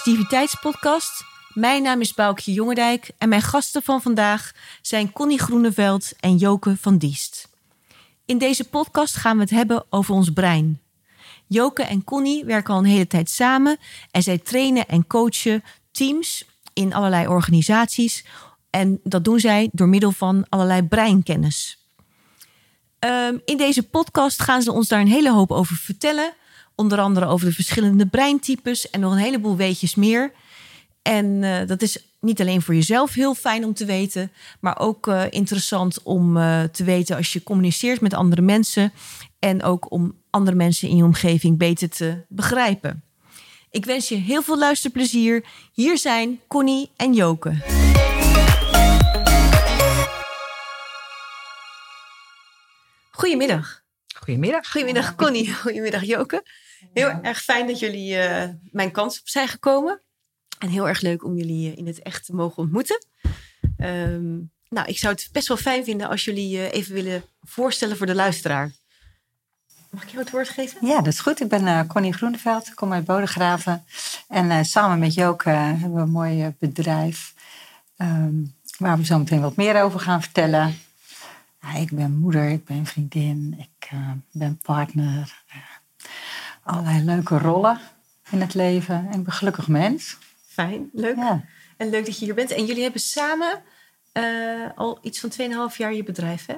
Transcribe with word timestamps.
Positiviteitspodcast. 0.00 1.24
Mijn 1.54 1.82
naam 1.82 2.00
is 2.00 2.14
Boukje 2.14 2.52
Jongendijk 2.52 3.10
en 3.18 3.28
mijn 3.28 3.42
gasten 3.42 3.82
van 3.82 4.02
vandaag 4.02 4.52
zijn 4.82 5.12
Connie 5.12 5.38
Groeneveld 5.38 6.12
en 6.20 6.36
Joke 6.36 6.76
van 6.76 6.98
Diest. 6.98 7.48
In 8.24 8.38
deze 8.38 8.68
podcast 8.68 9.16
gaan 9.16 9.36
we 9.36 9.42
het 9.42 9.50
hebben 9.50 9.84
over 9.90 10.14
ons 10.14 10.30
brein. 10.30 10.80
Joke 11.46 11.82
en 11.82 12.04
Connie 12.04 12.44
werken 12.44 12.74
al 12.74 12.80
een 12.80 12.84
hele 12.86 13.06
tijd 13.06 13.30
samen 13.30 13.78
en 14.10 14.22
zij 14.22 14.38
trainen 14.38 14.88
en 14.88 15.06
coachen 15.06 15.64
teams 15.90 16.44
in 16.72 16.94
allerlei 16.94 17.26
organisaties. 17.26 18.24
En 18.70 19.00
dat 19.02 19.24
doen 19.24 19.40
zij 19.40 19.68
door 19.72 19.88
middel 19.88 20.12
van 20.12 20.46
allerlei 20.48 20.82
breinkennis. 20.82 21.84
Ehm, 22.98 23.38
in 23.44 23.56
deze 23.56 23.82
podcast 23.82 24.42
gaan 24.42 24.62
ze 24.62 24.72
ons 24.72 24.88
daar 24.88 25.00
een 25.00 25.06
hele 25.06 25.32
hoop 25.32 25.52
over 25.52 25.76
vertellen. 25.76 26.34
Onder 26.80 26.98
andere 26.98 27.26
over 27.26 27.46
de 27.46 27.52
verschillende 27.52 28.06
breintypes 28.06 28.90
en 28.90 29.00
nog 29.00 29.12
een 29.12 29.18
heleboel 29.18 29.56
weetjes 29.56 29.94
meer. 29.94 30.32
En 31.02 31.42
eh, 31.42 31.66
dat 31.66 31.82
is 31.82 31.98
niet 32.20 32.40
alleen 32.40 32.62
voor 32.62 32.74
jezelf 32.74 33.14
heel 33.14 33.34
fijn 33.34 33.64
om 33.64 33.74
te 33.74 33.84
weten, 33.84 34.32
maar 34.60 34.78
ook 34.78 35.06
uh, 35.06 35.22
interessant 35.30 36.02
om 36.02 36.36
uh, 36.36 36.62
te 36.62 36.84
weten 36.84 37.16
als 37.16 37.32
je 37.32 37.42
communiceert 37.42 38.00
met 38.00 38.14
andere 38.14 38.42
mensen. 38.42 38.92
En 39.38 39.62
ook 39.62 39.90
om 39.90 40.14
andere 40.30 40.56
mensen 40.56 40.88
in 40.88 40.96
je 40.96 41.04
omgeving 41.04 41.58
beter 41.58 41.88
te 41.88 42.24
begrijpen. 42.28 43.02
Ik 43.70 43.84
wens 43.84 44.08
je 44.08 44.16
heel 44.16 44.42
veel 44.42 44.58
luisterplezier. 44.58 45.44
Hier 45.72 45.98
zijn 45.98 46.40
Connie 46.48 46.90
en 46.96 47.14
Joke. 47.14 47.56
Goedemiddag. 53.10 53.82
Goedemiddag. 54.16 54.70
Goedemiddag 54.70 55.14
Connie. 55.14 55.54
Goedemiddag 55.62 56.04
Joke. 56.04 56.42
Heel 56.92 57.08
erg 57.08 57.42
fijn 57.42 57.66
dat 57.66 57.78
jullie 57.78 58.16
uh, 58.16 58.44
mijn 58.70 58.90
kans 58.90 59.20
op 59.20 59.28
zijn 59.28 59.48
gekomen. 59.48 60.00
En 60.58 60.68
heel 60.68 60.88
erg 60.88 61.00
leuk 61.00 61.24
om 61.24 61.36
jullie 61.36 61.70
uh, 61.70 61.76
in 61.76 61.86
het 61.86 62.02
echt 62.02 62.24
te 62.24 62.34
mogen 62.34 62.62
ontmoeten. 62.62 63.04
Um, 63.78 64.50
nou, 64.68 64.88
ik 64.88 64.98
zou 64.98 65.14
het 65.14 65.28
best 65.32 65.48
wel 65.48 65.56
fijn 65.56 65.84
vinden 65.84 66.08
als 66.08 66.24
jullie 66.24 66.56
uh, 66.56 66.72
even 66.72 66.94
willen 66.94 67.24
voorstellen 67.42 67.96
voor 67.96 68.06
de 68.06 68.14
luisteraar. 68.14 68.72
Mag 69.90 70.02
ik 70.02 70.08
jou 70.08 70.22
het 70.22 70.30
woord 70.30 70.48
geven? 70.48 70.86
Ja, 70.86 70.96
dat 70.96 71.12
is 71.12 71.20
goed. 71.20 71.40
Ik 71.40 71.48
ben 71.48 71.86
Connie 71.86 72.12
Groeneveld, 72.12 72.66
ik 72.66 72.74
kom 72.74 72.92
uit 72.92 73.04
Bodegraven. 73.04 73.84
En 74.28 74.64
samen 74.64 74.98
met 74.98 75.14
Joke 75.14 75.48
hebben 75.50 75.94
we 75.94 76.00
een 76.00 76.10
mooi 76.10 76.54
bedrijf. 76.58 77.34
Um, 77.96 78.54
waar 78.78 78.96
we 78.96 79.04
zo 79.04 79.18
meteen 79.18 79.40
wat 79.40 79.56
meer 79.56 79.82
over 79.82 80.00
gaan 80.00 80.22
vertellen. 80.22 80.78
Ja, 81.60 81.74
ik 81.74 81.92
ben 81.92 82.18
moeder, 82.18 82.48
ik 82.48 82.64
ben 82.64 82.86
vriendin, 82.86 83.56
ik 83.58 83.90
ben 84.32 84.58
partner 84.62 85.42
allerlei 86.62 87.04
leuke 87.04 87.38
rollen 87.38 87.80
in 88.30 88.40
het 88.40 88.54
leven. 88.54 89.08
En 89.10 89.18
ik 89.18 89.24
ben 89.24 89.32
gelukkig 89.32 89.68
mens. 89.68 90.16
Fijn, 90.46 90.90
leuk. 90.92 91.16
Ja. 91.16 91.44
En 91.76 91.90
leuk 91.90 92.06
dat 92.06 92.18
je 92.18 92.24
hier 92.24 92.34
bent. 92.34 92.50
En 92.50 92.64
jullie 92.64 92.82
hebben 92.82 93.00
samen 93.00 93.62
uh, 94.12 94.68
al 94.74 94.98
iets 95.02 95.20
van 95.20 95.30
2,5 95.72 95.76
jaar 95.76 95.94
je 95.94 96.02
bedrijf, 96.02 96.46
hè? 96.46 96.56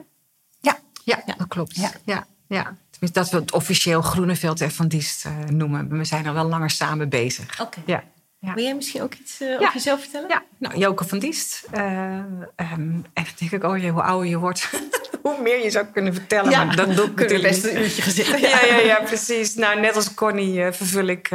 Ja, 0.61 0.79
ja, 1.05 1.23
ja. 1.27 1.35
dat 1.37 1.49
klopt. 1.49 1.77
Ja. 1.77 1.91
Ja, 2.05 2.27
ja. 2.47 2.77
Tenminste, 2.91 3.21
dat 3.21 3.31
we 3.31 3.37
het 3.37 3.53
officieel 3.53 4.03
Groeneveld 4.03 4.61
en 4.61 4.71
Van 4.71 4.89
Diest 4.89 5.25
uh, 5.25 5.39
noemen. 5.45 5.99
We 5.99 6.05
zijn 6.05 6.27
al 6.27 6.35
wel 6.35 6.45
langer 6.45 6.71
samen 6.71 7.09
bezig. 7.09 7.61
Oké. 7.61 7.63
Okay. 7.63 7.83
Ja. 7.87 8.05
Ja. 8.39 8.55
Wil 8.55 8.65
jij 8.65 8.75
misschien 8.75 9.03
ook 9.03 9.15
iets 9.15 9.41
uh, 9.41 9.49
ja. 9.49 9.55
over 9.57 9.73
jezelf 9.73 10.01
vertellen? 10.01 10.29
Ja, 10.29 10.43
nou, 10.59 10.79
Joke 10.79 11.05
van 11.05 11.19
Diest. 11.19 11.65
Uh, 11.75 11.81
um, 11.81 12.47
en 12.55 13.05
dan 13.15 13.25
denk 13.39 13.51
ik, 13.51 13.65
oh 13.65 13.79
je, 13.79 13.91
hoe 13.91 14.03
ouder 14.03 14.29
je 14.29 14.39
wordt, 14.39 14.71
hoe 15.27 15.43
meer 15.43 15.63
je 15.63 15.71
zou 15.71 15.87
kunnen 15.87 16.15
vertellen. 16.15 16.51
Ja, 16.51 16.65
maar 16.65 16.77
dat 16.77 16.97
doe 16.97 17.07
ik 17.07 17.15
kunnen 17.15 17.43
best 17.43 17.65
een 17.65 17.79
uurtje 17.79 18.03
gezitten. 18.03 18.41
Ja, 18.49 18.65
ja, 18.65 18.79
ja, 18.79 19.01
precies. 19.13 19.55
Nou, 19.55 19.81
net 19.81 19.97
als 19.97 20.15
Connie 20.15 20.55
uh, 20.55 20.73
vervul 20.73 21.07
ik 21.07 21.31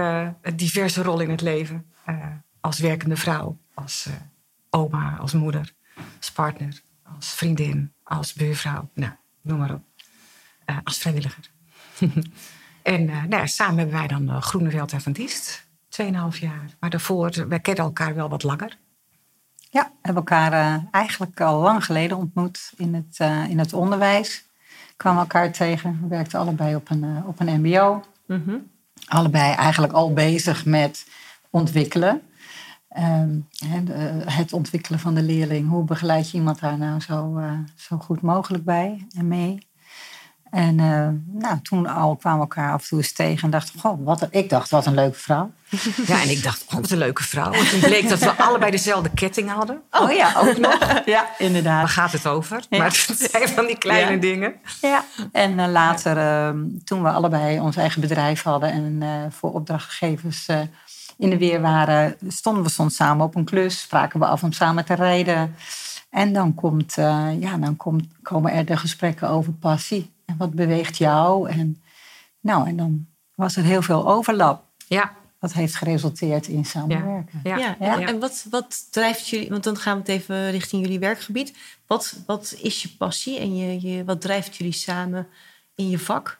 diverse 0.55 1.03
rollen 1.03 1.23
in 1.23 1.31
het 1.31 1.41
leven. 1.41 1.85
als 2.61 2.79
werkende 2.79 3.17
vrouw, 3.17 3.57
als 3.73 4.07
oma, 4.69 5.17
als 5.19 5.33
moeder, 5.33 5.73
als 6.17 6.31
partner, 6.31 6.81
als 7.15 7.33
vriendin, 7.33 7.93
als 8.03 8.33
buurvrouw. 8.33 8.89
Nou, 8.93 9.11
noem 9.41 9.59
maar 9.59 9.73
op. 9.73 9.83
als 10.83 10.97
vrijwilliger. 10.97 11.51
en 12.81 13.29
nou, 13.29 13.47
samen 13.47 13.77
hebben 13.77 13.95
wij 13.95 14.07
dan 14.07 14.41
Groeneveld 14.41 14.91
en 14.91 15.01
Van 15.01 15.11
Diest. 15.11 15.65
2,5 16.01 16.39
jaar. 16.39 16.75
Maar 16.79 16.89
daarvoor, 16.89 17.47
we 17.47 17.59
kennen 17.59 17.83
elkaar 17.83 18.15
wel 18.15 18.29
wat 18.29 18.43
langer. 18.43 18.77
Ja, 19.69 19.83
we 19.83 19.97
hebben 20.01 20.23
elkaar 20.23 20.53
uh, 20.53 20.83
eigenlijk 20.91 21.41
al 21.41 21.61
lang 21.61 21.85
geleden 21.85 22.17
ontmoet 22.17 22.73
in 22.77 22.93
het, 22.93 23.17
uh, 23.21 23.49
in 23.49 23.59
het 23.59 23.73
onderwijs. 23.73 24.45
Kwamen 24.97 25.21
elkaar 25.21 25.51
tegen. 25.51 25.99
We 26.01 26.07
werkten 26.07 26.39
allebei 26.39 26.75
op 26.75 26.89
een, 26.89 27.03
uh, 27.03 27.27
op 27.27 27.39
een 27.39 27.61
MBO. 27.61 28.03
Mm 28.27 28.43
-hmm. 28.45 28.71
Allebei 29.07 29.53
eigenlijk 29.53 29.93
al 29.93 30.13
bezig 30.13 30.65
met 30.65 31.07
ontwikkelen. 31.49 32.21
Um, 32.97 33.47
het 34.25 34.53
ontwikkelen 34.53 34.99
van 34.99 35.15
de 35.15 35.21
leerling. 35.21 35.69
Hoe 35.69 35.83
begeleid 35.83 36.31
je 36.31 36.37
iemand 36.37 36.59
daar 36.59 36.77
nou 36.77 36.99
zo, 36.99 37.41
zo 37.75 37.97
goed 37.97 38.21
mogelijk 38.21 38.63
bij 38.63 39.07
en 39.17 39.27
mee? 39.27 39.66
En 40.49 40.79
uh, 40.79 41.07
nou, 41.41 41.61
toen 41.61 41.87
al 41.87 42.15
kwamen 42.15 42.39
we 42.39 42.45
elkaar 42.45 42.73
af 42.73 42.81
en 42.81 42.87
toe 42.87 42.97
eens 42.97 43.13
tegen 43.13 43.43
en 43.43 43.49
dachten, 43.49 43.79
goh, 43.79 44.05
wat, 44.05 44.27
ik 44.29 44.49
dacht, 44.49 44.69
wat 44.69 44.85
een 44.85 44.93
leuke 44.93 45.19
vrouw. 45.19 45.51
Ja, 46.05 46.21
en 46.21 46.29
ik 46.29 46.43
dacht, 46.43 46.65
oh, 46.67 46.73
wat 46.73 46.91
een 46.91 46.97
leuke 46.97 47.23
vrouw. 47.23 47.51
En 47.51 47.69
toen 47.69 47.79
bleek 47.79 48.09
dat 48.09 48.19
we 48.19 48.31
allebei 48.47 48.71
dezelfde 48.71 49.09
ketting 49.09 49.49
hadden. 49.49 49.81
Oh 49.91 50.11
ja, 50.11 50.33
ook 50.37 50.57
nog. 50.57 50.77
Ja, 51.05 51.27
inderdaad. 51.37 51.79
Waar 51.79 51.89
gaat 51.89 52.11
het 52.11 52.27
over? 52.27 52.63
Ja. 52.69 52.77
Maar 52.77 53.05
het 53.07 53.29
zijn 53.31 53.49
van 53.49 53.65
die 53.65 53.77
kleine 53.77 54.11
ja. 54.11 54.17
dingen. 54.17 54.55
Ja, 54.81 55.05
en 55.31 55.59
uh, 55.59 55.67
later, 55.67 56.17
uh, 56.17 56.61
toen 56.83 57.03
we 57.03 57.09
allebei 57.09 57.59
ons 57.59 57.75
eigen 57.75 58.01
bedrijf 58.01 58.43
hadden 58.43 58.71
en 58.71 59.01
uh, 59.01 59.09
voor 59.29 59.53
opdrachtgevers 59.53 60.47
in 61.17 61.29
de 61.29 61.37
weer 61.37 61.61
waren, 61.61 62.15
stonden 62.27 62.63
we 62.63 62.69
soms 62.69 62.95
samen 62.95 63.25
op 63.25 63.35
een 63.35 63.45
klus, 63.45 63.81
spraken 63.81 64.19
we 64.19 64.25
af 64.25 64.43
om 64.43 64.51
samen 64.51 64.85
te 64.85 64.93
rijden. 64.93 65.55
En 66.09 66.33
dan, 66.33 66.53
komt, 66.53 66.93
ja, 67.39 67.57
dan 67.57 67.75
komt, 67.75 68.03
komen 68.21 68.51
er 68.51 68.65
de 68.65 68.77
gesprekken 68.77 69.29
over 69.29 69.53
passie. 69.53 70.15
En 70.27 70.37
wat 70.37 70.53
beweegt 70.53 70.97
jou? 70.97 71.49
En, 71.49 71.81
nou, 72.39 72.67
en 72.67 72.77
dan 72.77 73.07
was 73.35 73.55
er 73.55 73.63
heel 73.63 73.81
veel 73.81 74.07
overlap. 74.07 74.63
Ja. 74.87 75.15
Dat 75.39 75.53
heeft 75.53 75.75
geresulteerd 75.75 76.47
in 76.47 76.65
samenwerken. 76.65 77.39
Ja, 77.43 77.57
ja. 77.57 77.75
ja. 77.79 77.99
En 77.99 78.19
wat, 78.19 78.45
wat 78.49 78.91
drijft 78.91 79.27
jullie, 79.27 79.49
want 79.49 79.63
dan 79.63 79.77
gaan 79.77 79.93
we 79.93 79.99
het 79.99 80.09
even 80.09 80.51
richting 80.51 80.81
jullie 80.81 80.99
werkgebied. 80.99 81.57
Wat, 81.87 82.19
wat 82.25 82.55
is 82.61 82.81
je 82.81 82.89
passie 82.89 83.39
en 83.39 83.55
je, 83.55 83.87
je, 83.87 84.03
wat 84.03 84.21
drijft 84.21 84.55
jullie 84.55 84.73
samen 84.73 85.27
in 85.75 85.89
je 85.89 85.99
vak? 85.99 86.39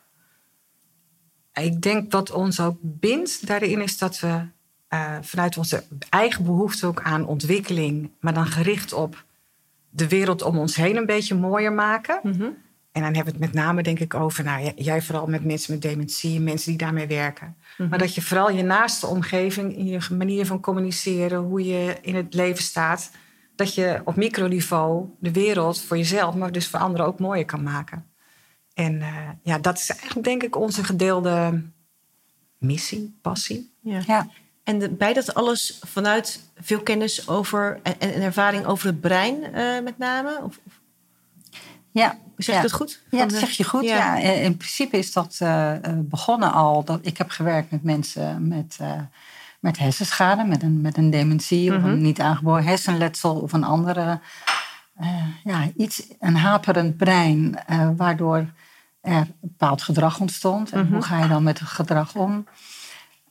Ik 1.53 1.81
denk 1.81 2.11
wat 2.11 2.31
ons 2.31 2.59
ook 2.59 2.77
bindt 2.81 3.47
daarin 3.47 3.81
is 3.81 3.97
dat 3.97 4.19
we 4.19 4.41
uh, 4.89 5.17
vanuit 5.21 5.57
onze 5.57 5.83
eigen 6.09 6.43
behoefte 6.43 6.85
ook 6.85 7.01
aan 7.01 7.25
ontwikkeling, 7.25 8.11
maar 8.19 8.33
dan 8.33 8.45
gericht 8.45 8.93
op 8.93 9.25
de 9.89 10.07
wereld 10.07 10.41
om 10.41 10.57
ons 10.57 10.75
heen 10.75 10.95
een 10.95 11.05
beetje 11.05 11.35
mooier 11.35 11.73
maken. 11.73 12.19
Mm 12.23 12.31
-hmm. 12.31 12.57
En 12.97 13.03
dan 13.03 13.13
hebben 13.15 13.33
we 13.33 13.39
het 13.39 13.53
met 13.53 13.63
name, 13.63 13.83
denk 13.83 13.99
ik, 13.99 14.13
over, 14.13 14.43
nou, 14.43 14.71
jij 14.75 15.01
vooral 15.01 15.27
met 15.27 15.45
mensen 15.45 15.73
met 15.73 15.81
dementie, 15.81 16.39
mensen 16.39 16.69
die 16.69 16.77
daarmee 16.77 17.07
werken. 17.07 17.55
Mm-hmm. 17.57 17.89
Maar 17.89 17.99
dat 17.99 18.15
je 18.15 18.21
vooral 18.21 18.51
je 18.51 18.63
naaste 18.63 19.07
omgeving, 19.07 19.75
in 19.75 19.85
je 19.85 19.99
manier 20.11 20.45
van 20.45 20.59
communiceren, 20.59 21.39
hoe 21.39 21.65
je 21.65 21.97
in 22.01 22.15
het 22.15 22.33
leven 22.33 22.63
staat, 22.63 23.11
dat 23.55 23.73
je 23.73 24.01
op 24.03 24.15
microniveau 24.15 25.05
de 25.19 25.31
wereld 25.31 25.81
voor 25.81 25.97
jezelf, 25.97 26.35
maar 26.35 26.51
dus 26.51 26.67
voor 26.67 26.79
anderen 26.79 27.07
ook 27.07 27.19
mooier 27.19 27.45
kan 27.45 27.63
maken. 27.63 28.05
En 28.73 28.93
uh, 28.93 29.29
ja, 29.41 29.59
dat 29.59 29.77
is 29.77 29.89
eigenlijk, 29.89 30.23
denk 30.23 30.43
ik, 30.43 30.55
onze 30.55 30.83
gedeelde 30.83 31.63
missie, 32.57 33.17
passie. 33.21 33.73
Ja. 33.81 34.01
ja. 34.07 34.27
En 34.63 34.79
de, 34.79 34.89
bij 34.89 35.13
dat 35.13 35.33
alles 35.33 35.79
vanuit 35.85 36.49
veel 36.55 36.81
kennis 36.81 37.27
over 37.27 37.79
en, 37.83 37.99
en 37.99 38.21
ervaring 38.21 38.65
over 38.65 38.87
het 38.87 39.01
brein, 39.01 39.35
uh, 39.55 39.81
met 39.83 39.97
name? 39.97 40.39
Of, 40.43 40.59
of? 40.65 40.81
Ja, 41.91 42.17
Zeg 42.37 42.45
je 42.45 42.61
ja. 42.61 42.61
dat 42.61 42.71
goed? 42.73 43.01
Ja, 43.09 43.25
dat 43.25 43.37
zeg 43.37 43.49
je 43.49 43.63
goed. 43.63 43.83
Ja. 43.83 44.15
ja. 44.15 44.31
In 44.31 44.57
principe 44.57 44.97
is 44.97 45.11
dat 45.11 45.39
uh, 45.43 45.73
begonnen 45.95 46.51
al. 46.51 46.83
Dat, 46.83 46.99
ik 47.01 47.17
heb 47.17 47.29
gewerkt 47.29 47.71
met 47.71 47.83
mensen 47.83 48.47
met, 48.47 48.77
uh, 48.81 48.91
met 49.59 49.77
hersenschade, 49.77 50.43
met 50.43 50.63
een, 50.63 50.81
met 50.81 50.97
een 50.97 51.09
dementie 51.09 51.75
of 51.75 51.83
een 51.83 52.01
niet 52.01 52.19
aangeboren 52.19 52.63
hersenletsel 52.63 53.35
of 53.35 53.53
een 53.53 53.63
andere, 53.63 54.19
ja, 55.43 55.69
iets, 55.75 56.03
een 56.19 56.35
haperend 56.35 56.97
brein, 56.97 57.59
waardoor 57.95 58.45
er 59.01 59.15
een 59.17 59.33
bepaald 59.41 59.81
gedrag 59.81 60.19
ontstond. 60.19 60.71
En 60.71 60.87
hoe 60.87 61.01
ga 61.01 61.21
je 61.21 61.27
dan 61.27 61.43
met 61.43 61.59
het 61.59 61.69
gedrag 61.69 62.15
om? 62.15 62.47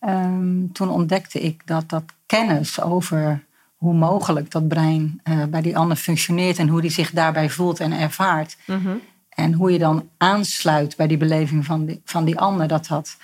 Um, 0.00 0.72
toen 0.72 0.88
ontdekte 0.88 1.40
ik 1.40 1.66
dat 1.66 1.88
dat 1.88 2.04
kennis 2.26 2.80
over 2.80 3.45
hoe 3.76 3.94
mogelijk 3.94 4.50
dat 4.50 4.68
brein 4.68 5.20
uh, 5.24 5.44
bij 5.44 5.62
die 5.62 5.76
ander 5.76 5.96
functioneert 5.96 6.58
en 6.58 6.68
hoe 6.68 6.80
die 6.80 6.90
zich 6.90 7.10
daarbij 7.10 7.50
voelt 7.50 7.80
en 7.80 7.92
ervaart. 7.92 8.56
Mm-hmm. 8.66 9.00
En 9.28 9.52
hoe 9.52 9.72
je 9.72 9.78
dan 9.78 10.08
aansluit 10.16 10.96
bij 10.96 11.06
die 11.06 11.16
beleving 11.16 11.64
van 11.64 11.84
die, 11.84 12.00
van 12.04 12.24
die 12.24 12.38
ander, 12.38 12.68
dat 12.68 12.86
dat 12.86 13.16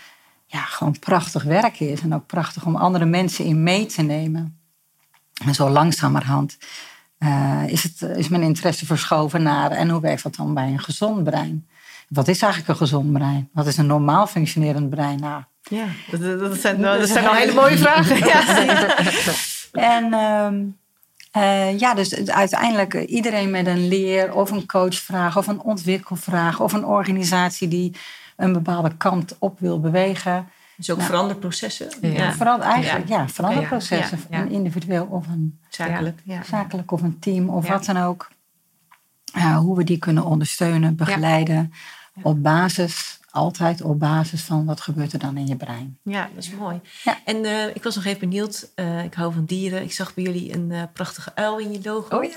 ja, 0.46 0.60
gewoon 0.60 0.98
prachtig 0.98 1.42
werk 1.42 1.80
is. 1.80 2.00
En 2.00 2.14
ook 2.14 2.26
prachtig 2.26 2.66
om 2.66 2.76
andere 2.76 3.04
mensen 3.04 3.44
in 3.44 3.62
mee 3.62 3.86
te 3.86 4.02
nemen. 4.02 4.58
En 5.44 5.54
zo 5.54 5.68
langzamerhand 5.68 6.58
uh, 7.18 7.62
is, 7.66 7.82
het, 7.82 8.02
is 8.02 8.28
mijn 8.28 8.42
interesse 8.42 8.86
verschoven 8.86 9.42
naar 9.42 9.70
en 9.70 9.88
hoe 9.88 10.00
werkt 10.00 10.22
dat 10.22 10.34
dan 10.34 10.54
bij 10.54 10.68
een 10.68 10.80
gezond 10.80 11.24
brein? 11.24 11.68
Wat 12.08 12.28
is 12.28 12.42
eigenlijk 12.42 12.72
een 12.72 12.86
gezond 12.86 13.12
brein? 13.12 13.48
Wat 13.52 13.66
is 13.66 13.76
een 13.76 13.86
normaal 13.86 14.26
functionerend 14.26 14.90
brein? 14.90 15.20
Nou, 15.20 15.42
Ja, 15.62 15.86
dat, 16.10 16.40
dat 16.40 16.60
zijn, 16.60 16.80
dat 16.80 17.08
zijn 17.08 17.26
al 17.26 17.34
hele 17.34 17.54
mooie 17.54 17.78
vragen. 17.78 18.16
Ja. 18.26 18.42
En 19.72 20.12
ehm, 20.12 20.64
eh, 21.32 21.78
ja, 21.78 21.94
dus 21.94 22.28
uiteindelijk 22.30 22.94
uh, 22.94 23.10
iedereen 23.10 23.50
met 23.50 23.66
een 23.66 23.88
leer 23.88 24.34
of 24.34 24.50
een 24.50 24.66
coachvraag 24.66 25.36
of 25.36 25.46
een 25.46 25.60
ontwikkelvraag 25.60 26.60
of 26.60 26.72
een 26.72 26.84
organisatie 26.84 27.68
die 27.68 27.96
een 28.36 28.52
bepaalde 28.52 28.96
kant 28.96 29.36
op 29.38 29.60
wil 29.60 29.80
bewegen. 29.80 30.48
Dus 30.76 30.90
ook 30.90 30.96
nou, 30.96 31.10
veranderprocessen? 31.10 31.88
Ja. 32.00 32.32
Verander, 32.32 32.68
eigenlijk, 32.68 33.08
ja, 33.08 33.28
veranderprocessen. 33.28 34.18
Een 34.30 34.50
individueel 34.50 35.04
of 35.04 35.26
een 35.26 35.58
zakelijk, 35.68 36.20
zakelijk 36.44 36.90
of 36.90 37.02
een 37.02 37.18
team 37.18 37.48
of 37.48 37.68
wat 37.68 37.84
dan 37.84 37.96
ook. 37.96 38.30
Uh, 39.36 39.58
hoe 39.58 39.76
we 39.76 39.84
die 39.84 39.98
kunnen 39.98 40.24
ondersteunen, 40.24 40.96
begeleiden 40.96 41.72
op 42.22 42.42
basis 42.42 43.20
altijd 43.32 43.82
op 43.82 43.98
basis 43.98 44.42
van 44.42 44.64
wat 44.64 44.80
gebeurt 44.80 45.12
er 45.12 45.18
dan 45.18 45.36
in 45.36 45.46
je 45.46 45.56
brein. 45.56 45.98
Ja, 46.02 46.28
dat 46.34 46.44
is 46.44 46.50
mooi. 46.50 46.80
Ja. 47.04 47.18
En 47.24 47.44
uh, 47.44 47.66
ik 47.66 47.82
was 47.82 47.94
nog 47.94 48.04
even 48.04 48.20
benieuwd. 48.20 48.68
Uh, 48.76 49.04
ik 49.04 49.14
hou 49.14 49.32
van 49.32 49.44
dieren. 49.44 49.82
Ik 49.82 49.92
zag 49.92 50.14
bij 50.14 50.24
jullie 50.24 50.54
een 50.54 50.68
uh, 50.70 50.82
prachtige 50.92 51.34
uil 51.34 51.58
in 51.58 51.72
je 51.72 51.80
logo. 51.82 52.16
Oh 52.16 52.24
ja. 52.24 52.30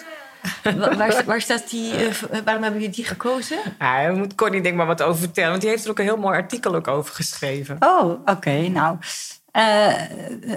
waar, 0.98 1.24
waar, 1.26 1.42
staat 1.42 1.70
die? 1.70 1.94
waarom 2.30 2.64
hebben 2.64 2.82
jullie 2.82 2.96
die 2.96 3.06
gekozen? 3.06 3.58
Ja, 3.80 4.02
daar 4.02 4.16
moet 4.16 4.36
Connie 4.36 4.62
denk 4.62 4.76
maar 4.76 4.86
wat 4.86 5.02
over 5.02 5.20
vertellen. 5.20 5.50
Want 5.50 5.62
die 5.62 5.70
heeft 5.70 5.84
er 5.84 5.90
ook 5.90 6.00
een 6.00 6.06
heel 6.06 6.18
mooi 6.18 6.38
artikel 6.38 6.76
ook 6.76 6.88
over 6.88 7.16
geschreven. 7.16 7.78
Oh, 7.80 8.10
oké. 8.10 8.32
Okay, 8.32 8.68
nou, 8.68 8.98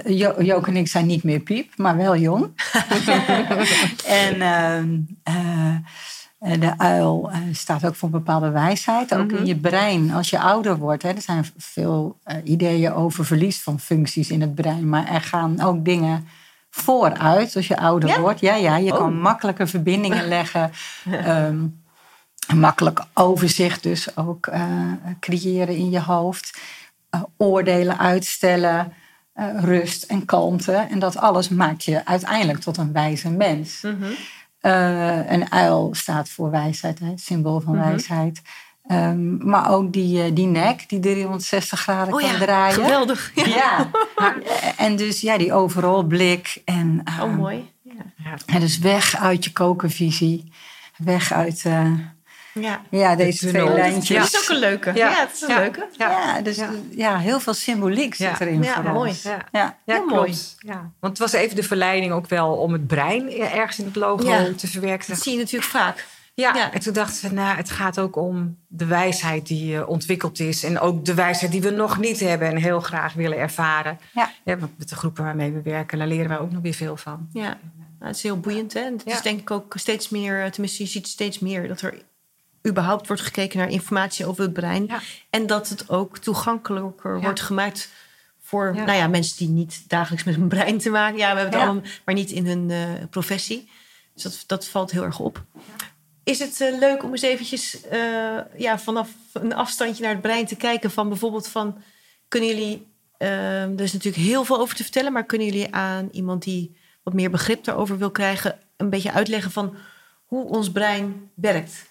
jo 0.05 0.41
Joke 0.41 0.69
en 0.69 0.75
ik 0.75 0.87
zijn 0.87 1.05
niet 1.05 1.23
meer 1.23 1.39
piep, 1.39 1.77
maar 1.77 1.97
wel 1.97 2.17
jong. 2.17 2.43
en 4.25 4.41
ehm, 4.41 4.97
eh, 5.23 5.75
de 6.39 6.77
uil 6.77 7.29
eh, 7.31 7.39
staat 7.51 7.85
ook 7.85 7.95
voor 7.95 8.09
bepaalde 8.09 8.49
wijsheid. 8.49 9.13
Ook 9.13 9.31
in 9.31 9.35
mhm. 9.35 9.45
je 9.45 9.55
brein, 9.55 10.11
als 10.11 10.29
je 10.29 10.39
ouder 10.39 10.77
wordt. 10.77 11.03
Hè, 11.03 11.09
er 11.09 11.21
zijn 11.21 11.45
veel 11.57 12.17
uh, 12.25 12.35
ideeën 12.43 12.93
over 12.93 13.25
verlies 13.25 13.61
van 13.61 13.79
functies 13.79 14.29
in 14.29 14.41
het 14.41 14.55
brein. 14.55 14.89
Maar 14.89 15.07
er 15.07 15.21
gaan 15.21 15.61
ook 15.61 15.85
dingen 15.85 16.27
vooruit 16.69 17.55
als 17.55 17.67
je 17.67 17.77
ouder 17.77 18.21
wordt. 18.21 18.39
Ja, 18.39 18.55
ja, 18.55 18.77
je 18.77 18.91
kan 18.91 19.13
oh. 19.13 19.21
makkelijker 19.21 19.67
verbindingen 19.67 20.27
leggen. 20.37 20.71
um, 21.25 21.81
makkelijk 22.55 23.03
overzicht 23.13 23.83
dus 23.83 24.17
ook 24.17 24.47
uh, 24.47 24.91
creëren 25.19 25.75
in 25.75 25.89
je 25.89 26.01
hoofd. 26.01 26.59
oordelen 27.37 27.97
uitstellen. 27.97 28.93
rust 29.55 30.03
en 30.03 30.25
kalmte. 30.25 30.71
En 30.71 30.99
dat 30.99 31.17
alles 31.17 31.49
maakt 31.49 31.83
je 31.83 32.05
uiteindelijk 32.05 32.59
tot 32.59 32.77
een 32.77 32.93
wijze 32.93 33.29
mens. 33.29 33.81
Mm 33.81 34.15
uh, 34.61 35.31
een 35.31 35.51
uil 35.51 35.89
staat 35.91 36.29
voor 36.29 36.51
wijsheid, 36.51 36.99
hè, 36.99 37.11
symbool 37.15 37.59
van 37.59 37.75
mhm. 37.75 37.87
wijsheid. 37.87 38.41
Um, 38.91 39.47
maar 39.49 39.71
ook 39.71 39.93
die, 39.93 40.25
uh, 40.25 40.35
die 40.35 40.45
nek 40.45 40.89
die 40.89 40.99
360 40.99 41.79
graden 41.79 42.13
oh, 42.13 42.19
kan 42.19 42.29
ja, 42.29 42.37
draaien. 42.37 42.73
Geweldig. 42.73 43.31
Ja. 43.35 43.45
ja. 43.45 44.35
en 44.77 44.95
dus 44.95 45.21
ja, 45.21 45.37
die 45.37 45.53
overal 45.53 46.03
blik. 46.03 46.61
En, 46.65 47.03
oh, 47.21 47.35
mooi. 47.35 47.71
Ja. 47.83 48.37
En 48.45 48.59
dus 48.59 48.77
weg 48.77 49.15
uit 49.15 49.43
je 49.43 49.51
kokenvisie. 49.51 50.51
Weg 50.97 51.31
uit 51.31 51.65
ja. 52.61 52.81
ja, 52.89 53.15
deze 53.15 53.47
twee 53.47 53.69
lijntjes. 53.69 54.31
Dat 54.31 54.41
is 54.41 54.49
ook 54.49 54.55
een 54.55 54.61
leuke. 54.61 54.91
Ja, 54.93 55.13
het 55.13 55.33
is 55.33 55.41
een 55.41 55.55
leuke. 55.55 55.87
Ja, 55.97 56.41
dus 56.41 56.61
ja. 56.89 57.17
heel 57.17 57.39
veel 57.39 57.53
symboliek 57.53 58.15
zit 58.15 58.39
erin 58.39 58.63
ja, 58.63 58.73
voor 58.73 58.91
mooi. 58.91 59.09
ons. 59.09 59.23
Ja, 59.51 59.77
ja, 59.85 59.99
mooi. 59.99 60.35
Ja. 60.59 60.91
Want 60.99 61.17
het 61.17 61.31
was 61.31 61.41
even 61.41 61.55
de 61.55 61.63
verleiding 61.63 62.11
ook 62.11 62.27
wel 62.27 62.53
om 62.53 62.73
het 62.73 62.87
brein 62.87 63.31
ergens 63.31 63.79
in 63.79 63.85
het 63.85 63.95
logo 63.95 64.55
te 64.55 64.67
verwerken. 64.67 65.07
Dat 65.07 65.21
zie 65.21 65.33
je 65.33 65.39
natuurlijk 65.39 65.71
vaak. 65.71 66.05
Ja, 66.39 66.71
en 66.71 66.79
toen 66.79 66.93
dachten 66.93 67.29
we, 67.29 67.35
nou, 67.35 67.57
het 67.57 67.69
gaat 67.69 67.99
ook 67.99 68.15
om 68.15 68.57
de 68.67 68.85
wijsheid 68.85 69.47
die 69.47 69.73
uh, 69.73 69.89
ontwikkeld 69.89 70.39
is. 70.39 70.63
En 70.63 70.79
ook 70.79 71.05
de 71.05 71.13
wijsheid 71.13 71.51
die 71.51 71.61
we 71.61 71.69
nog 71.69 71.97
niet 71.97 72.19
hebben 72.19 72.47
en 72.47 72.57
heel 72.57 72.79
graag 72.79 73.13
willen 73.13 73.37
ervaren. 73.37 73.99
Ja. 74.13 74.31
ja 74.43 74.57
met 74.77 74.89
de 74.89 74.95
groepen 74.95 75.23
waarmee 75.23 75.51
we 75.51 75.61
werken, 75.61 75.97
daar 75.97 76.07
leren 76.07 76.29
wij 76.29 76.39
ook 76.39 76.51
nog 76.51 76.61
weer 76.61 76.73
veel 76.73 76.97
van. 76.97 77.27
Ja, 77.33 77.57
nou, 77.99 78.11
het 78.11 78.15
is 78.15 78.23
heel 78.23 78.39
boeiend. 78.39 78.73
Hè? 78.73 78.81
het 78.81 79.05
is 79.05 79.21
denk 79.21 79.39
ik 79.39 79.51
ook 79.51 79.73
steeds 79.77 80.09
meer, 80.09 80.51
tenminste 80.51 80.83
je 80.83 80.89
ziet 80.89 81.07
steeds 81.07 81.39
meer... 81.39 81.67
dat 81.67 81.81
er 81.81 82.01
überhaupt 82.67 83.07
wordt 83.07 83.21
gekeken 83.21 83.57
naar 83.57 83.69
informatie 83.69 84.25
over 84.25 84.43
het 84.43 84.53
brein. 84.53 84.89
En 85.29 85.47
dat 85.47 85.69
het 85.69 85.89
ook 85.89 86.17
toegankelijker 86.17 87.21
wordt 87.21 87.41
gemaakt 87.41 87.89
voor 88.41 88.73
nou 88.73 88.91
ja, 88.91 89.07
mensen 89.07 89.37
die 89.37 89.47
niet 89.47 89.83
dagelijks 89.87 90.23
met 90.23 90.35
hun 90.35 90.47
brein 90.47 90.77
te 90.77 90.89
maken 90.89 91.17
ja, 91.17 91.33
we 91.33 91.39
hebben 91.39 91.59
het 91.59 91.67
allemaal, 91.67 91.91
maar 92.05 92.15
niet 92.15 92.31
in 92.31 92.45
hun 92.45 92.69
uh, 92.69 92.79
professie. 93.09 93.69
Dus 94.13 94.23
dat, 94.23 94.43
dat 94.47 94.67
valt 94.67 94.91
heel 94.91 95.03
erg 95.03 95.19
op. 95.19 95.43
Is 96.23 96.39
het 96.39 96.59
uh, 96.59 96.79
leuk 96.79 97.03
om 97.03 97.11
eens 97.11 97.21
eventjes 97.21 97.77
uh, 97.91 98.39
ja, 98.57 98.79
vanaf 98.79 99.09
een 99.33 99.53
afstandje 99.53 100.03
naar 100.03 100.11
het 100.11 100.21
brein 100.21 100.45
te 100.45 100.55
kijken 100.55 100.91
van 100.91 101.09
bijvoorbeeld 101.09 101.47
van 101.47 101.81
kunnen 102.27 102.49
jullie, 102.49 102.87
er 103.17 103.81
is 103.81 103.93
natuurlijk 103.93 104.23
heel 104.23 104.43
veel 104.43 104.59
over 104.59 104.75
te 104.75 104.83
vertellen, 104.83 105.13
maar 105.13 105.25
kunnen 105.25 105.47
jullie 105.47 105.73
aan 105.73 106.09
iemand 106.11 106.43
die 106.43 106.77
wat 107.03 107.13
meer 107.13 107.29
begrip 107.29 107.63
daarover 107.63 107.97
wil 107.97 108.11
krijgen, 108.11 108.59
een 108.77 108.89
beetje 108.89 109.11
uitleggen 109.11 109.51
van 109.51 109.75
hoe 110.25 110.45
ons 110.45 110.71
brein 110.71 111.31
werkt? 111.33 111.88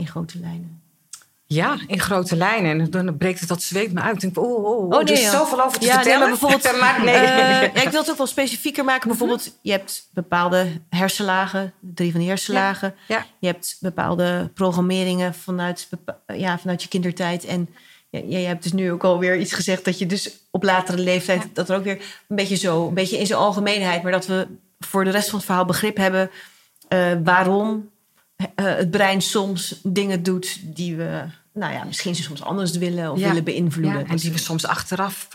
In 0.00 0.06
grote 0.06 0.38
lijnen? 0.38 0.82
Ja, 1.52 1.78
in 1.86 2.00
grote 2.00 2.36
lijnen. 2.36 2.80
En 2.80 2.90
dan 2.90 3.16
breekt 3.16 3.40
het 3.40 3.48
dat 3.48 3.62
zweet 3.62 3.92
me 3.92 4.00
uit. 4.00 4.14
Ik 4.14 4.20
denk, 4.20 4.38
oh, 4.38 4.56
oh, 4.56 4.64
oh, 4.64 4.84
oh 4.84 4.90
nee, 4.90 5.00
er 5.00 5.10
is 5.10 5.30
zoveel 5.30 5.64
over 5.64 5.78
te 5.78 5.86
ja, 5.86 5.92
vertellen. 5.92 6.18
Nee, 6.18 6.28
maar 6.28 6.38
bijvoorbeeld, 6.38 6.80
maar 6.80 7.04
nee. 7.04 7.14
Uh, 7.14 7.74
ja, 7.74 7.82
ik 7.82 7.88
wil 7.88 8.00
het 8.00 8.10
ook 8.10 8.16
wel 8.16 8.26
specifieker 8.26 8.84
maken. 8.84 9.08
Mhm. 9.08 9.18
Bijvoorbeeld, 9.18 9.58
je 9.62 9.70
hebt 9.70 10.08
bepaalde 10.12 10.66
hersenlagen, 10.88 11.72
drie 11.80 12.10
van 12.10 12.20
die 12.20 12.28
hersenlagen. 12.28 12.94
Ja. 13.08 13.26
Je 13.38 13.46
hebt 13.46 13.76
bepaalde 13.80 14.50
programmeringen 14.54 15.34
vanuit, 15.34 15.88
ja, 16.26 16.58
vanuit 16.58 16.82
je 16.82 16.88
kindertijd. 16.88 17.44
En 17.44 17.68
ja, 18.10 18.38
je 18.38 18.46
hebt 18.46 18.62
dus 18.62 18.72
nu 18.72 18.92
ook 18.92 19.04
alweer 19.04 19.38
iets 19.38 19.52
gezegd 19.52 19.84
dat 19.84 19.98
je 19.98 20.06
dus 20.06 20.38
op 20.50 20.62
latere 20.62 20.98
leeftijd, 20.98 21.48
dat 21.52 21.68
er 21.68 21.76
ook 21.76 21.84
weer 21.84 22.02
een 22.28 22.36
beetje 22.36 22.56
zo, 22.56 22.88
een 22.88 22.94
beetje 22.94 23.18
in 23.18 23.26
zijn 23.26 23.38
algemeenheid, 23.38 24.02
maar 24.02 24.12
dat 24.12 24.26
we 24.26 24.46
voor 24.78 25.04
de 25.04 25.10
rest 25.10 25.28
van 25.28 25.38
het 25.38 25.46
verhaal 25.46 25.64
begrip 25.64 25.96
hebben 25.96 26.30
uh, 26.88 27.12
waarom 27.24 27.89
het 28.54 28.90
brein 28.90 29.20
soms 29.20 29.80
dingen 29.82 30.22
doet 30.22 30.60
die 30.76 30.96
we, 30.96 31.24
nou 31.52 31.72
ja, 31.72 31.84
misschien 31.84 32.14
soms 32.14 32.42
anders 32.42 32.76
willen 32.76 33.12
of 33.12 33.18
willen 33.18 33.44
beïnvloeden. 33.44 34.00
Ja, 34.00 34.06
en 34.06 34.16
die 34.16 34.32
we 34.32 34.38
soms 34.38 34.66
achteraf, 34.66 35.26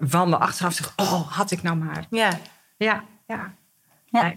van 0.00 0.30
we 0.30 0.36
achteraf 0.36 0.74
zeggen, 0.74 0.94
oh, 0.96 1.32
had 1.32 1.50
ik 1.50 1.62
nou 1.62 1.76
maar. 1.76 2.06
Ja. 2.10 2.38
Ja, 2.76 3.04
ja. 3.26 3.54
ja. 4.06 4.34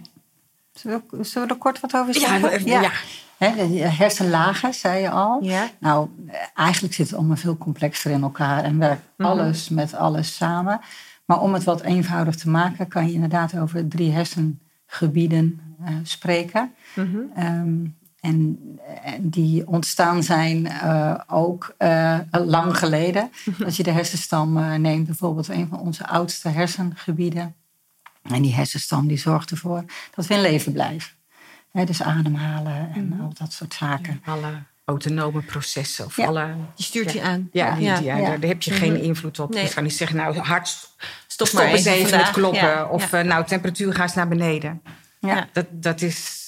Zullen, 0.72 1.02
we, 1.10 1.24
zullen 1.24 1.48
we 1.48 1.54
er 1.54 1.60
kort 1.60 1.80
wat 1.80 1.96
over 1.96 2.14
zeggen? 2.14 2.64
Ja. 2.64 2.90
ja. 3.38 3.88
hersenlagen, 3.88 4.74
zei 4.74 5.02
je 5.02 5.10
al. 5.10 5.42
Ja. 5.42 5.70
Nou, 5.78 6.08
eigenlijk 6.54 6.94
zit 6.94 7.06
het 7.06 7.18
allemaal 7.18 7.36
veel 7.36 7.56
complexer 7.56 8.10
in 8.10 8.22
elkaar 8.22 8.64
en 8.64 8.78
werkt 8.78 9.02
mhm. 9.16 9.28
alles 9.28 9.68
met 9.68 9.94
alles 9.94 10.36
samen. 10.36 10.80
Maar 11.24 11.40
om 11.40 11.54
het 11.54 11.64
wat 11.64 11.80
eenvoudig 11.80 12.36
te 12.36 12.48
maken, 12.48 12.88
kan 12.88 13.06
je 13.06 13.12
inderdaad 13.12 13.58
over 13.58 13.88
drie 13.88 14.10
hersengebieden 14.10 15.60
uh, 15.80 15.88
spreken. 16.02 16.74
Mm 16.94 17.94
en 18.26 18.58
die 19.20 19.66
ontstaan 19.66 20.22
zijn 20.22 20.64
uh, 20.66 21.14
ook 21.26 21.74
uh, 21.78 22.18
lang 22.30 22.78
geleden. 22.78 23.30
Als 23.64 23.76
je 23.76 23.82
de 23.82 23.90
hersenstam 23.90 24.56
uh, 24.56 24.74
neemt, 24.74 25.06
bijvoorbeeld 25.06 25.48
een 25.48 25.68
van 25.68 25.78
onze 25.78 26.06
oudste 26.06 26.48
hersengebieden. 26.48 27.54
En 28.22 28.42
die 28.42 28.54
hersenstam 28.54 29.08
die 29.08 29.18
zorgt 29.18 29.50
ervoor 29.50 29.84
dat 30.14 30.26
we 30.26 30.34
in 30.34 30.40
leven 30.40 30.72
blijven. 30.72 31.10
He, 31.72 31.84
dus 31.84 32.02
ademhalen 32.02 32.92
en 32.94 33.06
mm. 33.06 33.20
al 33.20 33.32
dat 33.38 33.52
soort 33.52 33.74
zaken. 33.74 34.20
Ja, 34.24 34.32
alle 34.32 34.62
autonome 34.84 35.42
processen. 35.42 36.04
Of 36.04 36.16
ja. 36.16 36.26
alle, 36.26 36.54
die 36.74 36.84
stuurt 36.84 37.12
je 37.12 37.22
aan. 37.22 37.48
Ja, 37.52 37.74
die, 37.74 38.04
daar 38.04 38.38
heb 38.40 38.62
je 38.62 38.70
geen 38.70 38.92
mhm. 38.92 39.02
invloed 39.02 39.38
op. 39.38 39.54
Nee. 39.54 39.64
Je 39.64 39.74
kan 39.74 39.82
niet 39.82 39.96
zeggen, 39.96 40.16
nou 40.16 40.38
hart, 40.38 40.68
stop, 41.26 41.46
stop 41.46 41.60
eens 41.60 41.84
even 41.84 42.18
met 42.18 42.30
kloppen. 42.30 42.90
Of 42.90 43.12
nou, 43.12 43.46
temperatuur 43.46 43.94
gaat 43.94 44.14
naar 44.14 44.28
beneden. 44.28 44.82
Ja. 45.20 45.48
Dat, 45.52 45.66
dat 45.70 46.00
is 46.02 46.45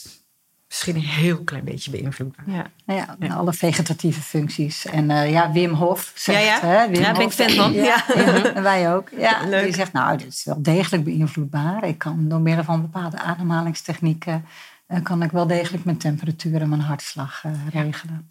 misschien 0.69 0.95
een 0.95 1.03
heel 1.03 1.45
klein 1.45 1.65
beetje 1.65 1.91
beïnvloeden. 1.91 2.43
Ja, 2.47 2.67
ja, 2.87 3.17
ja. 3.21 3.35
alle 3.35 3.53
vegetatieve 3.53 4.21
functies. 4.21 4.87
En 4.87 5.11
uh, 5.11 5.31
ja, 5.31 5.53
Wim 5.53 5.73
Hof 5.73 6.13
zegt... 6.15 6.39
Ja, 6.39 6.45
ja. 6.45 6.61
Hè, 6.61 6.89
Wim 6.91 7.01
ja 7.01 7.13
ben 7.13 7.21
ik 7.21 7.31
fan 7.31 7.51
van. 7.51 7.73
Ja. 7.73 8.15
en 8.55 8.63
wij 8.63 8.95
ook. 8.95 9.11
Ja, 9.19 9.47
Leuk. 9.47 9.65
Die 9.65 9.75
zegt, 9.75 9.93
nou, 9.93 10.19
dit 10.19 10.27
is 10.27 10.45
wel 10.45 10.63
degelijk 10.63 11.05
beïnvloedbaar. 11.05 11.85
Ik 11.85 11.99
kan 11.99 12.29
door 12.29 12.41
middel 12.41 12.65
van 12.65 12.81
bepaalde 12.81 13.19
ademhalingstechnieken... 13.19 14.45
Uh, 14.89 15.03
kan 15.03 15.23
ik 15.23 15.31
wel 15.31 15.47
degelijk 15.47 15.85
mijn 15.85 15.97
temperatuur 15.97 16.61
en 16.61 16.69
mijn 16.69 16.81
hartslag 16.81 17.45
uh, 17.47 17.53
regelen. 17.71 18.31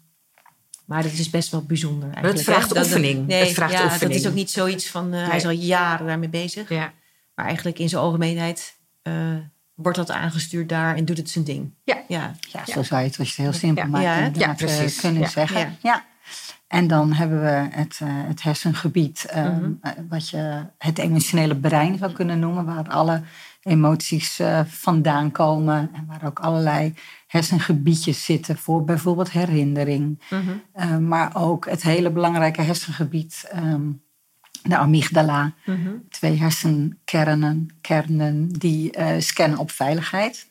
Maar 0.84 1.02
dat 1.02 1.12
is 1.12 1.30
best 1.30 1.50
wel 1.50 1.62
bijzonder 1.62 2.08
eigenlijk. 2.08 2.36
Het 2.36 2.44
vraagt 2.44 2.76
oefening. 2.76 3.26
nee, 3.26 3.40
het 3.40 3.52
vraagt 3.52 3.72
ja, 3.72 3.84
oefening. 3.84 4.12
dat 4.12 4.20
is 4.20 4.28
ook 4.28 4.34
niet 4.34 4.50
zoiets 4.50 4.88
van... 4.88 5.12
hij 5.12 5.36
is 5.36 5.44
al 5.44 5.50
jaren 5.50 6.06
daarmee 6.06 6.28
bezig. 6.28 6.68
Ja. 6.68 6.92
Maar 7.34 7.46
eigenlijk 7.46 7.78
in 7.78 7.88
zijn 7.88 8.02
algemeenheid 8.02 8.76
wordt 9.82 9.98
dat 9.98 10.10
aangestuurd 10.10 10.68
daar 10.68 10.96
en 10.96 11.04
doet 11.04 11.16
het 11.16 11.30
zijn 11.30 11.44
ding. 11.44 11.74
Ja, 11.84 12.02
ja. 12.08 12.34
ja 12.52 12.64
zo 12.64 12.82
zou 12.82 13.00
je 13.00 13.06
het 13.06 13.18
als 13.18 13.36
je 13.36 13.42
het 13.42 13.50
heel 13.50 13.60
simpel 13.60 13.84
ja. 13.84 13.90
maakt 13.90 14.36
ja, 14.36 14.46
ja, 14.46 14.54
precies. 14.54 15.00
kunnen 15.00 15.28
zeggen. 15.28 15.76
Ja. 15.82 16.04
En 16.68 16.86
dan 16.86 17.12
hebben 17.12 17.40
we 17.40 17.76
het, 17.76 18.00
uh, 18.02 18.08
het 18.10 18.42
hersengebied, 18.42 19.32
um, 19.36 19.80
wat 20.08 20.28
je 20.28 20.66
het 20.78 20.98
emotionele 20.98 21.56
brein 21.56 21.98
zou 21.98 22.12
kunnen 22.12 22.38
noemen, 22.38 22.64
waar 22.64 22.88
alle 22.88 23.22
emoties 23.62 24.40
uh, 24.40 24.60
vandaan 24.66 25.30
komen 25.30 25.90
en 25.92 26.06
waar 26.06 26.24
ook 26.24 26.38
allerlei 26.38 26.94
hersengebiedjes 27.26 28.24
zitten 28.24 28.56
voor 28.56 28.84
bijvoorbeeld 28.84 29.30
herinnering. 29.30 30.22
Mm 30.30 30.40
-hmm. 30.40 30.62
uh, 30.76 30.96
maar 30.96 31.36
ook 31.36 31.68
het 31.70 31.82
hele 31.82 32.10
belangrijke 32.10 32.62
hersengebied 32.62 33.50
um, 33.56 34.02
de 34.68 34.76
amygdala. 34.76 35.52
Twee 36.10 36.38
hersenkernen 36.38 37.68
kernen 37.80 38.48
die 38.48 38.92
eh, 38.92 39.20
scannen 39.20 39.58
op 39.58 39.70
veiligheid. 39.70 40.46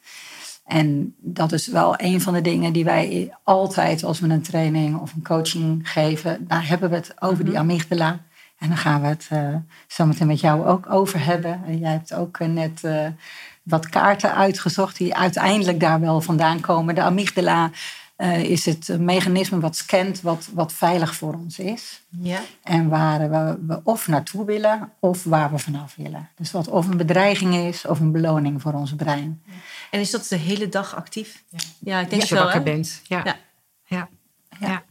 En 0.66 1.16
dat 1.20 1.52
is 1.52 1.68
wel 1.68 1.94
een 1.98 2.22
van 2.22 2.34
de 2.34 2.42
dingen 2.42 2.74
die 2.74 2.84
wij 2.84 3.34
altijd, 3.44 4.04
als 4.04 4.20
we 4.20 4.28
een 4.28 4.42
training 4.42 4.98
of 5.00 5.14
een 5.14 5.24
coaching 5.24 5.92
geven, 5.92 6.48
daar 6.48 6.68
hebben 6.68 6.90
we 6.90 6.96
het 6.96 7.14
over 7.20 7.46
die 7.46 7.60
amygdala. 7.60 8.20
En 8.58 8.68
dan 8.68 8.78
gaan 8.78 9.02
we 9.02 9.08
het 9.08 9.30
uh, 9.34 9.56
zo 9.88 10.06
meteen 10.06 10.28
met 10.28 10.40
jou 10.40 10.66
ook 10.66 10.92
over 10.92 11.26
hebben. 11.26 11.62
En 11.66 11.78
jij 11.78 11.92
hebt 11.92 12.14
ook 12.14 12.38
eh, 12.38 12.48
net 12.48 12.82
wat 13.64 13.90
kaarten 13.90 14.36
uitgezocht 14.36 14.98
die 14.98 15.16
uiteindelijk 15.16 15.80
daar 15.80 16.00
wel 16.00 16.22
vandaan 16.22 16.60
komen. 16.60 16.96
De 16.96 17.02
amygdala 17.02 17.72
uh, 18.18 18.44
is 18.44 18.66
het 18.66 19.00
mechanisme 19.00 19.60
wat 19.60 19.76
scant 19.76 20.22
wat, 20.22 20.50
wat 20.54 20.74
veilig 20.74 21.16
voor 21.16 21.34
ons 21.34 21.60
is. 21.60 22.02
Ja. 22.10 22.42
En 22.64 22.90
waar 22.90 23.30
we, 23.30 23.66
we 23.68 23.82
of 23.84 24.08
naartoe 24.08 24.46
willen 24.46 24.92
of 25.00 25.24
waar 25.24 25.52
we 25.52 25.58
vanaf 25.58 25.96
willen. 25.96 26.30
Dus 26.36 26.52
wat 26.52 26.68
of 26.68 26.88
een 26.88 26.98
bedreiging 26.98 27.56
is 27.56 27.86
of 27.86 28.00
een 28.00 28.12
beloning 28.12 28.62
voor 28.62 28.74
ons 28.74 28.96
brein. 28.96 29.42
En 29.92 30.00
is 30.00 30.12
dat 30.12 30.28
de 30.28 30.36
hele 30.36 30.70
dag 30.70 30.96
actief? 30.96 31.44
Ja, 31.50 31.60
ja 31.80 32.00
ik 32.00 32.10
denk 32.10 32.22
Als 32.22 32.30
je 32.30 32.36
wakker 32.36 32.64
bent. 32.64 33.02
Ja. 33.04 33.24
Ja. 33.26 33.38
Ja. 33.86 34.10
ja. 34.60 34.84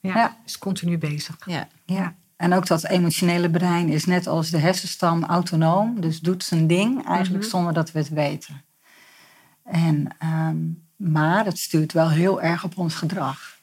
ja. 0.00 0.36
Is 0.44 0.58
continu 0.58 0.98
bezig. 0.98 1.36
Ja. 1.46 1.68
ja. 1.84 2.14
En 2.36 2.52
ook 2.52 2.66
dat 2.66 2.84
emotionele 2.84 3.50
brein 3.50 3.88
is 3.88 4.04
net 4.04 4.26
als 4.26 4.50
de 4.50 4.58
hersenstam 4.58 5.24
autonoom. 5.24 6.00
Dus 6.00 6.20
doet 6.20 6.44
zijn 6.44 6.66
ding 6.66 7.06
eigenlijk 7.06 7.44
mhm. 7.44 7.52
zonder 7.52 7.72
dat 7.72 7.92
we 7.92 7.98
het 7.98 8.08
weten. 8.08 8.62
En 9.64 10.08
um, 10.22 10.86
maar 11.02 11.44
het 11.44 11.58
stuurt 11.58 11.92
wel 11.92 12.10
heel 12.10 12.42
erg 12.42 12.64
op 12.64 12.78
ons 12.78 12.94
gedrag. 12.94 13.60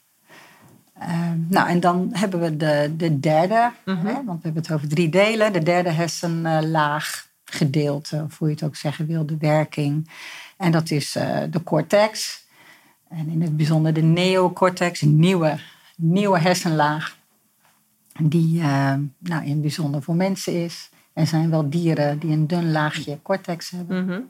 Ehm, 1.00 1.38
nou, 1.48 1.70
en 1.70 1.80
dan 1.80 2.10
hebben 2.12 2.40
we 2.40 2.58
de, 2.58 2.94
de 2.98 3.20
derde, 3.20 3.72
mhm. 3.86 4.06
hè, 4.06 4.14
want 4.14 4.42
we 4.42 4.44
hebben 4.44 4.62
het 4.62 4.72
over 4.72 4.88
drie 4.88 5.10
delen. 5.10 5.54
De 5.54 5.64
derde 5.64 5.90
hersenlaag 5.90 7.28
gedeelte, 7.46 8.24
of 8.26 8.38
hoe 8.38 8.48
je 8.48 8.54
het 8.54 8.64
ook 8.64 8.76
zeggen 8.76 9.06
wil, 9.06 9.26
de 9.26 9.38
werking. 9.38 10.10
En 10.58 10.72
dat 10.72 10.92
is 10.92 11.16
uh, 11.16 11.40
de 11.50 11.64
cortex. 11.64 12.44
En 13.10 13.30
in 13.30 13.42
het 13.42 13.58
bijzonder 13.58 13.94
de 13.94 14.02
neocortex, 14.02 15.02
een 15.02 15.20
nieuwe, 15.20 15.60
nieuwe 15.96 16.40
hersenlaag. 16.40 17.18
Die 18.22 18.60
uh, 18.60 18.94
nou, 19.18 19.44
in 19.44 19.52
het 19.52 19.62
bijzonder 19.62 20.02
voor 20.02 20.16
mensen 20.16 20.64
is. 20.64 20.90
Er 21.14 21.28
zijn 21.28 21.50
wel 21.50 21.70
dieren 21.70 22.20
die 22.20 22.32
een 22.32 22.48
dun 22.48 22.72
laagje 22.72 23.20
cortex 23.22 23.70
hebben. 23.70 24.06
Mm 24.06 24.30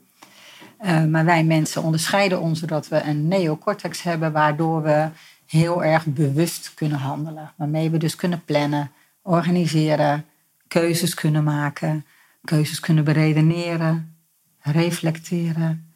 uh, 0.83 1.05
maar 1.05 1.25
wij 1.25 1.43
mensen 1.43 1.83
onderscheiden 1.83 2.39
ons 2.39 2.59
doordat 2.59 2.88
we 2.88 3.03
een 3.03 3.27
neocortex 3.27 4.01
hebben, 4.01 4.31
waardoor 4.31 4.81
we 4.81 5.09
heel 5.45 5.83
erg 5.83 6.05
bewust 6.05 6.74
kunnen 6.74 6.98
handelen. 6.98 7.53
Waarmee 7.55 7.89
we 7.89 7.98
dus 7.98 8.15
kunnen 8.15 8.43
plannen, 8.45 8.91
organiseren, 9.21 10.25
keuzes 10.67 11.13
kunnen 11.13 11.43
maken, 11.43 12.05
keuzes 12.43 12.79
kunnen 12.79 13.03
beredeneren, 13.03 14.15
reflecteren. 14.59 15.93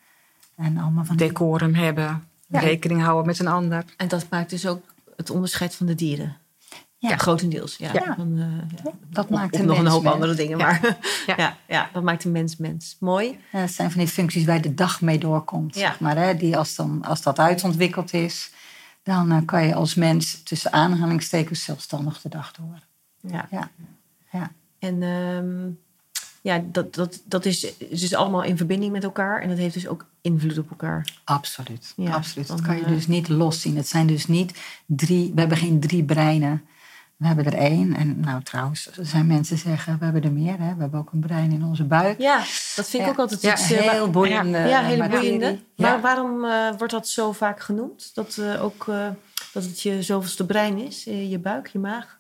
En 0.56 0.78
allemaal 0.78 1.06
van 1.06 1.16
Decorum 1.16 1.74
hebben, 1.74 2.28
rekening 2.48 3.02
houden 3.02 3.26
met 3.26 3.40
een 3.40 3.48
ander. 3.48 3.86
En 3.98 4.08
dat 4.08 4.26
maakt 4.30 4.50
dus 4.50 4.68
ook 4.68 4.84
het 5.16 5.30
onderscheid 5.30 5.76
van 5.76 5.86
de 5.86 5.96
dieren. 5.96 6.38
Ja, 7.10 7.18
grotendeels. 7.18 7.78
Ja. 7.78 7.94
ja. 7.94 8.16
Dan, 8.18 8.38
uh, 8.38 8.92
dat 9.10 9.30
maakt 9.30 9.54
of 9.54 9.62
nog 9.62 9.78
een 9.78 9.88
hoop 9.88 10.06
andere 10.06 10.34
dingen, 10.34 10.58
maar 10.58 10.98
ja. 11.38 11.58
ja. 11.68 11.90
dat 11.94 12.04
maakt 12.04 12.24
een 12.24 12.32
mens 12.32 12.58
mens. 12.58 12.96
Mooi. 13.00 13.40
dat 13.52 13.72
zijn 13.72 13.92
van 13.92 14.00
die 14.00 14.10
functies 14.10 14.46
waar 14.46 14.62
de 14.62 14.74
dag 14.74 15.02
mee 15.02 15.18
doorkomt. 15.18 15.76
Zeg 15.76 16.00
maar, 16.00 16.18
hè, 16.18 16.36
die 16.36 16.58
als, 16.58 16.76
dan, 16.76 17.04
als 17.06 17.22
dat 17.22 17.40
uitontwikkeld 17.40 18.14
is, 18.14 18.52
dan 19.04 19.32
uh, 19.32 19.38
kan 19.46 19.66
je 19.66 19.76
als 19.76 19.96
mens 19.96 20.44
tussen 20.44 20.74
aanhalingstekens 20.74 21.64
zelfstandig 21.64 22.22
de 22.22 22.30
dag 22.30 22.52
door. 22.52 22.80
Ja. 23.32 23.48
ja. 23.52 23.70
ja. 24.32 24.52
En 24.80 25.02
um, 25.02 25.80
ja, 26.42 26.64
dat, 26.72 26.94
dat, 26.96 27.22
dat 27.26 27.46
is 27.46 27.74
dus 27.90 28.14
allemaal 28.14 28.44
in 28.44 28.58
verbinding 28.58 28.92
met 28.92 29.04
elkaar. 29.04 29.42
En 29.42 29.50
dat 29.50 29.58
heeft 29.58 29.74
dus 29.74 29.88
ook 29.88 30.06
invloed 30.22 30.58
op 30.58 30.70
elkaar. 30.70 31.08
Absoluut. 31.24 31.94
Ja, 31.96 32.14
absoluut. 32.14 32.48
Dat 32.48 32.62
kan 32.62 32.78
je 32.78 32.86
dus 32.86 33.08
niet 33.08 33.30
los 33.30 33.62
zien. 33.62 33.76
Het 33.76 33.88
zijn 33.88 34.08
dus 34.08 34.28
niet 34.28 34.60
drie, 34.86 35.32
we 35.34 35.40
hebben 35.40 35.58
geen 35.58 35.80
drie 35.80 36.04
breinen 36.04 36.64
we 37.18 37.26
hebben 37.26 37.46
er 37.46 37.54
één. 37.54 37.96
En 37.96 38.20
nou 38.20 38.44
trouwens, 38.44 38.98
er 38.98 39.06
zijn 39.06 39.28
mensen 39.28 39.58
zeggen, 39.58 39.98
we 40.00 40.04
hebben 40.04 40.24
er 40.24 40.32
meer. 40.32 40.60
Hè? 40.60 40.76
We 40.76 40.82
hebben 40.82 41.00
ook 41.00 41.12
een 41.12 41.20
brein 41.20 41.52
in 41.52 41.64
onze 41.64 41.84
buik. 41.84 42.20
Ja, 42.20 42.38
dat 42.76 42.90
vind 42.90 43.04
ik 43.04 43.10
ook 43.10 43.20
altijd 43.20 43.44
iets... 43.44 43.68
Ja, 43.68 43.92
heel 43.92 44.10
boeiende. 44.10 44.58
Ja, 44.58 44.66
ja 44.66 44.82
hele 44.82 45.10
boeiende. 45.10 45.60
Maar 45.76 46.02
waarom 46.02 46.44
uh, 46.44 46.70
wordt 46.78 46.94
dat 46.94 47.08
zo 47.08 47.32
vaak 47.32 47.62
genoemd? 47.62 48.12
Dat, 48.14 48.38
uh, 48.40 48.64
ook, 48.64 48.86
uh, 48.90 49.08
dat 49.54 49.64
het 49.64 49.82
je 49.82 50.02
zoveelste 50.02 50.46
brein 50.46 50.78
is? 50.78 51.04
Je 51.04 51.40
buik, 51.40 51.68
je 51.68 51.80
maag? 51.80 52.20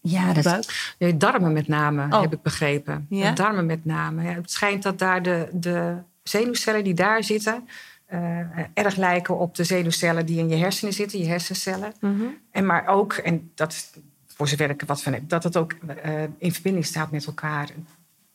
Ja, 0.00 0.32
dat 0.32 0.44
buik. 0.44 0.94
Ja, 0.98 1.10
darmen 1.10 1.52
met 1.52 1.68
name, 1.68 2.06
oh. 2.10 2.20
heb 2.20 2.32
ik 2.32 2.42
begrepen. 2.42 3.06
Ja? 3.08 3.32
Darmen 3.32 3.66
met 3.66 3.84
name. 3.84 4.22
Ja, 4.22 4.30
het 4.30 4.50
schijnt 4.50 4.82
dat 4.82 4.98
daar 4.98 5.22
de, 5.22 5.48
de 5.52 5.96
zenuwcellen 6.22 6.84
die 6.84 6.94
daar 6.94 7.24
zitten... 7.24 7.68
Uh, 8.12 8.38
erg 8.74 8.96
lijken 8.96 9.38
op 9.38 9.54
de 9.54 9.64
zenuwcellen 9.64 10.26
die 10.26 10.38
in 10.38 10.48
je 10.48 10.56
hersenen 10.56 10.92
zitten, 10.92 11.18
je 11.18 11.26
hersencellen. 11.26 11.92
Mm 12.00 12.18
-hmm. 12.18 12.38
En 12.50 12.66
maar 12.66 12.86
ook, 12.86 13.12
en 13.12 13.50
dat 13.54 13.92
voor 14.26 14.48
zover 14.48 14.70
ik 14.70 14.80
er 14.80 14.86
wat 14.86 15.02
van 15.02 15.12
heb, 15.12 15.28
dat 15.28 15.44
het 15.44 15.56
ook 15.56 15.74
uh, 16.04 16.22
in 16.38 16.52
verbinding 16.52 16.86
staat 16.86 17.10
met 17.10 17.26
elkaar. 17.26 17.70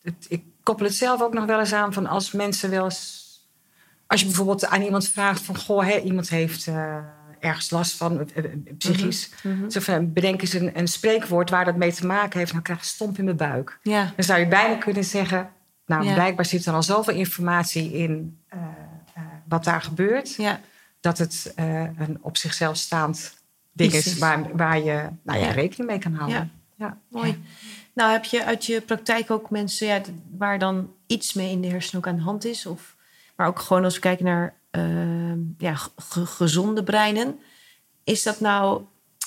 Het, 0.01 0.25
ik 0.29 0.43
koppel 0.63 0.85
het 0.85 0.95
zelf 0.95 1.21
ook 1.21 1.33
nog 1.33 1.45
wel 1.45 1.59
eens 1.59 1.73
aan 1.73 1.93
van 1.93 2.05
als 2.05 2.31
mensen 2.31 2.69
wel 2.69 2.83
eens. 2.83 3.25
Als 4.07 4.19
je 4.19 4.25
bijvoorbeeld 4.25 4.65
aan 4.65 4.81
iemand 4.81 5.07
vraagt 5.07 5.41
van 5.41 5.57
goh, 5.57 5.85
hè, 5.85 5.99
iemand 5.99 6.29
heeft 6.29 6.67
uh, 6.67 6.97
ergens 7.39 7.69
last 7.69 7.97
van, 7.97 8.29
psychisch. 8.77 9.29
Mm 9.43 9.59
-hmm. 9.59 9.69
Zo 9.69 10.01
bedenk 10.01 10.41
eens 10.41 10.53
een, 10.53 10.77
een, 10.77 10.87
spreekwoord 10.87 11.49
waar 11.49 11.65
dat 11.65 11.75
mee 11.75 11.93
te 11.93 12.05
maken 12.05 12.39
heeft. 12.39 12.51
Dan 12.51 12.61
krijg 12.61 12.79
je 12.79 12.85
stomp 12.85 13.17
in 13.17 13.23
mijn 13.23 13.37
buik. 13.37 13.79
Ja. 13.81 14.13
Dan 14.15 14.25
zou 14.25 14.39
je 14.39 14.47
bijna 14.47 14.75
kunnen 14.75 15.03
zeggen, 15.03 15.49
nou 15.85 16.03
ja. 16.03 16.13
blijkbaar 16.13 16.45
zit 16.45 16.65
er 16.65 16.73
al 16.73 16.83
zoveel 16.83 17.13
informatie 17.13 17.93
in 17.93 18.39
wat 19.47 19.63
daar 19.63 19.81
gebeurt. 19.81 20.35
Ja. 20.35 20.59
Dat 20.99 21.17
het 21.17 21.53
een 21.55 22.17
op 22.21 22.37
zichzelf 22.37 22.77
staand 22.77 23.35
ding 23.71 23.93
is 23.93 24.17
waar, 24.17 24.55
waar 24.55 24.79
je 24.79 25.09
nou 25.23 25.39
ja, 25.39 25.51
rekening 25.51 25.89
mee 25.89 25.99
kan 25.99 26.13
houden. 26.13 26.51
Ja, 26.75 26.97
mooi. 27.09 27.43
Nou, 27.93 28.11
heb 28.11 28.23
je 28.23 28.45
uit 28.45 28.65
je 28.65 28.81
praktijk 28.81 29.31
ook 29.31 29.49
mensen 29.49 29.87
ja, 29.87 30.01
waar 30.37 30.59
dan 30.59 30.93
iets 31.07 31.33
mee 31.33 31.51
in 31.51 31.61
de 31.61 31.67
hersenen 31.67 31.97
ook 31.97 32.07
aan 32.07 32.15
de 32.15 32.23
hand 32.23 32.45
is? 32.45 32.65
Of, 32.65 32.95
maar 33.35 33.47
ook 33.47 33.59
gewoon 33.59 33.83
als 33.83 33.93
we 33.93 33.99
kijken 33.99 34.25
naar 34.25 34.53
uh, 34.71 35.33
ja, 35.57 35.75
gezonde 36.11 36.83
breinen. 36.83 37.39
Is 38.03 38.23
dat 38.23 38.39
nou 38.39 38.81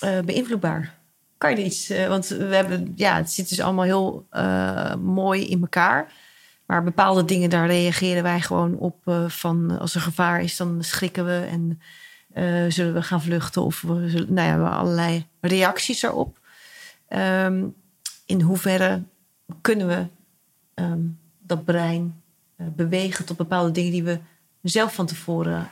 uh, 0.05 0.21
beïnvloedbaar? 0.21 0.99
Kan 1.39 1.51
je 1.51 1.57
er 1.57 1.63
iets... 1.63 1.91
Uh, 1.91 2.09
want 2.09 2.27
we 2.27 2.55
hebben... 2.55 2.93
Ja, 2.97 3.17
het 3.17 3.33
zit 3.33 3.49
dus 3.49 3.61
allemaal 3.61 3.85
heel 3.85 4.27
mooi 5.01 5.47
in 5.47 5.61
elkaar. 5.61 6.13
Maar 6.71 6.85
bepaalde 6.85 7.25
dingen, 7.25 7.51
daar 7.51 7.67
reageren 7.67 8.23
wij 8.23 8.41
gewoon 8.41 8.77
op. 8.77 8.97
van 9.29 9.79
als 9.79 9.95
er 9.95 10.01
gevaar 10.01 10.43
is, 10.43 10.57
dan 10.57 10.85
schrikken 10.85 11.25
we 11.25 11.47
en 11.51 11.81
uh, 12.35 12.71
zullen 12.71 12.95
we 12.95 13.03
gaan 13.03 13.23
vluchten? 13.23 13.63
Of 13.63 13.81
we 13.81 14.09
zullen, 14.09 14.33
nou 14.33 14.49
ja, 14.49 14.57
we 14.57 14.63
hebben 14.63 14.79
allerlei 14.79 15.27
reacties 15.41 16.03
erop. 16.03 16.39
Um, 17.09 17.75
in 18.27 18.41
hoeverre 18.41 19.03
kunnen 19.61 19.87
we 19.87 20.07
um, 20.83 21.19
dat 21.39 21.65
brein 21.65 22.23
bewegen 22.57 23.25
tot 23.25 23.37
bepaalde 23.37 23.71
dingen 23.71 23.93
die 23.93 24.05
we 24.05 24.21
zelf 24.63 24.95
van 24.95 25.07
tevoren 25.07 25.71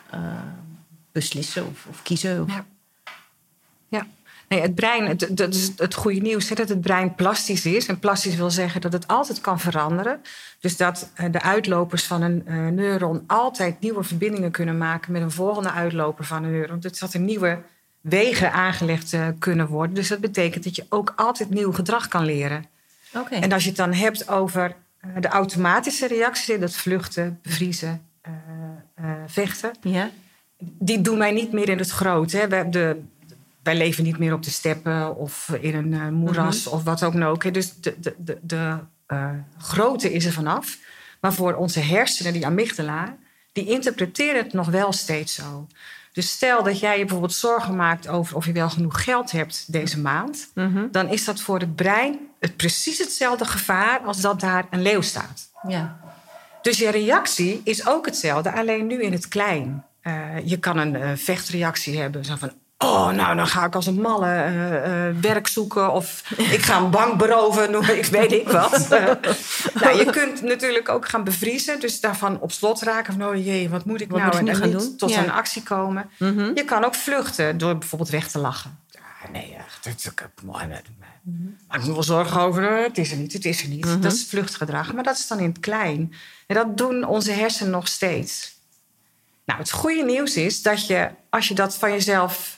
beslissen 1.12 1.66
of, 1.66 1.86
of 1.86 2.02
kiezen? 2.02 2.44
Ja. 2.46 2.66
ja. 3.88 4.06
Nee, 4.48 4.60
het 4.60 4.74
brein, 4.74 5.16
dat 5.30 5.54
is 5.54 5.70
het 5.76 5.94
goede 5.94 6.20
nieuws, 6.20 6.48
dat 6.48 6.68
het 6.68 6.80
brein 6.80 7.14
plastisch 7.14 7.66
is. 7.66 7.86
En 7.86 7.98
plastisch 7.98 8.36
wil 8.36 8.50
zeggen 8.50 8.80
dat 8.80 8.92
het 8.92 9.06
altijd 9.06 9.40
kan 9.40 9.60
veranderen. 9.60 10.20
Dus 10.60 10.76
dat 10.76 11.10
eh, 11.14 11.26
de 11.30 11.42
uitlopers 11.42 12.04
van 12.04 12.22
een 12.22 12.44
uh, 12.46 12.68
neuron 12.68 13.24
altijd 13.26 13.80
nieuwe 13.80 14.02
verbindingen 14.02 14.50
kunnen 14.50 14.78
maken 14.78 15.12
met 15.12 15.22
een 15.22 15.30
volgende 15.30 15.70
uitloper 15.70 16.24
van 16.24 16.44
een 16.44 16.50
neuron. 16.50 16.80
Dus 16.80 16.98
dat 16.98 17.14
er 17.14 17.20
nieuwe 17.20 17.58
wegen 18.00 18.52
aangelegd 18.52 19.12
uh, 19.12 19.26
kunnen 19.38 19.66
worden. 19.66 19.94
Dus 19.94 20.08
dat 20.08 20.20
betekent 20.20 20.64
dat 20.64 20.76
je 20.76 20.86
ook 20.88 21.12
altijd 21.16 21.50
nieuw 21.50 21.72
gedrag 21.72 22.08
kan 22.08 22.24
leren. 22.24 22.64
Okay. 23.14 23.40
En 23.40 23.52
als 23.52 23.62
je 23.62 23.68
het 23.68 23.78
dan 23.78 23.92
hebt 23.92 24.28
over 24.28 24.74
de 25.20 25.28
automatische 25.28 26.06
reacties, 26.06 26.60
dat 26.60 26.74
vluchten, 26.74 27.38
bevriezen, 27.42 28.02
vechten. 29.26 29.70
Ja. 29.80 30.10
Die 30.58 31.00
doen 31.00 31.18
wij 31.18 31.32
niet 31.32 31.52
meer 31.52 31.68
in 31.68 31.78
het 31.78 31.90
groot. 31.90 32.32
Hè. 32.32 32.48
We, 32.48 32.68
de, 32.68 33.00
wij 33.62 33.76
leven 33.76 34.04
niet 34.04 34.18
meer 34.18 34.32
op 34.32 34.42
de 34.42 34.50
steppen 34.50 35.16
of 35.16 35.48
in 35.60 35.74
een 35.74 35.92
uh, 35.92 36.08
moeras 36.08 36.64
mhm. 36.64 36.74
of 36.74 36.82
wat 36.82 37.02
ook 37.02 37.20
ook. 37.20 37.54
Dus 37.54 37.74
de, 37.74 37.94
de, 38.00 38.14
de, 38.18 38.38
de 38.42 38.78
uh, 39.08 39.30
grootte 39.58 40.12
is 40.12 40.24
er 40.24 40.32
vanaf. 40.32 40.78
Maar 41.20 41.32
voor 41.32 41.54
onze 41.54 41.80
hersenen, 41.80 42.32
die 42.32 42.46
amygdala, 42.46 43.16
die 43.52 43.66
interpreteren 43.66 44.42
het 44.42 44.52
nog 44.52 44.68
wel 44.68 44.92
steeds 44.92 45.34
zo. 45.34 45.66
Dus 46.12 46.30
stel 46.30 46.62
dat 46.62 46.80
jij 46.80 46.92
je 46.92 47.04
bijvoorbeeld 47.04 47.34
zorgen 47.34 47.76
maakt 47.76 48.08
over 48.08 48.36
of 48.36 48.46
je 48.46 48.52
wel 48.52 48.70
genoeg 48.70 49.04
geld 49.04 49.30
hebt 49.30 49.72
deze 49.72 50.00
maand, 50.00 50.50
mhm. 50.54 50.86
dan 50.90 51.08
is 51.08 51.24
dat 51.24 51.40
voor 51.40 51.58
het 51.58 51.76
brein 51.76 52.18
het 52.40 52.56
precies 52.56 52.98
hetzelfde 52.98 53.44
gevaar 53.44 54.00
als 54.00 54.20
dat 54.20 54.40
daar 54.40 54.66
een 54.70 54.82
leeuw 54.82 55.00
staat. 55.00 55.50
Ja. 55.68 56.00
Dus 56.62 56.78
je 56.78 56.90
reactie 56.90 57.60
is 57.64 57.86
ook 57.86 58.06
hetzelfde, 58.06 58.52
alleen 58.52 58.86
nu 58.86 59.02
in 59.02 59.12
het 59.12 59.28
klein. 59.28 59.84
Uh, 60.02 60.12
je 60.44 60.58
kan 60.58 60.76
een 60.76 60.94
uh, 60.94 61.10
vechtreactie 61.14 61.98
hebben, 61.98 62.24
zo 62.24 62.36
van 62.36 62.52
Oh, 62.84 63.10
nou, 63.10 63.36
dan 63.36 63.46
ga 63.46 63.64
ik 63.64 63.74
als 63.74 63.86
een 63.86 64.00
malle 64.00 64.26
eh, 64.26 65.08
eh, 65.08 65.16
werk 65.20 65.46
zoeken. 65.46 65.92
Of 65.92 66.30
ik 66.36 66.62
ga 66.62 66.76
een 66.78 66.90
bank 66.90 67.18
beroven, 67.18 67.70
noem 67.70 67.84
ik 67.84 68.04
weet 68.04 68.32
ik 68.32 68.48
wat. 68.48 68.88
nou, 69.80 69.96
je 69.98 70.08
kunt 70.10 70.42
natuurlijk 70.42 70.88
ook 70.88 71.08
gaan 71.08 71.24
bevriezen. 71.24 71.80
Dus 71.80 72.00
daarvan 72.00 72.40
op 72.40 72.52
slot 72.52 72.82
raken. 72.82 73.12
Van, 73.12 73.28
oh 73.28 73.44
jee, 73.44 73.68
wat 73.68 73.84
moet 73.84 74.00
ik 74.00 74.10
Wat 74.10 74.20
nou? 74.20 74.30
moet 74.32 74.40
ik 74.40 74.48
en 74.48 74.56
gaan 74.56 74.68
niet 74.68 74.78
doen? 74.78 74.96
tot 74.96 75.10
Ja. 75.10 75.22
een 75.22 75.30
actie 75.30 75.62
komen. 75.62 76.10
Mhm. 76.18 76.50
Je 76.54 76.64
kan 76.64 76.84
ook 76.84 76.94
vluchten 76.94 77.58
door 77.58 77.78
bijvoorbeeld 77.78 78.10
weg 78.10 78.28
te 78.28 78.38
lachen. 78.38 78.78
Ja, 78.90 79.30
nee, 79.32 79.54
echt, 79.66 79.84
het 79.84 79.98
is 79.98 80.10
ook 80.10 80.20
mooi. 80.44 80.66
Maar 80.66 80.82
maar 81.68 81.78
ik 81.78 81.84
moet 81.84 81.94
wel 81.94 82.02
zorgen 82.02 82.40
over, 82.40 82.76
eh, 82.78 82.82
het 82.84 82.98
is 82.98 83.10
er 83.10 83.16
niet, 83.16 83.32
het 83.32 83.44
is 83.44 83.62
er 83.62 83.68
niet. 83.68 83.84
Mhm. 83.84 84.00
Dat 84.00 84.12
is 84.12 84.26
vluchtgedrag. 84.28 84.92
Maar 84.92 85.04
dat 85.04 85.16
is 85.18 85.26
dan 85.26 85.38
in 85.38 85.48
het 85.48 85.60
klein. 85.60 86.14
En 86.46 86.54
dat 86.54 86.76
doen 86.76 87.04
onze 87.04 87.32
hersenen 87.32 87.72
nog 87.72 87.88
steeds. 87.88 88.56
Nou, 89.44 89.58
het 89.60 89.70
goede 89.70 90.02
nieuws 90.04 90.36
is 90.36 90.62
dat 90.62 90.86
je, 90.86 91.08
als 91.30 91.48
je 91.48 91.54
dat 91.54 91.76
van 91.76 91.90
jezelf 91.90 92.57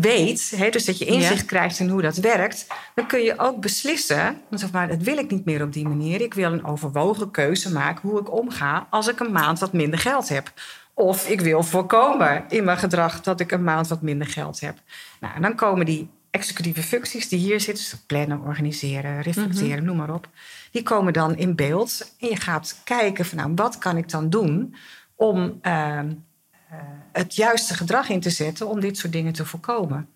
weet, 0.00 0.52
hè, 0.56 0.70
dus 0.70 0.84
dat 0.84 0.98
je 0.98 1.04
inzicht 1.04 1.40
Ja. 1.40 1.46
krijgt 1.46 1.78
in 1.78 1.88
hoe 1.88 2.02
dat 2.02 2.16
werkt, 2.16 2.66
dan 2.94 3.06
kun 3.06 3.22
je 3.22 3.38
ook 3.38 3.60
beslissen, 3.60 4.40
zeg 4.50 4.70
maar, 4.72 4.88
dat 4.88 5.02
wil 5.02 5.18
ik 5.18 5.30
niet 5.30 5.44
meer 5.44 5.62
op 5.62 5.72
die 5.72 5.88
manier. 5.88 6.20
Ik 6.20 6.34
wil 6.34 6.52
een 6.52 6.64
overwogen 6.64 7.30
keuze 7.30 7.72
maken 7.72 8.08
hoe 8.08 8.20
ik 8.20 8.32
omga 8.32 8.86
als 8.90 9.08
ik 9.08 9.20
een 9.20 9.32
maand 9.32 9.58
wat 9.58 9.72
minder 9.72 9.98
geld 9.98 10.28
heb. 10.28 10.52
Of 10.94 11.28
ik 11.28 11.40
wil 11.40 11.62
voorkomen 11.62 12.44
in 12.48 12.64
mijn 12.64 12.78
gedrag 12.78 13.20
dat 13.20 13.40
ik 13.40 13.52
een 13.52 13.64
maand 13.64 13.88
wat 13.88 14.02
minder 14.02 14.26
geld 14.26 14.60
heb. 14.60 14.78
Nou, 15.20 15.34
en 15.34 15.42
dan 15.42 15.54
komen 15.54 15.86
die 15.86 16.08
executieve 16.30 16.82
functies 16.82 17.28
die 17.28 17.38
hier 17.38 17.60
zitten, 17.60 17.84
dus 17.90 18.00
plannen, 18.06 18.40
organiseren, 18.40 19.22
reflecteren, 19.22 19.84
noem 19.84 19.96
maar 19.96 20.14
op, 20.14 20.28
die 20.70 20.82
komen 20.82 21.12
dan 21.12 21.36
in 21.36 21.54
beeld. 21.54 22.14
En 22.20 22.28
je 22.28 22.36
gaat 22.36 22.80
kijken 22.84 23.24
van 23.24 23.38
nou, 23.38 23.52
wat 23.54 23.78
kan 23.78 23.96
ik 23.96 24.10
dan 24.10 24.30
doen 24.30 24.74
om 25.14 25.58
eh, 25.62 25.98
eh, 25.98 26.04
het 27.12 27.34
juiste 27.34 27.74
gedrag 27.74 28.08
in 28.08 28.20
te 28.20 28.30
zetten 28.30 28.68
om 28.68 28.80
dit 28.80 28.98
soort 28.98 29.12
dingen 29.12 29.32
te 29.32 29.44
voorkomen. 29.44 30.08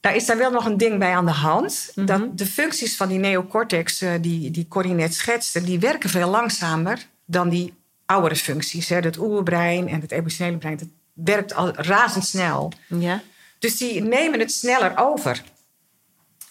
Daar 0.00 0.16
is 0.16 0.26
daar 0.26 0.38
wel 0.38 0.50
nog 0.50 0.64
een 0.64 0.76
ding 0.76 0.98
bij 0.98 1.14
aan 1.14 1.26
de 1.26 1.32
hand. 1.32 1.92
Mhm. 1.94 2.06
Dat 2.06 2.38
de 2.38 2.46
functies 2.46 2.96
van 2.96 3.08
die 3.08 3.18
neocortex, 3.18 4.00
eh, 4.00 4.12
die, 4.20 4.50
die 4.50 4.68
Corrie 4.68 4.94
net 4.94 5.14
schetste, 5.14 5.62
die 5.62 5.78
werken 5.78 6.10
veel 6.10 6.30
langzamer 6.30 7.06
dan 7.24 7.48
die 7.48 7.74
oudere 8.06 8.36
functies. 8.36 8.88
Hè. 8.88 8.96
Het 8.96 9.18
oerbrein 9.18 9.88
en 9.88 10.00
het 10.00 10.10
emotionele 10.10 10.56
brein, 10.56 10.76
dat 10.76 10.88
werkt 11.12 11.54
al 11.54 11.74
razendsnel. 11.74 12.72
Ja. 12.86 13.22
Dus 13.58 13.76
die 13.76 14.02
nemen 14.02 14.40
het 14.40 14.52
sneller 14.52 14.92
over. 14.96 15.42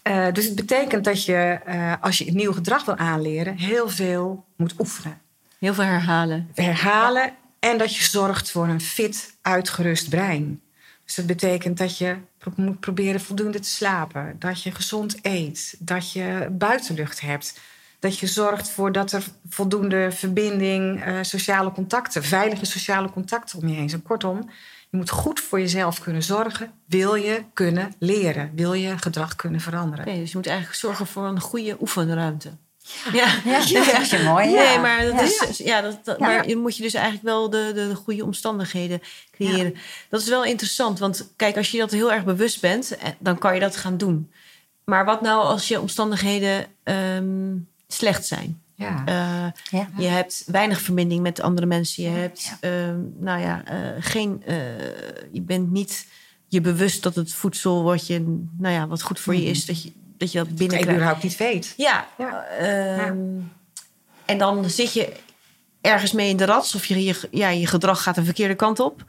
Eh, 0.02 0.32
dus 0.32 0.46
het 0.46 0.56
betekent 0.56 1.04
dat 1.04 1.26
je, 1.26 1.60
eh, 1.66 1.94
als 2.02 2.18
je 2.18 2.28
een 2.28 2.36
nieuw 2.36 2.54
gedrag 2.54 2.86
wil 2.86 2.96
aanleren, 2.96 3.58
heel 3.58 3.90
veel 3.90 4.46
moet 4.56 4.74
oefenen. 4.80 5.22
Heel 5.60 5.74
veel 5.74 5.84
herhalen. 5.84 6.50
Herhalen 6.54 7.34
en 7.60 7.78
dat 7.78 7.96
je 7.96 8.04
zorgt 8.04 8.52
voor 8.52 8.68
een 8.68 8.82
fit, 8.82 9.38
uitgerust 9.42 10.10
brein. 10.10 10.62
Dus 11.06 11.16
dat 11.16 11.26
betekent 11.26 11.78
dat 11.78 11.98
je 11.98 12.16
moet 12.56 12.80
proberen 12.80 13.22
voldoende 13.22 13.60
te 13.60 13.70
slapen, 13.70 14.36
dat 14.40 14.64
je 14.64 14.72
gezond 14.72 15.20
eet, 15.22 15.76
dat 15.80 16.12
je 16.12 16.48
buitenlucht 16.52 17.22
hebt, 17.22 17.60
dat 18.00 18.20
je 18.20 18.28
zorgt 18.28 18.70
voor 18.70 18.92
dat 18.92 19.12
er 19.12 19.24
voldoende 19.50 20.12
verbinding, 20.12 21.04
eh, 21.04 21.18
sociale 21.22 21.72
contacten, 21.72 22.24
veilige 22.24 22.66
sociale 22.66 23.10
contacten 23.10 23.60
om 23.60 23.68
je 23.68 23.76
heen 23.76 23.90
zijn. 23.90 24.02
Kortom, 24.02 24.50
je 24.90 24.98
moet 24.98 25.10
goed 25.10 25.40
voor 25.40 25.60
jezelf 25.60 26.00
kunnen 26.00 26.24
zorgen. 26.24 26.72
Wil 26.86 27.16
je 27.16 27.44
kunnen 27.54 27.94
leren? 28.00 28.52
Wil 28.56 28.74
je 28.74 28.98
gedrag 28.98 29.36
kunnen 29.36 29.62
veranderen? 29.62 30.06
Dus 30.06 30.32
je 30.32 30.38
moet 30.38 30.48
eigenlijk 30.48 30.78
zorgen 30.78 31.08
voor 31.08 31.26
een 31.26 31.42
goede 31.42 31.78
oefenruimte. 31.80 32.52
Ja, 33.14 33.28
Ja, 33.46 33.58
dat 33.60 33.68
zeg 33.68 34.10
je 34.12 34.24
mooi. 34.24 34.50
Ja. 34.50 34.64
Nee, 34.64 34.80
maar, 34.80 35.06
dat 35.06 35.22
is, 35.22 35.58
ja, 35.58 35.82
dat, 35.82 36.20
maar 36.20 36.48
je 36.48 36.56
moet 36.58 36.78
je 36.78 36.84
dus 36.84 36.94
eigenlijk 36.94 37.26
wel 37.26 37.50
de, 37.50 37.72
de, 37.74 37.88
de 37.88 37.96
goede 37.96 38.24
omstandigheden 38.26 39.02
creëren. 39.32 39.76
Dat 40.10 40.22
is 40.22 40.30
wel 40.30 40.46
interessant, 40.46 41.00
want 41.00 41.32
kijk, 41.36 41.58
als 41.58 41.72
je 41.72 41.78
dat 41.78 41.92
heel 41.92 42.12
erg 42.12 42.24
bewust 42.24 42.62
bent, 42.62 42.98
eh, 42.98 43.10
dan 43.20 43.38
kan 43.38 43.54
je 43.54 43.60
dat 43.60 43.76
gaan 43.76 43.98
doen. 43.98 44.32
Maar 44.84 45.06
wat 45.06 45.22
nou 45.22 45.44
als 45.44 45.68
je 45.68 45.82
omstandigheden 45.82 46.66
ehm, 46.84 47.56
slecht 47.88 48.26
zijn? 48.26 48.62
Ja. 48.76 49.04
Eh, 49.06 49.80
Ja. 49.80 49.90
Je 49.98 50.08
hebt 50.08 50.44
weinig 50.48 50.82
verbinding 50.82 51.22
met 51.22 51.42
andere 51.42 51.68
mensen. 51.68 52.04
Je 52.04 52.10
hebt, 52.10 52.58
ehm, 52.60 53.00
nou 53.20 53.42
ja, 53.42 53.64
eh, 53.66 53.78
geen, 54.00 54.44
je 55.32 55.42
bent 55.42 55.72
niet 55.72 56.06
je 56.48 56.62
bewust 56.62 57.04
dat 57.04 57.16
het 57.16 57.34
voedsel 57.34 57.84
wat, 57.84 58.08
je, 58.08 58.46
nou 58.58 58.74
ja, 58.74 58.88
wat 58.88 59.02
goed 59.02 59.20
voor 59.20 59.36
je 59.36 59.44
is, 59.46 59.66
dat 59.66 59.84
je 59.84 59.92
dat, 60.20 60.32
je 60.32 60.38
dat 60.38 60.48
dat 60.48 60.58
je 60.60 60.64
binnenkrijgt. 60.66 60.98
überhaupt 61.00 61.24
niet 61.24 61.38
weet. 61.38 61.74
Ja. 61.78 62.08
Ja. 62.18 62.44
ehm, 62.44 63.18
En 64.26 64.38
dan 64.38 64.70
zit 64.70 64.94
je 64.94 65.14
ergens 65.82 66.12
mee 66.12 66.30
in 66.30 66.38
de 66.38 66.46
rats 66.46 66.76
of 66.76 66.86
je, 66.86 67.04
je, 67.04 67.16
ja, 67.32 67.50
je 67.50 67.68
gedrag 67.68 68.04
gaat 68.04 68.18
een 68.18 68.26
verkeerde 68.26 68.56
kant 68.56 68.80
op. 68.80 69.04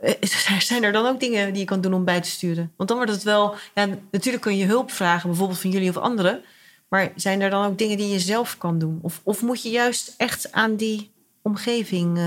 Eh, 0.00 0.14
Zijn 0.58 0.82
er 0.84 0.92
dan 0.92 1.06
ook 1.06 1.20
dingen 1.20 1.50
die 1.50 1.58
je 1.58 1.64
kan 1.64 1.80
doen 1.80 1.94
om 1.94 2.04
bij 2.04 2.20
te 2.20 2.28
sturen? 2.30 2.72
Want 2.76 2.88
dan 2.88 2.98
wordt 2.98 3.12
het 3.12 3.22
wel... 3.22 3.54
Ja, 3.74 3.88
natuurlijk 4.10 4.42
kun 4.42 4.56
je 4.56 4.64
hulp 4.66 4.90
vragen, 4.92 5.28
bijvoorbeeld 5.28 5.58
van 5.60 5.70
jullie 5.70 5.88
of 5.90 5.96
anderen. 5.96 6.42
Maar 6.88 7.12
zijn 7.16 7.40
er 7.40 7.50
dan 7.50 7.64
ook 7.66 7.78
dingen 7.78 7.96
die 7.96 8.08
je 8.08 8.20
zelf 8.20 8.58
kan 8.58 8.78
doen? 8.78 8.98
Of, 9.02 9.20
of 9.22 9.42
moet 9.42 9.62
je 9.62 9.70
juist 9.70 10.14
echt 10.16 10.52
aan 10.52 10.76
die 10.76 11.10
omgeving... 11.42 12.16
eh, 12.18 12.24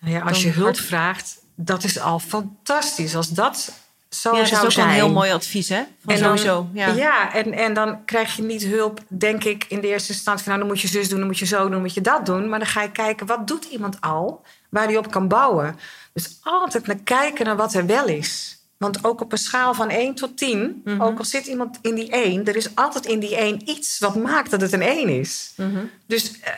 Nou 0.00 0.14
ja, 0.14 0.20
als 0.20 0.42
je 0.42 0.48
hulp 0.50 0.64
hard- 0.66 0.80
vraagt, 0.80 1.38
dat 1.56 1.84
is 1.84 1.98
al 2.00 2.18
fantastisch. 2.18 3.16
Als 3.16 3.28
dat 3.28 3.72
zo 4.14 4.30
ja, 4.36 4.42
dat 4.42 4.52
is 4.52 4.62
ook 4.64 4.70
zijn. 4.70 4.86
een 4.88 4.92
heel 4.94 5.10
mooi 5.10 5.32
advies, 5.32 5.68
hè? 5.68 5.82
Van 6.04 6.14
En 6.14 6.20
dan- 6.22 6.38
sowieso. 6.38 6.66
Ja. 6.72 6.86
Ja, 6.88 7.34
en, 7.34 7.52
en 7.52 7.74
dan 7.74 8.04
krijg 8.04 8.36
je 8.36 8.42
niet 8.42 8.62
hulp, 8.64 9.00
denk 9.08 9.44
ik, 9.44 9.64
in 9.68 9.80
de 9.80 9.86
eerste 9.88 10.12
instantie 10.12 10.44
van... 10.44 10.52
nou, 10.52 10.58
dan 10.66 10.72
moet 10.74 10.82
je 10.82 10.88
zus 10.88 11.08
doen, 11.08 11.18
dan 11.18 11.26
moet 11.28 11.38
je 11.38 11.46
zo 11.46 11.62
doen, 11.62 11.70
dan 11.70 11.80
moet 11.80 11.94
je 11.94 12.00
dat 12.00 12.26
doen. 12.26 12.48
Maar 12.48 12.58
dan 12.58 12.68
ga 12.68 12.82
je 12.82 12.90
kijken, 12.90 13.26
wat 13.26 13.46
doet 13.48 13.64
iemand 13.64 13.96
al 14.00 14.42
waar 14.70 14.84
hij 14.86 14.96
op 14.96 15.10
kan 15.10 15.28
bouwen? 15.28 15.78
Dus 16.12 16.38
altijd 16.42 16.86
naar 16.86 16.96
kijken 17.04 17.44
naar 17.44 17.56
wat 17.56 17.74
er 17.74 17.86
wel 17.86 18.06
is. 18.06 18.56
Want 18.78 19.04
ook 19.04 19.20
op 19.20 19.32
een 19.32 19.38
schaal 19.38 19.74
van 19.74 19.90
1 19.90 20.14
tot 20.14 20.36
10, 20.38 20.80
Mhm. 20.84 21.02
ook 21.02 21.18
al 21.18 21.24
zit 21.24 21.46
iemand 21.46 21.78
in 21.82 21.94
die 21.94 22.10
1... 22.10 22.44
er 22.44 22.56
is 22.56 22.74
altijd 22.74 23.06
in 23.06 23.20
die 23.20 23.36
1 23.36 23.68
iets 23.70 23.98
wat 23.98 24.14
maakt 24.16 24.50
dat 24.50 24.60
het 24.60 24.72
een 24.72 24.82
1 24.82 25.08
is. 25.08 25.52
Mhm. 25.56 25.78
Dus 26.06 26.40
eh, 26.40 26.52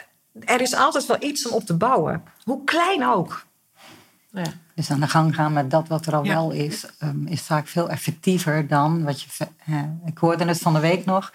er 0.54 0.60
is 0.60 0.74
altijd 0.74 1.06
wel 1.06 1.16
iets 1.20 1.46
om 1.48 1.52
op 1.54 1.64
te 1.66 1.74
bouwen. 1.74 2.22
Hoe 2.44 2.64
klein 2.64 3.06
ook. 3.06 3.44
Ja. 4.34 4.44
Dus 4.74 4.90
aan 4.90 5.00
de 5.00 5.08
gang 5.08 5.34
gaan 5.34 5.52
met 5.52 5.70
dat 5.70 5.88
wat 5.88 6.06
er 6.06 6.14
al 6.14 6.24
Ja. 6.24 6.34
wel 6.34 6.50
is, 6.50 6.86
ehm, 6.98 7.26
is 7.26 7.40
vaak 7.40 7.66
veel 7.68 7.88
effectiever 7.90 8.66
dan 8.68 9.04
wat 9.04 9.20
je. 9.22 9.28
eh, 9.64 9.74
ik 10.04 10.18
hoorde 10.18 10.44
het 10.44 10.58
van 10.58 10.72
de 10.72 10.80
week 10.80 11.04
nog. 11.04 11.32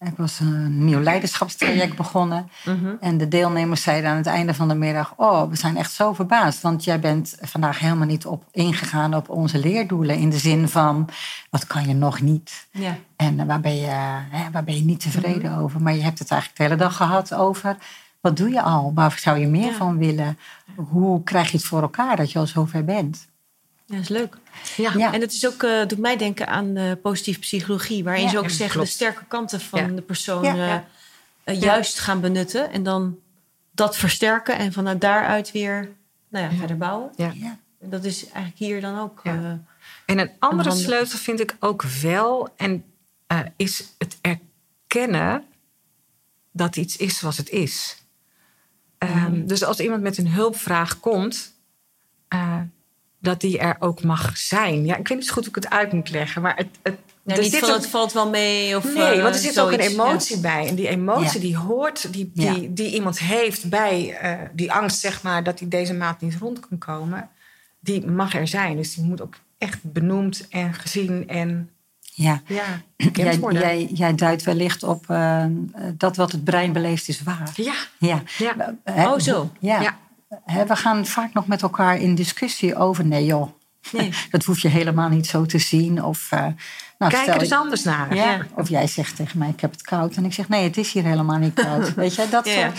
Ik 0.00 0.16
was 0.16 0.40
een 0.40 0.84
nieuw 0.84 1.00
leiderschapstraject 1.00 1.96
begonnen. 1.96 2.48
Mhm. 2.64 2.92
En 3.00 3.18
de 3.18 3.28
deelnemers 3.28 3.82
zeiden 3.82 4.10
aan 4.10 4.16
het 4.16 4.26
einde 4.26 4.54
van 4.54 4.68
de 4.68 4.74
middag: 4.74 5.12
Oh, 5.16 5.48
we 5.50 5.56
zijn 5.56 5.76
echt 5.76 5.92
zo 5.92 6.12
verbaasd. 6.12 6.60
Want 6.60 6.84
jij 6.84 7.00
bent 7.00 7.36
vandaag 7.40 7.78
helemaal 7.78 8.06
niet 8.06 8.26
op 8.26 8.44
ingegaan 8.52 9.14
op 9.14 9.28
onze 9.28 9.58
leerdoelen. 9.58 10.16
In 10.16 10.30
de 10.30 10.38
zin 10.38 10.68
van: 10.68 11.08
wat 11.50 11.66
kan 11.66 11.88
je 11.88 11.94
nog 11.94 12.20
niet? 12.20 12.66
Ja. 12.70 12.96
En 13.16 13.46
waar 13.46 13.60
ben 13.60 13.76
je, 13.76 13.86
hè, 14.30 14.50
waar 14.50 14.64
ben 14.64 14.76
je 14.76 14.84
niet 14.84 15.00
tevreden 15.00 15.56
over? 15.56 15.82
Maar 15.82 15.94
je 15.94 16.02
hebt 16.02 16.18
het 16.18 16.30
eigenlijk 16.30 16.60
de 16.60 16.66
hele 16.66 16.76
dag 16.82 16.96
gehad 16.96 17.34
over. 17.34 17.76
Wat 18.20 18.36
doe 18.36 18.50
je 18.50 18.62
al? 18.62 18.92
Waar 18.94 19.18
zou 19.18 19.38
je 19.38 19.46
meer 19.46 19.70
Ja. 19.70 19.76
van 19.76 19.98
willen? 19.98 20.38
Hoe 20.76 21.22
krijg 21.22 21.50
je 21.50 21.56
het 21.56 21.66
voor 21.66 21.82
elkaar 21.82 22.16
dat 22.16 22.32
je 22.32 22.38
al 22.38 22.46
zover 22.46 22.84
bent? 22.84 23.28
ja, 23.86 23.94
dat 23.96 24.04
is 24.04 24.08
leuk. 24.08 24.36
Ja. 24.76 24.92
Ja. 24.96 25.12
En 25.12 25.20
het 25.20 25.32
is 25.32 25.46
ook, 25.46 25.62
eh, 25.62 25.86
doet 25.86 25.98
mij 25.98 26.16
denken 26.16 26.46
aan 26.46 26.76
eh, 26.76 26.92
positieve 27.02 27.40
psychologie, 27.40 28.04
waarin 28.04 28.22
Ja, 28.24 28.30
ze 28.30 28.38
ook 28.38 28.42
ja, 28.44 28.48
zeggen 28.50 28.70
klopt. 28.70 28.86
de 28.88 28.92
sterke 28.94 29.24
kanten 29.24 29.60
van 29.60 29.80
Ja. 29.80 29.86
de 29.86 30.02
persoon 30.02 30.42
Ja, 30.56 30.84
eh, 31.44 31.60
juist 31.60 31.98
gaan 31.98 32.20
benutten 32.20 32.70
en 32.72 32.82
dan 32.82 33.18
dat 33.70 33.96
versterken 33.96 34.58
en 34.58 34.72
vanuit 34.72 35.00
daaruit 35.00 35.52
weer 35.52 35.90
nou 36.28 36.44
ja, 36.50 36.58
verder 36.58 36.76
bouwen. 36.76 37.10
Ja. 37.16 37.32
Dat 37.82 38.04
is 38.04 38.24
eigenlijk 38.24 38.56
hier 38.58 38.80
dan 38.80 38.98
ook. 38.98 39.20
Ja. 39.22 39.34
eh, 39.34 39.44
En 40.06 40.18
een 40.18 40.30
andere 40.38 40.68
handen. 40.68 40.86
sleutel 40.86 41.18
vind 41.18 41.40
ik 41.40 41.56
ook 41.60 41.82
wel, 41.82 42.48
en 42.56 42.84
eh, 43.26 43.38
is 43.56 43.84
het 43.98 44.18
erkennen 44.20 45.44
dat 46.52 46.76
iets 46.76 46.96
is 46.96 47.18
zoals 47.18 47.36
het 47.36 47.48
is. 47.50 47.99
Ehm, 49.00 49.46
Dus 49.46 49.64
als 49.64 49.80
iemand 49.80 50.02
met 50.02 50.18
een 50.18 50.28
hulpvraag 50.28 51.00
komt, 51.00 51.54
eh, 52.28 52.60
dat 53.18 53.40
die 53.40 53.58
er 53.58 53.76
ook 53.78 54.02
mag 54.02 54.36
zijn. 54.38 54.84
Ja, 54.84 54.96
ik 54.96 55.08
weet 55.08 55.18
niet 55.18 55.26
zo 55.26 55.32
goed 55.32 55.46
hoe 55.46 55.56
ik 55.56 55.62
het 55.62 55.72
uit 55.72 55.92
moet 55.92 56.10
leggen, 56.10 56.42
maar 56.42 56.56
het, 56.56 56.68
het, 56.82 56.96
ja, 57.22 57.34
er 57.34 57.42
niet 57.42 57.50
zit 57.50 57.60
van 57.60 57.68
een- 57.68 57.74
het 57.74 57.86
valt 57.86 58.12
wel 58.12 58.28
mee. 58.30 58.76
Of, 58.76 58.84
Nee, 58.94 59.02
eh, 59.02 59.22
want 59.22 59.34
er 59.34 59.40
zit 59.40 59.60
ook 59.60 59.72
een 59.72 59.78
emotie 59.80 60.40
bij. 60.40 60.66
En 60.68 60.74
die 60.74 60.88
emotie 60.88 61.24
Ja. 61.40 61.40
die 61.40 61.56
hoort, 61.56 62.12
die, 62.12 62.30
die, 62.34 62.72
die 62.72 62.92
iemand 62.94 63.18
heeft 63.18 63.68
bij 63.68 64.16
eh, 64.16 64.38
die 64.52 64.72
angst, 64.72 65.00
zeg 65.00 65.22
maar, 65.22 65.44
dat 65.44 65.58
hij 65.58 65.68
deze 65.68 65.94
maand 65.94 66.20
niet 66.20 66.36
rond 66.36 66.60
kan 66.68 66.78
komen, 66.78 67.28
die 67.80 68.06
mag 68.06 68.34
er 68.34 68.48
zijn. 68.48 68.76
Dus 68.76 68.94
die 68.94 69.04
moet 69.04 69.20
ook 69.20 69.34
echt 69.58 69.78
benoemd 69.82 70.46
en 70.50 70.74
gezien 70.74 71.28
en 71.28 71.70
Ja. 72.22 72.40
ja, 72.46 72.64
Jij, 73.12 73.38
jij, 73.50 73.88
jij 73.92 74.14
duidt 74.14 74.42
wellicht 74.42 74.82
op 74.82 75.10
eh, 75.10 75.44
dat 75.94 76.16
wat 76.16 76.32
het 76.32 76.44
brein 76.44 76.72
beleeft 76.72 77.08
is 77.08 77.22
waar. 77.22 77.50
Ja, 77.54 77.74
Ja. 77.98 78.22
ja. 78.38 78.74
Hè, 78.84 79.08
Oh, 79.08 79.18
zo. 79.18 79.50
Ja. 79.60 79.96
We 80.66 80.76
gaan 80.76 81.06
vaak 81.06 81.32
nog 81.32 81.46
met 81.46 81.62
elkaar 81.62 81.98
in 81.98 82.14
discussie 82.14 82.76
over. 82.76 83.06
Nee, 83.06 83.24
joh. 83.24 83.48
Nee. 83.92 84.10
Dat 84.30 84.44
hoef 84.44 84.58
je 84.58 84.68
helemaal 84.68 85.08
niet 85.08 85.26
zo 85.26 85.46
te 85.46 85.58
zien. 85.58 86.04
Of, 86.04 86.26
eh, 86.30 86.46
nou, 86.98 87.12
Kijk 87.12 87.26
er 87.26 87.40
eens 87.40 87.52
anders 87.52 87.84
naar. 87.84 88.14
Ja. 88.14 88.46
Of 88.54 88.68
jij 88.68 88.86
zegt 88.86 89.16
tegen 89.16 89.38
mij, 89.38 89.48
ik 89.48 89.60
heb 89.60 89.70
het 89.70 89.82
koud. 89.82 90.16
En 90.16 90.24
ik 90.24 90.32
zeg, 90.32 90.48
nee, 90.48 90.64
het 90.64 90.76
is 90.76 90.92
hier 90.92 91.04
helemaal 91.04 91.38
niet 91.38 91.54
koud. 91.54 91.94
Weet 91.94 92.14
je, 92.14 92.28
dat 92.30 92.46
soort... 92.46 92.78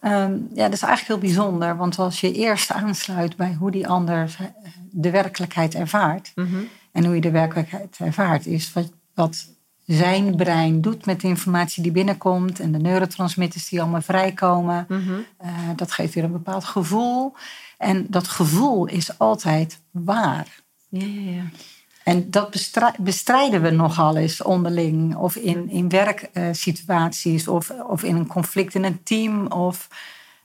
Ehm, 0.00 0.32
ja, 0.54 0.64
dat 0.64 0.72
is 0.72 0.82
eigenlijk 0.82 1.06
heel 1.06 1.18
bijzonder. 1.18 1.76
Want 1.76 1.98
als 1.98 2.20
je 2.20 2.32
eerst 2.32 2.72
aansluit 2.72 3.36
bij 3.36 3.56
hoe 3.58 3.70
die 3.70 3.88
ander 3.88 4.36
de 4.90 5.10
werkelijkheid 5.10 5.74
ervaart. 5.74 6.32
Mhm. 6.34 6.56
En 6.96 7.04
hoe 7.04 7.14
je 7.14 7.20
de 7.20 7.30
werkelijkheid 7.30 7.96
ervaart, 7.98 8.46
is 8.46 8.72
wat, 8.72 8.92
wat 9.14 9.48
zijn 9.86 10.36
brein 10.36 10.80
doet 10.80 11.06
met 11.06 11.20
de 11.20 11.28
informatie 11.28 11.82
die 11.82 11.92
binnenkomt. 11.92 12.60
En 12.60 12.72
de 12.72 12.78
neurotransmitters 12.78 13.68
die 13.68 13.80
allemaal 13.80 14.02
vrijkomen. 14.02 14.86
Mhm. 14.88 15.12
Eh, 15.36 15.50
dat 15.76 15.92
geeft 15.92 16.14
weer 16.14 16.24
een 16.24 16.32
bepaald 16.32 16.64
gevoel. 16.64 17.34
En 17.78 18.06
dat 18.08 18.28
gevoel 18.28 18.86
is 18.86 19.18
altijd 19.18 19.80
waar. 19.90 20.60
Ja, 20.88 21.06
ja, 21.06 21.30
ja. 21.30 21.42
En 22.04 22.30
dat 22.30 22.50
bestrij- 22.50 22.94
bestrijden 22.98 23.62
we 23.62 23.70
nogal 23.70 24.16
eens 24.16 24.42
onderling. 24.42 25.16
Of 25.16 25.36
in, 25.36 25.70
in 25.70 25.88
werksituaties. 25.88 27.48
of, 27.48 27.70
of 27.70 28.02
in 28.02 28.16
een 28.16 28.26
conflict 28.26 28.74
in 28.74 28.84
een 28.84 29.02
team. 29.02 29.46
Of 29.46 29.88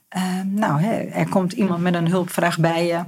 eh, 0.08 0.40
nou, 0.44 0.80
hè, 0.80 1.00
er 1.00 1.28
komt 1.28 1.52
iemand 1.52 1.82
met 1.82 1.94
een 1.94 2.08
hulpvraag 2.08 2.58
bij 2.58 2.86
je. 2.86 3.04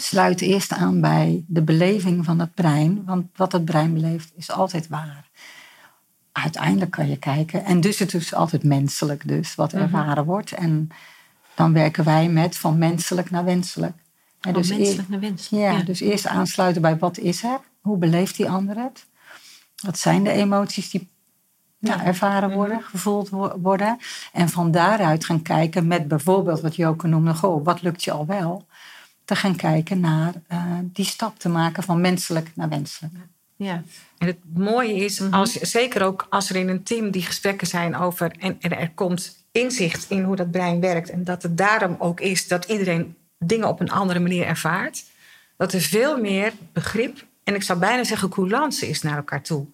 Sluit 0.00 0.40
eerst 0.40 0.72
aan 0.72 1.00
bij 1.00 1.44
de 1.46 1.62
beleving 1.62 2.24
van 2.24 2.38
het 2.38 2.54
brein. 2.54 3.04
Want 3.04 3.26
wat 3.36 3.52
het 3.52 3.64
brein 3.64 3.94
beleeft 3.94 4.32
is 4.36 4.50
altijd 4.50 4.88
waar. 4.88 5.28
Uiteindelijk 6.32 6.90
kan 6.90 7.08
je 7.08 7.16
kijken. 7.16 7.64
En 7.64 7.80
dus 7.80 7.98
het 7.98 8.14
is 8.14 8.34
altijd 8.34 8.64
menselijk 8.64 9.28
dus. 9.28 9.54
Wat 9.54 9.72
ervaren 9.72 10.24
wordt. 10.24 10.52
En 10.52 10.88
dan 11.54 11.72
werken 11.72 12.04
wij 12.04 12.28
met 12.28 12.56
van 12.56 12.78
menselijk 12.78 13.30
naar 13.30 13.44
wenselijk. 13.44 13.96
Van 14.40 14.52
dus 14.52 14.68
menselijk 14.68 15.08
naar 15.08 15.20
wenselijk. 15.20 15.64
ja, 15.78 15.82
dus 15.82 16.00
eerst 16.00 16.26
aansluiten 16.26 16.82
bij 16.82 16.98
wat 16.98 17.18
is 17.18 17.42
er? 17.42 17.60
Hoe 17.80 17.96
beleeft 17.96 18.36
die 18.36 18.50
ander 18.50 18.76
het? 18.76 19.06
Wat 19.82 19.98
zijn 19.98 20.24
de 20.24 20.30
emoties 20.30 20.90
die 20.90 21.08
nou, 21.78 22.00
ervaren 22.00 22.52
worden, 22.52 22.82
gevoeld 22.82 23.28
wo- 23.28 23.58
worden? 23.58 23.98
En 24.32 24.48
van 24.48 24.70
daaruit 24.70 25.24
gaan 25.24 25.42
kijken 25.42 25.86
met 25.86 26.08
bijvoorbeeld 26.08 26.60
wat 26.60 26.76
Joke 26.76 27.06
noemde, 27.06 27.34
goh, 27.34 27.64
wat 27.64 27.82
lukt 27.82 28.04
je 28.04 28.12
al 28.12 28.26
wel? 28.26 28.66
Te 29.30 29.36
gaan 29.36 29.56
kijken 29.56 30.00
naar 30.00 30.32
eh, 30.46 30.64
die 30.82 31.04
stap 31.04 31.38
te 31.38 31.48
maken 31.48 31.82
van 31.82 32.00
menselijk 32.00 32.50
naar 32.54 32.68
wenselijk. 32.68 33.14
Ja. 33.56 33.82
En 34.18 34.26
het 34.26 34.38
mooie 34.54 34.94
is, 34.94 35.22
als, 35.30 35.52
zeker 35.52 36.02
ook 36.02 36.26
als 36.30 36.50
er 36.50 36.56
in 36.56 36.68
een 36.68 36.82
team 36.82 37.10
die 37.10 37.22
gesprekken 37.22 37.66
zijn 37.66 37.96
over. 37.96 38.32
En, 38.38 38.56
en 38.60 38.78
er 38.78 38.90
komt 38.90 39.44
inzicht 39.52 40.10
in 40.10 40.22
hoe 40.22 40.36
dat 40.36 40.50
brein 40.50 40.80
werkt. 40.80 41.10
En 41.10 41.24
dat 41.24 41.42
het 41.42 41.56
daarom 41.56 41.96
ook 41.98 42.20
is 42.20 42.48
dat 42.48 42.64
iedereen 42.64 43.16
dingen 43.38 43.68
op 43.68 43.80
een 43.80 43.90
andere 43.90 44.20
manier 44.20 44.46
ervaart. 44.46 45.04
Dat 45.56 45.72
er 45.72 45.80
veel 45.80 46.20
meer 46.20 46.52
begrip 46.72 47.24
en 47.44 47.54
ik 47.54 47.62
zou 47.62 47.78
bijna 47.78 48.04
zeggen 48.04 48.28
coulance 48.28 48.88
is 48.88 49.02
naar 49.02 49.16
elkaar 49.16 49.42
toe. 49.42 49.66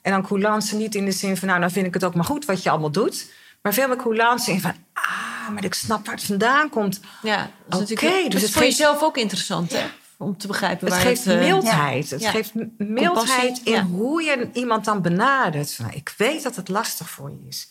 En 0.00 0.12
dan 0.12 0.22
coulance 0.22 0.76
niet 0.76 0.94
in 0.94 1.04
de 1.04 1.12
zin 1.12 1.36
van, 1.36 1.48
nou, 1.48 1.60
dan 1.60 1.70
vind 1.70 1.86
ik 1.86 1.94
het 1.94 2.04
ook 2.04 2.14
maar 2.14 2.24
goed 2.24 2.44
wat 2.44 2.62
je 2.62 2.70
allemaal 2.70 2.90
doet. 2.90 3.32
Maar 3.62 3.74
veel 3.74 3.88
meer 3.88 3.96
coulance 3.96 4.52
in 4.52 4.60
van, 4.60 4.74
ah, 4.92 5.39
maar 5.52 5.64
ik 5.64 5.74
snap 5.74 6.06
waar 6.06 6.14
het 6.14 6.24
vandaan 6.24 6.68
komt. 6.68 7.00
Ja, 7.22 7.50
is 7.70 7.76
Oké, 7.92 8.28
dus 8.28 8.42
het 8.42 8.50
voor 8.50 8.62
geeft- 8.62 8.76
jezelf 8.76 9.02
ook 9.02 9.16
interessant, 9.16 9.72
hè? 9.72 9.86
Om 10.18 10.36
te 10.38 10.46
begrijpen 10.46 10.86
Het 10.86 10.94
waar 10.94 11.04
geeft 11.06 11.24
het... 11.24 11.34
eh, 11.34 11.40
mildheid. 11.40 12.10
Het 12.10 12.26
geeft 12.26 12.52
mildheid 12.78 13.60
in 13.64 13.80
hoe 13.80 14.22
je 14.22 14.48
iemand 14.52 14.84
dan 14.84 15.02
benadert. 15.02 15.72
Van, 15.74 15.84
nou, 15.84 15.96
ik 15.96 16.14
weet 16.16 16.42
dat 16.42 16.56
het 16.56 16.68
lastig 16.68 17.10
voor 17.10 17.30
je 17.30 17.38
is. 17.48 17.68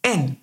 En 0.00 0.38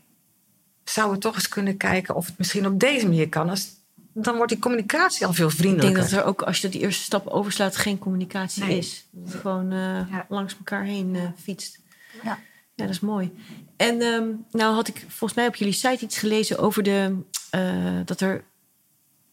zou 0.83 1.11
we 1.11 1.17
toch 1.17 1.35
eens 1.35 1.47
kunnen 1.49 1.77
kijken 1.77 2.15
of 2.15 2.25
het 2.25 2.37
misschien 2.37 2.65
op 2.67 2.79
deze 2.79 3.07
manier 3.07 3.29
kan. 3.29 3.49
Als, 3.49 3.67
dan 4.13 4.35
wordt 4.35 4.51
die 4.51 4.61
communicatie 4.61 5.25
al 5.25 5.33
veel 5.33 5.47
Ik 5.47 5.51
denk 5.57 5.67
vriendelijker. 5.67 6.01
dat 6.01 6.11
er 6.11 6.23
ook, 6.25 6.41
als 6.41 6.59
je 6.61 6.69
die 6.69 6.81
eerste 6.81 7.03
stap 7.03 7.27
overslaat, 7.27 7.75
geen 7.77 7.99
communicatie 7.99 8.63
Nee. 8.63 8.77
is. 8.77 9.05
Dat 9.11 9.35
gewoon 9.41 9.71
eh, 9.71 9.77
Ja. 10.11 10.25
langs 10.29 10.55
elkaar 10.57 10.83
heen 10.83 11.15
eh, 11.15 11.21
fietst. 11.41 11.79
Ja. 12.23 12.39
Ja, 12.75 12.85
dat 12.85 12.89
is 12.89 12.99
mooi. 12.99 13.31
En 13.79 14.01
ehm, 14.01 14.27
nou 14.51 14.75
had 14.75 14.87
ik 14.87 15.05
volgens 15.07 15.33
mij 15.33 15.47
op 15.47 15.55
jullie 15.55 15.73
site 15.73 16.05
iets 16.05 16.17
gelezen 16.17 16.59
over 16.59 16.83
de, 16.83 17.15
eh, 17.49 17.61
dat 18.05 18.21
er 18.21 18.43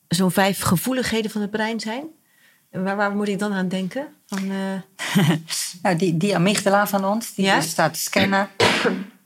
zo'n 0.09 0.31
vijf 0.31 0.61
gevoeligheden 0.61 1.31
van 1.31 1.41
het 1.41 1.51
brein 1.51 1.81
zijn. 1.81 2.05
En 2.71 2.85
waar, 2.85 2.97
waar 2.97 3.17
moet 3.17 3.29
ik 3.29 3.39
dan 3.39 3.53
aan 3.53 3.69
denken? 3.69 4.07
Van, 4.27 4.51
eh, 4.51 5.27
Nou, 5.83 5.97
die, 5.97 6.17
die 6.17 6.35
amygdala 6.35 6.87
van 6.87 7.05
ons, 7.05 7.35
die 7.35 7.45
Ja? 7.45 7.57
dus 7.57 7.71
staat 7.71 7.95
te 7.95 8.01
scannen. 8.01 8.49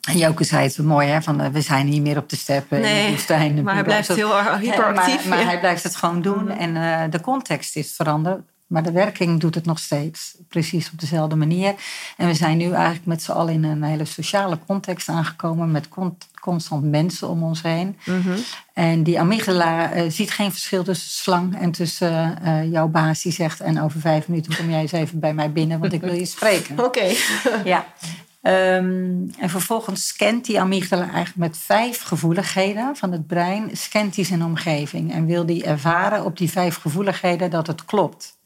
En 0.08 0.18
Joke 0.18 0.44
zei 0.44 0.62
het 0.62 0.72
zo 0.72 0.82
mooi, 0.82 1.08
hè, 1.08 1.22
van, 1.22 1.40
eh, 1.40 1.50
we 1.50 1.60
zijn 1.60 1.86
niet 1.86 2.02
meer 2.02 2.16
op 2.16 2.28
de 2.28 2.36
steppen 2.36 2.82
in 2.82 3.04
de 3.04 3.10
woestijn. 3.10 3.62
maar 3.62 3.74
hij 3.74 3.84
blijft 3.84 4.08
heel 4.08 4.42
hyperactief, 4.42 5.14
Maar, 5.14 5.28
maar 5.28 5.38
ja. 5.38 5.44
hij 5.44 5.58
blijft 5.58 5.82
het 5.82 5.96
gewoon 5.96 6.22
doen 6.22 6.50
en 6.50 6.76
eh, 6.76 7.10
de 7.10 7.20
context 7.20 7.76
is 7.76 7.92
veranderd. 7.92 8.40
Maar 8.70 8.82
de 8.82 8.92
werking 8.92 9.40
doet 9.40 9.54
het 9.54 9.64
nog 9.64 9.78
steeds 9.78 10.36
precies 10.48 10.90
op 10.92 11.00
dezelfde 11.00 11.36
manier. 11.36 11.74
En 12.16 12.26
we 12.26 12.34
zijn 12.34 12.56
nu 12.56 12.72
eigenlijk 12.72 13.06
met 13.06 13.22
z'n 13.22 13.30
allen 13.30 13.54
in 13.54 13.64
een 13.64 13.82
hele 13.82 14.04
sociale 14.04 14.58
context 14.66 15.08
aangekomen... 15.08 15.70
met 15.70 15.88
con- 15.88 16.18
constant 16.40 16.84
mensen 16.84 17.28
om 17.28 17.42
ons 17.42 17.62
heen. 17.62 17.98
mhm. 18.04 18.36
En 18.72 19.02
die 19.02 19.20
amygdala 19.20 19.92
eh, 19.92 20.10
ziet 20.10 20.30
geen 20.30 20.50
verschil 20.50 20.82
tussen 20.82 21.10
slang 21.10 21.58
en 21.58 21.70
tussen 21.70 22.42
eh, 22.42 22.70
jouw 22.70 22.88
baas 22.88 23.22
die 23.22 23.32
zegt... 23.32 23.60
en 23.60 23.80
over 23.80 24.00
vijf 24.00 24.28
minuten 24.28 24.56
kom 24.56 24.70
jij 24.70 24.80
eens 24.80 24.92
even 24.92 25.18
bij 25.18 25.34
mij 25.34 25.52
binnen, 25.52 25.78
want 25.78 25.92
ik 25.92 26.00
wil 26.00 26.14
je 26.14 26.26
spreken. 26.26 26.78
Oké. 26.86 27.14
Ja. 27.64 27.86
Ehm, 28.42 29.28
en 29.38 29.48
vervolgens 29.48 30.06
scant 30.06 30.44
die 30.44 30.60
amygdala 30.60 31.02
eigenlijk 31.02 31.36
met 31.36 31.56
vijf 31.58 32.02
gevoeligheden 32.02 32.96
van 32.96 33.12
het 33.12 33.26
brein, 33.26 33.70
scant 33.72 34.14
die 34.14 34.24
zijn 34.24 34.44
omgeving 34.44 35.12
en 35.12 35.26
wil 35.26 35.46
die 35.46 35.64
ervaren 35.64 36.24
op 36.24 36.38
die 36.38 36.50
vijf 36.50 36.76
gevoeligheden 36.76 37.50
dat 37.50 37.66
het 37.66 37.84
klopt. 37.84 38.38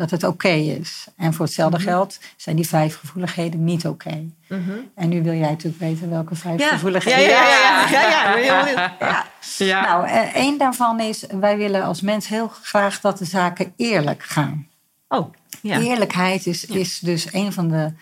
Dat 0.00 0.10
het 0.10 0.24
oké 0.24 0.48
is. 0.48 1.06
En 1.16 1.34
voor 1.34 1.44
hetzelfde 1.44 1.78
geld 1.78 2.18
zijn 2.36 2.56
die 2.56 2.68
vijf 2.68 2.96
gevoeligheden 2.98 3.64
niet 3.64 3.86
oké. 3.86 4.24
Mhm. 4.48 4.70
En 4.94 5.08
nu 5.08 5.22
wil 5.22 5.32
jij 5.32 5.48
natuurlijk 5.50 5.78
weten 5.82 6.10
welke 6.10 6.34
vijf 6.34 6.60
Ja. 6.60 6.68
Gevoeligheden. 6.68 7.20
ja, 7.22 7.44
ja, 7.48 7.88
ja, 7.90 8.36
ja, 8.36 8.66
ja. 8.66 8.96
Ja. 9.00 9.26
Ja. 9.58 9.80
Nou, 9.82 10.06
eh, 10.06 10.34
één 10.34 10.58
daarvan 10.58 11.00
is, 11.00 11.24
wij 11.40 11.56
willen 11.56 11.82
als 11.82 12.00
mens 12.00 12.28
heel 12.28 12.48
graag 12.62 13.00
dat 13.00 13.18
de 13.18 13.24
zaken 13.24 13.72
eerlijk 13.76 14.22
gaan. 14.22 14.68
Oh, 15.08 15.32
ja. 15.62 15.78
Eerlijkheid 15.78 16.46
is, 16.46 16.64
is 16.64 16.98
dus 16.98 17.32
een 17.32 17.52
van 17.52 17.68
de. 17.68 17.92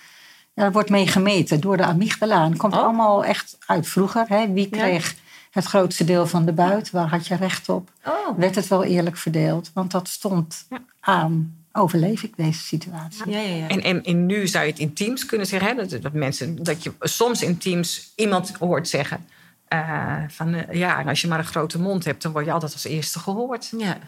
Ja, 0.54 0.64
er 0.64 0.72
wordt 0.72 0.90
mee 0.90 1.06
gemeten 1.06 1.60
door 1.60 1.76
de 1.76 1.84
amygdala. 1.84 2.42
En 2.44 2.50
het 2.50 2.58
komt 2.58 2.74
Oh. 2.74 2.82
allemaal 2.82 3.24
echt 3.24 3.56
uit 3.66 3.88
vroeger. 3.88 4.24
Hè? 4.28 4.52
Wie 4.52 4.68
kreeg 4.68 5.14
het 5.50 5.64
grootste 5.64 6.04
deel 6.04 6.26
van 6.26 6.44
de 6.44 6.52
buit? 6.52 6.90
Waar 6.90 7.08
had 7.08 7.26
je 7.26 7.34
recht 7.36 7.68
op? 7.68 7.90
Oh, 8.06 8.38
Werd 8.38 8.54
het 8.54 8.68
wel 8.68 8.84
eerlijk 8.84 9.16
verdeeld? 9.16 9.70
Want 9.74 9.90
dat 9.90 10.08
stond 10.08 10.66
aan. 11.00 11.56
Overleef 11.78 12.22
ik 12.22 12.36
deze 12.36 12.60
situatie? 12.60 13.30
ja, 13.30 13.38
ja, 13.38 13.54
ja. 13.54 13.68
En, 13.68 13.82
en, 13.82 14.02
en 14.02 14.26
nu 14.26 14.46
zou 14.46 14.64
je 14.64 14.70
het 14.70 14.80
in 14.80 14.92
teams 14.94 15.26
kunnen 15.26 15.46
zeggen. 15.46 15.68
Hè? 15.76 15.86
Dat, 15.86 16.02
dat, 16.02 16.12
mensen, 16.12 16.62
dat 16.62 16.82
je 16.82 16.92
soms 17.00 17.42
in 17.42 17.58
teams 17.58 18.12
iemand 18.16 18.52
hoort 18.58 18.88
zeggen. 18.88 19.26
eh, 19.68 20.16
van 20.28 20.54
eh, 20.54 20.74
ja, 20.78 20.98
en 21.00 21.08
als 21.08 21.20
je 21.20 21.28
maar 21.28 21.38
een 21.38 21.44
grote 21.44 21.80
mond 21.80 22.04
hebt, 22.04 22.22
dan 22.22 22.32
word 22.32 22.44
je 22.44 22.52
altijd 22.52 22.72
als 22.72 22.84
eerste 22.84 23.18
gehoord. 23.18 23.72
ja. 23.78 23.98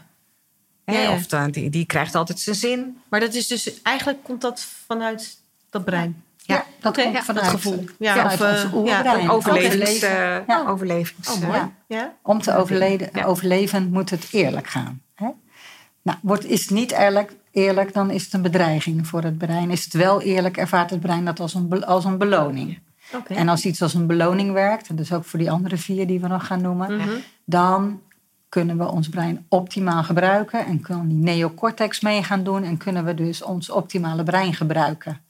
Hè? 0.85 0.93
Ja, 0.93 1.01
ja. 1.03 1.13
Of 1.13 1.27
dan, 1.27 1.51
die, 1.51 1.71
die 1.71 1.85
krijgt 1.87 2.15
altijd 2.15 2.39
zijn 2.41 2.57
zin. 2.57 2.99
Maar 3.09 3.21
dat 3.21 3.35
is 3.35 3.47
dus, 3.47 3.83
eigenlijk 3.83 4.23
komt 4.23 4.41
dat 4.41 4.61
vanuit 4.87 5.39
dat 5.71 5.85
brein. 5.85 6.23
Ja, 6.37 6.65
dat 6.81 6.93
Oké, 6.93 7.03
komt 7.03 7.15
ja, 7.15 7.23
vanuit 7.23 7.45
dat 7.45 7.55
gevoel. 7.55 7.85
Ja, 7.99 8.15
vanuit 8.31 8.65
of, 8.65 8.73
ons 8.73 8.91
eh, 8.91 9.01
ja, 9.05 9.29
Overlevings, 9.29 9.75
Overleven. 9.75 10.09
eh, 10.41 10.47
Ja. 10.47 10.65
overlevings, 10.69 11.29
Oh, 11.31 11.41
mooi. 11.41 11.59
Ja. 11.59 11.73
Ja? 11.87 12.15
Om 12.23 12.41
te 12.43 12.57
overleden, 12.57 13.09
Ja. 13.13 13.25
overleven 13.25 13.91
moet 13.91 14.11
het 14.11 14.29
eerlijk 14.33 14.67
gaan. 14.67 15.03
Hè? 15.15 15.29
Nou, 16.03 16.19
wordt, 16.23 16.45
is 16.45 16.61
het 16.61 16.71
niet 16.71 16.91
eerlijk, 16.93 17.33
eerlijk, 17.53 17.93
dan 17.93 18.11
is 18.11 18.25
het 18.25 18.33
een 18.33 18.43
bedreiging 18.43 19.07
voor 19.07 19.23
het 19.23 19.39
brein. 19.39 19.71
Is 19.71 19.85
het 19.85 19.93
wel 19.93 20.21
eerlijk, 20.23 20.57
ervaart 20.57 20.91
het 20.91 21.01
brein 21.01 21.25
dat 21.25 21.41
als 21.41 21.55
een, 21.55 21.85
als 21.85 22.05
een 22.05 22.19
beloning. 22.19 22.79
Oké. 23.15 23.35
En 23.35 23.49
als 23.49 23.65
iets 23.65 23.83
als 23.83 23.95
een 23.95 24.07
beloning 24.07 24.53
werkt, 24.53 24.89
en 24.89 24.97
dus 24.97 25.13
ook 25.13 25.25
voor 25.25 25.39
die 25.39 25.51
andere 25.51 25.77
vier 25.77 26.07
die 26.07 26.21
we 26.21 26.29
nog 26.29 26.47
gaan 26.47 26.61
noemen, 26.63 26.97
Mhm. 26.97 27.09
dan 27.45 28.01
kunnen 28.49 28.79
we 28.79 28.91
ons 28.91 29.09
brein 29.09 29.47
optimaal 29.49 30.03
gebruiken 30.03 30.67
en 30.67 30.81
kan 30.81 31.09
die 31.09 31.19
neocortex 31.19 32.01
mee 32.01 32.23
gaan 32.23 32.45
doen 32.45 32.65
en 32.65 32.77
kunnen 32.77 33.05
we 33.05 33.15
dus 33.15 33.43
ons 33.43 33.71
optimale 33.71 34.23
brein 34.23 34.55
gebruiken. 34.55 35.21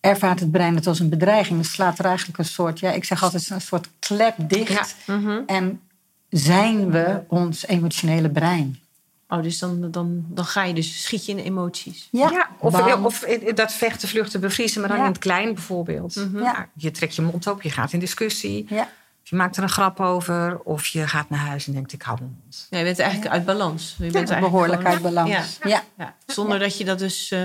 Ervaart 0.00 0.40
het 0.40 0.50
brein 0.50 0.74
het 0.74 0.86
als 0.86 1.00
een 1.00 1.08
bedreiging, 1.08 1.54
dan 1.54 1.64
slaat 1.64 1.98
er 1.98 2.04
eigenlijk 2.04 2.38
een 2.38 2.44
soort, 2.44 2.78
ja, 2.78 2.90
ik 2.90 3.04
zeg 3.04 3.22
altijd 3.22 3.50
een 3.50 3.60
soort 3.60 3.88
klep 3.98 4.34
dicht 4.38 4.96
Mhm. 5.06 5.40
en 5.46 5.80
zijn 6.28 6.90
we 6.90 7.20
ons 7.28 7.66
emotionele 7.66 8.30
brein. 8.30 8.78
Oh, 9.28 9.42
dus 9.42 9.58
dan, 9.58 9.90
dan, 9.90 10.24
dan 10.28 10.44
ga 10.44 10.62
je 10.64 10.74
dus, 10.74 11.02
schiet 11.02 11.24
je 11.24 11.30
in 11.30 11.36
de 11.36 11.42
emoties. 11.42 12.08
Ja, 12.10 12.48
of, 12.58 12.74
of 13.02 13.18
dat 13.54 13.72
vechten, 13.72 14.08
vluchten, 14.08 14.40
bevriezen, 14.40 14.80
maar 14.80 14.88
dan 14.90 14.98
Ja. 14.98 15.04
in 15.04 15.10
het 15.12 15.20
klein 15.20 15.54
bijvoorbeeld. 15.54 16.16
Mhm. 16.16 16.38
Ja, 16.42 16.68
je 16.74 16.90
trekt 16.90 17.14
je 17.14 17.22
mond 17.22 17.46
op, 17.46 17.62
je 17.62 17.70
gaat 17.70 17.92
in 17.92 17.98
discussie. 17.98 18.66
Ja. 18.68 18.88
Je 19.22 19.36
maakt 19.36 19.56
er 19.56 19.62
een 19.62 19.68
grap 19.68 20.00
over. 20.00 20.60
Of 20.64 20.86
je 20.86 21.08
gaat 21.08 21.30
naar 21.30 21.38
huis 21.46 21.66
en 21.66 21.72
denkt, 21.72 21.92
ik 21.92 22.02
hou 22.02 22.18
mijn 22.20 22.36
mond. 22.42 22.66
Ja, 22.70 22.78
je 22.78 22.84
bent 22.84 22.98
eigenlijk 22.98 23.30
uit 23.32 23.44
balans. 23.44 23.94
Je 23.98 24.02
bent 24.02 24.14
eigenlijk 24.14 24.46
behoorlijk 24.52 24.80
gewoon- 24.80 24.92
uit 24.92 25.02
balans. 25.02 25.58
Ja. 25.62 25.68
Ja. 25.68 25.82
Ja, 25.98 26.14
zonder 26.26 26.58
dat 26.58 26.78
je 26.78 26.84
dat 26.84 26.98
dus 26.98 27.30
eh, 27.30 27.42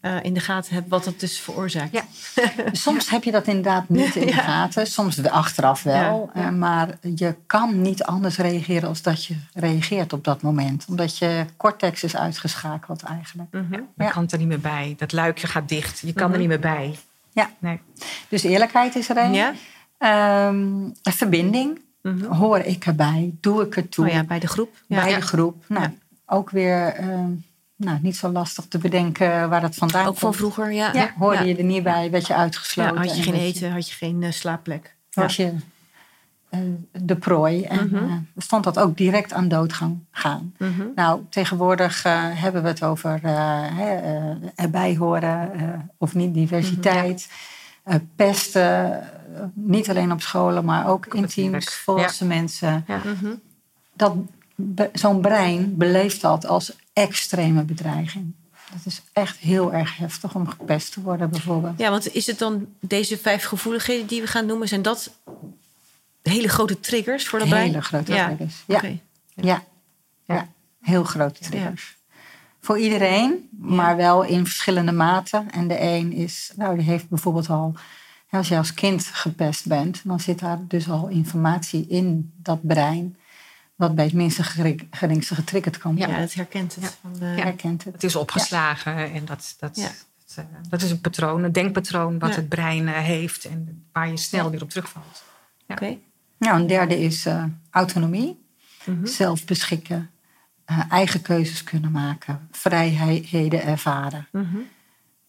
eh, 0.00 0.16
in 0.22 0.34
de 0.34 0.40
gaten 0.40 0.74
hebt 0.74 0.88
wat 0.88 1.04
dat 1.04 1.20
dus 1.20 1.38
veroorzaakt. 1.40 1.92
Ja. 1.92 2.02
Soms 2.72 3.10
heb 3.10 3.24
je 3.24 3.30
dat 3.30 3.46
inderdaad 3.46 3.88
niet 3.88 4.14
in 4.16 4.26
de 4.26 4.32
Ja. 4.32 4.42
gaten, 4.42 4.86
soms 4.86 5.24
achteraf 5.26 5.82
wel. 5.82 6.30
Ja, 6.34 6.40
ja. 6.40 6.46
eh, 6.46 6.52
Maar 6.54 6.98
je 7.14 7.34
kan 7.46 7.82
niet 7.82 8.02
anders 8.02 8.36
reageren 8.38 8.88
als 8.88 9.02
dat 9.02 9.24
je 9.24 9.34
reageert 9.54 10.12
op 10.12 10.24
dat 10.24 10.42
moment. 10.42 10.84
Omdat 10.88 11.18
je 11.18 11.44
cortex 11.56 12.02
is 12.04 12.16
uitgeschakeld 12.16 13.02
eigenlijk. 13.02 13.48
Mhm. 13.52 13.80
Je 13.96 14.10
kan 14.10 14.28
er 14.28 14.38
niet 14.38 14.46
meer 14.48 14.60
bij. 14.60 14.94
Dat 14.98 15.12
luikje 15.12 15.46
gaat 15.46 15.68
dicht. 15.68 15.98
Je 15.98 16.12
kan 16.12 16.24
Mhm. 16.24 16.32
er 16.32 16.38
niet 16.38 16.48
meer 16.48 16.60
bij. 16.60 16.98
Ja. 17.32 17.50
Nee. 17.58 17.80
Dus 18.28 18.42
eerlijkheid 18.42 18.94
is 18.96 19.08
er 19.08 19.16
een. 19.16 19.32
Ja? 19.32 19.52
Ehm, 19.98 20.56
een 20.82 21.12
verbinding. 21.12 21.80
Hoor 22.30 22.58
ik 22.58 22.86
erbij? 22.86 23.34
Doe 23.40 23.62
ik 23.62 23.76
er 23.76 23.88
toe? 23.88 24.06
Oh 24.06 24.12
ja, 24.12 24.24
bij 24.24 24.38
de 24.38 24.46
groep. 24.46 24.76
Ja. 24.86 25.02
Bij 25.04 25.14
de 25.14 25.20
groep. 25.20 25.64
Nou, 25.68 25.82
Ja. 25.82 25.92
ook 26.26 26.50
weer 26.50 26.86
eh, 26.94 27.18
nou, 27.80 27.98
niet 28.02 28.16
zo 28.16 28.28
lastig 28.28 28.64
te 28.68 28.78
bedenken 28.78 29.48
waar 29.48 29.60
dat 29.60 29.74
vandaan 29.74 30.00
Ook 30.00 30.06
komt. 30.06 30.18
van 30.18 30.34
vroeger, 30.34 30.72
ja. 30.72 30.92
Ja, 30.92 31.10
hoorde 31.18 31.38
Ja. 31.38 31.44
je 31.44 31.56
er 31.56 31.64
niet 31.64 31.82
bij, 31.82 32.10
werd 32.10 32.26
je 32.26 32.32
Ja, 32.32 32.38
uitgesloten. 32.38 32.96
had 32.96 33.10
je 33.10 33.16
en 33.16 33.22
geen 33.22 33.34
eten, 33.34 33.72
had 33.72 33.88
je 33.88 33.94
geen 33.94 34.22
eh, 34.22 34.30
slaapplek. 34.32 34.94
Ja. 35.10 35.22
was 35.22 35.36
je 35.36 35.52
eh, 36.48 36.60
de 36.92 37.16
prooi. 37.16 37.62
En 37.62 37.86
Mhm. 37.86 37.96
eh, 38.04 38.12
stond 38.36 38.64
dat 38.64 38.78
ook 38.78 38.96
direct 38.96 39.32
aan 39.32 39.48
doodgang 39.48 39.98
gaan. 40.10 40.54
Mhm. 40.58 40.82
Nou, 40.94 41.20
tegenwoordig 41.28 42.02
hebben 42.34 42.62
we 42.62 42.68
het 42.68 42.82
over 42.82 43.20
hè, 43.22 43.94
erbij 44.54 44.96
horen 44.96 45.52
eh, 45.52 45.68
of 45.98 46.14
niet, 46.14 46.34
diversiteit. 46.34 47.28
Mhm, 47.84 47.94
eh, 47.94 48.00
pesten, 48.16 49.02
niet 49.54 49.90
alleen 49.90 50.12
op 50.12 50.22
scholen, 50.22 50.64
maar 50.64 50.88
ook 50.88 51.06
in 51.06 51.26
teams, 51.26 51.74
volwassen 51.74 52.26
mensen. 52.26 52.84
Dat 53.92 54.14
Zo'n 54.92 55.20
brein 55.20 55.76
beleeft 55.76 56.20
dat 56.20 56.46
als 56.46 56.76
extreme 56.92 57.62
bedreiging. 57.62 58.34
Dat 58.72 58.80
is 58.84 59.02
echt 59.12 59.36
heel 59.36 59.72
erg 59.72 59.96
heftig 59.96 60.34
om 60.34 60.48
gepest 60.48 60.92
te 60.92 61.00
worden, 61.00 61.30
bijvoorbeeld. 61.30 61.78
Ja, 61.78 61.90
want 61.90 62.14
is 62.14 62.26
het 62.26 62.38
dan 62.38 62.66
deze 62.80 63.18
vijf 63.18 63.44
gevoeligheden 63.44 64.06
die 64.06 64.20
we 64.20 64.26
gaan 64.26 64.46
noemen, 64.46 64.68
zijn 64.68 64.82
dat 64.82 65.10
hele 66.22 66.48
grote 66.48 66.80
triggers 66.80 67.28
voor 67.28 67.38
dat 67.38 67.48
brein? 67.48 67.66
Hele 67.66 67.82
grote 67.82 68.12
Ja. 68.12 68.26
triggers. 68.26 68.64
Ja. 68.66 68.76
Oké. 68.76 68.98
Ja. 69.34 69.64
ja, 70.24 70.48
heel 70.80 71.04
grote 71.04 71.40
triggers. 71.40 71.96
Voor 72.60 72.78
iedereen, 72.78 73.48
maar 73.50 73.96
wel 73.96 74.22
in 74.22 74.46
verschillende 74.46 74.92
maten. 74.92 75.50
En 75.50 75.68
de 75.68 75.80
een 75.80 76.12
is, 76.12 76.52
nou, 76.56 76.76
die 76.76 76.84
heeft 76.84 77.08
bijvoorbeeld 77.08 77.50
al, 77.50 77.74
als 78.30 78.48
je 78.48 78.56
als 78.56 78.74
kind 78.74 79.04
gepest 79.04 79.66
bent, 79.66 80.00
dan 80.04 80.20
zit 80.20 80.38
daar 80.38 80.58
dus 80.68 80.88
al 80.88 81.08
informatie 81.08 81.86
in 81.88 82.32
dat 82.36 82.66
brein, 82.66 83.16
wat 83.80 83.94
bij 83.94 84.04
het 84.04 84.14
minste 84.14 84.42
gering- 84.42 84.86
geringste 84.90 85.34
getriggerd 85.34 85.78
kan 85.78 85.96
Ja, 85.96 86.04
worden. 86.04 86.20
het 86.22 86.34
herkent 86.34 86.74
het. 86.74 86.98
Van, 87.00 87.12
eh, 87.20 87.36
herkent 87.42 87.84
het. 87.84 87.92
Het 87.92 88.04
is 88.04 88.16
opgeslagen 88.16 89.12
en 89.12 89.24
dat, 89.24 89.54
dat, 89.58 89.76
Ja. 89.76 89.88
dat, 90.26 90.34
eh, 90.36 90.44
dat 90.68 90.82
is 90.82 90.90
een 90.90 91.00
patroon, 91.00 91.42
een 91.44 91.52
denkpatroon 91.52 92.18
wat 92.18 92.30
Ja. 92.30 92.36
het 92.36 92.48
brein 92.48 92.88
eh, 92.88 92.94
heeft 92.94 93.44
en 93.44 93.84
waar 93.92 94.08
je 94.08 94.16
snel 94.16 94.50
weer 94.50 94.62
op 94.62 94.70
terugvalt. 94.70 95.22
Oké. 95.68 95.96
Nou, 96.38 96.60
een 96.60 96.66
derde 96.66 97.00
is 97.00 97.26
eh, 97.26 97.44
autonomie, 97.70 98.44
Mhm. 98.84 99.06
zelf 99.06 99.44
beschikken, 99.44 100.10
eh, 100.64 100.80
eigen 100.90 101.22
keuzes 101.22 101.64
kunnen 101.64 101.90
maken, 101.90 102.48
vrijheden 102.50 103.62
ervaren. 103.62 104.28
Mhm. 104.32 104.56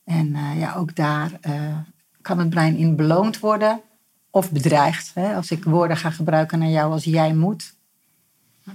En 0.04 0.36
eh, 0.36 0.60
ja, 0.60 0.74
ook 0.74 0.96
daar 0.96 1.32
eh, 1.42 1.78
kan 2.22 2.40
het 2.40 2.50
brein 2.50 2.76
in 2.78 2.96
beloond 2.96 3.40
worden 3.40 3.82
of 4.30 4.52
bedreigd. 4.52 5.12
Hè? 5.14 5.36
Als 5.36 5.52
ik 5.52 5.64
woorden 5.64 5.98
ga 5.98 6.10
gebruiken 6.10 6.60
naar 6.60 6.70
jou 6.70 6.92
als 6.92 7.04
jij 7.04 7.34
moet, 7.34 7.74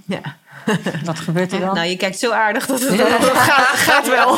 Ja. 0.05 0.21
wat 1.05 1.19
gebeurt 1.19 1.51
er 1.51 1.59
dan? 1.59 1.75
Nou, 1.75 1.87
je 1.87 1.97
kijkt 1.97 2.19
zo 2.19 2.31
aardig 2.31 2.65
dat 2.65 2.81
het 2.81 3.01
gaat, 3.49 3.77
gaat 3.77 4.07
wel. 4.07 4.37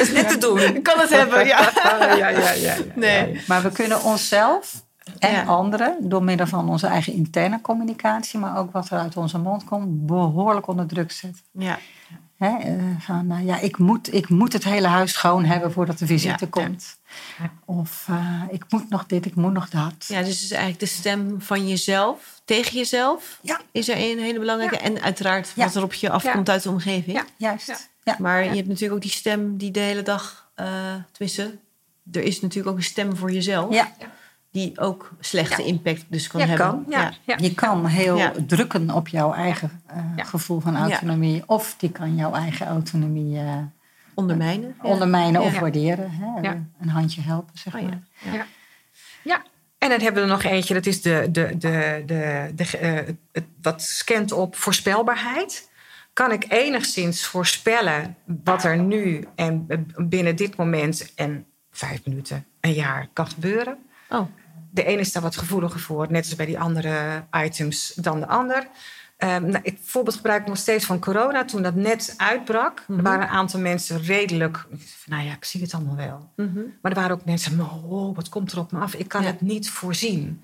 is 0.00 0.12
net 0.22 0.28
te 0.28 0.38
doen. 0.38 0.60
Ik 0.60 0.82
kan 0.82 0.98
het 0.98 1.10
hebben, 1.10 1.46
ja. 1.46 1.70
ja, 2.16 2.28
ja, 2.28 2.50
ja. 2.50 2.74
Nee. 2.94 3.40
Maar 3.46 3.62
we 3.62 3.70
kunnen 3.70 4.02
onszelf 4.02 4.82
en 5.18 5.46
anderen 5.46 5.96
door 6.00 6.22
middel 6.22 6.46
van 6.46 6.68
onze 6.68 6.86
eigen 6.86 7.12
interne 7.12 7.60
communicatie, 7.60 8.38
maar 8.38 8.58
ook 8.58 8.72
wat 8.72 8.90
er 8.90 8.98
uit 8.98 9.16
onze 9.16 9.38
mond 9.38 9.64
komt, 9.64 10.06
behoorlijk 10.06 10.66
onder 10.66 10.86
druk 10.86 11.12
zetten. 11.12 11.42
Ja. 11.52 11.78
Hè? 12.38 12.56
eh, 12.58 12.74
van, 12.98 13.26
nou 13.26 13.44
ja, 13.44 13.58
ik 13.60 13.78
moet, 13.78 14.14
ik 14.14 14.28
moet 14.28 14.52
het 14.52 14.64
hele 14.64 14.86
huis 14.86 15.12
schoon 15.12 15.44
hebben 15.44 15.72
voordat 15.72 15.98
de 15.98 16.06
visite 16.06 16.44
Ja, 16.44 16.50
komt. 16.50 16.98
Of 17.64 18.06
eh, 18.08 18.42
ik 18.50 18.64
moet 18.68 18.88
nog 18.90 19.06
dit, 19.06 19.26
ik 19.26 19.34
moet 19.34 19.52
nog 19.52 19.68
dat. 19.68 19.94
ja, 20.08 20.18
dus 20.18 20.28
het 20.34 20.42
is 20.42 20.50
eigenlijk 20.50 20.80
de 20.80 20.86
stem 20.86 21.40
van 21.42 21.68
jezelf 21.68 22.40
tegen 22.44 22.76
jezelf. 22.78 23.38
Ja. 23.42 23.60
Is 23.72 23.88
er 23.88 23.96
een 23.96 24.18
hele 24.18 24.38
belangrijke. 24.38 24.78
En 24.78 25.02
uiteraard 25.02 25.52
Ja. 25.56 25.64
wat 25.64 25.74
er 25.74 25.82
op 25.82 25.92
je 25.94 26.10
afkomt 26.10 26.50
uit 26.50 26.62
de 26.62 26.70
omgeving. 26.70 27.16
Ja. 27.16 27.24
Juist. 27.36 27.66
Ja. 27.66 27.76
Ja. 28.04 28.16
Maar 28.18 28.42
je 28.44 28.54
hebt 28.56 28.68
natuurlijk 28.68 28.94
ook 28.94 29.02
die 29.02 29.10
stem 29.10 29.56
die 29.56 29.70
de 29.70 29.80
hele 29.80 30.02
dag... 30.02 30.48
eh 30.54 30.66
tenminste, 31.12 31.56
er 32.12 32.22
is 32.22 32.40
natuurlijk 32.40 32.70
ook 32.70 32.76
een 32.76 32.82
stem 32.84 33.16
voor 33.16 33.32
jezelf. 33.32 33.74
Ja. 33.74 33.90
Die 34.50 34.78
ook 34.80 35.10
slechte 35.20 35.62
Ja. 35.62 35.68
impact 35.68 36.04
dus 36.08 36.26
kan 36.26 36.40
Ja, 36.40 36.46
hebben. 36.46 36.66
kan. 36.66 36.84
Ja. 36.88 37.12
Ja. 37.24 37.36
Je 37.40 37.54
kan 37.54 37.86
heel 37.86 38.16
Ja. 38.16 38.32
drukken 38.46 38.90
op 38.90 39.08
jouw 39.08 39.32
eigen 39.32 39.82
eh, 39.86 39.96
Ja. 40.16 40.24
gevoel 40.24 40.60
van 40.60 40.76
autonomie. 40.76 41.42
Of 41.46 41.74
die 41.78 41.90
kan 41.90 42.16
jouw 42.16 42.32
eigen 42.34 42.66
autonomie 42.66 43.38
eh, 43.38 43.56
Ondermijnen. 44.14 44.74
Ja. 44.82 44.88
ondermijnen 44.90 45.40
of 45.42 45.52
Ja. 45.54 45.60
waarderen. 45.60 46.10
Hè? 46.10 46.40
Ja. 46.40 46.62
Een 46.80 46.88
handje 46.88 47.20
helpen, 47.20 47.58
zeg 47.58 47.74
Oh, 47.74 47.82
maar. 47.82 47.98
ja. 48.24 48.32
Ja. 48.32 48.46
ja. 49.22 49.42
En 49.78 49.88
dan 49.90 50.00
hebben 50.00 50.22
we 50.22 50.28
er 50.28 50.34
nog 50.34 50.44
eentje, 50.44 50.74
dat 50.74 50.86
is 50.86 51.02
de, 51.02 51.28
de, 51.30 51.56
de, 51.58 52.02
de, 52.06 52.50
de, 52.54 52.78
eh, 52.78 53.14
het, 53.32 53.44
wat 53.62 53.82
scant 53.82 54.32
op 54.32 54.56
voorspelbaarheid. 54.56 55.70
Kan 56.12 56.32
ik 56.32 56.44
enigszins 56.48 57.26
voorspellen 57.26 58.16
wat 58.44 58.64
er 58.64 58.78
nu 58.78 59.24
en 59.34 59.66
binnen 59.96 60.36
dit 60.36 60.56
moment 60.56 61.12
en 61.14 61.46
vijf 61.70 62.04
minuten, 62.04 62.44
een 62.60 62.72
jaar 62.72 63.08
kan 63.12 63.26
gebeuren? 63.28 63.78
Oh, 64.08 64.26
De 64.70 64.84
ene 64.84 65.00
is 65.00 65.12
daar 65.12 65.22
wat 65.22 65.36
gevoeliger 65.36 65.80
voor, 65.80 66.06
net 66.10 66.24
als 66.24 66.34
bij 66.34 66.46
die 66.46 66.58
andere 66.58 67.24
items 67.32 67.92
dan 67.94 68.20
de 68.20 68.26
ander. 68.26 68.66
Ehm, 69.24 69.46
nou, 69.50 69.60
ik 69.62 69.78
voorbeeld 69.82 70.16
gebruik 70.16 70.40
ik 70.42 70.48
nog 70.48 70.56
steeds 70.56 70.84
van 70.84 70.98
corona. 71.00 71.44
Toen 71.44 71.62
dat 71.62 71.74
net 71.74 72.14
uitbrak, 72.16 72.84
er 72.88 73.02
waren 73.02 73.22
een 73.22 73.28
aantal 73.34 73.60
mensen 73.60 74.02
redelijk... 74.02 74.66
Nou 75.06 75.24
ja, 75.24 75.32
ik 75.32 75.44
zie 75.44 75.60
het 75.62 75.74
allemaal 75.74 75.96
wel. 75.96 76.30
Mhm. 76.36 76.60
Maar 76.82 76.92
er 76.92 76.98
waren 76.98 77.16
ook 77.16 77.24
mensen, 77.24 77.60
oh, 77.60 78.16
wat 78.16 78.28
komt 78.28 78.52
er 78.52 78.58
op 78.58 78.72
me 78.72 78.78
af? 78.78 78.94
Ik 78.94 79.08
kan 79.08 79.22
Ja. 79.22 79.26
het 79.26 79.40
niet 79.40 79.70
voorzien. 79.70 80.42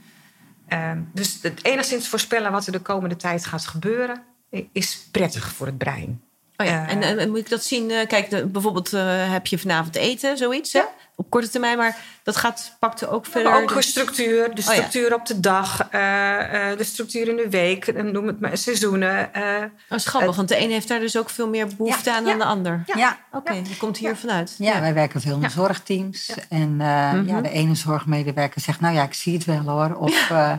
Ehm, 0.68 0.98
dus 1.12 1.38
het 1.42 1.64
enigszins 1.64 2.08
voorspellen 2.08 2.52
wat 2.52 2.66
er 2.66 2.72
de 2.72 2.78
komende 2.80 3.16
tijd 3.16 3.44
gaat 3.46 3.66
gebeuren... 3.66 4.22
is 4.72 5.08
prettig 5.10 5.52
voor 5.52 5.66
het 5.66 5.78
brein. 5.78 6.20
Oh 6.56 6.66
ja, 6.66 6.88
Eh, 6.88 7.22
en, 7.22 7.28
moet 7.30 7.38
ik 7.38 7.48
dat 7.48 7.64
zien? 7.64 7.90
eh, 7.90 8.06
kijk, 8.06 8.30
de- 8.30 8.46
bijvoorbeeld 8.46 8.92
eh, 8.92 9.32
heb 9.32 9.46
je 9.46 9.58
vanavond 9.58 9.96
eten, 9.96 10.36
zoiets, 10.36 10.72
hè? 10.72 10.82
Ja. 11.20 11.26
Op 11.26 11.30
korte 11.30 11.48
termijn, 11.48 11.76
maar 11.78 11.96
dat 12.22 12.36
gaat, 12.36 12.76
pakt 12.78 13.00
er 13.00 13.10
ook 13.10 13.26
verder. 13.26 13.50
Maar 13.52 13.62
ook 13.62 13.68
de 13.68 13.74
dus- 13.74 13.88
structuur, 13.88 14.54
de 14.54 14.60
Oh 14.60 14.66
ja. 14.66 14.72
structuur 14.72 15.14
op 15.14 15.26
de 15.26 15.40
dag, 15.40 15.88
eh, 15.90 16.70
eh, 16.70 16.78
de 16.78 16.84
structuur 16.84 17.28
in 17.28 17.36
de 17.36 17.48
week, 17.50 18.02
noem 18.12 18.26
het 18.26 18.40
maar 18.40 18.56
seizoenen. 18.58 19.34
eh, 19.34 19.42
Oh, 19.88 19.96
is 19.96 20.06
grappig, 20.06 20.36
want 20.36 20.48
de 20.48 20.60
een 20.62 20.70
heeft 20.70 20.88
daar 20.88 21.00
dus 21.00 21.16
ook 21.18 21.30
veel 21.30 21.48
meer 21.48 21.66
behoefte 21.76 22.10
Ja, 22.10 22.16
aan 22.16 22.22
ja. 22.24 22.28
dan 22.28 22.38
de 22.38 22.44
ander. 22.44 22.82
Ja, 22.86 22.94
ja. 22.96 23.18
Oké, 23.32 23.54
dat 23.62 23.76
komt 23.76 23.96
hier 23.98 24.16
vanuit. 24.16 24.54
wij 24.58 24.94
werken 24.94 25.20
veel 25.20 25.34
in 25.34 25.40
Ja. 25.40 25.48
zorgteams. 25.48 26.32
En 26.48 26.76
eh, 26.80 27.12
Mhm. 27.12 27.26
ja, 27.28 27.40
de 27.40 27.50
ene 27.50 27.74
zorgmedewerker 27.74 28.60
zegt, 28.60 28.80
nou 28.80 28.94
ja, 28.94 29.02
ik 29.02 29.14
zie 29.14 29.34
het 29.34 29.44
wel 29.44 29.62
hoor. 29.68 29.94
Of 29.96 30.30
eh, 30.30 30.52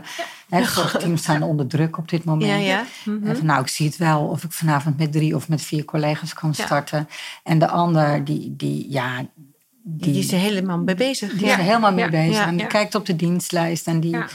hè, 0.48 0.64
zorgteams 0.64 1.20
staan 1.22 1.42
onder 1.42 1.66
druk 1.66 1.98
op 1.98 2.08
dit 2.08 2.24
moment. 2.24 2.50
Ja, 2.50 2.56
ja. 2.56 2.84
Mhm. 3.04 3.26
En 3.26 3.36
van, 3.36 3.46
nou, 3.46 3.60
ik 3.60 3.68
zie 3.68 3.86
het 3.86 3.96
wel 3.96 4.20
of 4.26 4.44
ik 4.44 4.52
vanavond 4.52 4.98
met 4.98 5.12
drie 5.12 5.34
of 5.36 5.48
met 5.48 5.62
vier 5.62 5.84
collega's 5.84 6.34
kan 6.34 6.52
Ja. 6.56 6.64
starten. 6.64 7.08
En 7.42 7.58
de 7.58 7.68
ander, 7.68 8.24
die, 8.24 8.54
die, 8.56 8.90
ja, 8.90 9.26
Die, 9.84 10.12
die 10.12 10.22
is 10.22 10.32
er 10.32 10.38
helemaal 10.38 10.78
mee 10.78 10.94
bezig. 10.94 11.30
die 11.32 11.42
is 11.42 11.48
ja. 11.50 11.58
er 11.58 11.64
helemaal 11.64 11.92
mee 11.92 12.04
Ja, 12.04 12.10
bezig. 12.10 12.34
ja, 12.36 12.44
en 12.46 12.50
die 12.50 12.60
ja. 12.60 12.66
kijkt 12.66 12.94
op 12.94 13.06
de 13.06 13.16
dienstlijst 13.16 13.86
en 13.86 14.00
die... 14.00 14.10
Ja. 14.16 14.26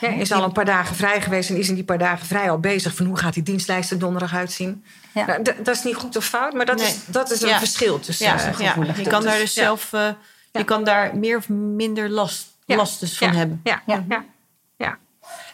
Is 0.00 0.32
al 0.32 0.42
een 0.44 0.52
paar 0.52 0.64
dagen 0.64 0.96
vrij 0.96 1.20
geweest 1.22 1.50
en 1.50 1.56
is 1.56 1.68
in 1.68 1.74
die 1.74 1.84
paar 1.84 1.98
dagen 1.98 2.26
vrij 2.26 2.50
al 2.50 2.58
bezig 2.58 2.94
van 2.94 3.06
hoe 3.06 3.16
gaat 3.18 3.34
die 3.34 3.42
dienstlijst 3.42 3.90
er 3.90 3.98
donderdag 3.98 4.34
uitzien. 4.34 4.84
Ja. 5.14 5.26
Nou, 5.26 5.42
dat 5.42 5.68
is 5.76 5.82
niet 5.84 5.94
goed 5.94 6.16
of 6.16 6.24
fout, 6.24 6.52
maar 6.52 6.66
dat, 6.66 6.76
Nee. 6.76 6.86
is, 6.86 6.98
dat 7.06 7.30
is 7.30 7.42
een 7.42 7.48
Ja. 7.48 7.58
verschil 7.58 8.00
tussen. 8.00 8.26
Ja, 8.26 8.52
eh. 8.58 8.96
Je 8.96 9.06
kan 9.06 9.22
daar 9.22 9.38
dus 9.38 9.54
Ja. 9.54 9.62
zelf, 9.62 9.92
eh, 9.92 10.08
je 10.52 10.64
kan 10.64 10.84
daar 10.84 11.16
meer 11.16 11.36
of 11.36 11.48
minder 11.48 12.10
last, 12.10 12.46
Ja. 12.64 12.76
last 12.76 13.00
dus 13.00 13.18
van 13.18 13.28
ja. 13.32 13.34
hebben. 13.34 13.60
Ja, 13.64 13.82
Ja. 13.86 14.24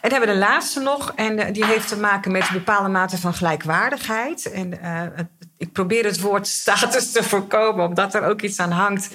En 0.03 0.09
dan 0.09 0.19
hebben 0.19 0.29
we 0.29 0.41
de 0.41 0.47
laatste 0.47 0.79
nog. 0.79 1.13
En 1.15 1.39
eh, 1.39 1.53
die 1.53 1.65
heeft 1.65 1.87
te 1.87 1.97
maken 1.97 2.31
met 2.31 2.47
een 2.47 2.53
bepaalde 2.53 2.89
mate 2.89 3.17
van 3.17 3.33
gelijkwaardigheid. 3.33 4.51
En 4.51 4.81
eh, 4.81 5.25
ik 5.57 5.71
probeer 5.71 6.05
het 6.05 6.19
woord 6.19 6.47
status 6.47 7.11
te 7.11 7.23
voorkomen, 7.23 7.85
omdat 7.85 8.15
er 8.15 8.23
ook 8.23 8.41
iets 8.41 8.59
aan 8.59 8.71
hangt. 8.71 9.09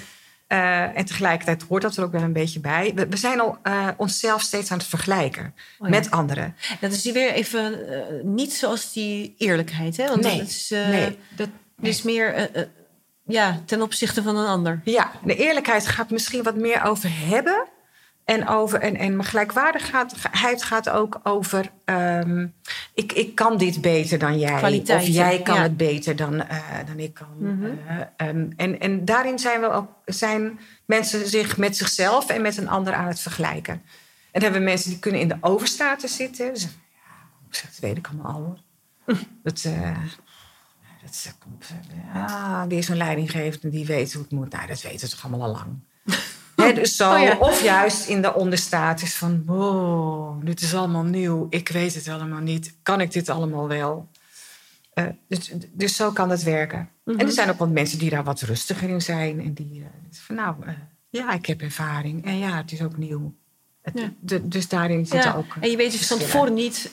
Eh, 0.47 0.97
en 0.97 1.05
tegelijkertijd 1.05 1.63
hoort 1.69 1.81
dat 1.81 1.97
er 1.97 2.03
ook 2.03 2.11
wel 2.11 2.21
een 2.21 2.33
beetje 2.33 2.59
bij. 2.59 2.91
We, 2.95 3.07
we 3.07 3.17
zijn 3.17 3.39
al 3.39 3.57
onszelf 3.97 4.41
steeds 4.41 4.71
aan 4.71 4.77
het 4.77 4.87
vergelijken 4.87 5.53
Oh 5.79 5.87
ja. 5.87 5.89
met 5.89 6.11
anderen. 6.11 6.55
Dat 6.79 6.91
is 6.91 7.01
die 7.01 7.13
weer 7.13 7.31
even 7.31 7.79
niet 8.23 8.53
zoals 8.53 8.93
die 8.93 9.35
eerlijkheid, 9.37 9.97
hè? 9.97 10.07
Want 10.07 10.21
Nee, 10.21 10.37
dat 10.37 10.47
is, 10.47 10.69
nee, 10.69 11.19
dat, 11.35 11.49
is 11.81 12.01
meer 12.01 12.49
ja, 13.25 13.61
ten 13.65 13.81
opzichte 13.81 14.23
van 14.23 14.37
een 14.37 14.47
ander. 14.47 14.81
Ja, 14.83 15.11
de 15.23 15.35
eerlijkheid 15.35 15.87
gaat 15.87 16.09
misschien 16.09 16.43
wat 16.43 16.55
meer 16.55 16.83
over 16.83 17.09
hebben. 17.11 17.67
En, 18.29 18.47
over, 18.47 18.79
en, 18.79 18.95
en 18.95 19.15
maar 19.15 19.25
gelijkwaardigheid 19.25 20.63
gaat 20.63 20.89
ook 20.89 21.19
over... 21.23 21.71
ehm, 21.85 22.47
ik, 22.93 23.11
ik 23.11 23.35
kan 23.35 23.57
dit 23.57 23.81
beter 23.81 24.19
dan 24.19 24.39
jij. 24.39 24.57
Kwaliteit, 24.57 25.01
of 25.01 25.07
jij 25.07 25.41
kan 25.41 25.55
ja. 25.55 25.61
het 25.61 25.77
beter 25.77 26.15
dan, 26.15 26.47
eh, 26.47 26.57
dan 26.85 26.99
ik 26.99 27.13
kan. 27.13 27.27
Mhm. 27.37 27.65
Eh, 27.65 28.27
ehm, 28.27 28.49
en, 28.57 28.79
en 28.79 29.05
daarin 29.05 29.39
zijn, 29.39 29.61
we 29.61 29.69
ook, 29.69 29.89
zijn 30.05 30.59
mensen 30.85 31.27
zich 31.27 31.57
met 31.57 31.77
zichzelf 31.77 32.29
en 32.29 32.41
met 32.41 32.57
een 32.57 32.69
ander 32.69 32.93
aan 32.93 33.07
het 33.07 33.19
vergelijken. 33.19 33.73
En 33.73 33.81
dan 34.31 34.41
hebben 34.41 34.59
we 34.59 34.67
mensen 34.67 34.89
die 34.89 34.99
kunnen 34.99 35.21
in 35.21 35.27
de 35.27 35.37
overstaten 35.41 36.09
zitten. 36.09 36.53
Dus, 36.53 36.63
ja, 36.63 37.59
dat 37.61 37.79
weet 37.79 37.97
ik 37.97 38.07
allemaal 38.07 38.33
al. 38.33 38.41
hoor. 38.41 38.59
Dat, 39.43 39.63
eh, 39.63 39.97
dat 41.01 41.35
komt, 41.39 41.65
ja, 42.13 42.67
die 42.67 42.77
is 42.77 42.89
een 42.89 42.97
leidinggevende 42.97 43.69
die 43.69 43.85
weet 43.85 44.13
hoe 44.13 44.21
het 44.21 44.31
moet. 44.31 44.51
Nou, 44.51 44.67
dat 44.67 44.81
weten 44.81 44.99
ze 44.99 45.15
toch 45.15 45.23
allemaal 45.23 45.47
al 45.47 45.53
lang. 45.53 45.79
Hè, 46.61 46.73
dus 46.73 46.95
zo, 46.95 47.13
Oh 47.13 47.19
ja. 47.21 47.37
Of 47.39 47.63
juist 47.63 48.07
in 48.07 48.21
de 48.21 48.33
onderstatus 48.33 49.15
van... 49.15 49.43
wow, 49.45 50.45
dit 50.45 50.61
is 50.61 50.75
allemaal 50.75 51.03
nieuw. 51.03 51.47
Ik 51.49 51.69
weet 51.69 51.95
het 51.95 52.07
allemaal 52.07 52.39
niet. 52.39 52.75
Kan 52.83 53.01
ik 53.01 53.11
dit 53.11 53.29
allemaal 53.29 53.67
wel? 53.67 54.07
Eh, 54.93 55.05
dus, 55.27 55.51
dus 55.71 55.95
zo 55.95 56.11
kan 56.11 56.29
het 56.29 56.43
werken. 56.43 56.89
Mhm. 57.05 57.19
En 57.19 57.25
er 57.25 57.31
zijn 57.31 57.49
ook 57.49 57.57
wat 57.59 57.69
mensen 57.69 57.99
die 57.99 58.09
daar 58.09 58.23
wat 58.23 58.41
rustiger 58.41 58.89
in 58.89 59.01
zijn. 59.01 59.39
En 59.41 59.53
die 59.53 59.81
eh, 59.81 59.87
van 60.25 60.35
nou, 60.35 60.55
eh, 60.65 60.73
ja, 61.09 61.33
ik 61.33 61.45
heb 61.45 61.61
ervaring. 61.61 62.25
En 62.25 62.37
ja, 62.37 62.57
het 62.57 62.71
is 62.71 62.81
ook 62.81 62.97
nieuw. 62.97 63.33
Het- 63.81 63.99
Ja. 63.99 64.11
de- 64.19 64.47
dus 64.47 64.67
daarin 64.67 65.05
Ja, 65.09 65.33
ook 65.37 65.55
en 65.59 65.69
je 65.69 65.77
weet 65.77 65.91
dus 65.91 66.07
van 66.07 66.17
tevoren 66.17 66.53
niet 66.53 66.91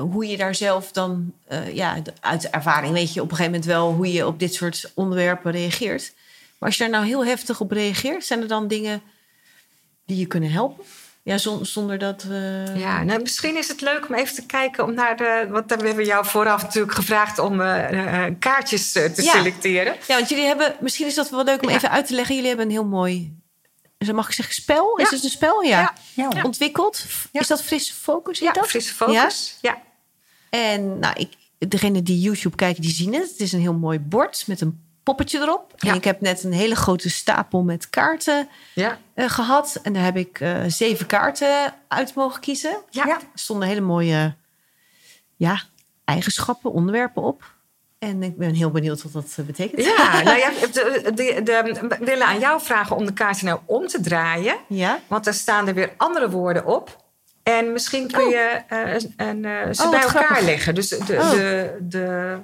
hoe 0.00 0.26
je 0.26 0.36
daar 0.36 0.54
zelf 0.54 0.92
dan, 0.92 1.32
ja, 1.72 1.96
uit 2.20 2.50
ervaring 2.50 2.92
weet 2.92 3.12
je 3.14 3.22
op 3.22 3.30
een 3.30 3.36
gegeven 3.36 3.52
moment 3.60 3.70
wel 3.70 3.92
hoe 3.94 4.12
je 4.12 4.26
op 4.26 4.38
dit 4.38 4.54
soort 4.54 4.92
onderwerpen 4.94 5.52
reageert. 5.52 6.14
Maar 6.58 6.68
als 6.68 6.76
je 6.78 6.82
daar 6.84 6.92
nou 6.92 7.06
heel 7.06 7.24
heftig 7.24 7.60
op 7.60 7.70
reageert, 7.70 8.24
zijn 8.24 8.40
er 8.40 8.48
dan 8.48 8.68
dingen 8.68 9.02
die 10.06 10.16
je 10.18 10.26
kunnen 10.26 10.50
helpen? 10.50 10.84
Ja, 11.22 11.38
zon- 11.38 11.66
zonder 11.66 11.98
dat. 11.98 12.24
eh, 12.30 12.76
Ja, 12.76 13.02
nou, 13.02 13.20
misschien 13.20 13.56
is 13.56 13.68
het 13.68 13.80
leuk 13.80 14.08
om 14.08 14.14
even 14.14 14.34
te 14.34 14.46
kijken 14.46 14.84
om 14.84 14.94
naar 14.94 15.16
de. 15.16 15.46
Want 15.50 15.68
dan 15.68 15.78
hebben 15.78 15.96
we 15.96 16.04
jou 16.04 16.26
vooraf 16.26 16.62
natuurlijk 16.62 16.94
gevraagd 16.94 17.38
om 17.38 17.60
eh, 17.60 18.26
eh, 18.26 18.34
kaartjes 18.38 18.92
te 18.92 19.12
Ja. 19.16 19.32
selecteren. 19.32 19.96
Ja, 20.06 20.16
want 20.16 20.28
jullie 20.28 20.44
hebben, 20.44 20.76
misschien 20.80 21.06
is 21.06 21.14
dat 21.14 21.30
wel 21.30 21.44
leuk 21.44 21.62
om 21.62 21.68
Ja. 21.68 21.74
even 21.76 21.90
uit 21.90 22.06
te 22.06 22.14
leggen. 22.14 22.34
Jullie 22.34 22.48
hebben 22.48 22.66
een 22.66 22.72
heel 22.72 22.84
mooi, 22.86 23.36
mag 24.12 24.26
ik 24.28 24.32
zeggen, 24.34 24.54
spel? 24.54 24.96
Is 24.96 25.10
het 25.10 25.24
een 25.24 25.30
spel? 25.30 25.62
Ja. 25.62 25.80
Ja. 25.80 25.94
Ja, 26.14 26.28
hoor. 26.28 26.42
Ontwikkeld. 26.44 27.04
Ja. 27.32 27.40
Is 27.40 27.46
dat 27.46 27.62
frisse 27.62 27.94
focus? 27.94 28.38
Ja, 28.38 28.52
dat? 28.52 28.68
frisse 28.68 28.94
focus. 28.94 29.58
Ja. 29.60 29.82
En 30.50 30.98
nou, 30.98 31.14
ik, 31.18 31.32
degene 31.70 32.02
die 32.02 32.20
YouTube 32.20 32.56
kijken, 32.56 32.82
die 32.82 32.90
zien 32.92 33.14
het. 33.14 33.30
Het 33.30 33.40
is 33.40 33.52
een 33.52 33.60
heel 33.60 33.74
mooi 33.74 33.98
bord 33.98 34.44
met 34.46 34.60
een 34.60 34.86
poppetje 35.08 35.38
erop. 35.40 35.72
Ja. 35.76 35.90
En 35.90 35.96
ik 35.96 36.04
heb 36.04 36.20
net 36.20 36.44
een 36.44 36.52
hele 36.52 36.76
grote 36.76 37.10
stapel 37.10 37.62
met 37.62 37.90
kaarten 37.90 38.48
Ja. 38.74 38.98
eh, 39.14 39.28
gehad. 39.30 39.78
En 39.82 39.92
daar 39.92 40.04
heb 40.04 40.16
ik 40.16 40.40
eh, 40.40 40.56
zeven 40.66 41.06
kaarten 41.06 41.74
uit 41.88 42.14
mogen 42.14 42.40
kiezen. 42.40 42.76
Ja. 42.90 43.08
Er 43.08 43.18
stonden 43.34 43.68
hele 43.68 43.80
mooie 43.80 44.34
ja, 45.36 45.60
eigenschappen, 46.04 46.72
onderwerpen 46.72 47.22
op. 47.22 47.56
En 47.98 48.22
ik 48.22 48.36
ben 48.36 48.54
heel 48.54 48.70
benieuwd 48.70 49.02
wat 49.02 49.12
dat 49.12 49.34
eh, 49.36 49.44
betekent. 49.44 49.84
Ja, 49.84 50.22
nou 50.22 50.38
ja, 50.38 50.50
de, 50.50 51.02
de, 51.14 51.40
de- 51.42 51.86
we 51.88 52.04
willen 52.04 52.26
aan 52.26 52.38
jou 52.38 52.60
vragen 52.60 52.96
om 52.96 53.06
de 53.06 53.12
kaarten 53.12 53.46
nou 53.46 53.60
om 53.64 53.86
te 53.86 54.00
draaien. 54.00 54.56
Ja? 54.68 55.00
Want 55.06 55.24
daar 55.24 55.34
staan 55.34 55.68
er 55.68 55.74
weer 55.74 55.92
andere 55.96 56.30
woorden 56.30 56.66
op. 56.66 57.06
En 57.42 57.72
misschien 57.72 58.10
kun 58.10 58.24
Oh. 58.24 58.30
je 58.30 58.62
een, 59.16 59.74
ze 59.74 59.82
Oh, 59.82 59.90
bij 59.90 60.00
elkaar 60.00 60.24
grappig. 60.24 60.44
leggen. 60.44 60.74
Dus 60.74 60.88
de, 60.88 61.16
Oh. 61.16 61.30
de, 61.30 61.76
de 61.80 62.36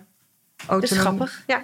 autonomie- 0.67 1.01
grappig. 1.05 1.43
Ja. 1.47 1.63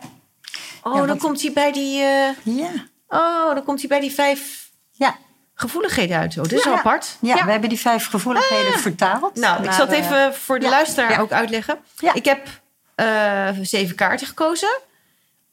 Oh, 0.83 0.93
Ja, 0.93 0.99
dan 0.99 1.09
want- 1.09 1.21
komt 1.21 1.43
hij 1.43 1.53
bij 1.53 1.73
die. 1.73 2.03
eh, 2.03 2.29
Ja. 2.43 2.71
oh, 3.09 3.55
dan 3.55 3.65
komt 3.65 3.79
hij 3.81 3.89
bij 3.89 4.01
die 4.01 4.13
vijf 4.13 4.71
Ja. 4.93 5.17
gevoeligheden 5.55 6.17
uit. 6.19 6.39
Oh, 6.39 6.43
dit 6.45 6.53
is 6.59 6.65
Ja. 6.65 6.73
apart. 6.79 7.17
Ja, 7.21 7.45
we 7.45 7.51
hebben 7.51 7.69
die 7.69 7.81
vijf 7.81 8.07
gevoeligheden 8.07 8.79
vertaald. 8.79 9.35
Nou, 9.35 9.65
ik 9.65 9.73
zal 9.73 9.87
het 9.87 9.95
even 9.95 10.35
voor 10.35 10.59
de 10.59 10.69
luisteraar 10.69 11.21
ook 11.21 11.33
uitleggen. 11.33 11.79
Ja. 11.99 12.15
Ik 12.15 12.25
heb 12.25 12.47
eh, 12.95 13.49
zeven 13.63 13.97
kaarten 13.97 14.27
gekozen. 14.27 14.79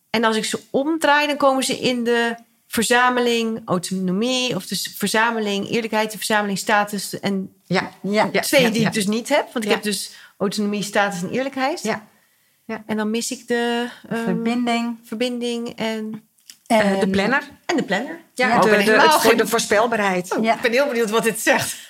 En 0.09 0.23
als 0.23 0.35
ik 0.35 0.45
ze 0.45 0.59
omdraai, 0.69 1.27
dan 1.27 1.37
komen 1.37 1.63
ze 1.63 1.79
in 1.79 2.03
de 2.03 2.35
verzameling 2.67 3.61
autonomie... 3.65 4.55
of 4.55 4.65
de 4.65 4.79
verzameling 4.97 5.69
eerlijkheid, 5.69 6.11
de 6.11 6.17
verzameling 6.17 6.57
status... 6.57 7.19
en 7.19 7.53
Ja. 7.65 7.91
Ja. 8.01 8.29
Ja. 8.31 8.41
twee 8.41 8.71
die 8.71 8.81
ja. 8.81 8.87
ik 8.87 8.93
dus 8.93 9.07
niet 9.07 9.29
heb. 9.29 9.53
Want 9.53 9.65
ik 9.65 9.71
heb 9.71 9.83
dus 9.83 10.11
autonomie, 10.37 10.83
status 10.83 11.21
en 11.21 11.29
eerlijkheid. 11.29 11.81
Ja. 11.83 12.05
En 12.85 12.97
dan 12.97 13.09
mis 13.11 13.31
ik 13.31 13.47
de 13.47 13.87
ehm, 14.09 14.23
verbinding. 14.23 14.97
verbinding 15.03 15.69
en, 15.75 16.21
Eh, 16.67 16.91
En- 16.91 16.99
de 16.99 17.07
planner. 17.09 17.41
en 17.65 17.75
de 17.75 17.83
planner. 17.83 18.19
Ja, 18.33 18.47
Ja, 18.47 18.55
ik 18.55 18.61
de, 18.61 18.83
de, 18.83 19.41
het- 19.41 19.49
voorspelbaarheid. 19.49 20.37
Ja. 20.41 20.55
Ik 20.55 20.61
ben 20.61 20.71
heel 20.71 20.87
benieuwd 20.87 21.09
wat 21.09 21.23
dit 21.23 21.39
zegt. 21.39 21.75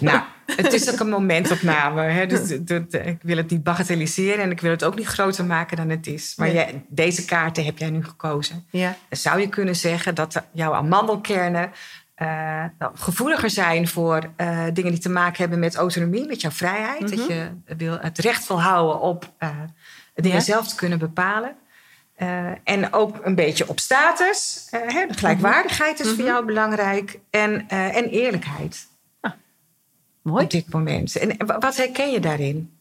Nou, 0.00 0.20
het 0.46 0.72
is 0.72 0.92
ook 0.92 0.98
een 1.00 1.08
momentopname. 1.08 2.02
Hè? 2.02 2.26
Dus 2.26 2.48
de- 2.48 2.64
de- 2.64 2.86
de- 2.88 2.98
ik 2.98 3.18
wil 3.22 3.36
het 3.36 3.50
niet 3.50 3.62
bagatelliseren 3.62 4.44
en 4.44 4.50
ik 4.50 4.60
wil 4.60 4.70
het 4.70 4.84
ook 4.84 4.94
niet 4.96 5.06
groter 5.06 5.44
maken 5.44 5.76
dan 5.76 5.88
het 5.88 6.06
is. 6.06 6.34
Maar 6.36 6.46
Nee. 6.46 6.56
jij- 6.56 6.84
deze 6.88 7.24
kaarten 7.24 7.64
heb 7.64 7.78
jij 7.78 7.90
nu 7.90 8.04
gekozen. 8.04 8.66
Ja. 8.70 8.96
Dan 9.08 9.18
zou 9.18 9.40
je 9.40 9.48
kunnen 9.48 9.76
zeggen 9.76 10.14
dat 10.14 10.42
jouw 10.52 10.72
amandelkernen 10.72 11.70
eh, 12.14 12.64
nou, 12.78 12.92
gevoeliger 12.94 13.50
zijn 13.50 13.88
voor 13.88 14.30
eh, 14.36 14.64
dingen 14.72 14.90
die 14.92 15.00
te 15.00 15.08
maken 15.08 15.40
hebben 15.40 15.58
met 15.58 15.74
autonomie, 15.76 16.26
met 16.26 16.40
jouw 16.40 16.50
vrijheid. 16.50 17.00
Dat 17.16 17.26
je 17.26 17.48
wil, 17.76 17.98
het 18.00 18.18
recht 18.18 18.46
wil 18.48 18.62
houden 18.62 19.00
op 19.00 19.32
eh, 19.38 19.48
dingen 20.22 20.38
Ja. 20.38 20.44
zelf 20.44 20.68
te 20.68 20.74
kunnen 20.74 20.98
bepalen. 20.98 21.56
Eh, 22.14 22.50
en 22.64 22.92
ook 22.92 23.16
een 23.24 23.34
beetje 23.34 23.68
op 23.68 23.80
status. 23.80 24.66
Eh, 24.70 24.80
hè, 24.86 25.06
de 25.06 25.14
gelijkwaardigheid 25.14 26.00
is 26.00 26.08
voor 26.08 26.24
jou 26.24 26.44
belangrijk. 26.44 27.18
En, 27.30 27.68
eh, 27.68 27.96
en 27.96 28.04
eerlijkheid 28.08 28.86
Mooi. 30.22 30.44
op 30.44 30.50
dit 30.50 30.72
moment. 30.72 31.16
En 31.16 31.46
wa- 31.46 31.58
wat 31.58 31.76
herken 31.76 32.10
je 32.10 32.20
daarin? 32.20 32.72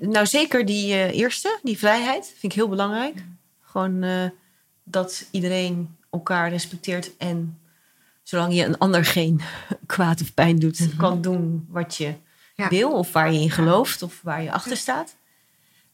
Nou, 0.00 0.26
zeker 0.26 0.66
die 0.66 1.12
eerste, 1.12 1.58
die 1.62 1.78
vrijheid, 1.78 2.26
vind 2.26 2.42
ik 2.42 2.52
heel 2.52 2.68
belangrijk. 2.68 3.24
Gewoon 3.60 4.04
dat 4.84 5.24
iedereen 5.30 5.96
elkaar 6.10 6.50
respecteert 6.50 7.16
en 7.16 7.58
zolang 8.22 8.54
je 8.54 8.64
een 8.64 8.78
ander 8.78 9.04
geen 9.04 9.40
kwaad 9.86 10.20
of 10.20 10.34
pijn 10.34 10.58
doet, 10.58 10.88
kan 10.96 11.20
doen 11.22 11.66
wat 11.70 11.96
je 11.96 12.14
Ja. 12.54 12.68
wil 12.68 12.92
of 12.92 13.12
waar 13.12 13.32
je 13.32 13.40
in 13.40 13.50
gelooft 13.50 14.02
of 14.02 14.20
waar 14.22 14.42
je 14.42 14.52
achter 14.52 14.76
staat. 14.76 15.16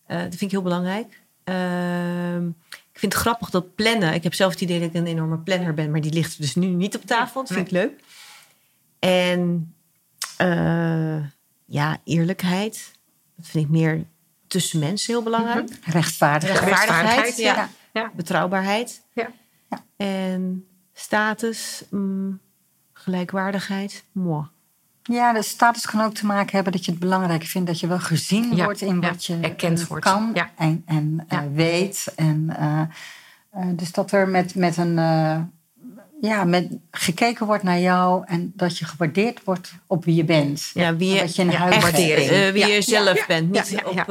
Eh, 0.07 0.19
dat 0.19 0.29
vind 0.29 0.41
ik 0.41 0.51
heel 0.51 0.63
belangrijk. 0.63 1.23
Ehm, 1.45 2.47
ik 2.69 2.99
vind 2.99 3.13
het 3.13 3.23
grappig 3.23 3.51
dat 3.51 3.75
plannen. 3.75 4.15
Ik 4.15 4.23
heb 4.23 4.35
zelf 4.35 4.53
het 4.53 4.61
idee 4.61 4.81
dat 4.81 4.89
ik 4.89 4.95
een 4.95 5.07
enorme 5.07 5.39
planner 5.39 5.75
ben, 5.75 5.91
maar 5.91 6.01
die 6.01 6.13
ligt 6.13 6.41
dus 6.41 6.55
nu 6.55 6.67
niet 6.67 6.97
op 6.97 7.05
tafel. 7.05 7.41
Dat 7.41 7.53
vind 7.53 7.67
ik 7.67 7.73
leuk. 7.73 8.01
En 8.99 9.75
eh, 10.37 11.25
ja, 11.65 11.99
eerlijkheid. 12.05 12.93
Dat 13.37 13.47
vind 13.47 13.65
ik 13.65 13.71
meer 13.71 14.05
tussen 14.47 14.79
mensen 14.79 15.13
heel 15.13 15.23
belangrijk. 15.23 15.69
Rechtvaardigheid. 15.85 16.61
Rechtvaardigheid, 16.61 17.17
Rechtvaardigheid, 17.17 17.37
ja. 17.37 17.69
ja. 17.93 18.13
Betrouwbaarheid. 18.15 19.03
Ja. 19.13 19.31
Ja. 19.71 19.85
En 19.97 20.67
status, 20.93 21.85
mm, 21.91 22.41
gelijkwaardigheid. 22.93 24.05
Moi. 24.13 24.45
Ja, 25.13 25.33
de 25.33 25.43
status 25.43 25.87
kan 25.87 26.01
ook 26.01 26.15
te 26.15 26.27
maken 26.27 26.55
hebben 26.55 26.73
dat 26.73 26.85
je 26.85 26.91
het 26.91 27.01
belangrijk 27.01 27.43
vindt 27.43 27.67
dat 27.67 27.81
je 27.81 27.87
wel 27.87 27.99
gezien 27.99 28.57
Ja, 28.57 28.65
wordt 28.65 28.81
in 28.81 29.01
ja, 29.01 29.09
wat 29.11 29.25
je 29.25 29.39
erkend 29.41 29.81
eh, 29.81 29.87
wordt. 29.87 30.05
kan 30.05 30.31
Ja. 30.35 30.51
en, 30.57 30.83
en 30.87 31.25
eh, 31.29 31.39
weet. 31.53 32.13
En, 32.17 32.55
eh, 32.59 32.81
dus 33.67 33.93
dat 33.93 34.13
er 34.13 34.29
met, 34.29 34.55
met 34.55 34.77
een 34.77 34.95
ja, 36.21 36.45
met 36.45 36.69
gekeken 36.91 37.47
wordt 37.47 37.63
naar 37.63 37.79
jou 37.81 38.25
en 38.27 38.53
dat 38.57 38.79
je 38.79 38.85
gewaardeerd 38.85 39.45
wordt 39.45 39.73
op 39.87 40.05
wie 40.05 40.15
je 40.15 40.25
bent. 40.25 40.71
Ja, 40.75 40.97
wie 40.97 41.15
je, 41.15 41.21
dat 41.21 41.37
je 41.37 41.43
een 41.43 41.51
ja, 41.51 41.57
huis 41.57 41.75
echt, 41.75 41.83
waardering. 41.83 42.31
eh, 42.31 42.51
wie 42.53 42.67
Ja, 42.67 42.67
je 42.67 42.83
zelf 42.83 43.17
ja, 43.19 43.25
bent. 43.27 43.51
Niet 43.51 43.69
ja, 43.69 43.81
ja. 43.81 43.91
op 43.91 44.07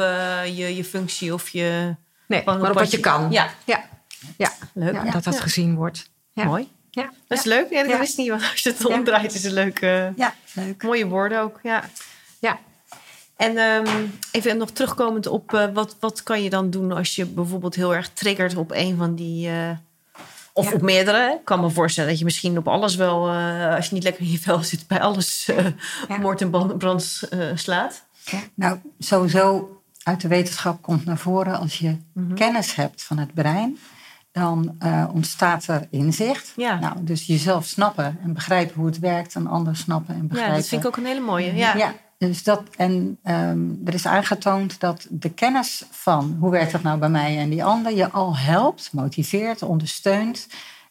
je, 0.56 0.75
je 0.75 0.84
functie 0.84 1.34
of 1.34 1.49
je... 1.49 1.95
Nee, 2.27 2.41
Van 2.43 2.60
maar 2.60 2.69
op 2.69 2.77
wat 2.77 2.91
je 2.91 2.99
kan. 2.99 3.32
Ja, 3.32 3.49
Ja, 3.65 3.84
ja. 4.38 4.51
leuk. 4.73 4.93
Ja, 4.93 5.03
dat 5.12 5.23
dat 5.23 5.34
Ja. 5.34 5.39
gezien 5.41 5.75
wordt. 5.75 6.10
Ja. 6.32 6.43
Mooi. 6.43 6.67
Ja. 6.95 7.10
Dat 7.27 7.38
is 7.38 7.43
leuk. 7.43 7.69
Ja, 7.69 7.82
dat 7.82 7.91
Ja. 7.91 7.99
wist 7.99 8.17
niet, 8.17 8.29
want 8.29 8.41
als 8.51 8.60
je 8.63 8.69
het 8.69 8.79
Ja. 8.88 8.95
omdraait 8.97 9.34
is 9.34 9.43
het 9.43 9.51
leuk. 9.53 9.79
eh, 9.79 10.15
Ja, 10.15 10.34
leuk. 10.53 10.84
Mooie 10.84 11.08
woorden 11.08 11.41
ook, 11.41 11.60
ja. 11.63 11.84
Ja. 12.39 12.60
En 13.36 13.58
ehm, 13.58 14.06
even 14.32 14.58
nog 14.58 14.71
terugkomend 14.71 15.27
op 15.27 15.53
eh, 15.53 15.65
wat, 15.73 15.95
wat 15.99 16.23
kan 16.23 16.43
je 16.43 16.49
dan 16.49 16.69
doen 16.69 16.91
als 16.91 17.15
je 17.15 17.25
bijvoorbeeld 17.25 17.75
heel 17.75 17.95
erg 17.95 18.10
triggert 18.13 18.56
op 18.56 18.71
een 18.71 18.97
van 18.97 19.15
die. 19.15 19.49
eh, 19.49 19.69
of 20.56 20.69
Ja. 20.69 20.73
op 20.75 20.82
meerdere. 20.82 21.32
Ik 21.39 21.45
kan 21.45 21.60
me 21.60 21.69
voorstellen 21.69 22.10
dat 22.10 22.19
je 22.19 22.25
misschien 22.25 22.58
op 22.58 22.67
alles 22.67 22.95
wel, 22.95 23.29
eh, 23.29 23.75
als 23.75 23.88
je 23.88 23.93
niet 23.93 24.03
lekker 24.03 24.23
in 24.23 24.32
je 24.32 24.39
vel 24.39 24.63
zit, 24.63 24.87
bij 24.87 25.02
alles 25.02 25.48
eh, 25.48 25.65
Ja. 26.08 26.17
moord 26.17 26.41
en 26.41 26.77
brand 26.77 27.21
eh, 27.29 27.39
slaat. 27.56 28.04
Nou, 28.54 28.79
sowieso 29.00 29.77
uit 30.04 30.21
de 30.21 30.27
wetenschap 30.27 30.81
komt 30.81 31.06
naar 31.06 31.17
voren 31.17 31.60
als 31.60 31.79
je 31.79 31.98
Mhm. 32.13 32.33
kennis 32.33 32.75
hebt 32.75 33.04
van 33.04 33.17
het 33.17 33.33
brein, 33.33 33.77
dan 34.34 34.75
eh, 34.79 35.06
ontstaat 35.13 35.67
er 35.67 35.88
inzicht. 35.90 36.54
Ja. 36.56 36.79
Nou, 36.79 37.04
dus 37.04 37.25
jezelf 37.25 37.65
snappen 37.65 38.17
en 38.23 38.34
begrijpen 38.34 38.75
hoe 38.75 38.86
het 38.86 39.00
werkt, 39.00 39.36
een 39.36 39.48
ander 39.48 39.75
snappen 39.75 40.13
en 40.15 40.21
Ja, 40.21 40.27
begrijpen. 40.27 40.56
dat 40.56 40.67
vind 40.67 40.81
ik 40.81 40.88
ook 40.88 40.98
een 40.98 41.06
hele 41.06 41.19
mooie. 41.19 41.56
Ja. 41.56 41.75
Ja, 41.75 41.94
dus 42.17 42.44
dat, 42.44 42.62
en 42.77 43.17
ehm, 43.23 43.60
er 43.86 43.94
is 43.94 44.06
aangetoond 44.06 44.79
dat 44.79 45.08
de 45.10 45.29
kennis 45.29 45.84
van 45.92 46.38
hoe 46.40 46.52
werkt 46.52 46.71
dat 46.71 46.84
nou 46.84 47.00
bij 47.00 47.10
mij 47.10 47.38
en 47.40 47.50
die 47.50 47.63
ander 47.63 47.96
je 47.96 48.12
al 48.12 48.38
helpt, 48.38 48.90
motiveert, 48.94 49.62
ondersteunt. 49.62 50.48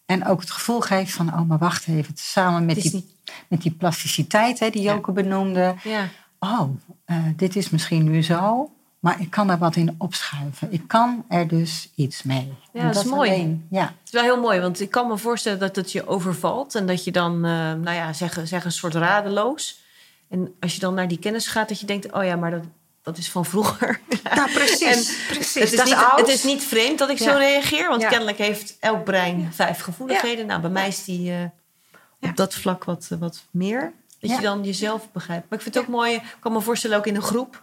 En 0.06 0.26
ook 0.26 0.40
het 0.40 0.50
gevoel 0.50 0.80
geeft 0.80 1.12
van, 1.12 1.28
oh 1.34 1.40
maar 1.48 1.58
wacht 1.58 1.86
even, 1.88 2.14
samen 2.16 2.64
met 2.64 2.82
die, 2.82 2.92
niet- 2.94 3.10
met 3.48 3.62
die 3.62 3.72
plasticiteit 3.72 4.58
hè, 4.58 4.70
die 4.70 4.82
Joke 4.82 5.12
benoemde. 5.12 5.74
Ja. 5.84 6.08
Oh, 6.38 6.68
eh, 7.04 7.16
dit 7.36 7.56
is 7.56 7.70
misschien 7.70 8.04
nu 8.04 8.22
zo, 8.22 8.70
maar 9.02 9.20
ik 9.20 9.30
kan 9.30 9.50
er 9.50 9.58
wat 9.58 9.76
in 9.76 9.94
opschuiven. 9.98 10.72
Ik 10.72 10.88
kan 10.88 11.24
er 11.28 11.48
dus 11.48 11.88
iets 11.94 12.22
mee. 12.22 12.52
Ja, 12.72 12.80
En 12.80 12.86
dat 12.92 13.04
is 13.04 13.10
mooi. 13.10 13.30
alleen, 13.30 13.66
ja, 13.70 13.82
Het 13.84 13.90
is 14.04 14.10
wel 14.12 14.22
heel 14.22 14.40
mooi, 14.40 14.60
want 14.60 14.80
ik 14.80 14.90
kan 14.90 15.08
me 15.08 15.16
voorstellen 15.18 15.58
dat 15.58 15.76
het 15.76 15.92
je 15.92 16.06
overvalt. 16.06 16.74
En 16.74 16.86
dat 16.86 17.04
je 17.04 17.12
dan, 17.12 17.34
eh, 17.34 17.50
nou 17.50 17.90
ja, 17.92 18.12
zeg, 18.12 18.38
zeg 18.44 18.64
een 18.64 18.72
soort 18.72 18.94
radeloos. 18.94 19.80
En 20.28 20.54
als 20.60 20.74
je 20.74 20.80
dan 20.80 20.94
naar 20.94 21.08
die 21.08 21.18
kennis 21.18 21.46
gaat, 21.46 21.68
dat 21.68 21.80
je 21.80 21.86
denkt, 21.86 22.12
oh 22.12 22.24
ja, 22.24 22.36
maar 22.36 22.50
dat, 22.50 22.62
dat 23.02 23.18
is 23.18 23.30
van 23.30 23.44
vroeger. 23.44 24.00
Nou, 24.34 24.52
precies. 24.52 24.80
En 24.80 25.26
precies. 25.34 25.54
Het 25.54 25.72
is, 25.72 25.76
dat 25.76 25.86
niet, 25.86 25.94
is 25.94 26.04
het 26.16 26.28
is 26.28 26.44
niet 26.44 26.62
vreemd 26.64 26.98
dat 26.98 27.10
ik 27.10 27.18
zo 27.18 27.34
reageer, 27.36 27.88
want 27.88 28.02
Ja. 28.02 28.08
kennelijk 28.08 28.38
heeft 28.38 28.76
elk 28.80 29.04
brein 29.04 29.48
vijf 29.52 29.80
gevoeligheden. 29.80 30.46
Nou, 30.46 30.60
bij 30.60 30.70
mij 30.70 30.88
is 30.88 31.04
die, 31.04 31.32
eh, 31.32 32.28
op 32.30 32.36
dat 32.36 32.54
vlak 32.54 32.84
wat, 32.84 33.08
wat 33.18 33.42
meer. 33.50 33.92
Dat 34.20 34.30
je 34.30 34.40
dan 34.40 34.64
jezelf 34.64 35.12
begrijpt. 35.12 35.44
Maar 35.48 35.58
ik 35.58 35.64
vind 35.64 35.74
het 35.74 35.84
ook 35.84 35.90
mooi, 35.90 36.14
ik 36.14 36.36
kan 36.40 36.52
me 36.52 36.60
voorstellen 36.60 36.96
ook 36.96 37.06
in 37.06 37.14
een 37.16 37.22
groep. 37.22 37.62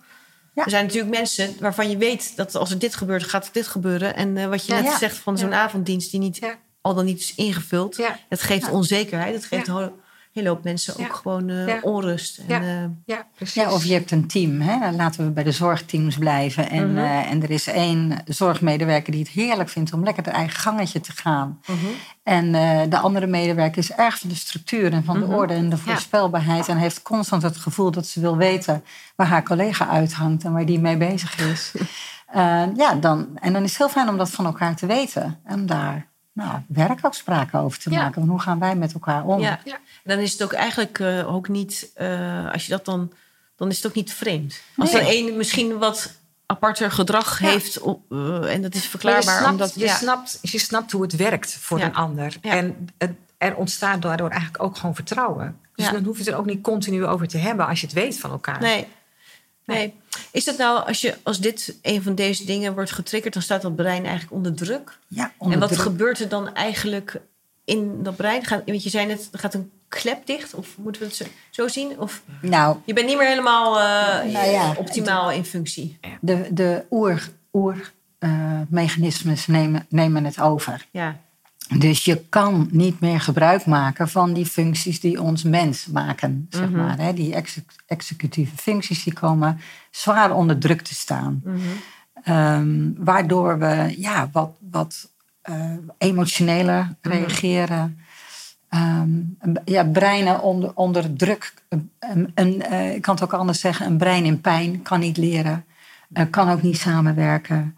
Ja. 0.54 0.64
Er 0.64 0.70
zijn 0.70 0.86
natuurlijk 0.86 1.16
mensen 1.16 1.56
waarvan 1.60 1.90
je 1.90 1.98
weet 1.98 2.36
dat 2.36 2.56
als 2.56 2.72
er 2.72 2.80
dit 2.80 2.96
gebeurt, 2.96 3.24
gaat 3.24 3.50
dit 3.54 3.68
gebeuren. 3.68 4.16
En 4.16 4.38
eh, 4.38 4.48
wat 4.48 4.66
je 4.66 4.74
Ja. 4.74 4.80
net 4.82 4.92
Ja. 4.92 4.98
zegt 4.98 5.18
van 5.18 5.38
zo'n 5.38 5.54
avonddienst 5.54 6.12
die 6.12 6.20
niet 6.20 6.40
al 6.82 6.94
dan 6.94 7.06
niet 7.06 7.20
is 7.20 7.36
ingevuld. 7.36 8.02
Dat 8.30 8.42
geeft 8.42 8.70
onzekerheid. 8.70 9.34
Dat 9.34 9.46
geeft 9.46 9.68
hele 10.34 10.50
hoop 10.50 10.64
mensen 10.64 10.98
ook 11.00 11.14
gewoon 11.16 11.50
eh, 11.50 11.68
Ja. 11.68 11.80
onrust. 11.82 12.38
En, 12.38 12.46
Ja. 12.48 12.62
eh, 12.84 12.90
Ja, 13.06 13.28
precies. 13.36 13.54
Ja, 13.64 13.72
of 13.72 13.84
je 13.84 13.94
hebt 13.94 14.12
een 14.12 14.28
team. 14.28 14.62
Hè? 14.62 14.92
Laten 14.92 15.26
we 15.26 15.32
bij 15.32 15.44
de 15.44 15.52
zorgteams 15.52 16.18
blijven. 16.18 16.70
En, 16.70 16.90
Mhm. 16.90 16.98
eh, 16.98 17.32
en 17.32 17.44
er 17.44 17.50
is 17.50 17.68
één 17.68 18.22
zorgmedewerker 18.26 19.12
die 19.12 19.22
het 19.22 19.32
heerlijk 19.32 19.70
vindt 19.70 19.94
om 19.94 20.04
lekker 20.04 20.24
het 20.24 20.34
eigen 20.34 20.60
gangetje 20.60 21.00
te 21.00 21.12
gaan. 21.12 21.60
mhm. 21.68 21.78
En 22.24 22.56
eh, 22.56 22.80
de 22.90 22.98
andere 22.98 23.28
medewerker 23.28 23.78
is 23.78 23.92
erg 23.92 24.20
van 24.20 24.30
de 24.30 24.36
structuur 24.36 24.92
en 24.94 25.04
van 25.04 25.18
Mhm. 25.20 25.30
de 25.30 25.36
orde 25.36 25.54
en 25.54 25.70
de 25.70 25.76
Ja. 25.76 25.82
voorspelbaarheid. 25.82 26.68
En 26.68 26.78
heeft 26.78 27.02
constant 27.02 27.42
het 27.42 27.58
gevoel 27.58 27.92
dat 27.92 28.08
ze 28.08 28.20
wil 28.20 28.38
weten 28.38 28.84
waar 29.16 29.28
haar 29.28 29.44
collega 29.44 29.88
uithangt 29.88 30.44
en 30.44 30.54
waar 30.54 30.66
die 30.66 30.80
mee 30.80 30.98
bezig 30.98 31.38
is. 31.40 31.72
Ja, 32.76 32.94
dan, 33.00 33.28
en 33.42 33.54
dan 33.54 33.64
is 33.64 33.70
het 33.70 33.78
heel 33.78 33.90
fijn 33.90 34.10
om 34.10 34.18
dat 34.18 34.30
van 34.30 34.46
elkaar 34.46 34.76
te 34.76 34.86
weten. 34.86 35.40
En 35.44 35.66
daar 35.66 36.08
nou, 36.34 36.60
werkafspraken 36.68 37.60
over 37.60 37.80
te 37.80 37.90
Ja. 37.92 38.02
maken. 38.02 38.16
Want 38.16 38.30
hoe 38.30 38.40
gaan 38.42 38.60
wij 38.60 38.76
met 38.76 38.94
elkaar 38.94 39.24
om? 39.26 39.40
Ja. 39.42 39.60
Ja. 39.64 39.80
Dan 40.04 40.18
is 40.20 40.32
het 40.32 40.44
ook 40.44 40.54
eigenlijk 40.54 41.00
eh, 41.00 41.34
ook 41.34 41.48
niet, 41.48 41.92
eh, 41.96 42.52
als 42.52 42.66
je 42.66 42.72
dat 42.72 42.86
dan, 42.86 43.12
dan 43.56 43.70
is 43.70 43.76
het 43.78 43.86
ook 43.88 43.94
niet 43.94 44.14
vreemd. 44.14 44.62
Als 44.78 44.92
Nee. 44.92 45.02
er 45.02 45.08
één 45.08 45.38
misschien 45.38 45.78
wat 45.78 46.14
aparter 46.46 46.92
gedrag 46.92 47.40
Ja. 47.40 47.50
heeft 47.50 47.76
eh, 47.78 48.54
en 48.54 48.62
dat 48.62 48.74
is 48.76 48.82
Maar 48.82 48.90
verklaarbaar. 48.90 49.24
je, 49.34 49.40
snapt, 49.40 49.52
omdat, 49.52 49.74
je, 49.74 49.80
ja. 49.86 49.96
snapt, 49.96 50.40
je 50.42 50.60
snapt 50.60 50.92
hoe 50.92 51.02
het 51.02 51.16
werkt 51.16 51.58
voor 51.60 51.80
Ja. 51.80 51.86
een 51.86 51.96
ander. 51.96 52.38
Ja. 52.42 52.52
En 52.52 52.90
het, 52.98 53.12
er 53.38 53.56
ontstaat 53.56 54.02
daardoor 54.02 54.30
eigenlijk 54.30 54.64
ook 54.64 54.78
gewoon 54.78 54.96
vertrouwen. 54.96 55.60
Dus 55.76 55.86
Ja. 55.86 55.92
dan 55.92 56.04
hoef 56.04 56.18
je 56.18 56.24
het 56.24 56.32
er 56.34 56.40
ook 56.40 56.46
niet 56.46 56.62
continu 56.62 57.06
over 57.06 57.28
te 57.28 57.38
hebben 57.38 57.68
als 57.68 57.80
je 57.82 57.86
het 57.86 57.96
weet 57.96 58.20
van 58.20 58.32
elkaar. 58.32 58.60
Nee. 58.60 58.88
Nee. 59.74 59.94
Is 60.32 60.44
dat 60.46 60.58
nou, 60.58 60.88
als, 60.88 61.02
je, 61.02 61.18
als 61.24 61.40
dit 61.40 61.76
een 61.82 62.04
van 62.04 62.16
deze 62.16 62.46
dingen 62.46 62.74
wordt 62.74 62.92
getriggerd, 62.92 63.34
dan 63.34 63.44
staat 63.44 63.62
dat 63.62 63.76
brein 63.76 64.04
eigenlijk 64.04 64.32
onder 64.32 64.54
druk? 64.56 64.98
Ja, 65.08 65.32
onder 65.38 65.54
en 65.54 65.60
wat 65.60 65.70
druk. 65.70 65.82
gebeurt 65.82 66.20
er 66.20 66.30
dan 66.30 66.54
eigenlijk 66.54 67.22
in 67.66 68.04
dat 68.04 68.16
brein? 68.16 68.46
Gaat, 68.46 68.62
want 68.66 68.84
je 68.84 68.90
zei 68.90 69.06
net, 69.06 69.30
er 69.32 69.40
gaat 69.40 69.54
een 69.54 69.72
klep 69.88 70.26
dicht? 70.26 70.54
Of 70.54 70.78
moeten 70.78 71.02
we 71.02 71.08
het 71.08 71.30
zo, 71.50 71.68
zien? 71.68 72.00
Of 72.00 72.22
Nou, 72.42 72.78
je 72.86 72.94
bent 72.94 73.08
niet 73.08 73.18
meer 73.18 73.28
helemaal 73.28 73.80
eh, 73.80 74.32
Nou 74.34 74.50
ja, 74.50 74.74
optimaal 74.78 75.32
in 75.32 75.46
functie? 75.46 76.00
de, 76.22 76.48
de 76.52 76.86
oer, 76.90 77.30
oer 77.54 77.92
eh, 78.20 78.62
mechanismes 78.70 79.48
nemen, 79.48 79.86
nemen 79.90 80.26
het 80.26 80.40
over. 80.40 80.86
Ja. 80.92 81.20
Dus 81.78 82.06
je 82.06 82.22
kan 82.30 82.68
niet 82.72 83.00
meer 83.00 83.22
gebruik 83.22 83.66
maken 83.66 84.10
van 84.10 84.34
die 84.34 84.46
functies 84.46 85.00
die 85.00 85.22
ons 85.22 85.44
mens 85.44 85.86
maken. 85.86 86.48
Zeg 86.50 86.70
Mhm. 86.70 86.78
maar, 86.78 86.98
hè. 86.98 87.14
Die 87.14 87.34
exe- 87.36 87.64
executieve 87.86 88.58
functies 88.58 89.04
die 89.04 89.14
komen 89.14 89.60
zwaar 89.92 90.32
onder 90.36 90.58
druk 90.58 90.82
te 90.82 90.94
staan. 90.94 91.42
Mhm. 91.44 91.58
Ehm, 92.24 92.92
waardoor 92.98 93.60
we 93.60 93.94
ja, 93.98 94.30
wat, 94.32 94.52
wat 94.72 95.10
eh, 95.42 95.74
emotioneler 95.98 96.84
Mhm. 97.02 97.14
reageren. 97.14 98.00
Ehm, 98.70 99.10
ja, 99.66 99.84
breinen 99.84 100.42
onder, 100.42 100.72
onder 100.76 101.14
druk. 101.16 101.54
Een, 102.00 102.32
een, 102.36 102.62
eh, 102.62 102.96
ik 102.96 103.02
kan 103.02 103.14
het 103.16 103.24
ook 103.24 103.34
anders 103.34 103.60
zeggen. 103.60 103.86
Een 103.86 103.98
brein 103.98 104.26
in 104.26 104.42
pijn 104.42 104.82
kan 104.82 105.00
niet 105.00 105.18
leren. 105.18 105.64
kan 106.30 106.50
ook 106.50 106.62
niet 106.62 106.78
samenwerken. 106.78 107.74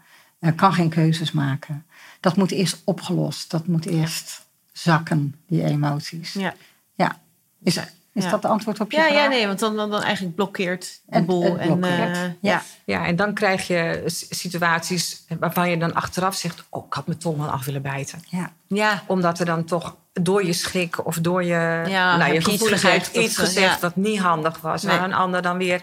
kan 0.56 0.72
geen 0.72 0.88
keuzes 0.88 1.32
maken. 1.32 1.84
Dat 2.22 2.36
moet 2.36 2.50
eerst 2.50 2.80
opgelost. 2.84 3.50
Dat 3.50 3.66
moet 3.66 3.86
eerst 3.86 4.46
zakken, 4.72 5.34
die 5.46 5.64
emoties. 5.64 6.32
Ja. 6.32 6.54
Ja. 6.94 7.18
Is, 7.62 7.76
is 8.12 8.24
Ja. 8.24 8.30
dat 8.30 8.42
de 8.42 8.48
antwoord 8.48 8.80
op 8.80 8.90
je 8.90 8.96
Ja, 8.96 9.02
vraag? 9.06 9.16
ja, 9.18 9.26
nee, 9.28 9.46
want 9.46 9.58
dan, 9.58 9.76
dan, 9.76 9.90
dan 9.90 10.02
eigenlijk 10.02 10.34
blokkeert 10.34 11.00
de 11.06 11.16
Het- 11.16 11.26
boel. 11.26 11.58
en, 11.58 11.66
blokkeert, 11.78 12.16
eh, 12.16 12.22
ja. 12.22 12.32
ja. 12.40 12.62
Ja, 12.84 13.06
en 13.06 13.16
dan 13.16 13.34
krijg 13.34 13.66
je 13.66 14.02
situaties 14.30 15.24
waarvan 15.38 15.70
je 15.70 15.76
dan 15.78 15.94
achteraf 15.94 16.34
zegt... 16.36 16.64
oh, 16.68 16.86
ik 16.86 16.92
had 16.92 17.06
mijn 17.06 17.18
tong 17.18 17.38
wel 17.38 17.48
af 17.50 17.64
willen 17.64 17.82
bijten. 17.82 18.22
Ja. 18.28 18.52
Ja. 18.66 19.02
Omdat 19.06 19.38
er 19.38 19.46
dan 19.46 19.64
toch 19.64 19.96
door 20.12 20.44
je 20.46 20.52
schrik 20.52 21.06
of 21.06 21.16
door 21.18 21.42
je, 21.44 21.84
Ja, 21.88 22.16
nou, 22.16 22.32
je 22.32 22.38
iets 22.38 22.48
gevoeligheid 22.48 23.06
gezegd 23.06 23.26
iets 23.26 23.36
gezegd 23.36 23.74
ja. 23.74 23.80
dat 23.80 23.96
niet 23.96 24.18
handig 24.18 24.60
was. 24.60 24.82
Nee. 24.82 24.96
Waar 24.96 25.04
een 25.04 25.12
ander 25.14 25.42
dan 25.42 25.56
weer 25.58 25.82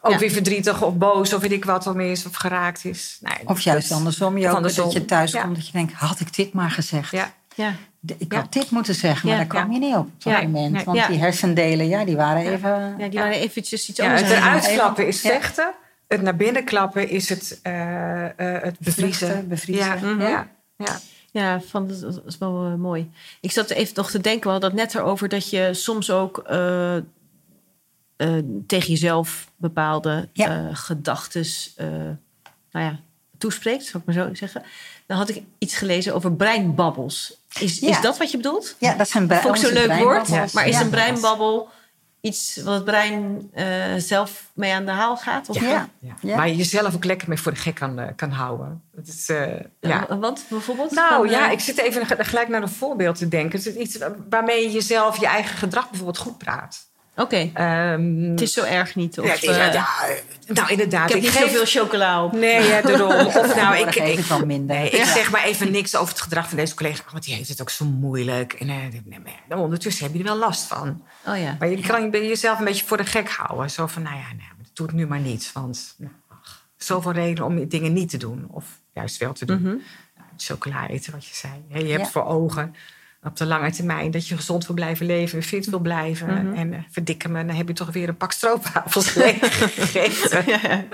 ook 0.00 0.12
Ja. 0.12 0.18
weer 0.18 0.30
verdrietig 0.30 0.82
of 0.82 0.94
boos 0.96 1.32
of 1.32 1.40
weet 1.40 1.52
ik 1.52 1.64
wat 1.64 1.86
om 1.86 2.00
is 2.00 2.26
of 2.26 2.34
geraakt 2.34 2.84
is. 2.84 3.18
Nee, 3.20 3.32
Of 3.48 3.60
juist 3.60 3.88
dat- 3.88 3.98
andersom. 3.98 4.38
Je 4.38 4.44
of 4.44 4.50
ook, 4.50 4.56
andersom. 4.56 4.84
Dat 4.84 4.92
je 4.92 5.04
thuis 5.04 5.32
Ja. 5.32 5.42
komt 5.42 5.54
dat 5.56 5.66
je 5.66 5.72
denkt, 5.72 5.92
had 5.92 6.20
ik 6.20 6.34
dit 6.34 6.52
maar 6.52 6.70
gezegd. 6.70 7.10
Ja, 7.10 7.32
Ja. 7.54 7.74
Ik 8.18 8.32
Ja. 8.32 8.38
had 8.40 8.52
dit 8.52 8.70
moeten 8.70 8.94
zeggen, 8.94 9.28
maar 9.28 9.38
Ja, 9.38 9.44
daar 9.44 9.50
kwam 9.60 9.72
ja. 9.72 9.78
je 9.78 9.86
niet 9.86 9.94
op 9.96 10.06
op 10.06 10.22
dat 10.22 10.32
Ja, 10.32 10.42
moment. 10.42 10.84
Want 10.84 10.98
ja. 10.98 11.06
die 11.08 11.18
hersendelen, 11.18 11.88
ja, 11.88 12.04
die 12.04 12.16
waren 12.16 12.42
even... 12.52 12.94
ja, 12.98 13.08
die 13.08 13.18
waren 13.18 13.32
eventjes 13.38 13.88
iets 13.88 13.98
ja, 13.98 14.04
anders. 14.04 14.22
het 14.22 14.30
eruit 14.30 14.98
is 14.98 15.22
Ja. 15.22 15.30
vechten. 15.30 15.72
Het 16.08 16.22
naar 16.22 16.36
binnen 16.36 16.64
klappen 16.64 17.08
is 17.08 17.28
het, 17.28 17.58
eh, 17.62 18.24
eh, 18.24 18.62
het 18.62 18.78
bevriezen. 18.78 19.48
Bevriezen. 19.48 19.84
Ja, 19.86 19.94
Mhm. 19.94 20.20
ja, 20.20 20.48
ja. 20.76 20.98
Ja, 21.30 21.60
van, 21.60 21.88
dat 21.88 22.00
dat 22.00 22.22
is 22.26 22.38
wel 22.38 22.64
eh, 22.66 22.74
mooi. 22.74 23.10
Ik 23.40 23.50
zat 23.52 23.70
even 23.70 23.94
nog 23.96 24.10
te 24.10 24.20
denken, 24.20 24.44
we 24.44 24.50
hadden 24.50 24.70
het 24.70 24.78
net 24.78 24.94
erover 24.94 25.28
dat 25.28 25.50
je 25.50 25.68
soms 25.74 26.10
ook 26.10 26.38
eh, 26.38 26.96
eh, 28.18 28.34
tegen 28.66 28.88
jezelf 28.90 29.50
bepaalde 29.56 30.28
Ja. 30.32 30.48
eh 30.48 30.76
gedachtes 30.76 31.72
eh, 31.76 31.86
nou 32.72 32.84
ja, 32.86 32.98
toespreekt, 33.38 33.84
zou 33.84 33.98
ik 33.98 34.14
maar 34.14 34.24
zo 34.26 34.34
zeggen. 34.34 34.62
Dan 35.06 35.16
had 35.16 35.28
ik 35.28 35.42
iets 35.58 35.76
gelezen 35.76 36.14
over 36.14 36.32
breinbabbels. 36.32 37.36
Is, 37.60 37.80
is 37.80 38.00
dat 38.00 38.18
wat 38.18 38.30
je 38.30 38.36
bedoelt? 38.36 38.76
Ja, 38.78 38.94
dat 38.94 39.08
zijn 39.08 39.26
brein, 39.26 39.42
Vond 39.42 39.56
ik 39.56 39.60
zo'n 39.62 39.72
leuk 39.72 39.86
woord. 39.92 40.02
breinbabbels. 40.02 40.52
Maar 40.52 40.66
is 40.68 40.74
Ja. 40.74 40.80
een 40.80 40.90
breinbabbel 40.90 41.68
iets 42.20 42.56
wat 42.64 42.74
het 42.74 42.84
brein 42.84 43.50
eh, 43.52 43.66
zelf 43.96 44.50
mee 44.54 44.72
aan 44.72 44.84
de 44.84 44.90
haal 44.90 45.16
gaat? 45.16 45.48
Of 45.48 45.60
Ja. 45.60 45.88
Ja. 46.00 46.14
Ja. 46.20 46.36
Waar 46.36 46.48
je 46.48 46.56
jezelf 46.56 46.94
ook 46.94 47.04
lekker 47.04 47.28
mee 47.28 47.38
voor 47.38 47.52
de 47.52 47.58
gek 47.58 47.74
kan, 47.74 48.12
kan 48.16 48.30
houden. 48.30 48.82
Het 48.96 49.08
is, 49.08 49.28
eh, 49.28 49.60
ja. 49.80 50.18
Want 50.18 50.44
bijvoorbeeld? 50.48 50.90
Nou 50.90 51.14
Van, 51.28 51.30
ja, 51.30 51.50
ik 51.50 51.60
zit 51.60 51.78
even 51.78 52.06
gelijk 52.26 52.48
naar 52.48 52.62
een 52.62 52.68
voorbeeld 52.68 53.16
te 53.18 53.28
denken. 53.28 53.58
Het 53.58 53.66
is 53.66 53.74
iets 53.74 53.98
waarmee 54.28 54.62
je 54.62 54.70
jezelf 54.70 55.20
je 55.20 55.26
eigen 55.26 55.56
gedrag 55.56 55.88
bijvoorbeeld 55.88 56.18
goed 56.18 56.38
praat. 56.38 56.87
Oké, 57.18 57.50
Ehm, 57.54 58.30
het 58.30 58.40
is 58.40 58.52
zo 58.52 58.64
erg 58.64 58.94
niet. 58.94 59.18
Of, 59.18 59.26
ja, 59.26 59.32
het 59.32 59.42
is- 59.42 59.48
eh, 59.56 59.72
ja, 59.72 59.86
nou 60.46 60.70
inderdaad. 60.70 61.08
ik 61.08 61.14
heb 61.14 61.22
niet 61.22 61.32
geef- 61.32 61.50
zoveel 61.50 61.82
chocola 61.82 62.24
op. 62.24 62.32
Nee, 62.32 62.62
ja, 62.66 62.80
daarom. 62.82 63.10
Of 63.26 63.54
nou, 63.56 63.76
ik, 63.76 63.94
ik, 63.94 64.18
ik 64.18 64.24
wel 64.24 64.46
minder. 64.46 64.76
nee, 64.76 64.86
ik 64.90 64.96
Ja. 64.96 65.12
zeg 65.12 65.30
maar 65.30 65.44
even 65.44 65.70
niks 65.70 65.96
over 65.96 66.12
het 66.14 66.22
gedrag 66.22 66.48
van 66.48 66.56
deze 66.56 66.74
collega. 66.74 67.02
Want 67.12 67.24
die 67.24 67.34
heeft 67.34 67.48
het 67.48 67.60
ook 67.60 67.70
zo 67.70 67.84
moeilijk. 67.84 68.52
En 68.52 68.68
eh, 68.68 68.76
nee, 69.48 69.58
ondertussen 69.58 70.04
heb 70.04 70.12
je 70.12 70.18
er 70.18 70.24
wel 70.24 70.36
last 70.36 70.62
van. 70.66 71.02
Oh 71.26 71.38
ja. 71.38 71.56
Maar 71.58 71.68
je 71.68 71.80
kan 71.86 72.02
je- 72.10 72.26
jezelf 72.28 72.58
een 72.58 72.64
beetje 72.64 72.84
voor 72.86 72.96
de 72.96 73.04
gek 73.04 73.28
houden. 73.30 73.70
Zo 73.70 73.86
van, 73.86 74.02
nou 74.02 74.16
ja, 74.16 74.26
nee, 74.36 74.48
doe 74.72 74.86
het 74.86 74.94
nu 74.96 75.06
maar 75.06 75.20
niet. 75.20 75.50
Want 75.52 75.94
nou, 75.98 76.12
ach, 76.42 76.66
zoveel 76.76 77.12
redenen 77.12 77.44
om 77.44 77.68
dingen 77.68 77.92
niet 77.92 78.10
te 78.10 78.16
doen. 78.16 78.46
Of 78.50 78.64
juist 78.94 79.16
wel 79.18 79.32
te 79.32 79.44
doen. 79.44 79.62
Nou, 79.62 80.28
chocola 80.36 80.88
eten, 80.88 81.12
wat 81.12 81.26
je 81.26 81.34
zei. 81.34 81.52
Je 81.84 81.92
hebt 81.92 82.04
Ja. 82.04 82.10
voor 82.10 82.24
ogen 82.24 82.74
op 83.22 83.36
de 83.36 83.46
lange 83.46 83.70
termijn 83.70 84.10
dat 84.10 84.28
je 84.28 84.36
gezond 84.36 84.66
wil 84.66 84.74
blijven 84.74 85.06
leven, 85.06 85.42
fit 85.42 85.66
wil 85.66 85.78
blijven. 85.78 86.46
Mhm. 86.46 86.54
En 86.54 86.72
eh, 86.72 86.78
verdikken 86.90 87.32
me, 87.32 87.44
dan 87.44 87.56
heb 87.56 87.68
je 87.68 87.74
toch 87.74 87.92
weer 87.92 88.08
een 88.08 88.16
pak 88.16 88.32
stroopwafels 88.32 89.10
gegeten. 89.16 90.42
Ja, 90.46 90.58
ja. 90.62 90.84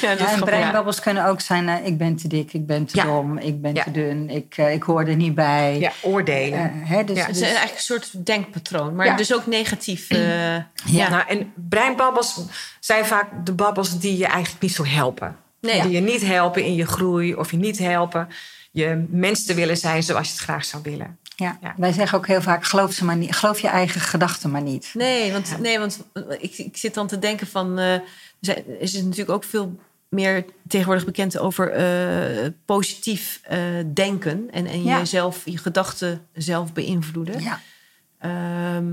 ja, 0.00 0.14
dat 0.14 0.20
is 0.20 0.30
Ja, 0.30 0.32
en 0.32 0.40
breinbabbels 0.44 1.00
kunnen 1.00 1.26
ook 1.26 1.40
zijn, 1.40 1.68
eh, 1.68 1.86
ik 1.86 1.98
ben 1.98 2.16
te 2.16 2.28
dik, 2.28 2.52
ik 2.52 2.66
ben 2.66 2.86
te 2.86 2.96
Ja. 2.96 3.04
dom, 3.04 3.38
ik 3.38 3.60
ben 3.62 3.74
Ja. 3.74 3.82
te 3.82 3.90
dun, 3.90 4.30
ik, 4.30 4.54
eh, 4.56 4.72
ik 4.72 4.82
hoor 4.82 5.04
er 5.04 5.16
niet 5.16 5.34
bij. 5.34 5.78
Ja, 5.78 5.92
oordelen. 6.00 6.58
Eh, 6.58 6.88
hè, 6.88 7.04
dus, 7.04 7.16
Ja, 7.16 7.24
Het 7.26 7.32
dus- 7.34 7.42
is 7.42 7.46
eigenlijk 7.48 7.74
een 7.76 7.82
soort 7.82 8.26
denkpatroon, 8.26 8.94
maar 8.94 9.06
Ja. 9.06 9.16
dus 9.16 9.34
ook 9.34 9.46
negatief. 9.46 10.08
ja. 10.08 10.70
Ja. 10.84 11.08
Nou, 11.08 11.22
en 11.28 11.52
breinbabbels 11.68 12.40
zijn 12.80 13.04
vaak 13.04 13.46
de 13.46 13.52
babbels 13.52 13.98
die 13.98 14.16
je 14.16 14.26
eigenlijk 14.26 14.62
niet 14.62 14.74
zo 14.74 14.84
helpen. 14.84 15.36
Nee. 15.60 15.82
Die 15.82 15.90
je 15.90 16.00
niet 16.00 16.22
helpen 16.26 16.64
in 16.64 16.74
je 16.74 16.86
groei 16.86 17.34
of 17.34 17.50
je 17.50 17.56
niet 17.56 17.78
helpen 17.78 18.28
je 18.74 19.04
mens 19.08 19.44
te 19.44 19.54
willen 19.54 19.76
zijn 19.76 20.02
zoals 20.02 20.26
je 20.26 20.32
het 20.32 20.42
graag 20.42 20.64
zou 20.64 20.82
willen. 20.82 21.18
Ja. 21.36 21.58
Ja. 21.60 21.74
Wij 21.76 21.92
zeggen 21.92 22.18
ook 22.18 22.26
heel 22.26 22.42
vaak, 22.42 22.64
geloof, 22.64 22.92
ze 22.92 23.04
maar 23.04 23.16
niet, 23.16 23.34
geloof 23.34 23.60
je 23.60 23.68
eigen 23.68 24.00
gedachten 24.00 24.50
maar 24.50 24.62
niet. 24.62 24.90
Nee, 24.94 25.32
want, 25.32 25.60
nee, 25.60 25.78
want 25.78 26.00
ik, 26.38 26.58
ik 26.58 26.76
zit 26.76 26.94
dan 26.94 27.06
te 27.06 27.18
denken 27.18 27.46
van... 27.46 27.78
eh, 27.78 27.94
er 28.40 28.80
is 28.80 28.92
natuurlijk 28.92 29.30
ook 29.30 29.44
veel 29.44 29.78
meer 30.08 30.44
tegenwoordig 30.68 31.04
bekend 31.04 31.38
over 31.38 31.70
eh, 31.70 32.50
positief 32.64 33.40
eh, 33.42 33.58
denken. 33.94 34.48
En, 34.50 34.66
en 34.66 34.82
Ja. 34.82 34.98
jezelf, 34.98 35.42
je 35.44 35.58
gedachten 35.58 36.26
zelf 36.32 36.72
beïnvloeden. 36.72 37.40
Ja. 37.42 37.60
Ehm, 38.18 38.86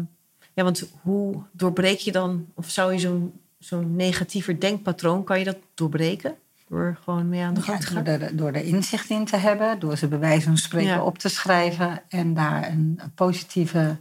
ja, 0.54 0.64
want 0.64 0.84
hoe 1.02 1.44
doorbreek 1.52 2.00
je 2.00 2.12
dan... 2.12 2.46
Of 2.56 2.70
zou 2.70 2.94
je 2.94 3.00
zo'n 3.00 3.34
zo'n 3.60 3.96
negatiever 3.96 4.60
denkpatroon... 4.60 5.24
kan 5.24 5.40
je 5.40 5.46
dat 5.46 5.58
doorbreken? 5.74 6.36
Door 6.70 6.98
gewoon 7.04 7.30
mee 7.30 7.44
aan 7.44 7.54
de 7.54 7.60
Ja, 7.60 7.66
gang 7.66 7.80
te 7.80 7.94
door, 7.94 8.04
gaan? 8.06 8.22
er, 8.22 8.36
door 8.36 8.48
er 8.52 8.64
inzicht 8.66 9.10
in 9.10 9.26
te 9.26 9.36
hebben, 9.38 9.80
door 9.80 9.98
ze 9.98 10.08
bij 10.08 10.20
wijze 10.20 10.46
van 10.46 10.58
spreken 10.58 10.90
Ja. 10.90 11.04
op 11.04 11.18
te 11.18 11.30
schrijven 11.30 12.02
en 12.10 12.34
daar 12.34 12.68
een, 12.70 13.00
positieve 13.16 13.98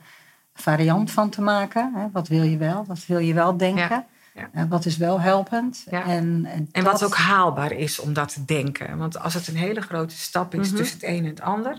variant 0.55 1.11
van 1.11 1.31
te 1.31 1.41
maken. 1.43 1.93
Hè, 1.95 2.07
wat 2.13 2.29
wil 2.29 2.43
je 2.43 2.57
wel? 2.57 2.85
Wat 2.87 3.07
wil 3.07 3.19
je 3.19 3.35
wel 3.35 3.57
denken? 3.57 3.89
Ja, 3.89 4.07
ja. 4.35 4.49
Eh, 4.53 4.63
wat 4.69 4.85
is 4.85 4.97
wel 4.97 5.21
helpend? 5.21 5.85
Ja. 5.91 6.05
En, 6.05 6.45
en, 6.45 6.69
En 6.73 6.85
wat 6.85 7.05
ook 7.05 7.15
haalbaar 7.17 7.73
is 7.73 7.99
om 7.99 8.13
dat 8.13 8.33
te 8.33 8.45
denken. 8.45 8.99
Want 8.99 9.19
als 9.19 9.35
het 9.35 9.49
een 9.49 9.57
hele 9.57 9.81
grote 9.81 10.17
stap 10.17 10.55
is 10.55 10.69
Mhm. 10.69 10.77
tussen 10.77 10.99
het 11.01 11.09
een 11.09 11.19
en 11.25 11.31
het 11.31 11.41
ander, 11.41 11.77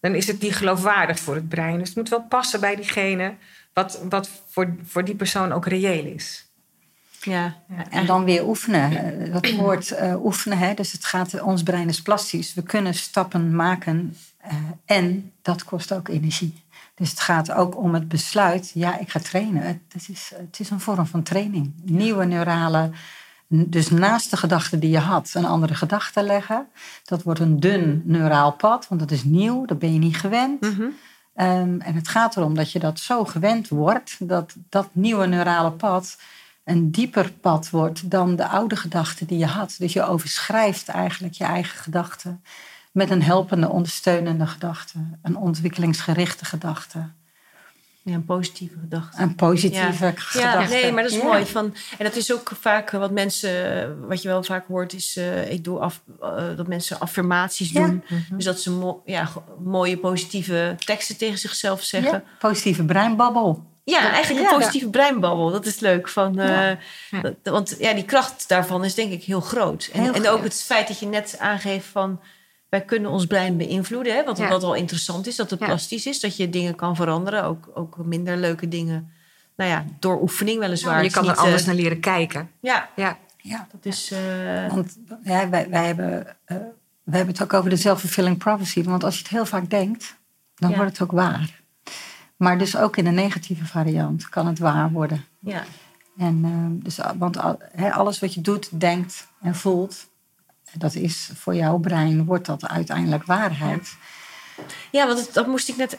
dan 0.00 0.14
is 0.14 0.26
het 0.26 0.40
niet 0.40 0.54
geloofwaardig 0.56 1.18
voor 1.18 1.34
het 1.34 1.48
brein. 1.48 1.78
Dus 1.78 1.88
het 1.88 1.96
moet 1.96 2.08
wel 2.08 2.22
passen 2.22 2.60
bij 2.60 2.76
diegene, 2.76 3.34
wat, 3.72 4.00
wat 4.08 4.30
voor, 4.48 4.74
voor 4.84 5.04
die 5.04 5.14
persoon 5.16 5.52
ook 5.52 5.66
reëel 5.66 6.04
is. 6.04 6.45
Ja. 7.26 7.56
En 7.90 8.06
dan 8.06 8.24
weer 8.24 8.46
oefenen. 8.46 9.20
Eh, 9.20 9.32
Dat 9.32 9.50
woord 9.50 9.90
eh, 9.90 10.24
oefenen, 10.24 10.58
hè, 10.58 10.74
dus 10.74 10.92
het 10.92 11.04
gaat, 11.04 11.40
ons 11.40 11.62
brein 11.62 11.88
is 11.88 12.02
plastisch. 12.02 12.54
We 12.54 12.62
kunnen 12.62 12.94
stappen 12.94 13.56
maken 13.56 14.16
eh, 14.36 14.54
en 14.84 15.32
dat 15.42 15.64
kost 15.64 15.92
ook 15.92 16.08
energie. 16.08 16.64
Dus 16.94 17.10
het 17.10 17.20
gaat 17.20 17.52
ook 17.52 17.76
om 17.76 17.94
het 17.94 18.08
besluit, 18.08 18.70
ja, 18.74 18.98
ik 18.98 19.10
ga 19.10 19.20
trainen. 19.20 19.62
Het, 19.62 19.78
het 19.92 20.08
is, 20.08 20.32
het 20.36 20.60
is 20.60 20.70
een 20.70 20.80
vorm 20.80 21.06
van 21.06 21.22
training. 21.22 21.72
Nieuwe 21.82 22.24
neurale, 22.24 22.90
dus 23.46 23.90
naast 23.90 24.30
de 24.30 24.36
gedachte 24.36 24.78
die 24.78 24.90
je 24.90 24.98
had, 24.98 25.30
een 25.34 25.44
andere 25.44 25.74
gedachte 25.74 26.22
leggen. 26.22 26.66
Dat 27.04 27.22
wordt 27.22 27.40
een 27.40 27.60
dun 27.60 28.02
neuraal 28.04 28.52
pad, 28.52 28.88
want 28.88 29.00
dat 29.00 29.10
is 29.10 29.24
nieuw, 29.24 29.64
dat 29.64 29.78
ben 29.78 29.92
je 29.92 29.98
niet 29.98 30.16
gewend. 30.16 30.60
Mhm. 30.60 30.82
Um, 30.82 31.80
en 31.80 31.94
het 31.94 32.08
gaat 32.08 32.36
erom 32.36 32.54
dat 32.54 32.72
je 32.72 32.78
dat 32.78 33.00
zo 33.00 33.24
gewend 33.24 33.68
wordt, 33.68 34.16
dat 34.18 34.54
dat 34.68 34.88
nieuwe 34.92 35.26
neurale 35.26 35.72
pad 35.72 36.16
een 36.66 36.90
dieper 36.90 37.32
pad 37.32 37.70
wordt 37.70 38.10
dan 38.10 38.36
de 38.36 38.48
oude 38.48 38.76
gedachten 38.76 39.26
die 39.26 39.38
je 39.38 39.46
had. 39.46 39.74
Dus 39.78 39.92
je 39.92 40.02
overschrijft 40.04 40.88
eigenlijk 40.88 41.34
je 41.34 41.44
eigen 41.44 41.78
gedachten 41.78 42.42
met 42.92 43.10
een 43.10 43.22
helpende, 43.22 43.68
ondersteunende 43.68 44.46
gedachte, 44.46 44.98
een 45.22 45.36
ontwikkelingsgerichte 45.36 46.44
gedachte. 46.44 46.98
Ja, 48.02 48.14
een 48.14 48.24
positieve 48.24 48.78
gedachte. 48.80 49.22
Een 49.22 49.34
positieve 49.34 50.04
ja. 50.04 50.12
gedachte. 50.12 50.38
Ja, 50.38 50.68
nee, 50.68 50.92
maar 50.92 51.02
dat 51.02 51.12
is 51.12 51.18
Ja. 51.18 51.24
mooi. 51.24 51.46
Van, 51.46 51.74
en 51.98 52.04
dat 52.04 52.16
is 52.16 52.32
ook 52.32 52.52
vaak 52.60 52.90
wat 52.90 53.10
mensen, 53.10 54.08
wat 54.08 54.22
je 54.22 54.28
wel 54.28 54.42
vaak 54.42 54.66
hoort, 54.66 54.92
is 54.92 55.16
eh, 55.16 55.50
ik 55.52 55.64
doe 55.64 55.78
af, 55.78 56.02
eh, 56.20 56.56
dat 56.56 56.66
mensen 56.66 57.00
affirmaties 57.00 57.70
Ja. 57.70 57.86
doen. 57.86 58.04
Dus 58.30 58.44
dat 58.44 58.60
ze 58.60 58.70
mo- 58.70 59.02
ja, 59.04 59.28
mooie 59.64 59.96
positieve 59.98 60.74
teksten 60.84 61.16
tegen 61.16 61.38
zichzelf 61.38 61.82
zeggen. 61.82 62.12
Ja, 62.12 62.22
positieve 62.38 62.84
breinbabbel. 62.84 63.64
Ja, 63.94 64.10
eigenlijk 64.12 64.44
Ja, 64.46 64.52
een 64.52 64.58
positieve 64.58 64.88
breinbabbel. 64.90 65.50
Dat 65.50 65.66
is 65.66 65.78
leuk. 65.80 66.08
Van, 66.08 66.38
eh, 66.38 66.70
Ja. 67.10 67.20
dat- 67.22 67.34
want 67.42 67.76
ja, 67.78 67.92
die 67.94 68.04
kracht 68.04 68.48
daarvan 68.48 68.84
is 68.84 68.94
denk 68.94 69.12
ik 69.12 69.22
heel 69.24 69.40
groot. 69.40 69.90
En, 69.92 70.02
Heel 70.02 70.12
en 70.14 70.28
ook 70.28 70.42
het 70.42 70.62
feit 70.62 70.88
dat 70.88 70.98
je 70.98 71.06
net 71.06 71.36
aangeeft 71.38 71.86
van... 71.86 72.20
wij 72.68 72.80
kunnen 72.84 73.10
ons 73.10 73.26
brein 73.26 73.56
beïnvloeden. 73.56 74.14
Hè? 74.14 74.24
Wat, 74.24 74.38
Ja. 74.38 74.48
wat 74.48 74.62
wel 74.62 74.74
interessant 74.74 75.26
is, 75.26 75.36
dat 75.36 75.50
het 75.50 75.60
Ja. 75.60 75.66
plastisch 75.66 76.06
is. 76.06 76.20
Dat 76.20 76.36
je 76.36 76.50
dingen 76.50 76.74
kan 76.74 76.96
veranderen. 76.96 77.44
Ook, 77.44 77.68
ook 77.74 77.96
minder 77.96 78.36
leuke 78.36 78.68
dingen. 78.68 79.12
Nou 79.56 79.70
ja, 79.70 79.84
door 79.98 80.20
oefening 80.20 80.58
weliswaar. 80.58 81.02
je 81.04 81.10
kan 81.10 81.28
er 81.28 81.36
anders 81.36 81.60
eh, 81.60 81.66
naar 81.66 81.76
leren 81.76 82.00
kijken. 82.00 82.50
Ja, 82.60 82.88
Ja, 82.96 83.18
Ja, 83.36 83.66
dat 83.72 83.84
is... 83.84 84.10
eh, 84.10 84.72
want 84.74 84.96
ja, 85.22 85.48
wij, 85.48 85.68
wij, 85.70 85.86
hebben, 85.86 86.26
eh, 86.44 86.56
wij 87.02 87.16
hebben 87.16 87.34
het 87.34 87.42
ook 87.42 87.52
over 87.52 87.70
de 87.70 87.76
self-fulfilling 87.76 88.38
prophecy. 88.38 88.82
Want 88.82 89.04
als 89.04 89.14
je 89.14 89.22
het 89.22 89.30
heel 89.30 89.46
vaak 89.46 89.70
denkt, 89.70 90.16
dan 90.54 90.70
Ja. 90.70 90.76
wordt 90.76 90.90
het 90.90 91.00
ook 91.02 91.12
waar. 91.12 91.60
Maar 92.36 92.58
dus 92.58 92.76
ook 92.76 92.96
in 92.96 93.04
de 93.04 93.10
negatieve 93.10 93.64
variant 93.66 94.28
kan 94.28 94.46
het 94.46 94.58
waar 94.58 94.90
worden. 94.90 95.24
ja. 95.40 95.62
En, 96.18 96.40
eh, 96.44 96.84
dus, 96.84 96.98
want 97.18 97.38
al- 97.38 97.58
alles 97.92 98.18
wat 98.18 98.34
je 98.34 98.40
doet, 98.40 98.80
denkt 98.80 99.26
en 99.40 99.54
voelt, 99.54 100.06
dat 100.72 100.94
is 100.94 101.30
voor 101.34 101.54
jouw 101.54 101.78
brein, 101.78 102.24
wordt 102.24 102.46
dat 102.46 102.66
uiteindelijk 102.68 103.24
waarheid. 103.24 103.96
ja, 104.90 105.06
want 105.06 105.34
dat 105.34 105.46
moest 105.46 105.68
ik 105.68 105.76
net 105.76 105.98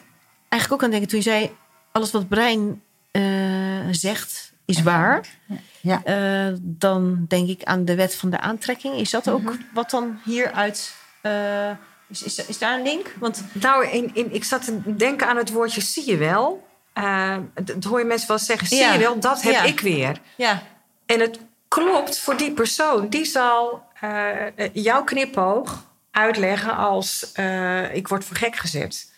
eigenlijk 0.50 0.72
ook 0.82 0.84
aan 0.88 0.92
denken. 0.92 1.10
Toen 1.10 1.18
je 1.20 1.30
zei, 1.30 1.56
alles 1.92 2.12
wat 2.12 2.22
het 2.22 2.30
brein 2.30 2.82
eh, 3.12 3.22
zegt 3.92 4.54
is 4.66 4.82
waar. 4.82 5.26
Ja, 5.82 6.04
Eh, 6.04 6.54
dan 6.62 7.26
denk 7.28 7.50
ik 7.50 7.64
aan 7.64 7.86
de 7.86 7.96
wet 7.96 8.16
van 8.16 8.30
de 8.30 8.40
aantrekking. 8.40 8.96
Is 8.96 9.10
dat 9.10 9.30
ook 9.30 9.42
Mhm. 9.42 9.56
wat 9.74 9.90
dan 9.90 10.20
hieruit... 10.26 10.96
is, 12.10 12.24
is, 12.24 12.46
is 12.46 12.58
daar 12.58 12.74
een 12.78 12.84
link? 12.84 13.14
Want 13.20 13.44
Nou, 13.54 13.88
in, 13.88 14.10
in, 14.14 14.34
ik 14.34 14.44
zat 14.44 14.64
te 14.66 14.96
denken 14.96 15.28
aan 15.28 15.38
het 15.38 15.52
woordje 15.52 15.82
zie 15.82 16.10
je 16.10 16.18
wel. 16.18 16.68
Eh, 16.94 17.38
dat 17.64 17.84
hoor 17.84 18.00
je 18.00 18.06
mensen 18.06 18.28
wel 18.28 18.38
zeggen, 18.40 18.68
zie 18.68 18.78
Ja. 18.78 18.94
je 18.94 19.00
wel, 19.00 19.20
dat 19.20 19.42
heb 19.42 19.54
Ja. 19.54 19.64
ik 19.64 19.80
weer. 19.80 20.22
ja, 20.36 20.62
En 21.06 21.20
het 21.20 21.40
klopt 21.68 22.20
voor 22.20 22.38
die 22.38 22.52
persoon. 22.52 23.10
Die 23.10 23.26
zal 23.26 23.84
eh, 24.00 24.34
jouw 24.74 25.04
knipoog 25.04 25.86
uitleggen 26.12 26.76
als 26.76 27.32
eh, 27.34 27.96
ik 27.96 28.08
word 28.08 28.26
voor 28.26 28.36
gek 28.36 28.56
gezet. 28.56 29.12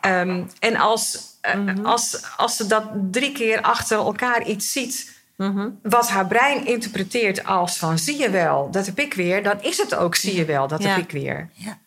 Ehm, 0.00 0.44
en 0.58 0.76
als, 0.76 1.34
Mhm. 1.56 1.84
als, 1.86 2.22
als 2.36 2.56
ze 2.56 2.66
dat 2.66 2.84
drie 3.10 3.32
keer 3.32 3.60
achter 3.62 3.96
elkaar 3.98 4.42
iets 4.46 4.72
ziet... 4.72 5.14
mhm. 5.36 5.68
wat 5.82 6.08
haar 6.08 6.26
brein 6.26 6.66
interpreteert 6.66 7.44
als 7.44 7.76
van 7.76 7.98
zie 7.98 8.18
je 8.18 8.30
wel, 8.30 8.70
dat 8.70 8.86
heb 8.86 8.98
ik 8.98 9.14
weer... 9.14 9.42
dan 9.42 9.62
is 9.62 9.76
het 9.78 9.94
ook 9.94 10.14
zie 10.14 10.34
je 10.36 10.44
wel, 10.44 10.68
dat 10.68 10.82
Ja. 10.82 10.88
heb 10.88 10.98
ik 11.04 11.10
weer. 11.10 11.48
ja, 11.52 11.78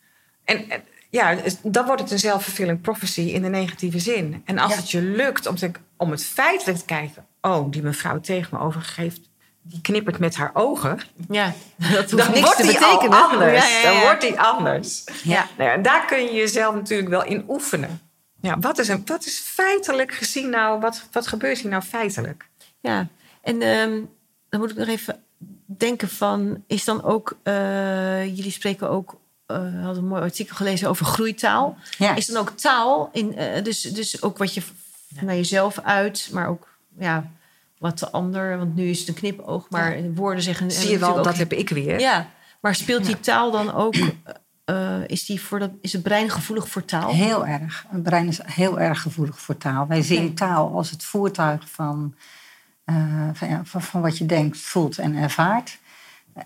En 0.49 0.69
eh, 0.69 0.77
ja, 1.09 1.35
dan 1.63 1.85
wordt 1.85 2.01
het 2.01 2.11
een 2.11 2.19
self-fulfilling 2.19 2.81
prophecy 2.81 3.21
in 3.21 3.41
de 3.41 3.47
negatieve 3.49 3.99
zin. 3.99 4.41
En 4.45 4.57
als 4.57 4.71
Ja. 4.71 4.77
het 4.77 4.91
je 4.91 5.01
lukt 5.01 5.47
om, 5.47 5.55
te, 5.55 5.71
om 5.97 6.11
het 6.11 6.25
feitelijk 6.25 6.77
te 6.77 6.85
kijken... 6.85 7.25
oh, 7.41 7.71
die 7.71 7.81
mevrouw 7.81 8.19
tegen 8.19 8.57
me 8.57 8.63
overgeeft, 8.63 9.19
die 9.61 9.81
knippert 9.81 10.19
met 10.19 10.35
haar 10.35 10.51
ogen... 10.53 10.99
ja. 11.29 11.53
dat 11.75 12.11
hoeft 12.11 12.17
dan 12.17 12.27
niks 12.27 12.39
wordt 12.39 12.55
te 12.57 12.63
die 12.63 12.71
betekenen. 12.73 13.23
al 13.23 13.29
anders. 13.29 13.67
Ja, 13.67 13.77
ja, 13.77 13.81
ja. 13.81 13.91
Dan 13.91 14.01
wordt 14.01 14.21
die 14.21 14.39
anders. 14.39 15.03
Ja. 15.23 15.47
Nou 15.57 15.69
ja, 15.69 15.75
en 15.75 15.81
daar 15.81 16.05
kun 16.05 16.23
je 16.23 16.33
jezelf 16.33 16.75
natuurlijk 16.75 17.09
wel 17.09 17.23
in 17.23 17.43
oefenen. 17.47 18.01
Ja, 18.41 18.59
wat, 18.59 18.79
is 18.79 18.87
een, 18.87 19.01
wat 19.05 19.25
is 19.25 19.39
feitelijk 19.39 20.11
gezien 20.13 20.49
nou... 20.49 20.79
wat, 20.79 21.07
wat 21.11 21.27
gebeurt 21.27 21.59
hier 21.59 21.71
nou 21.71 21.83
feitelijk? 21.83 22.49
Ja, 22.79 23.07
en 23.41 23.61
ehm, 23.61 24.01
dan 24.49 24.59
moet 24.59 24.71
ik 24.71 24.77
nog 24.77 24.87
even 24.87 25.23
denken 25.65 26.09
van... 26.09 26.63
is 26.67 26.83
dan 26.85 27.03
ook... 27.03 27.37
eh, 27.43 28.25
jullie 28.25 28.51
spreken 28.51 28.89
ook... 28.89 29.17
eh 29.49 29.55
hadden 29.83 30.03
een 30.03 30.07
mooi 30.07 30.21
artikel 30.21 30.55
gelezen 30.55 30.89
over 30.89 31.05
groeitaal. 31.05 31.77
ja. 31.97 32.15
Is 32.15 32.25
dan 32.25 32.37
ook 32.37 32.49
taal, 32.49 33.09
in, 33.11 33.35
eh, 33.37 33.63
dus, 33.63 33.81
dus 33.81 34.21
ook 34.21 34.37
wat 34.37 34.53
je 34.53 34.61
v- 34.61 34.69
naar 35.21 35.35
jezelf 35.35 35.79
uit... 35.79 36.29
maar 36.33 36.47
ook 36.47 36.67
ja, 36.97 37.31
wat 37.77 37.99
de 37.99 38.09
ander... 38.11 38.57
want 38.57 38.75
nu 38.75 38.89
is 38.89 38.99
het 38.99 39.07
een 39.07 39.13
knipoog, 39.13 39.69
maar 39.69 40.13
woorden 40.13 40.43
zeggen... 40.43 40.71
Zie 40.71 40.89
je 40.89 40.97
wel, 40.97 41.15
dat 41.15 41.27
ook- 41.27 41.35
heb 41.35 41.53
ik 41.53 41.69
weer. 41.69 41.99
Ja, 41.99 42.27
maar 42.59 42.75
speelt 42.75 43.05
die 43.05 43.19
taal 43.19 43.51
dan 43.51 43.73
ook... 43.73 43.95
eh, 44.65 44.97
is, 45.07 45.25
die 45.25 45.41
voor 45.41 45.59
dat, 45.59 45.71
is 45.81 45.93
het 45.93 46.03
brein 46.03 46.29
gevoelig 46.29 46.69
voor 46.69 46.85
taal? 46.85 47.13
Heel 47.13 47.45
erg. 47.45 47.85
Het 47.89 48.03
brein 48.03 48.27
is 48.27 48.39
heel 48.43 48.79
erg 48.79 49.01
gevoelig 49.01 49.39
voor 49.39 49.57
taal. 49.57 49.87
Wij 49.87 50.01
zien 50.01 50.33
taal 50.35 50.75
als 50.75 50.89
het 50.89 51.03
voertuig 51.03 51.69
van, 51.69 52.15
van, 53.33 53.47
ja, 53.49 53.61
van, 53.63 53.81
van 53.81 54.01
wat 54.01 54.17
je 54.17 54.25
denkt, 54.25 54.57
voelt 54.57 54.97
en 54.97 55.15
ervaart. 55.15 55.77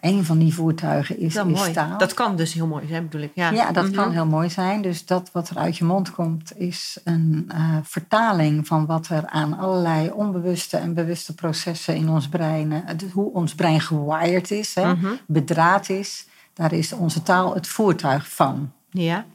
Een 0.01 0.25
van 0.25 0.37
die 0.39 0.53
voertuigen 0.53 1.19
is, 1.19 1.33
Wel 1.33 1.47
is. 1.47 1.73
Dat 1.97 2.13
kan 2.13 2.35
dus 2.35 2.53
heel 2.53 2.67
mooi 2.67 2.87
zijn, 2.87 3.03
bedoel 3.03 3.21
ik. 3.21 3.31
Ja, 3.35 3.49
Ja, 3.49 3.71
dat 3.71 3.83
Mhm. 3.85 3.93
kan 3.93 4.11
heel 4.11 4.25
mooi 4.25 4.49
zijn. 4.49 4.81
Dus 4.81 5.05
dat 5.05 5.29
wat 5.31 5.49
er 5.49 5.57
uit 5.57 5.77
je 5.77 5.85
mond 5.85 6.11
komt, 6.11 6.57
is 6.57 6.97
een 7.03 7.45
eh, 7.47 7.77
vertaling 7.83 8.67
van 8.67 8.85
wat 8.85 9.07
er 9.07 9.27
aan 9.27 9.57
allerlei 9.57 10.11
onbewuste 10.11 10.77
en 10.77 10.93
bewuste 10.93 11.35
processen 11.35 11.95
in 11.95 12.09
ons 12.09 12.27
brein, 12.29 12.71
eh, 12.71 12.81
hoe 13.11 13.33
ons 13.33 13.55
brein 13.55 13.81
gewired 13.81 14.51
is, 14.51 14.75
hè, 14.75 14.93
Mhm. 14.95 15.11
bedraad 15.27 15.89
is. 15.89 16.27
Daar 16.53 16.73
is 16.73 16.93
onze 16.93 17.23
taal 17.23 17.53
het 17.53 17.67
voertuig 17.67 18.29
van. 18.29 18.71
Ja, 18.89 19.25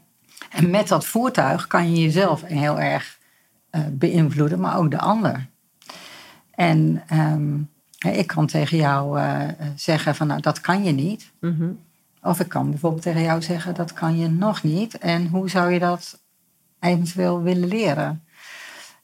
En 0.51 0.71
met 0.71 0.89
dat 0.89 1.07
voertuig 1.07 1.67
kan 1.67 1.91
je 1.95 2.01
jezelf 2.03 2.43
heel 2.43 2.81
erg 2.81 3.17
eh, 3.71 3.81
beïnvloeden, 3.91 4.61
maar 4.61 4.77
ook 4.79 4.91
de 4.91 4.99
ander. 4.99 5.47
En 6.51 7.03
ehm, 7.09 7.57
ik 7.99 8.27
kan 8.27 8.47
tegen 8.47 8.77
jou 8.77 9.21
eh, 9.21 9.49
zeggen 9.77 10.15
van 10.15 10.27
nou 10.27 10.41
dat 10.41 10.61
kan 10.61 10.85
je 10.85 10.93
niet. 10.93 11.33
Mhm. 11.41 11.71
Of 12.23 12.41
ik 12.41 12.49
kan 12.49 12.71
bijvoorbeeld 12.71 13.03
tegen 13.03 13.23
jou 13.23 13.43
zeggen 13.43 13.75
dat 13.75 13.93
kan 13.93 14.19
je 14.19 14.29
nog 14.29 14.63
niet. 14.63 14.99
En 14.99 15.27
hoe 15.27 15.51
zou 15.51 15.73
je 15.73 15.79
dat 15.79 16.21
eventueel 16.81 17.43
willen 17.43 17.69
leren? 17.69 18.23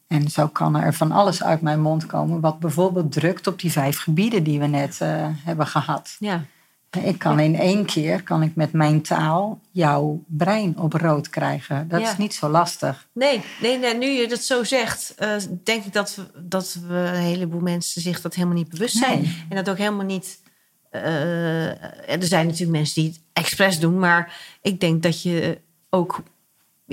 En 0.07 0.29
zo 0.29 0.49
kan 0.49 0.77
er 0.77 0.95
van 0.95 1.13
alles 1.13 1.43
uit 1.43 1.61
mijn 1.61 1.81
mond 1.81 2.07
komen 2.07 2.41
wat 2.41 2.59
bijvoorbeeld 2.59 3.13
drukt 3.13 3.47
op 3.47 3.61
die 3.61 3.73
vijf 3.73 3.99
gebieden 3.99 4.43
die 4.43 4.59
we 4.59 4.67
net 4.67 5.01
eh, 5.01 5.29
hebben 5.45 5.67
gehad. 5.67 6.17
ja. 6.19 6.45
Ik 7.03 7.19
kan 7.19 7.41
in 7.41 7.57
één 7.57 7.85
keer, 7.85 8.23
kan 8.23 8.43
ik 8.43 8.55
met 8.55 8.73
mijn 8.73 9.03
taal 9.03 9.61
jouw 9.71 10.23
brein 10.27 10.79
op 10.79 10.93
rood 10.93 11.29
krijgen. 11.29 11.89
Dat 11.89 12.01
Ja. 12.01 12.11
is 12.11 12.17
niet 12.17 12.35
zo 12.35 12.49
lastig. 12.49 13.09
Nee, 13.13 13.41
nee, 13.61 13.79
nee, 13.79 13.95
nu 13.97 14.07
je 14.07 14.29
dat 14.29 14.41
zo 14.43 14.65
zegt, 14.65 15.15
eh, 15.17 15.37
denk 15.65 15.85
ik 15.85 15.93
dat 15.93 16.15
we, 16.15 16.23
dat 16.41 16.77
we 16.89 16.95
een 16.95 17.15
heleboel 17.15 17.61
mensen 17.61 18.03
zich 18.03 18.21
dat 18.21 18.35
helemaal 18.35 18.57
niet 18.57 18.69
bewust 18.69 18.97
zijn. 18.97 19.21
Nee. 19.23 19.45
En 19.49 19.57
dat 19.57 19.71
ook 19.71 19.79
helemaal 19.79 20.05
niet. 20.07 20.43
eh, 20.91 21.67
er 22.13 22.25
zijn 22.25 22.47
natuurlijk 22.47 22.77
mensen 22.79 23.03
die 23.03 23.11
het 23.11 23.21
expres 23.33 23.79
doen, 23.81 23.99
maar 23.99 24.37
ik 24.63 24.81
denk 24.81 25.03
dat 25.03 25.23
je 25.23 25.59
ook 25.91 26.23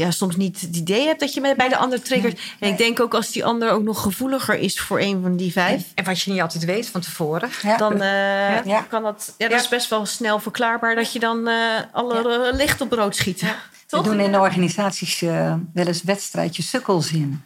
ja, 0.02 0.12
soms 0.12 0.36
niet 0.36 0.62
het 0.62 0.76
idee 0.76 1.06
hebt 1.06 1.20
dat 1.20 1.34
je 1.34 1.42
met, 1.42 1.58
bij 1.58 1.70
de 1.70 1.78
ander 1.78 2.02
triggert. 2.02 2.40
En 2.60 2.70
ik 2.70 2.78
denk 2.78 3.00
ook 3.00 3.14
als 3.14 3.32
die 3.32 3.46
ander 3.46 3.70
ook 3.72 3.84
nog 3.84 4.02
gevoeliger 4.02 4.56
is 4.58 4.80
voor 4.80 5.00
een 5.00 5.22
van 5.22 5.36
die 5.38 5.52
vijf, 5.52 5.84
En 5.96 6.04
wat 6.04 6.22
je 6.22 6.32
niet 6.32 6.42
altijd 6.42 6.66
weet 6.66 6.88
van 6.90 7.02
tevoren. 7.02 7.50
Ja. 7.62 7.78
dan 7.78 7.94
eh, 8.02 8.66
Ja. 8.66 8.82
kan 8.82 9.04
dat. 9.04 9.34
Ja, 9.38 9.48
dat 9.48 9.58
Ja. 9.58 9.64
is 9.64 9.70
best 9.70 9.90
wel 9.90 10.06
snel 10.06 10.40
verklaarbaar 10.40 10.96
dat 10.96 11.14
je 11.14 11.20
dan 11.20 11.48
eh, 11.48 11.56
alle 11.92 12.52
licht 12.56 12.82
op 12.82 12.92
rood 12.92 13.16
schiet. 13.16 13.44
We 13.90 14.02
doen 14.02 14.20
in 14.20 14.32
de 14.32 14.40
organisaties 14.40 15.22
eh, 15.22 15.54
wel 15.74 15.86
eens 15.88 16.04
wedstrijdje 16.04 16.64
sukkelzin. 16.64 17.44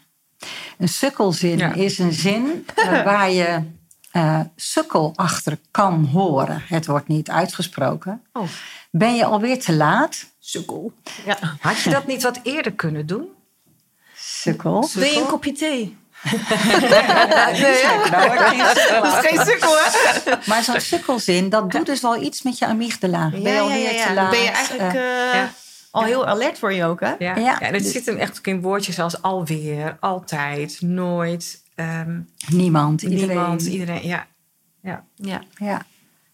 Een 0.78 0.88
sukkelzin 0.90 1.58
Ja. 1.58 1.74
is 1.74 2.00
een 2.00 2.14
zin 2.14 2.66
waar 3.04 3.32
je 3.32 3.60
eh, 4.12 4.40
sukkelachtig 4.56 5.58
kan 5.72 6.06
horen, 6.06 6.62
het 6.68 6.86
wordt 6.86 7.08
niet 7.08 7.30
uitgesproken, 7.30 8.22
Oh, 8.34 8.48
ben 8.98 9.16
je 9.16 9.26
alweer 9.26 9.60
te 9.60 9.74
laat. 9.74 10.26
sukkel. 10.40 10.92
Ja. 11.26 11.38
Had 11.60 11.80
je 11.80 11.90
dat 11.90 12.08
niet 12.08 12.24
wat 12.24 12.40
eerder 12.44 12.74
kunnen 12.74 13.06
doen? 13.06 13.28
Sukkel. 14.16 14.90
Wil 14.94 15.04
je 15.04 15.20
een 15.20 15.26
kopje 15.26 15.52
thee? 15.52 15.98
Nee, 16.32 17.08
Dat 19.02 19.14
is 19.14 19.30
geen 19.30 19.46
sukkel, 19.46 19.76
hè? 19.78 20.34
Maar 20.46 20.64
zo'n 20.64 20.80
sukkelzin, 20.80 21.50
dat 21.50 21.72
doet 21.72 21.86
dus 21.86 22.02
wel 22.02 22.22
iets 22.22 22.42
met 22.42 22.58
je 22.58 22.66
amygdala. 22.66 23.30
Ben 23.30 23.42
je 23.54 23.60
alweer 23.60 24.06
te 24.08 24.14
laat? 24.14 24.30
ben 24.30 24.42
je 24.42 24.50
eigenlijk 24.50 24.94
eh, 24.94 25.30
eh, 25.30 25.34
ja. 25.36 25.52
al 25.92 26.04
heel 26.04 26.28
alert 26.28 26.60
voor 26.60 26.74
je 26.74 26.84
ook, 26.86 27.00
hè? 27.00 27.08
Ja, 27.08 27.16
Ja. 27.20 27.36
ja. 27.36 27.60
en 27.60 27.74
het 27.74 27.86
zit 27.86 28.06
hem 28.06 28.18
echt 28.18 28.38
ook 28.38 28.48
in 28.48 28.62
woordjes 28.62 29.00
als 29.00 29.22
alweer, 29.22 29.98
altijd, 30.00 30.82
nooit, 30.82 31.62
ehm, 31.76 32.20
niemand, 32.48 33.02
iedereen. 33.02 33.28
niemand, 33.28 33.62
iedereen. 33.62 34.08
Ja. 34.08 34.28
Ja. 34.82 35.04
Ja. 35.56 35.86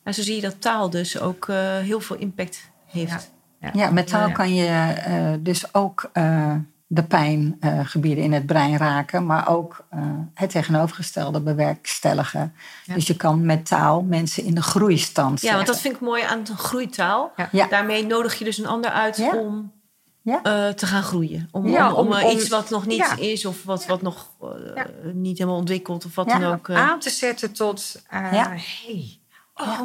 En 0.03 0.13
zo 0.13 0.21
zie 0.21 0.35
je 0.35 0.41
dat 0.41 0.61
taal 0.61 0.89
dus 0.89 1.19
ook 1.19 1.47
eh, 1.49 1.77
heel 1.77 1.99
veel 1.99 2.15
impact 2.15 2.69
heeft. 2.85 3.31
Ja. 3.59 3.69
ja, 3.73 3.89
met 3.91 4.07
taal 4.07 4.27
Ja. 4.27 4.33
kan 4.33 4.53
je 4.53 4.65
eh, 4.67 5.33
dus 5.39 5.73
ook 5.73 6.09
eh, 6.13 6.55
de 6.87 7.03
pijngebieden 7.03 8.23
in 8.23 8.33
het 8.33 8.45
brein 8.45 8.77
raken, 8.77 9.25
maar 9.25 9.47
ook 9.49 9.85
eh, 9.89 9.99
het 10.33 10.49
tegenovergestelde 10.49 11.41
bewerkstelligen. 11.41 12.53
Ja. 12.85 12.93
Dus 12.93 13.07
je 13.07 13.15
kan 13.15 13.45
met 13.45 13.65
taal 13.65 14.01
mensen 14.01 14.43
in 14.43 14.55
de 14.55 14.61
groeistand 14.61 15.41
Ja, 15.41 15.53
want 15.53 15.65
dat 15.67 15.75
zetten. 15.75 15.91
vind 15.91 15.95
ik 16.03 16.07
mooi 16.09 16.23
aan 16.23 16.43
de 16.43 16.55
groeitaal. 16.57 17.31
Ja. 17.35 17.49
Ja. 17.51 17.67
Daarmee 17.67 18.05
nodig 18.05 18.35
je 18.39 18.45
dus 18.45 18.57
een 18.57 18.67
ander 18.67 18.91
uit 18.91 19.17
Ja. 19.17 19.31
om 19.35 19.71
Ja. 20.21 20.41
eh, 20.43 20.67
te 20.73 20.85
gaan 20.85 21.03
groeien. 21.03 21.47
Om, 21.51 21.67
Ja, 21.67 21.93
om, 21.93 22.07
om, 22.07 22.13
om- 22.13 22.23
om- 22.23 22.29
iets 22.37 22.47
wat 22.49 22.69
nog 22.69 22.85
niet 22.85 22.97
ja. 22.97 23.15
is 23.17 23.45
of 23.45 23.63
wat, 23.63 23.85
wat 23.85 24.01
nog 24.01 24.29
Ja. 24.75 24.85
niet 25.13 25.37
helemaal 25.37 25.59
ontwikkeld 25.59 26.05
of 26.05 26.15
wat 26.15 26.25
Ja. 26.29 26.39
dan 26.39 26.53
ook. 26.53 26.69
eh, 26.69 26.89
Aan 26.89 26.99
te 26.99 27.09
zetten 27.09 27.51
tot, 27.51 28.01
uh, 28.13 28.33
Ja. 28.33 28.49
hey, 28.49 29.19
oh, 29.53 29.81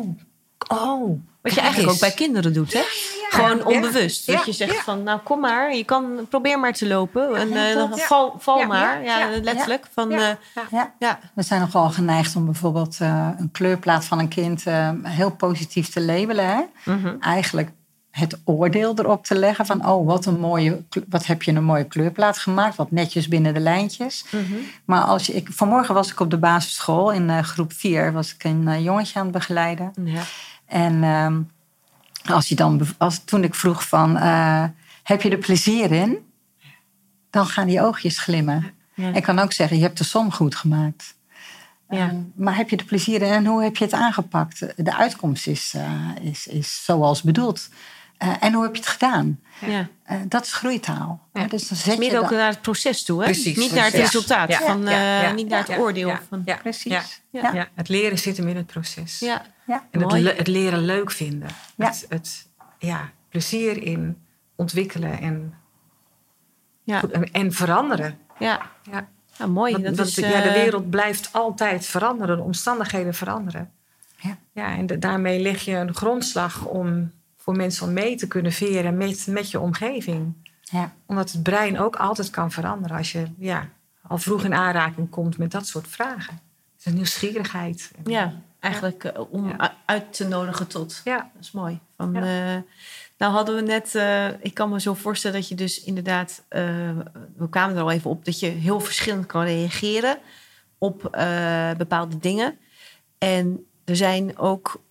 oh. 0.68 1.20
wat 1.42 1.54
je 1.54 1.60
eigenlijk 1.60 1.92
ook 1.92 2.00
bij 2.00 2.10
kinderen 2.12 2.52
doet, 2.52 2.72
hè? 2.72 2.82
Gewoon 3.28 3.64
onbewust. 3.64 4.26
Dat 4.26 4.44
je 4.44 4.52
zegt 4.52 4.76
van, 4.76 5.02
nou 5.02 5.20
kom 5.20 5.40
maar, 5.40 5.74
je 5.74 5.84
kan, 5.84 6.26
probeer 6.28 6.60
maar 6.60 6.72
te 6.72 6.86
lopen. 6.86 7.36
En 7.36 7.52
eh, 7.52 7.92
val, 7.92 8.34
val 8.38 8.66
maar. 8.66 9.04
Ja, 9.04 9.28
letterlijk. 9.42 9.86
Van, 9.92 10.10
Ja. 10.10 10.38
eh, 10.70 10.82
Ja. 10.98 11.18
We 11.34 11.42
zijn 11.42 11.60
nogal 11.60 11.90
geneigd 11.90 12.36
om 12.36 12.44
bijvoorbeeld 12.44 12.96
eh, 13.00 13.28
een 13.38 13.50
kleurplaat 13.50 14.04
van 14.04 14.18
een 14.18 14.28
kind 14.28 14.64
heel 15.02 15.30
positief 15.30 15.88
te 15.88 16.00
labelen. 16.00 16.46
Hè? 16.46 16.62
Mhm. 16.92 17.16
Eigenlijk 17.20 17.70
het 18.16 18.38
oordeel 18.44 18.98
erop 18.98 19.24
te 19.24 19.38
leggen 19.38 19.66
van, 19.66 19.88
oh, 19.88 20.06
wat 20.06 20.26
een 20.26 20.40
mooie, 20.40 20.82
wat 21.08 21.26
heb 21.26 21.42
je 21.42 21.52
een 21.52 21.64
mooie 21.64 21.84
kleurplaat 21.84 22.38
gemaakt, 22.38 22.76
wat 22.76 22.90
netjes 22.90 23.28
binnen 23.28 23.54
de 23.54 23.60
lijntjes. 23.60 24.24
Mhm. 24.30 24.54
Maar 24.84 25.02
als 25.02 25.26
je, 25.26 25.32
ik, 25.32 25.48
vanmorgen 25.52 25.94
was 25.94 26.10
ik 26.10 26.20
op 26.20 26.30
de 26.30 26.38
basisschool 26.38 27.12
in 27.12 27.30
eh, 27.30 27.38
groep 27.38 27.72
4, 27.72 28.12
was 28.12 28.34
ik 28.34 28.44
een 28.44 28.68
eh, 28.68 28.84
jongetje 28.84 29.18
aan 29.18 29.24
het 29.24 29.34
begeleiden. 29.34 29.92
ja. 30.04 30.22
En 30.66 31.04
ehm, 31.04 31.40
als 32.34 32.48
je 32.48 32.54
dan, 32.54 32.80
als, 32.98 33.24
toen 33.24 33.44
ik 33.44 33.54
vroeg 33.54 33.88
van, 33.88 34.16
eh, 34.16 34.64
heb 35.02 35.22
je 35.22 35.30
er 35.30 35.38
plezier 35.38 35.92
in? 35.92 36.18
Dan 37.30 37.46
gaan 37.46 37.66
die 37.66 37.82
oogjes 37.82 38.18
glimmen. 38.18 38.72
Ja. 38.94 39.12
Ik 39.12 39.22
kan 39.22 39.38
ook 39.38 39.52
zeggen, 39.52 39.76
je 39.76 39.82
hebt 39.82 39.98
de 39.98 40.04
som 40.04 40.32
goed 40.32 40.54
gemaakt. 40.54 41.14
Ja. 41.88 42.08
Eh, 42.08 42.14
maar 42.34 42.56
heb 42.56 42.70
je 42.70 42.76
er 42.76 42.84
plezier 42.84 43.22
in 43.22 43.32
en 43.32 43.46
hoe 43.46 43.62
heb 43.62 43.76
je 43.76 43.84
het 43.84 43.92
aangepakt? 43.92 44.58
De 44.76 44.96
uitkomst 44.96 45.46
is, 45.46 45.74
is, 46.20 46.46
is 46.46 46.84
zoals 46.84 47.22
bedoeld. 47.22 47.68
Eh, 48.18 48.32
en 48.40 48.52
hoe 48.52 48.62
heb 48.62 48.74
je 48.74 48.80
het 48.80 48.90
gedaan? 48.90 49.40
Ja. 49.66 49.88
Eh, 50.02 50.16
dat 50.28 50.44
is 50.44 50.52
groeitaal. 50.52 51.28
Ja. 51.32 51.46
Dus 51.46 51.68
dan 51.68 51.76
zet 51.78 51.98
Meer 51.98 52.10
je 52.12 52.18
ook 52.18 52.28
dan- 52.28 52.38
naar 52.38 52.48
het 52.50 52.60
proces 52.62 53.04
toe, 53.04 53.18
hè? 53.18 53.24
Precies, 53.24 53.56
Niet 53.56 53.72
naar 53.72 53.84
het 53.84 53.94
resultaat. 53.94 54.48
Ja. 54.48 54.58
Van, 54.60 54.82
Ja, 54.82 54.90
eh, 54.90 55.22
ja, 55.22 55.30
niet 55.32 55.48
naar 55.48 55.58
het 55.58 55.68
ja, 55.68 55.76
oordeel. 55.76 56.08
ja, 56.08 56.20
van, 56.28 56.42
ja. 56.44 56.56
Precies. 56.56 56.92
Ja. 56.92 57.02
Ja. 57.42 57.52
Ja, 57.54 57.68
het 57.74 57.88
leren 57.88 58.18
zit 58.18 58.36
hem 58.36 58.48
in 58.48 58.56
het 58.56 58.66
proces. 58.66 59.18
ja. 59.18 59.42
Ja. 59.66 59.84
En 59.90 60.00
het, 60.02 60.12
le- 60.12 60.34
het 60.36 60.46
leren 60.46 60.84
leuk 60.84 61.10
vinden. 61.10 61.48
Ja. 61.76 61.86
Het, 61.86 62.06
het 62.08 62.46
ja, 62.78 63.10
plezier 63.28 63.82
in 63.82 64.18
ontwikkelen 64.56 65.18
en, 65.20 65.54
Ja. 66.82 67.02
en, 67.12 67.32
en 67.32 67.52
veranderen. 67.52 68.18
Ja. 68.38 68.70
Ja. 68.90 69.08
Ja, 69.38 69.46
mooi. 69.46 69.72
Want, 69.72 69.84
dat 69.84 69.96
want 69.96 70.08
is, 70.08 70.14
ja, 70.16 70.40
de 70.40 70.52
wereld 70.52 70.90
blijft 70.90 71.28
altijd 71.32 71.86
veranderen, 71.86 72.36
de 72.36 72.42
omstandigheden 72.42 73.14
veranderen. 73.14 73.70
Ja. 74.16 74.36
Ja, 74.52 74.76
en 74.76 74.86
de- 74.86 74.98
daarmee 74.98 75.40
leg 75.40 75.62
je 75.62 75.74
een 75.76 75.94
grondslag 75.94 76.64
om 76.64 77.10
voor 77.46 77.56
mensen 77.56 77.86
om 77.86 77.92
mee 77.92 78.16
te 78.16 78.26
kunnen 78.26 78.52
veren 78.52 78.96
met, 78.96 79.26
met 79.26 79.50
je 79.50 79.60
omgeving. 79.60 80.34
Ja. 80.60 80.92
Omdat 81.06 81.32
het 81.32 81.42
brein 81.42 81.78
ook 81.78 81.96
altijd 81.96 82.30
kan 82.30 82.50
veranderen 82.50 82.96
als 82.96 83.12
je 83.12 83.26
ja, 83.38 83.68
al 84.02 84.18
vroeg 84.18 84.44
in 84.44 84.54
aanraking 84.54 85.10
komt 85.10 85.38
met 85.38 85.50
dat 85.50 85.66
soort 85.66 85.88
vragen. 85.88 86.40
Een 86.82 86.94
nieuwsgierigheid. 86.94 87.90
Ja, 88.04 88.32
eigenlijk 88.60 89.04
eh, 89.04 89.32
om 89.32 89.48
Ja. 89.48 89.74
uit 89.84 90.12
te 90.12 90.28
nodigen 90.28 90.66
tot. 90.66 91.00
Ja, 91.04 91.16
Dat 91.34 91.42
is 91.42 91.50
mooi. 91.50 91.78
Van, 91.96 92.14
eh, 92.16 92.56
nou 93.18 93.32
hadden 93.32 93.54
we 93.54 93.60
net, 93.62 93.94
eh, 93.94 94.28
ik 94.44 94.54
kan 94.54 94.70
me 94.70 94.80
zo 94.80 94.94
voorstellen 94.94 95.40
dat 95.40 95.48
je 95.48 95.54
dus 95.54 95.84
inderdaad, 95.84 96.42
we 97.36 97.48
kwamen 97.50 97.76
er 97.76 97.82
al 97.82 97.90
even 97.90 98.10
op, 98.10 98.24
dat 98.24 98.40
je 98.40 98.46
heel 98.46 98.80
verschillend 98.80 99.26
kan 99.26 99.42
reageren 99.44 100.18
op 100.78 101.02
bepaalde 101.76 102.18
dingen. 102.18 102.58
En 103.18 103.66
er 103.84 103.96
zijn 103.96 104.38
ook 104.38 104.84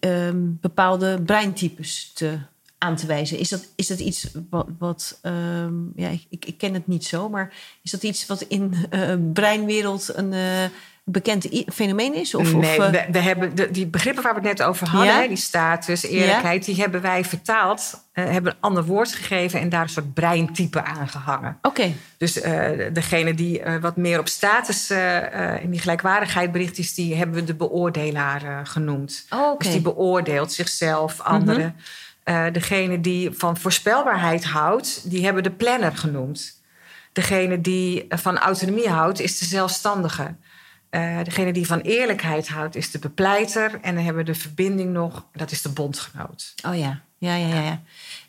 eh, 0.00 0.30
bepaalde 0.34 1.22
breintypes 1.22 2.12
te, 2.14 2.38
aan 2.78 2.96
te 2.96 3.06
wijzen. 3.06 3.38
Is 3.38 3.48
dat, 3.48 3.72
is 3.76 3.86
dat 3.86 4.00
iets 4.00 4.28
wat, 4.50 4.66
wat 4.78 5.18
ehm, 5.22 5.74
ja, 5.96 6.08
ik, 6.08 6.44
ik, 6.44 6.58
ken 6.58 6.74
het 6.74 6.86
niet 6.86 7.04
zo, 7.04 7.28
maar 7.28 7.54
is 7.82 7.90
dat 7.90 8.02
iets 8.02 8.26
wat 8.26 8.42
in 8.42 8.74
eh 8.90 9.14
breinwereld 9.32 10.10
een 10.14 10.32
eh, 10.32 10.64
bekend 11.04 11.48
fenomeen 11.72 12.14
is? 12.14 12.34
Of, 12.34 12.52
nee, 12.52 12.78
of, 12.78 12.84
eh, 12.84 12.90
we, 12.90 13.06
we 13.12 13.18
hebben 13.18 13.54
de, 13.56 13.70
die 13.70 13.86
begrippen 13.86 14.22
waar 14.22 14.34
we 14.34 14.48
het 14.48 14.58
net 14.58 14.66
over 14.66 14.88
hadden, 14.88 15.14
Ja? 15.14 15.20
hè, 15.20 15.28
die 15.28 15.36
status, 15.36 16.02
eerlijkheid, 16.02 16.64
die 16.64 16.74
hebben 16.80 17.00
wij 17.00 17.24
vertaald, 17.24 18.04
eh, 18.12 18.24
hebben 18.24 18.52
een 18.52 18.58
ander 18.60 18.84
woord 18.84 19.12
gegeven 19.12 19.60
en 19.60 19.68
daar 19.68 19.82
een 19.82 19.88
soort 19.88 20.14
breintype 20.14 20.82
aan 20.82 21.08
gehangen. 21.08 21.58
Oké, 21.62 21.92
Dus 22.18 22.40
eh, 22.40 22.70
degene 22.92 23.34
die 23.34 23.62
wat 23.80 23.96
meer 23.96 24.18
op 24.18 24.28
status 24.28 24.90
in 25.60 25.70
die 25.70 25.80
gelijkwaardigheid 25.80 26.52
bericht 26.52 26.78
is, 26.78 26.94
die 26.94 27.14
hebben 27.14 27.36
we 27.36 27.44
de 27.44 27.54
beoordelaar 27.54 28.66
genoemd. 28.66 29.26
Oh, 29.30 29.50
oké. 29.50 29.62
Dus 29.64 29.72
die 29.72 29.82
beoordeelt 29.82 30.52
zichzelf, 30.52 31.20
anderen. 31.20 31.76
Eh, 32.24 32.44
degene 32.52 33.00
die 33.00 33.30
van 33.32 33.56
voorspelbaarheid 33.56 34.44
houdt, 34.44 35.10
die 35.10 35.24
hebben 35.24 35.42
de 35.42 35.50
planner 35.50 35.96
genoemd. 35.96 36.60
Degene 37.12 37.60
die 37.60 38.06
van 38.08 38.38
autonomie 38.38 38.88
houdt, 38.88 39.20
is 39.20 39.38
de 39.38 39.44
zelfstandige. 39.44 40.34
Eh, 40.94 41.18
degene 41.24 41.52
die 41.52 41.66
van 41.66 41.80
eerlijkheid 41.80 42.48
houdt, 42.48 42.76
is 42.76 42.90
de 42.90 42.98
bepleiter. 42.98 43.78
En 43.82 43.94
dan 43.94 44.04
hebben 44.04 44.24
we 44.24 44.32
de 44.32 44.38
verbinding 44.38 44.92
nog, 44.92 45.26
dat 45.32 45.50
is 45.50 45.62
de 45.62 45.68
bondgenoot. 45.68 46.54
Oh 46.66 46.76
ja, 46.78 47.00
ja, 47.18 47.34
ja, 47.34 47.46
ja. 47.46 47.60
ja. 47.60 47.80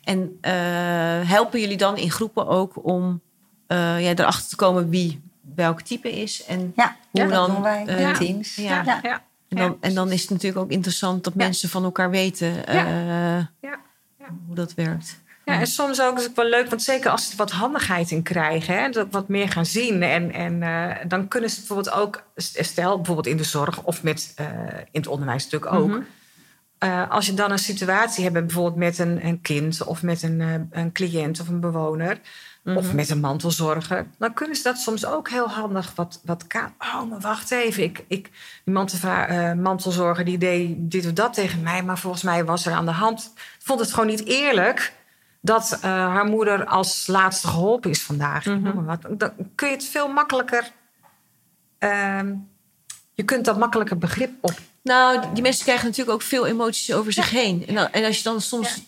En 0.04 0.38
eh, 0.40 1.28
helpen 1.28 1.60
jullie 1.60 1.76
dan 1.76 1.96
in 1.96 2.10
groepen 2.10 2.46
ook 2.46 2.84
om 2.86 3.20
eh, 3.66 3.76
ja, 4.02 4.10
erachter 4.14 4.48
te 4.48 4.56
komen 4.56 4.88
wie 4.90 5.22
welk 5.54 5.80
type 5.80 6.12
is? 6.20 6.44
En, 6.44 6.72
Ja, 6.76 6.96
Hoe 7.10 7.20
ja, 7.22 7.28
dan, 7.28 7.46
dat 7.46 7.54
doen 7.54 7.62
wij 7.62 7.84
in 7.84 8.14
teams. 8.14 8.54
ja. 8.56 8.82
Ja. 8.84 8.98
ja. 9.02 9.22
en, 9.48 9.56
dan, 9.56 9.76
en 9.80 9.94
dan 9.94 10.12
is 10.12 10.20
het 10.20 10.30
natuurlijk 10.30 10.62
ook 10.62 10.70
interessant 10.70 11.24
dat 11.24 11.32
Ja. 11.36 11.44
mensen 11.44 11.68
van 11.68 11.84
elkaar 11.84 12.10
weten 12.10 12.66
eh, 12.66 12.74
Ja. 12.74 13.50
Ja. 13.60 13.78
hoe 14.46 14.54
dat 14.54 14.74
werkt. 14.74 15.20
Ja, 15.46 15.60
en 15.60 15.66
soms 15.66 16.00
ook 16.00 16.18
is 16.18 16.24
het 16.24 16.36
wel 16.36 16.48
leuk, 16.48 16.68
want 16.68 16.82
zeker 16.82 17.10
als 17.10 17.24
ze 17.24 17.30
er 17.30 17.36
wat 17.36 17.50
handigheid 17.50 18.10
in 18.10 18.22
krijgen, 18.22 18.78
hè, 18.78 18.88
dat 18.90 19.06
wat 19.10 19.28
meer 19.28 19.48
gaan 19.48 19.66
zien. 19.66 20.02
En, 20.02 20.32
en 20.32 20.62
eh, 20.62 21.08
dan 21.08 21.28
kunnen 21.28 21.50
ze 21.50 21.56
bijvoorbeeld 21.56 21.90
ook, 21.94 22.22
stel 22.36 22.96
bijvoorbeeld 22.96 23.26
in 23.26 23.36
de 23.36 23.44
zorg 23.44 23.82
of 23.82 24.02
met, 24.02 24.32
eh, 24.36 24.46
in 24.90 25.00
het 25.00 25.06
onderwijs 25.06 25.44
natuurlijk 25.44 25.72
ook. 25.72 25.88
Mhm. 25.88 26.00
Eh, 26.78 27.10
als 27.10 27.26
je 27.26 27.34
dan 27.34 27.50
een 27.50 27.58
situatie 27.58 28.24
hebt, 28.24 28.34
bijvoorbeeld 28.34 28.76
met 28.76 28.98
een, 28.98 29.26
een 29.26 29.40
kind 29.40 29.82
of 29.82 30.02
met 30.02 30.22
een, 30.22 30.68
een 30.70 30.92
cliënt 30.92 31.40
of 31.40 31.48
een 31.48 31.60
bewoner. 31.60 32.20
Mhm. 32.62 32.76
Of 32.76 32.92
met 32.92 33.10
een 33.10 33.20
mantelzorger. 33.20 34.06
Dan 34.18 34.34
kunnen 34.34 34.56
ze 34.56 34.62
dat 34.62 34.78
soms 34.78 35.06
ook 35.06 35.28
heel 35.30 35.48
handig 35.48 35.92
wat, 35.94 36.20
wat 36.24 36.46
ka- 36.46 36.72
Oh, 36.78 37.10
maar 37.10 37.20
wacht 37.20 37.50
even. 37.50 37.82
Ik, 37.82 38.04
ik, 38.08 38.30
die 38.64 38.74
mantelzorger 39.54 40.24
die 40.24 40.38
deed 40.38 40.74
dit 40.78 41.06
of 41.06 41.12
dat 41.12 41.34
tegen 41.34 41.62
mij. 41.62 41.82
Maar 41.82 41.98
volgens 41.98 42.22
mij 42.22 42.44
was 42.44 42.66
er 42.66 42.72
aan 42.72 42.84
de 42.86 42.90
hand. 42.92 43.32
Ik 43.36 43.66
vond 43.66 43.80
het 43.80 43.92
gewoon 43.92 44.06
niet 44.08 44.24
eerlijk 44.26 44.92
dat 45.46 45.72
eh, 45.72 45.80
haar 45.90 46.24
moeder 46.24 46.64
als 46.64 47.06
laatste 47.06 47.46
geholpen 47.46 47.90
is 47.90 48.02
vandaag. 48.02 48.44
Mhm. 48.44 48.84
wat. 48.84 49.00
Dan 49.10 49.32
kun 49.54 49.68
je 49.68 49.74
het 49.74 49.84
veel 49.84 50.08
makkelijker. 50.08 50.70
ehm, 51.78 52.34
je 53.14 53.22
kunt 53.22 53.44
dat 53.44 53.58
makkelijker 53.58 53.98
begrip 53.98 54.30
op. 54.40 54.58
Nou, 54.82 55.24
die 55.32 55.42
mensen 55.42 55.64
krijgen 55.64 55.84
natuurlijk 55.86 56.14
ook 56.16 56.22
veel 56.22 56.46
emoties 56.46 56.94
over 56.94 57.12
zich 57.12 57.30
heen. 57.30 57.66
En, 57.66 57.74
dan- 57.74 57.90
en 57.92 58.04
als 58.04 58.16
je 58.16 58.22
dan 58.22 58.40
soms 58.40 58.82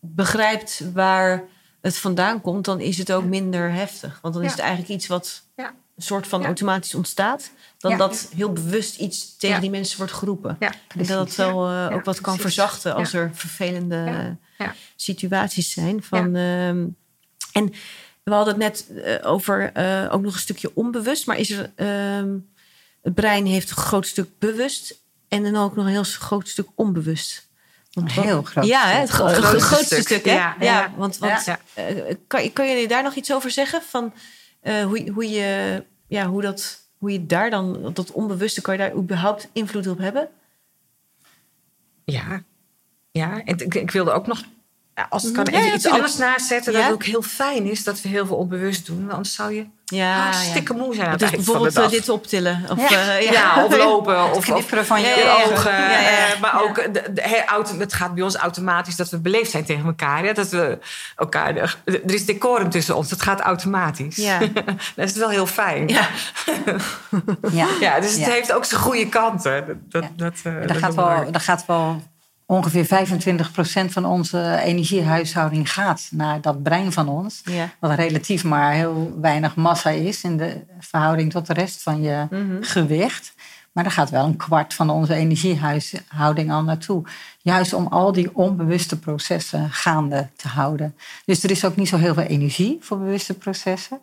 begrijpt 0.00 0.82
waar 0.92 1.42
het 1.80 1.98
vandaan 1.98 2.40
komt, 2.40 2.64
dan 2.64 2.80
is 2.80 2.98
het 2.98 3.12
ook 3.12 3.24
minder 3.24 3.72
heftig. 3.72 4.18
Want 4.22 4.34
dan 4.34 4.42
is 4.42 4.50
het 4.50 4.60
eigenlijk 4.60 4.90
iets 4.90 5.06
wat 5.06 5.42
Ja. 5.56 5.66
een 5.96 6.02
soort 6.02 6.26
van 6.26 6.44
automatisch 6.44 6.94
ontstaat. 6.94 7.50
Dan 7.78 7.96
dat 7.98 8.28
heel 8.34 8.52
bewust 8.52 8.98
iets 8.98 9.36
tegen 9.36 9.60
die 9.60 9.70
mensen 9.70 9.98
wordt 9.98 10.12
geroepen. 10.12 10.56
En 10.96 11.06
dat 11.06 11.34
wel 11.34 11.68
eh, 11.68 11.88
ook 11.92 12.04
wat 12.04 12.20
kan 12.20 12.38
verzachten 12.38 12.94
als 12.94 13.12
er 13.12 13.30
vervelende 13.34 14.36
Ja. 14.58 14.74
Situaties 14.96 15.72
zijn. 15.72 16.02
Van, 16.02 16.36
ehm, 16.36 16.86
en 17.52 17.72
we 18.22 18.32
hadden 18.32 18.54
het 18.54 18.62
net 18.62 19.02
eh, 19.04 19.30
over 19.32 19.72
eh, 19.72 20.08
ook 20.14 20.22
nog 20.22 20.32
een 20.34 20.38
stukje 20.40 20.70
onbewust. 20.74 21.26
Maar 21.26 21.38
is 21.38 21.50
er, 21.50 21.72
ehm, 21.74 22.36
het 23.02 23.14
brein 23.14 23.46
heeft 23.46 23.70
een 23.70 23.76
groot 23.76 24.06
stuk 24.06 24.28
bewust 24.38 25.02
en 25.28 25.42
dan 25.42 25.56
ook 25.56 25.76
nog 25.76 25.84
een 25.84 25.90
heel 25.90 26.02
groot 26.04 26.48
stuk 26.48 26.68
onbewust. 26.74 27.48
Want, 27.92 28.16
een 28.16 28.22
heel 28.22 28.42
groot 28.42 28.66
Ja, 28.66 28.86
hè, 28.88 28.98
het, 29.00 29.08
gro- 29.10 29.26
grootste 29.26 29.60
grootste 29.60 29.94
stuk. 29.94 30.06
stuk. 30.06 30.24
hè? 30.24 30.32
Ja, 30.34 30.56
ja, 30.60 30.64
ja. 30.80 30.92
want, 30.96 31.18
want 31.18 31.44
Ja. 31.44 31.60
eh, 31.74 32.14
kan, 32.26 32.52
kan 32.52 32.66
je 32.68 32.88
daar 32.88 33.02
nog 33.02 33.14
iets 33.14 33.32
over 33.32 33.50
zeggen? 33.50 33.82
Van 33.82 34.12
eh, 34.60 34.84
hoe, 34.84 35.10
hoe, 35.10 35.28
je, 35.28 35.84
ja, 36.08 36.26
hoe, 36.26 36.42
dat, 36.42 36.80
hoe 36.98 37.12
je 37.12 37.26
daar 37.26 37.50
dan, 37.50 37.90
dat 37.94 38.10
onbewuste, 38.12 38.60
kan 38.60 38.74
je 38.74 38.80
daar 38.80 38.94
überhaupt 38.94 39.48
invloed 39.52 39.86
op 39.86 39.98
hebben? 39.98 40.28
Ja, 42.04 42.42
ja. 43.18 43.30
En 43.44 43.58
ik, 43.58 43.74
ik 43.74 43.90
wilde 43.90 44.12
ook 44.12 44.26
nog, 44.26 44.42
als 45.08 45.22
het 45.22 45.32
kan, 45.32 45.44
Ja, 45.50 45.58
even 45.58 45.68
ja, 45.68 45.74
iets 45.74 45.86
anders 45.86 46.16
nazetten. 46.16 46.72
Ja. 46.72 46.78
Dat 46.78 46.86
het 46.86 46.94
ook 46.96 47.04
heel 47.04 47.22
fijn 47.22 47.64
is 47.70 47.84
dat 47.84 48.00
we 48.00 48.08
heel 48.08 48.26
veel 48.26 48.36
onbewust 48.36 48.86
doen. 48.86 48.98
Want 49.00 49.12
anders 49.12 49.34
zou 49.34 49.54
je 49.54 49.66
Ja, 49.84 50.16
hartstikke 50.22 50.72
moe 50.74 50.94
zijn 50.94 51.06
aan 51.06 51.10
het 51.12 51.20
Dus 51.20 51.30
eind 51.30 51.44
van 51.44 51.52
bijvoorbeeld 51.54 51.92
eh, 51.92 51.98
dit 51.98 52.08
optillen. 52.08 52.64
Of, 52.70 52.90
Ja. 52.90 53.16
eh, 53.18 53.30
Ja, 53.30 53.64
of 53.64 53.76
lopen. 53.86 54.32
Of, 54.32 54.44
knipperen 54.44 54.86
van 54.86 55.00
je 55.00 55.44
ogen. 55.50 55.72
Maar 56.40 56.62
ook, 56.62 56.74
de, 56.94 57.12
de- 57.12 57.22
he- 57.22 57.44
auto- 57.44 57.78
het 57.78 57.92
gaat 57.92 58.14
bij 58.14 58.22
ons 58.24 58.34
automatisch 58.36 58.96
dat 58.96 59.08
we 59.10 59.18
beleefd 59.18 59.50
zijn 59.50 59.64
tegen 59.64 59.84
elkaar. 59.86 60.24
Ja? 60.24 60.32
Dat 60.32 60.48
we 60.48 60.78
elkaar, 61.16 61.56
er 61.56 61.76
is 62.14 62.26
decorum 62.26 62.70
tussen 62.70 62.96
ons. 62.96 63.08
Dat 63.08 63.22
gaat 63.22 63.40
automatisch. 63.40 64.16
Dat 64.96 65.08
is 65.10 65.12
wel 65.16 65.28
heel 65.30 65.46
fijn. 65.46 65.88
Ja. 65.88 66.08
Ja. 67.52 67.66
Ja, 67.80 68.00
dus 68.00 68.14
het 68.16 68.24
heeft 68.24 68.52
ook 68.52 68.64
zijn 68.64 68.80
goede 68.80 69.08
kanten. 69.08 69.66
Dat, 69.66 69.76
dat, 70.02 70.10
dat, 70.16 70.34
eh, 70.42 70.42
Daar 70.52 70.66
dat 70.66 70.76
gaat, 70.76 70.94
wel, 70.94 71.30
daar 71.30 71.40
gaat 71.40 71.66
wel 71.66 72.02
ongeveer 72.46 72.84
25% 72.86 73.92
van 73.92 74.04
onze 74.04 74.60
energiehuishouding 74.64 75.72
gaat 75.72 76.08
naar 76.10 76.40
dat 76.40 76.62
brein 76.62 76.92
van 76.92 77.08
ons. 77.08 77.40
Ja. 77.44 77.70
Wat 77.80 77.94
relatief 77.94 78.44
maar 78.44 78.72
heel 78.72 79.18
weinig 79.20 79.54
massa 79.56 79.90
is 79.90 80.22
in 80.24 80.36
de 80.36 80.60
verhouding 80.80 81.30
tot 81.32 81.46
de 81.46 81.52
rest 81.52 81.82
van 81.82 82.02
je 82.02 82.26
Mhm. 82.30 82.56
gewicht. 82.62 83.34
Maar 83.72 83.84
daar 83.84 83.92
gaat 83.92 84.10
wel 84.10 84.24
een 84.24 84.36
kwart 84.36 84.74
van 84.74 84.90
onze 84.90 85.14
energiehuishouding 85.14 86.52
al 86.52 86.62
naartoe. 86.62 87.02
Juist 87.38 87.72
om 87.72 87.86
al 87.86 88.12
die 88.12 88.34
onbewuste 88.36 88.98
processen 88.98 89.70
gaande 89.70 90.28
te 90.36 90.48
houden. 90.48 90.96
Dus 91.24 91.42
er 91.42 91.50
is 91.50 91.64
ook 91.64 91.76
niet 91.76 91.88
zo 91.88 91.96
heel 91.96 92.14
veel 92.14 92.22
energie 92.22 92.76
voor 92.80 92.98
bewuste 92.98 93.34
processen. 93.34 94.00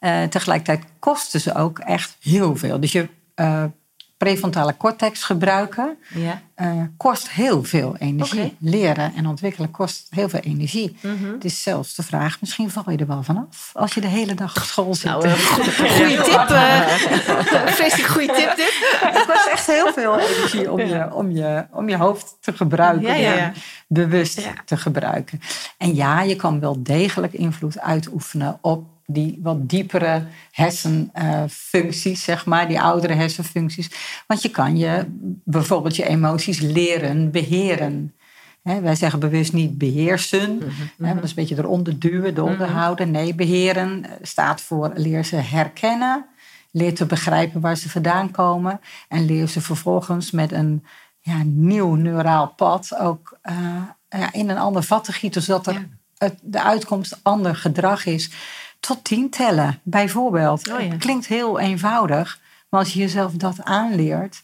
Eh, 0.00 0.22
tegelijkertijd 0.22 0.84
kosten 0.98 1.40
ze 1.40 1.54
ook 1.54 1.78
echt 1.78 2.16
heel 2.20 2.56
veel. 2.56 2.80
Dus 2.80 2.92
je 2.92 3.08
eh, 3.34 3.64
prefrontale 4.18 4.76
cortex 4.76 5.22
gebruiken 5.22 5.96
Ja. 6.14 6.40
eh, 6.54 6.70
kost 6.96 7.30
heel 7.30 7.64
veel 7.64 7.96
energie. 7.98 8.56
Leren 8.58 9.12
en 9.14 9.26
ontwikkelen 9.26 9.70
kost 9.70 10.06
heel 10.10 10.28
veel 10.28 10.40
energie. 10.40 10.96
Mhm. 11.02 11.32
Het 11.32 11.44
is 11.44 11.62
zelfs 11.62 11.94
de 11.94 12.02
vraag, 12.02 12.40
misschien 12.40 12.70
val 12.70 12.90
je 12.90 12.96
er 12.96 13.06
wel 13.06 13.22
vanaf 13.22 13.70
als 13.74 13.94
je 13.94 14.00
de 14.00 14.06
hele 14.06 14.34
dag 14.34 14.56
op 14.56 14.62
school 14.62 14.94
zit. 14.94 15.04
Nou, 15.10 15.28
een 15.28 15.36
goede 15.38 16.20
tip. 16.30 16.48
eh 16.50 16.86
vreselijk 17.78 18.08
goede 18.08 18.32
tip 18.32 18.56
dit. 18.56 18.98
het 19.00 19.26
kost 19.26 19.46
echt 19.46 19.66
heel 19.66 19.92
veel 19.92 20.18
energie 20.18 20.72
om 20.72 20.78
je, 20.80 21.14
om 21.14 21.30
je, 21.30 21.66
om 21.72 21.88
je 21.88 21.96
hoofd 21.96 22.36
te 22.40 22.52
gebruiken. 22.52 23.08
Ja, 23.08 23.14
ja, 23.14 23.36
en 23.36 23.54
bewust 23.88 24.48
te 24.64 24.76
gebruiken. 24.76 25.40
En 25.78 25.94
ja, 25.94 26.22
je 26.22 26.36
kan 26.36 26.60
wel 26.60 26.82
degelijk 26.82 27.32
invloed 27.32 27.80
uitoefenen 27.80 28.58
op 28.60 28.84
die 29.10 29.38
wat 29.42 29.68
diepere 29.68 30.26
hersenfuncties, 30.50 32.24
zeg 32.24 32.46
maar, 32.46 32.68
die 32.68 32.80
oudere 32.80 33.12
hersenfuncties. 33.14 33.90
Want 34.26 34.42
je 34.42 34.50
kan 34.50 34.76
je 34.76 35.04
bijvoorbeeld 35.44 35.96
je 35.96 36.06
emoties 36.06 36.60
leren 36.60 37.30
beheren. 37.30 38.12
Wij 38.62 38.94
zeggen 38.94 39.20
bewust 39.20 39.52
niet 39.52 39.78
beheersen, 39.78 40.58
want 40.96 41.14
dat 41.14 41.24
is 41.24 41.30
een 41.30 41.36
beetje 41.36 41.56
eronder 41.58 41.98
duwen, 41.98 42.36
eronder 42.36 42.66
houden. 42.68 43.10
Nee, 43.10 43.34
beheren 43.34 44.04
eh, 44.04 44.10
staat 44.22 44.60
voor 44.60 44.90
leer 44.94 45.24
ze 45.24 45.36
herkennen, 45.36 46.26
leer 46.70 46.94
te 46.94 47.06
begrijpen 47.06 47.60
waar 47.60 47.76
ze 47.76 47.90
vandaan 47.90 48.30
komen 48.30 48.80
en 49.08 49.24
leer 49.24 49.48
ze 49.48 49.60
vervolgens 49.60 50.30
met 50.30 50.52
een 50.52 50.84
ja, 51.20 51.42
nieuw 51.44 51.94
neuraal 51.94 52.48
pad 52.56 52.96
ook 52.98 53.38
eh, 53.42 53.82
ja, 54.08 54.32
in 54.32 54.48
een 54.48 54.58
ander 54.58 54.82
vat 54.82 55.04
te 55.04 55.12
gieten, 55.12 55.42
zodat 55.42 55.66
er 55.66 55.72
Ja. 55.72 55.86
het, 56.18 56.38
de 56.42 56.62
uitkomst 56.62 57.20
ander 57.22 57.56
gedrag 57.56 58.06
is. 58.06 58.30
Tot 58.80 59.04
tien 59.04 59.30
tellen, 59.30 59.80
bijvoorbeeld. 59.82 60.70
Oh 60.72 60.80
ja. 60.80 60.96
Klinkt 60.96 61.26
heel 61.26 61.58
eenvoudig, 61.58 62.40
maar 62.68 62.80
als 62.80 62.92
je 62.92 62.98
jezelf 62.98 63.32
dat 63.32 63.62
aanleert, 63.62 64.42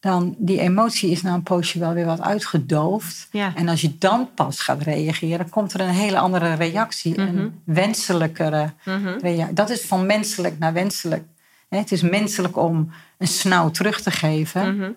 dan 0.00 0.34
die 0.38 0.60
emotie 0.60 1.10
is 1.10 1.22
na 1.22 1.34
een 1.34 1.42
poosje 1.42 1.78
wel 1.78 1.92
weer 1.92 2.06
wat 2.06 2.20
uitgedoofd. 2.20 3.28
Ja. 3.30 3.54
En 3.54 3.68
als 3.68 3.80
je 3.80 3.98
dan 3.98 4.28
pas 4.34 4.60
gaat 4.60 4.82
reageren, 4.82 5.48
komt 5.48 5.72
er 5.72 5.80
een 5.80 5.88
hele 5.88 6.18
andere 6.18 6.54
reactie. 6.54 7.20
Mhm. 7.20 7.38
Een 7.38 7.60
wenselijkere 7.64 8.72
reactie. 9.20 9.54
Dat 9.54 9.70
is 9.70 9.80
van 9.80 10.06
menselijk 10.06 10.58
naar 10.58 10.72
wenselijk. 10.72 11.24
Het 11.68 11.92
is 11.92 12.02
menselijk 12.02 12.56
om 12.56 12.92
een 13.18 13.26
snauw 13.26 13.70
terug 13.70 14.00
te 14.00 14.10
geven. 14.10 14.76
Mhm. 14.76 14.90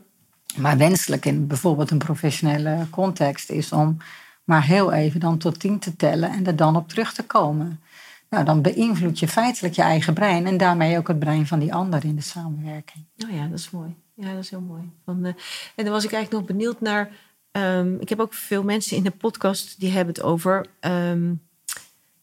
Maar 0.55 0.77
wenselijk 0.77 1.25
in 1.25 1.47
bijvoorbeeld 1.47 1.91
een 1.91 1.97
professionele 1.97 2.87
context 2.89 3.49
is 3.49 3.71
om 3.71 3.97
maar 4.43 4.63
heel 4.63 4.91
even 4.91 5.19
dan 5.19 5.37
tot 5.37 5.59
tien 5.59 5.79
te 5.79 5.95
tellen 5.95 6.31
en 6.31 6.45
er 6.45 6.55
dan 6.55 6.75
op 6.75 6.89
terug 6.89 7.13
te 7.13 7.23
komen. 7.23 7.81
Nou, 8.29 8.45
dan 8.45 8.61
beïnvloed 8.61 9.19
je 9.19 9.27
feitelijk 9.27 9.73
je 9.73 9.81
eigen 9.81 10.13
brein 10.13 10.45
en 10.45 10.57
daarmee 10.57 10.97
ook 10.97 11.07
het 11.07 11.19
brein 11.19 11.47
van 11.47 11.59
die 11.59 11.73
ander 11.73 12.05
in 12.05 12.15
de 12.15 12.21
samenwerking. 12.21 13.05
Oh 13.25 13.31
ja, 13.31 13.47
dat 13.47 13.59
is 13.59 13.69
mooi. 13.69 13.95
Ja, 14.13 14.33
dat 14.33 14.43
is 14.43 14.49
heel 14.49 14.61
mooi. 14.61 14.91
Van, 15.05 15.25
eh, 15.25 15.33
en 15.75 15.83
dan 15.83 15.93
was 15.93 16.03
ik 16.03 16.11
eigenlijk 16.11 16.31
nog 16.47 16.57
benieuwd 16.57 16.81
naar. 16.81 17.09
ehm, 17.51 17.95
ik 17.99 18.09
heb 18.09 18.19
ook 18.19 18.33
veel 18.33 18.63
mensen 18.63 18.97
in 18.97 19.03
de 19.03 19.11
podcast 19.11 19.79
die 19.79 19.91
hebben 19.91 20.13
het 20.13 20.23
over. 20.23 20.65
ehm, 20.79 21.33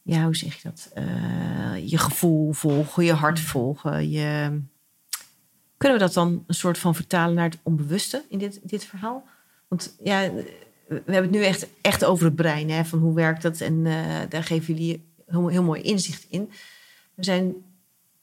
ja, 0.03 0.25
hoe 0.25 0.37
zeg 0.37 0.55
je 0.55 0.69
dat? 0.69 0.91
Eh, 0.95 1.89
je 1.89 1.99
gevoel 1.99 2.53
volgen, 2.53 3.05
je 3.05 3.13
hart 3.13 3.41
volgen. 3.41 4.11
Je... 4.11 4.61
Kunnen 5.77 5.99
we 5.99 6.05
dat 6.05 6.15
dan 6.15 6.45
een 6.47 6.55
soort 6.55 6.79
van 6.79 6.95
vertalen 6.95 7.35
naar 7.35 7.49
het 7.51 7.59
onbewuste 7.63 8.25
in 8.29 8.39
dit, 8.39 8.61
dit 8.63 8.85
verhaal? 8.85 9.25
Want 9.69 9.97
ja, 10.03 10.31
we 10.89 11.03
hebben 11.05 11.23
het 11.23 11.31
nu 11.31 11.45
echt, 11.45 11.67
echt 11.81 12.05
over 12.05 12.25
het 12.25 12.35
brein. 12.35 12.71
Hè? 12.71 12.85
Van 12.85 12.99
hoe 12.99 13.15
werkt 13.15 13.43
dat? 13.43 13.61
En 13.61 13.87
eh, 13.87 14.21
daar 14.29 14.45
geven 14.45 14.75
jullie 14.75 15.05
heel, 15.33 15.49
heel 15.49 15.63
mooi 15.63 15.81
inzicht 15.83 16.27
in. 16.29 16.51
We 17.15 17.25
zijn. 17.25 17.55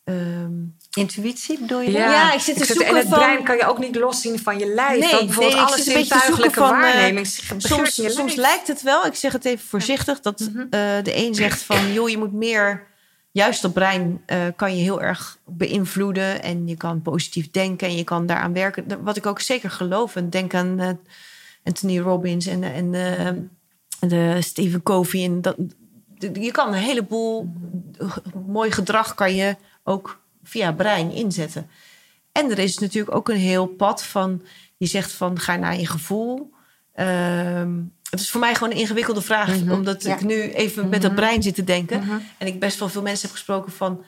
ehm, 0.03 0.51
Intuïtie 0.93 1.59
bedoel 1.59 1.81
je? 1.81 1.91
Ja, 1.91 2.33
ik 2.33 2.39
zit 2.39 2.57
te 2.57 2.65
zoeken 2.65 2.85
En 2.85 2.95
het 2.95 3.07
van- 3.07 3.17
brein 3.19 3.43
kan 3.43 3.57
je 3.57 3.65
ook 3.67 3.79
niet 3.79 3.95
loszien 3.95 4.39
van 4.39 4.59
je 4.59 4.65
lijf. 4.65 4.99
Nee, 4.99 5.11
Want 5.11 5.25
bijvoorbeeld 5.25 5.53
nee, 5.55 5.63
ik 5.63 5.67
alle 5.67 5.77
zit 5.77 5.87
een 5.87 5.93
beetje 5.93 6.09
te 6.09 6.19
zintuigelijke 6.19 6.59
zoeken 6.59 6.75
van, 6.77 6.87
eh, 6.87 6.93
waarneming 6.93 7.27
soms, 7.57 7.99
in 7.99 8.09
soms 8.11 8.35
lijkt 8.35 8.67
het 8.67 8.81
wel, 8.81 9.05
ik 9.05 9.15
zeg 9.15 9.31
het 9.33 9.45
even 9.45 9.67
voorzichtig, 9.67 10.19
dat 10.19 10.39
Mhm. 10.39 10.59
eh, 10.59 11.03
de 11.03 11.15
een 11.15 11.35
zegt 11.35 11.61
van, 11.61 11.93
joh, 11.93 12.09
je 12.09 12.17
moet 12.17 12.33
meer, 12.33 12.87
juist 13.31 13.61
dat 13.61 13.73
brein 13.73 14.21
eh, 14.25 14.37
kan 14.55 14.75
je 14.77 14.81
heel 14.83 15.01
erg 15.01 15.37
beïnvloeden 15.45 16.43
en 16.43 16.67
je 16.67 16.75
kan 16.77 17.01
positief 17.01 17.51
denken 17.51 17.87
en 17.87 17.95
je 17.97 18.03
kan 18.03 18.25
daaraan 18.25 18.53
werken. 18.53 19.03
Wat 19.03 19.17
ik 19.17 19.25
ook 19.25 19.39
zeker 19.39 19.71
geloof, 19.71 20.15
en 20.15 20.29
denk 20.29 20.53
aan 20.53 20.79
eh, 20.79 20.89
Anthony 21.63 21.99
Robbins 21.99 22.45
en, 22.45 22.63
en 22.63 22.93
eh, 22.93 23.29
de 24.09 24.37
Stephen 24.41 24.83
Covey. 24.83 25.23
En 25.23 25.41
dat, 25.41 25.55
je 26.19 26.51
kan 26.51 26.67
een 26.67 26.73
heleboel 26.79 27.49
mooi 28.47 28.71
gedrag 28.71 29.13
kan 29.13 29.35
je 29.35 29.55
ook 29.83 30.19
via 30.43 30.71
brein 30.71 31.11
inzetten. 31.11 31.69
En 32.31 32.51
er 32.51 32.59
is 32.59 32.77
natuurlijk 32.77 33.15
ook 33.15 33.29
een 33.29 33.35
heel 33.37 33.67
pad 33.67 34.03
van, 34.03 34.41
die 34.77 34.87
zegt 34.87 35.11
van 35.11 35.39
ga 35.39 35.55
naar 35.55 35.79
je 35.79 35.87
gevoel. 35.87 36.51
Ehm, 36.93 37.71
het 38.09 38.19
is 38.19 38.31
voor 38.31 38.39
mij 38.39 38.55
gewoon 38.55 38.71
een 38.73 38.79
ingewikkelde 38.79 39.21
vraag, 39.21 39.61
omdat 39.69 40.03
Ja. 40.03 40.13
ik 40.13 40.21
nu 40.23 40.41
even 40.41 40.89
met 40.89 41.01
dat 41.01 41.15
brein 41.15 41.43
zit 41.43 41.55
te 41.55 41.63
denken. 41.63 42.03
En 42.37 42.47
ik 42.47 42.59
best 42.59 42.79
wel 42.79 42.89
veel 42.89 43.01
mensen 43.01 43.27
heb 43.27 43.31
gesproken 43.37 43.71
van, 43.71 44.03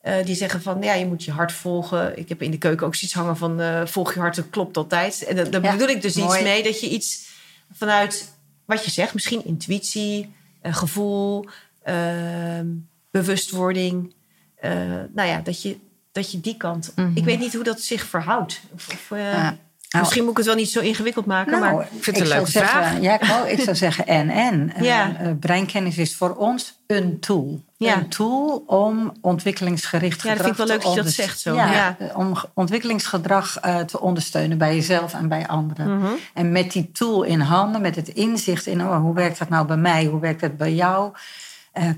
eh, 0.00 0.24
die 0.24 0.34
zeggen 0.34 0.62
van 0.62 0.82
ja, 0.82 0.92
je 0.94 1.06
moet 1.06 1.24
je 1.24 1.30
hart 1.30 1.52
volgen. 1.52 2.18
Ik 2.18 2.28
heb 2.28 2.42
in 2.42 2.50
de 2.50 2.58
keuken 2.58 2.86
ook 2.86 2.94
zoiets 2.94 3.16
hangen 3.16 3.36
van 3.36 3.60
eh, 3.60 3.86
volg 3.86 4.14
je 4.14 4.20
hart, 4.20 4.36
het 4.36 4.50
klopt 4.50 4.76
altijd. 4.76 5.24
En 5.24 5.36
daar 5.36 5.62
Ja, 5.62 5.72
bedoel 5.72 5.88
ik 5.88 6.02
dus 6.02 6.16
iets 6.16 6.40
mee 6.42 6.62
dat 6.62 6.80
je 6.80 6.88
iets 6.88 7.28
vanuit 7.72 8.34
wat 8.64 8.84
je 8.84 8.90
zegt, 8.90 9.14
misschien 9.14 9.44
intuïtie, 9.44 10.32
gevoel, 10.62 11.48
ehm, 11.82 12.66
bewustwording. 13.10 14.14
eh, 14.54 14.70
nou 15.14 15.28
ja, 15.28 15.40
dat 15.40 15.62
je, 15.62 15.78
dat 16.12 16.32
je 16.32 16.40
die 16.40 16.56
kant. 16.56 16.92
Ik 17.14 17.24
weet 17.24 17.38
niet 17.38 17.54
hoe 17.54 17.64
dat 17.64 17.80
zich 17.80 18.04
verhoudt. 18.04 18.60
Of, 18.74 18.88
of, 18.88 19.10
eh, 19.10 19.32
Ja. 19.32 19.58
Nou, 19.88 20.02
misschien 20.04 20.22
moet 20.22 20.30
ik 20.32 20.36
het 20.36 20.46
wel 20.46 20.54
niet 20.56 20.70
zo 20.70 20.80
ingewikkeld 20.80 21.26
maken, 21.26 21.60
Nou, 21.60 21.74
maar 21.74 21.82
ik 21.84 21.88
vind 22.04 22.16
het 22.16 22.20
een 22.20 22.32
leuke 22.32 22.50
zeggen, 22.50 22.82
vraag. 22.84 23.00
Ja, 23.00 23.44
ik, 23.44 23.58
ik 23.58 23.64
zou 23.64 23.76
zeggen 23.86 24.06
en 24.06 24.30
en. 24.30 24.72
Eh, 24.74 24.82
Ja. 24.84 25.16
eh, 25.18 25.30
breinkennis 25.40 25.98
is 25.98 26.16
voor 26.16 26.34
ons 26.36 26.78
een 26.86 27.20
tool. 27.20 27.60
Ja. 27.76 27.96
Een 27.96 28.08
tool 28.08 28.62
om 28.66 29.12
ontwikkelingsgericht 29.20 30.22
Ja, 30.22 30.28
dat 30.28 30.36
gedrag 30.38 30.56
vind 30.56 30.58
ik 30.60 30.66
wel 30.66 30.66
leuk 30.66 30.80
te 30.80 30.86
dat 30.86 30.96
je 30.96 31.02
dat 31.02 31.12
zegt 31.26 31.40
zo. 31.40 31.54
Ja, 31.54 31.72
Ja. 31.72 31.96
eh, 31.98 32.18
Om 32.18 32.34
ge- 32.34 32.48
ontwikkelingsgedrag 32.54 33.60
te 33.86 34.00
ondersteunen 34.00 34.58
bij 34.58 34.74
jezelf 34.74 35.14
en 35.14 35.28
bij 35.28 35.46
anderen. 35.46 35.98
Mhm. 35.98 36.06
En 36.34 36.52
met 36.52 36.72
die 36.72 36.90
tool 36.92 37.22
in 37.22 37.40
handen, 37.40 37.80
met 37.80 37.96
het 37.96 38.08
inzicht 38.08 38.66
in 38.66 38.80
oh, 38.80 39.00
hoe 39.00 39.14
werkt 39.14 39.38
dat 39.38 39.48
nou 39.48 39.66
bij 39.66 39.76
mij, 39.76 40.04
hoe 40.04 40.20
werkt 40.20 40.40
dat 40.40 40.56
bij 40.56 40.74
jou, 40.74 41.12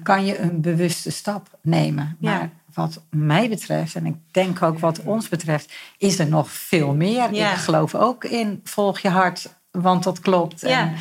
kan 0.03 0.25
je 0.25 0.39
een 0.39 0.61
bewuste 0.61 1.11
stap 1.11 1.49
nemen. 1.63 2.17
Ja. 2.21 2.31
Maar 2.31 2.51
wat 2.75 3.03
mij 3.11 3.49
betreft, 3.49 3.95
en 3.95 4.07
ik 4.07 4.17
denk 4.31 4.63
ook 4.63 4.79
wat 4.79 5.03
ons 5.03 5.29
betreft, 5.29 5.73
is 5.99 6.19
er 6.19 6.29
nog 6.29 6.51
veel 6.51 6.95
meer. 6.95 7.35
Ja. 7.35 7.53
Ik 7.53 7.59
geloof 7.59 7.95
ook 7.95 8.25
in 8.25 8.61
volg 8.65 8.99
je 8.99 9.09
hart, 9.09 9.55
want 9.71 10.03
dat 10.03 10.21
klopt. 10.21 10.61
Ja. 10.61 10.93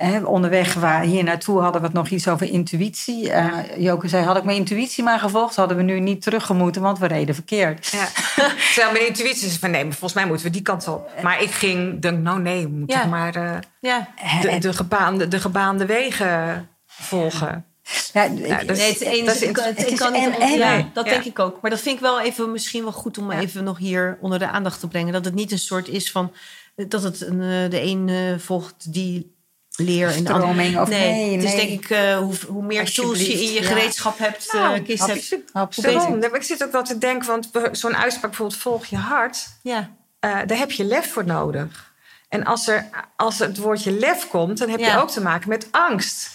En, 0.00 0.26
onderweg 0.26 0.74
waar, 0.74 1.02
hier 1.02 1.24
naartoe 1.24 1.60
hadden 1.60 1.80
we 1.80 1.86
het 1.86 1.96
nog 1.96 2.08
iets 2.08 2.28
over 2.28 2.46
intuïtie. 2.46 3.26
Uh, 3.26 3.56
Joke 3.76 4.08
zei, 4.08 4.24
had 4.24 4.36
ik 4.36 4.44
mijn 4.44 4.56
intuïtie 4.56 5.04
maar 5.04 5.18
gevolgd... 5.18 5.56
hadden 5.56 5.76
we 5.76 5.82
nu 5.82 6.00
niet 6.00 6.22
teruggemoeten, 6.22 6.82
want 6.82 6.98
we 6.98 7.06
reden 7.06 7.34
verkeerd. 7.34 7.86
Ja. 7.86 8.08
Terwijl 8.74 8.92
mijn 8.92 9.06
intuïtie 9.06 9.46
is 9.46 9.56
van... 9.56 9.70
nee, 9.70 9.82
maar 9.84 9.92
volgens 9.92 10.12
mij 10.12 10.26
moeten 10.26 10.46
we 10.46 10.52
die 10.52 10.62
kant 10.62 10.88
op. 10.88 11.10
Maar 11.22 11.42
ik 11.42 11.50
ging, 11.50 12.02
denk, 12.02 12.18
nou 12.22 12.40
nee, 12.40 12.62
we 12.62 12.68
moeten 12.68 13.08
maar 13.08 13.36
uh, 13.36 13.58
ja. 13.80 14.08
de, 14.40 14.58
de, 14.58 14.72
gebaande, 14.72 15.28
de 15.28 15.40
gebaande 15.40 15.86
wegen 15.86 16.68
volgen. 16.86 17.64
Ja, 18.12 18.26
nee, 18.26 18.52
het 18.52 18.78
is, 18.78 19.42
ik, 19.42 19.96
kan 19.96 20.12
niet. 20.12 20.38
En, 20.38 20.58
ja, 20.58 20.90
dat 20.92 21.04
denk 21.04 21.24
ik 21.24 21.38
ook. 21.38 21.60
Maar 21.60 21.70
dat 21.70 21.80
vind 21.80 21.94
ik 21.94 22.00
wel 22.00 22.20
even 22.20 22.52
misschien 22.52 22.82
wel 22.82 22.92
goed 22.92 23.18
om 23.18 23.30
even 23.30 23.64
nog 23.64 23.78
hier 23.78 24.18
onder 24.20 24.38
de 24.38 24.48
aandacht 24.48 24.80
te 24.80 24.88
brengen. 24.88 25.12
Dat 25.12 25.24
het 25.24 25.34
niet 25.34 25.52
een 25.52 25.58
soort 25.58 25.88
is 25.88 26.10
van 26.10 26.32
dat 26.74 27.02
het 27.02 27.20
een, 27.20 27.40
eh, 27.40 27.70
de 27.70 27.82
een 27.82 28.40
volgt 28.40 28.92
die 28.92 29.38
leer 29.80 30.08
en 30.08 30.24
de 30.24 30.32
andere. 30.32 30.80
Of 30.80 30.88
nee, 30.88 31.12
nee, 31.12 31.36
het 31.36 31.44
is 31.44 31.54
denk 31.54 31.84
ik 31.84 31.90
uh, 31.90 32.18
hoe, 32.18 32.34
hoe, 32.48 32.62
meer 32.62 32.92
tools 32.92 33.26
je 33.26 33.32
in 33.32 33.52
je 33.52 33.62
gereedschap 33.62 34.18
hebt, 34.18 34.54
uh, 34.54 34.60
nou, 34.60 34.80
kist 34.80 35.00
absoluut, 35.00 35.30
hebt. 35.30 35.52
Absoluut. 35.52 36.34
Ik 36.34 36.42
zit 36.42 36.64
ook 36.64 36.72
wel 36.72 36.82
te 36.82 36.98
denken, 36.98 37.28
want 37.28 37.50
zo'n 37.72 37.96
uitspraak 37.96 38.30
bijvoorbeeld 38.30 38.60
volg 38.60 38.86
je 38.86 38.96
hart. 38.96 39.46
Ja. 39.62 39.78
Uh, 40.24 40.38
daar 40.46 40.58
heb 40.58 40.70
je 40.70 40.84
lef 40.84 41.12
voor 41.12 41.26
nodig. 41.26 41.92
En 42.28 42.44
als, 42.44 42.68
er, 42.68 42.88
als 43.16 43.38
het 43.38 43.58
woordje 43.58 43.92
lef 43.92 44.28
komt, 44.28 44.58
dan 44.58 44.68
heb 44.68 44.80
je 44.80 44.98
ook 44.98 45.10
te 45.10 45.20
maken 45.20 45.48
met 45.48 45.68
angst. 45.70 46.30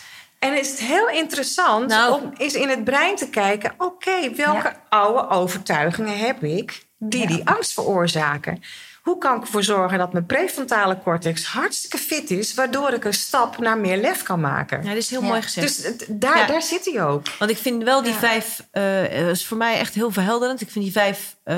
En 0.45 0.57
is 0.57 0.69
het 0.69 0.79
heel 0.79 1.09
interessant 1.09 1.87
nou, 1.87 2.21
om 2.21 2.33
eens 2.37 2.53
in 2.53 2.69
het 2.69 2.83
brein 2.83 3.15
te 3.15 3.29
kijken: 3.29 3.73
oké, 3.77 4.33
welke 4.35 4.73
oude 4.89 5.29
overtuigingen 5.29 6.17
heb 6.17 6.43
ik 6.43 6.87
die 6.97 7.27
die 7.27 7.49
angst 7.49 7.73
veroorzaken? 7.73 8.61
Hoe 9.01 9.17
kan 9.17 9.35
ik 9.35 9.41
ervoor 9.41 9.63
zorgen 9.63 9.97
dat 9.97 10.13
mijn 10.13 10.25
prefrontale 10.25 10.99
cortex 11.03 11.45
hartstikke 11.45 11.97
fit 11.97 12.31
is, 12.31 12.53
waardoor 12.53 12.93
ik 12.93 13.03
een 13.03 13.13
stap 13.13 13.57
naar 13.57 13.77
meer 13.77 13.97
lef 13.97 14.23
kan 14.23 14.39
maken? 14.39 14.83
Ja, 14.83 14.89
dat 14.89 14.97
is 14.97 15.09
heel 15.09 15.21
mooi 15.21 15.41
gezegd. 15.41 15.83
Dus 15.83 16.07
daar, 16.07 16.47
daar 16.47 16.61
zit 16.61 16.85
hij 16.85 17.03
ook. 17.03 17.21
Want 17.39 17.51
ik 17.51 17.57
vind 17.57 17.83
wel 17.83 18.03
die 18.03 18.13
vijf, 18.13 18.67
uh, 18.73 19.29
is 19.29 19.45
voor 19.45 19.57
mij 19.57 19.79
echt 19.79 19.93
heel 19.93 20.11
verhelderend. 20.11 20.61
Ik 20.61 20.69
vind 20.69 20.83
die 20.83 20.93
vijf 20.93 21.35
uh, 21.45 21.55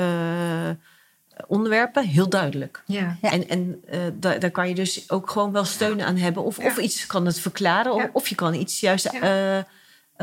onderwerpen 1.46 2.06
heel 2.06 2.28
duidelijk. 2.28 2.82
Ja. 2.86 3.16
En, 3.20 3.48
en 3.48 3.82
uh, 3.90 4.00
daar, 4.14 4.38
daar, 4.38 4.50
kan 4.50 4.68
je 4.68 4.74
dus 4.74 5.10
ook 5.10 5.30
gewoon 5.30 5.52
wel 5.52 5.64
steun 5.64 6.02
aan 6.02 6.16
hebben. 6.16 6.44
Of, 6.44 6.58
of 6.58 6.78
iets 6.78 7.06
kan 7.06 7.26
het 7.26 7.40
verklaren, 7.40 7.92
of, 7.94 8.08
of 8.12 8.28
je 8.28 8.34
kan 8.34 8.54
iets 8.54 8.80
juist 8.80 9.10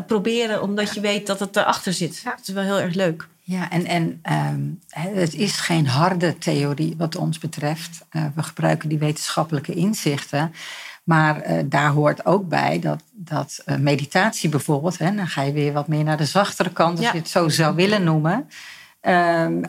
proberen 0.08 0.62
omdat 0.62 0.94
je 0.94 1.00
weet 1.00 1.28
dat 1.28 1.40
het 1.40 1.56
erachter 1.56 1.94
zit. 1.94 2.22
Dat 2.24 2.48
is 2.48 2.54
wel 2.54 2.64
heel 2.64 2.80
erg 2.80 2.94
leuk. 2.94 3.28
Ja, 3.48 3.72
en, 3.72 3.86
en 3.86 4.20
ehm, 4.22 4.62
het 4.90 5.34
is 5.34 5.60
geen 5.60 5.88
harde 5.88 6.38
theorie 6.38 6.96
wat 6.98 7.16
ons 7.16 7.38
betreft. 7.38 8.06
Uh, 8.12 8.26
we 8.36 8.44
gebruiken 8.44 8.90
die 8.90 8.98
wetenschappelijke 8.98 9.74
inzichten. 9.74 10.54
Maar 11.04 11.50
uh, 11.50 11.60
daar 11.66 11.90
hoort 11.90 12.26
ook 12.26 12.48
bij 12.48 12.80
dat, 12.80 13.04
dat 13.12 13.64
uh, 13.66 13.78
meditatie 13.78 14.50
bijvoorbeeld, 14.50 14.98
hè, 14.98 15.16
dan 15.16 15.28
ga 15.28 15.42
je 15.42 15.52
weer 15.52 15.74
wat 15.74 15.88
meer 15.88 16.04
naar 16.04 16.18
de 16.18 16.26
zachtere 16.26 16.72
kant, 16.72 16.98
als 16.98 17.12
je 17.12 17.18
het 17.18 17.30
zo 17.30 17.50
zou 17.50 17.76
willen 17.76 18.04
noemen, 18.04 18.50
ehm, 19.02 19.64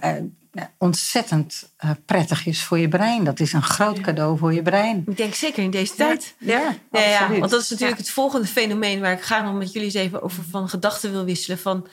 ontzettend 0.78 1.68
prettig 2.04 2.46
is 2.46 2.62
voor 2.62 2.78
je 2.78 2.88
brein. 2.88 3.24
Dat 3.24 3.40
is 3.40 3.52
een 3.52 3.62
groot 3.62 4.00
cadeau 4.00 4.38
voor 4.38 4.54
je 4.54 4.62
brein. 4.62 5.04
Ik 5.07 5.16
denk 5.16 5.34
zeker 5.34 5.62
in 5.62 5.70
deze 5.70 5.94
tijd. 5.94 6.34
Ja, 6.38 6.74
ja, 6.92 7.00
ja, 7.00 7.28
want 7.28 7.50
dat 7.50 7.62
is 7.62 7.70
natuurlijk 7.70 7.98
het 7.98 8.11
volgende 8.11 8.46
fenomeen 8.46 9.00
waar 9.00 9.12
ik 9.12 9.22
graag 9.22 9.44
nog 9.44 9.54
met 9.54 9.72
jullie 9.72 9.88
eens 9.88 9.96
even 9.96 10.22
over 10.22 10.42
van 10.50 10.68
gedachten 10.68 11.12
wil 11.12 11.24
wisselen. 11.24 11.59
Van 11.59 11.86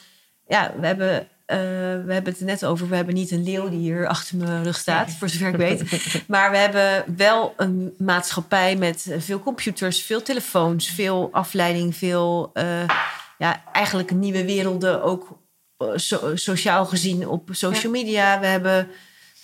ja, 0.47 0.73
we 0.79 0.85
hebben 0.85 1.27
uh, 1.47 1.57
we 2.05 2.13
hebben 2.13 2.31
het 2.31 2.39
er 2.39 2.45
net 2.45 2.65
over, 2.65 2.89
we 2.89 2.95
hebben 2.95 3.13
niet 3.13 3.31
een 3.31 3.43
leeuw 3.43 3.69
die 3.69 3.79
hier 3.79 4.07
achter 4.07 4.37
mijn 4.37 4.63
rug 4.63 4.77
staat, 4.77 5.11
voor 5.11 5.29
zover 5.29 5.47
ik 5.47 5.55
weet. 5.55 5.83
Maar 6.27 6.51
we 6.51 6.57
hebben 6.57 7.15
wel 7.17 7.53
een 7.57 7.93
maatschappij 7.97 8.75
met 8.75 9.15
veel 9.17 9.39
computers, 9.39 10.01
veel 10.01 10.21
telefoons, 10.21 10.87
veel 10.87 11.29
afleiding, 11.31 11.95
veel 11.95 12.51
uh, 12.53 12.63
ja, 13.37 13.63
eigenlijk 13.71 14.11
nieuwe 14.11 14.45
werelden, 14.45 15.03
ook 15.03 15.37
sociaal 16.33 16.85
gezien 16.85 17.27
op 17.27 17.49
social 17.51 17.91
media. 17.91 18.39
We 18.39 18.45
hebben 18.45 18.87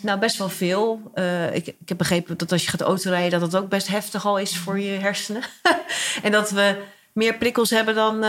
nou 0.01 0.19
best 0.19 0.37
wel 0.37 0.49
veel. 0.49 1.11
Ik, 1.53 1.67
ik, 1.67 1.89
heb 1.89 1.97
begrepen 1.97 2.37
dat 2.37 2.51
als 2.51 2.63
je 2.63 2.69
gaat 2.69 2.81
autorijden, 2.81 3.39
dat 3.39 3.51
het 3.51 3.61
ook 3.61 3.69
best 3.69 3.87
heftig 3.87 4.25
al 4.25 4.37
is 4.37 4.57
voor 4.57 4.79
je 4.79 4.91
hersenen. 4.91 5.41
en 6.23 6.31
dat 6.31 6.51
we 6.51 6.75
meer 7.13 7.37
prikkels 7.37 7.69
hebben 7.69 7.95
dan 7.95 8.23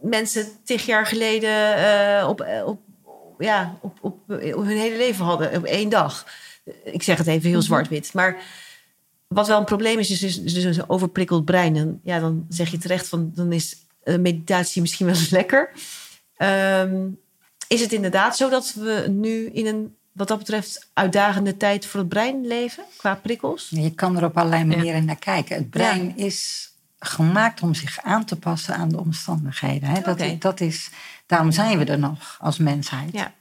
mensen 0.00 0.46
tig 0.64 0.86
jaar 0.86 1.06
geleden 1.06 1.78
uh, 1.78 2.28
op, 2.28 2.46
op, 2.64 2.80
ja, 3.38 3.78
op, 3.80 3.98
op, 4.00 4.18
hun 4.28 4.78
hele 4.78 4.96
leven 4.96 5.24
hadden, 5.24 5.56
op 5.56 5.64
één 5.64 5.88
dag. 5.88 6.26
Ik 6.84 7.02
zeg 7.02 7.18
het 7.18 7.26
even 7.26 7.48
heel 7.48 7.58
mhm. 7.58 7.66
zwart-wit. 7.66 8.12
Maar 8.12 8.36
wat 9.26 9.46
wel 9.46 9.58
een 9.58 9.64
probleem 9.64 9.98
is, 9.98 10.10
is 10.10 10.40
dus, 10.42 10.54
dus 10.54 10.76
een 10.76 10.88
overprikkeld 10.90 11.44
brein. 11.44 11.76
En 11.76 12.00
ja, 12.04 12.20
dan 12.20 12.46
zeg 12.48 12.70
je 12.70 12.78
terecht 12.78 13.08
van 13.08 13.32
dan 13.34 13.52
is 13.52 13.76
meditatie 14.04 14.80
misschien 14.80 15.06
wel 15.06 15.14
eens 15.14 15.30
lekker. 15.40 15.70
Um, 16.38 17.18
is 17.68 17.80
het 17.80 17.92
inderdaad 17.92 18.36
zo 18.36 18.48
dat 18.48 18.72
we 18.72 19.06
nu 19.08 19.46
in 19.46 19.66
een 19.66 19.96
wat 20.16 20.28
dat 20.28 20.38
betreft 20.38 20.90
uitdagende 20.92 21.56
tijd 21.56 21.86
voor 21.86 22.00
het 22.00 22.08
brein 22.08 22.46
leven 22.46 22.84
qua 22.96 23.14
prikkels? 23.14 23.68
Je 23.70 23.94
kan 23.94 24.16
er 24.16 24.24
op 24.24 24.38
allerlei 24.38 24.64
manieren 24.64 25.04
naar 25.04 25.18
kijken. 25.18 25.56
Het 25.56 25.70
brein 25.70 26.16
is 26.16 26.70
gemaakt 26.98 27.62
om 27.62 27.74
zich 27.74 28.00
aan 28.02 28.24
te 28.24 28.36
passen 28.38 28.74
aan 28.74 28.88
de 28.88 28.98
omstandigheden. 28.98 29.88
Hè? 29.88 30.00
Dat, 30.00 30.40
dat 30.40 30.60
is, 30.60 30.90
daarom 31.26 31.50
zijn 31.50 31.78
we 31.78 31.84
er 31.84 31.98
nog 31.98 32.38
als 32.40 32.58
mensheid. 32.58 33.12
Ja. 33.12 33.32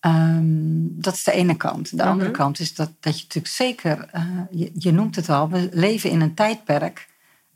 Ehm, 0.00 0.42
dat 0.80 1.14
is 1.14 1.24
de 1.24 1.32
ene 1.32 1.56
kant. 1.56 1.90
De 1.90 1.96
mhm. 1.96 2.08
andere 2.08 2.30
kant 2.30 2.60
is 2.60 2.74
dat, 2.74 2.92
dat 3.00 3.16
je 3.16 3.22
natuurlijk 3.22 3.54
zeker, 3.54 4.10
uh, 4.14 4.22
je, 4.50 4.70
je, 4.74 4.92
noemt 4.92 5.16
het 5.16 5.28
al, 5.28 5.48
we 5.48 5.68
leven 5.72 6.10
in 6.10 6.20
een 6.20 6.34
tijdperk 6.34 7.08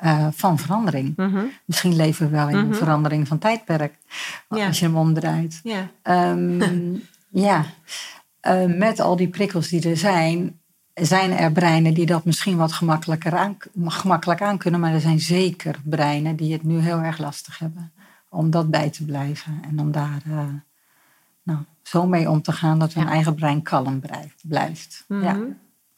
uh, 0.05 0.27
van 0.31 0.59
verandering. 0.59 1.17
Mhm. 1.17 1.45
Misschien 1.65 1.97
leven 1.97 2.27
we 2.27 2.37
wel 2.37 2.49
in 2.49 2.57
een 2.57 2.67
mhm. 2.67 2.77
verandering 2.77 3.29
van 3.29 3.39
tijdperk, 3.39 3.95
als 4.49 4.79
je 4.79 4.85
hem 4.85 4.97
omdraait. 4.97 5.61
Ja, 5.63 5.91
um, 6.33 7.03
ja. 7.49 7.65
Uh, 8.47 8.79
met 8.79 9.01
al 9.01 9.17
die 9.17 9.29
prikkels 9.29 9.69
die 9.69 9.91
er 9.91 9.97
zijn, 9.97 10.61
zijn 10.95 11.31
er 11.31 11.53
breinen 11.53 11.95
die 11.95 12.07
dat 12.07 12.25
misschien 12.25 12.57
wat 12.57 12.73
gemakkelijker 12.73 13.37
aan, 13.37 13.57
gemakkelijk 13.85 14.43
aan 14.43 14.59
kunnen, 14.59 14.81
maar 14.81 14.93
er 14.93 15.01
zijn 15.01 15.21
zeker 15.21 15.77
breinen 15.85 16.37
die 16.37 16.53
het 16.53 16.63
nu 16.63 16.79
heel 16.79 16.99
erg 16.99 17.19
lastig 17.19 17.59
hebben 17.59 17.93
om 18.29 18.51
dat 18.51 18.71
bij 18.71 18.91
te 18.91 19.05
blijven 19.05 19.61
en 19.69 19.81
om 19.81 19.93
daar 19.93 20.23
uh, 20.29 20.45
nou, 21.43 21.59
zo 21.83 22.07
mee 22.07 22.31
om 22.31 22.43
te 22.43 22.53
gaan 22.53 22.79
dat 22.79 22.93
hun 22.93 23.09
eigen 23.09 23.35
brein 23.35 23.63
kalm 23.63 24.03
blijft. 24.43 25.05
Ja, 25.09 25.33
mhm. 25.33 25.43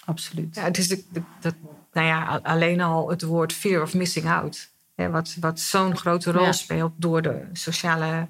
absoluut. 0.04 0.54
Ja, 0.54 0.72
is 0.72 0.88
de, 0.88 1.02
dat, 1.40 1.54
nou 1.94 2.06
ja, 2.06 2.40
alleen 2.42 2.80
al 2.80 3.10
het 3.10 3.22
woord 3.22 3.52
fear 3.52 3.82
of 3.82 3.94
missing 3.94 4.26
out, 4.26 4.70
hè, 4.94 5.10
wat, 5.10 5.36
wat 5.40 5.60
zo'n 5.60 5.96
grote 5.96 6.32
rol 6.32 6.52
speelt 6.52 6.92
door 6.96 7.22
de 7.22 7.48
sociale 7.52 8.28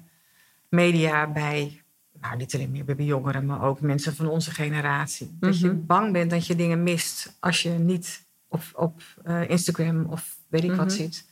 media 0.69 1.27
bij 1.27 1.83
nou, 2.21 2.37
niet 2.37 2.55
alleen 2.55 2.71
meer 2.71 2.85
bij 2.85 3.05
jongeren, 3.05 3.45
maar 3.45 3.63
ook 3.63 3.81
mensen 3.81 4.15
van 4.15 4.27
onze 4.27 4.51
generatie. 4.51 5.37
Dat 5.39 5.59
je 5.59 5.67
mhm. 5.67 5.85
bang 5.85 6.11
bent 6.11 6.29
dat 6.29 6.47
je 6.47 6.55
dingen 6.55 6.83
mist 6.83 7.35
als 7.39 7.61
je 7.61 7.69
niet 7.69 8.25
op, 8.47 8.61
op 8.73 9.01
uh, 9.25 9.49
Instagram 9.49 10.05
of 10.05 10.37
weet 10.47 10.63
ik 10.63 10.73
wat 10.73 10.85
mhm. 10.85 10.95
zit. 10.95 11.25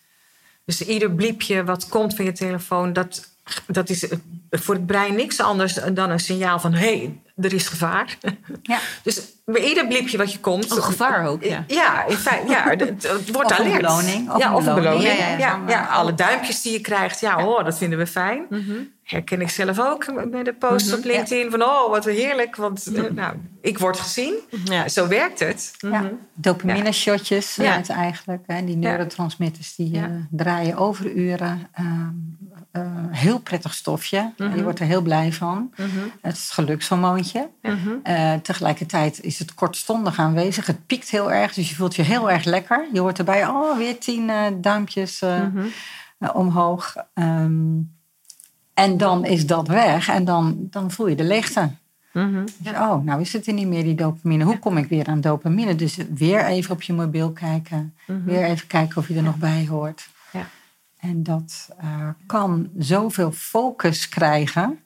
Dus 0.66 0.82
ieder 0.82 1.12
bliepje 1.12 1.64
wat 1.64 1.88
komt 1.88 2.16
van 2.16 2.26
je 2.26 2.32
telefoon, 2.32 2.94
dat, 2.94 3.33
dat 3.68 3.90
is 3.90 4.08
voor 4.52 4.76
het 4.76 4.86
brein 4.86 5.16
niks 5.16 5.40
anders 5.40 5.74
dan 5.94 6.10
een 6.10 6.20
signaal 6.20 6.60
van 6.60 6.74
hé, 6.74 6.98
hey, 6.98 7.22
er 7.36 7.54
is 7.54 7.68
gevaar. 7.68 8.18
Ja. 8.62 8.80
Dus 9.04 9.22
bij 9.46 9.64
ieder 9.64 9.88
bliepje 9.88 10.18
wat 10.18 10.32
je 10.32 10.40
komt. 10.40 10.72
Een 10.72 10.84
gevaar 10.84 11.28
ook, 11.28 11.44
ja. 11.44 11.64
Ja, 11.68 12.06
in 12.06 12.16
feite, 12.16 12.52
ja, 12.52 12.70
het, 12.70 13.08
wordt 13.34 13.52
of 13.52 13.60
alert. 13.60 13.82
beloning. 13.82 14.32
Of 14.32 14.38
ja, 14.38 14.56
of 14.56 14.66
een 14.66 14.76
beloning. 14.76 15.04
Ja, 15.04 15.14
ja, 15.14 15.38
ja, 15.38 15.62
ja, 15.68 15.86
alle 15.86 16.14
duimpjes 16.14 16.62
die 16.62 16.72
je 16.72 16.82
krijgt, 16.82 17.20
ja, 17.20 17.42
hoor, 17.42 17.64
dat 17.64 17.78
vinden 17.78 18.00
we 18.00 18.08
fijn. 18.08 18.46
Mm 18.50 18.92
Herken 19.04 19.42
ik 19.42 19.50
zelf 19.50 19.80
ook 19.80 20.26
met 20.30 20.46
de 20.46 20.54
post 20.54 20.88
mhm. 20.88 20.98
op 20.98 21.04
LinkedIn 21.04 21.52
van 21.52 21.64
oh, 21.64 21.90
wat 21.90 22.06
heerlijk, 22.06 22.56
want 22.56 22.88
uh, 22.92 23.12
nou, 23.12 23.36
ik 23.62 23.80
word 23.80 24.00
gezien. 24.00 24.34
Ja. 24.64 24.88
Zo 24.88 25.08
werkt 25.08 25.40
het. 25.40 25.74
Ja. 25.78 26.12
Dopamine 26.34 26.92
shotjes 26.92 27.56
het 27.56 27.90
eigenlijk. 27.90 28.44
Hè, 28.48 28.66
die 28.66 28.76
neurotransmitters 28.76 29.76
die 29.76 30.02
draaien 30.30 30.78
overuren. 30.78 31.70
Uh, 32.74 32.82
heel 33.10 33.40
prettig 33.40 33.74
stofje. 33.74 34.34
Je 34.38 34.64
wordt 34.64 34.80
er 34.80 34.86
heel 34.86 35.02
blij 35.02 35.34
van. 35.34 35.74
Het 36.22 36.34
is 36.34 36.42
het 36.42 36.52
gelukshormoontje. 36.52 37.50
Uh, 38.04 38.34
tegelijkertijd 38.34 39.22
is 39.22 39.40
het 39.40 39.54
kortstondig 39.54 40.20
aanwezig. 40.20 40.66
Het 40.66 40.86
piekt 40.86 41.10
heel 41.10 41.32
erg, 41.32 41.54
dus 41.54 41.70
je 41.70 41.76
voelt 41.76 41.96
je 41.96 42.02
heel 42.02 42.32
erg 42.32 42.44
lekker. 42.44 42.88
Je 42.94 43.00
hoort 43.00 43.18
erbij, 43.18 43.48
oh, 43.48 43.78
weer 43.78 44.00
tien 44.00 44.30
uh, 44.30 44.46
duimpjes 44.62 45.22
uh, 45.22 45.46
omhoog. 46.34 46.96
Um, 47.14 47.92
en 48.74 48.98
dan 48.98 49.26
is 49.26 49.46
dat 49.46 49.68
weg 49.68 50.10
en 50.10 50.26
dan, 50.26 50.58
dan 50.60 50.92
voel 50.92 51.08
je 51.08 51.16
de 51.16 51.24
leegte. 51.24 51.70
Mm 52.14 52.44
oh, 52.66 53.04
nou 53.04 53.22
is 53.22 53.34
het 53.34 53.48
er 53.48 53.54
niet 53.54 53.68
meer 53.68 53.84
die 53.84 53.96
dopamine. 53.96 54.44
Hoe 54.44 54.60
kom 54.60 54.78
ik 54.78 54.90
weer 54.90 55.08
aan 55.08 55.22
dopamine? 55.22 55.76
Dus 55.76 55.98
weer 56.16 56.46
even 56.46 56.72
op 56.72 56.82
je 56.82 56.94
mobiel 56.94 57.32
kijken. 57.32 57.96
Mhm. 58.08 58.24
Weer 58.24 58.44
even 58.44 58.68
kijken 58.68 58.98
of 58.98 59.08
je 59.08 59.16
er 59.16 59.24
nog 59.24 59.38
bij 59.38 59.68
hoort. 59.70 60.10
En 61.04 61.24
dat 61.24 61.70
uh, 61.84 62.10
kan 62.26 62.70
zoveel 62.78 63.32
focus 63.32 64.10
krijgen 64.10 64.80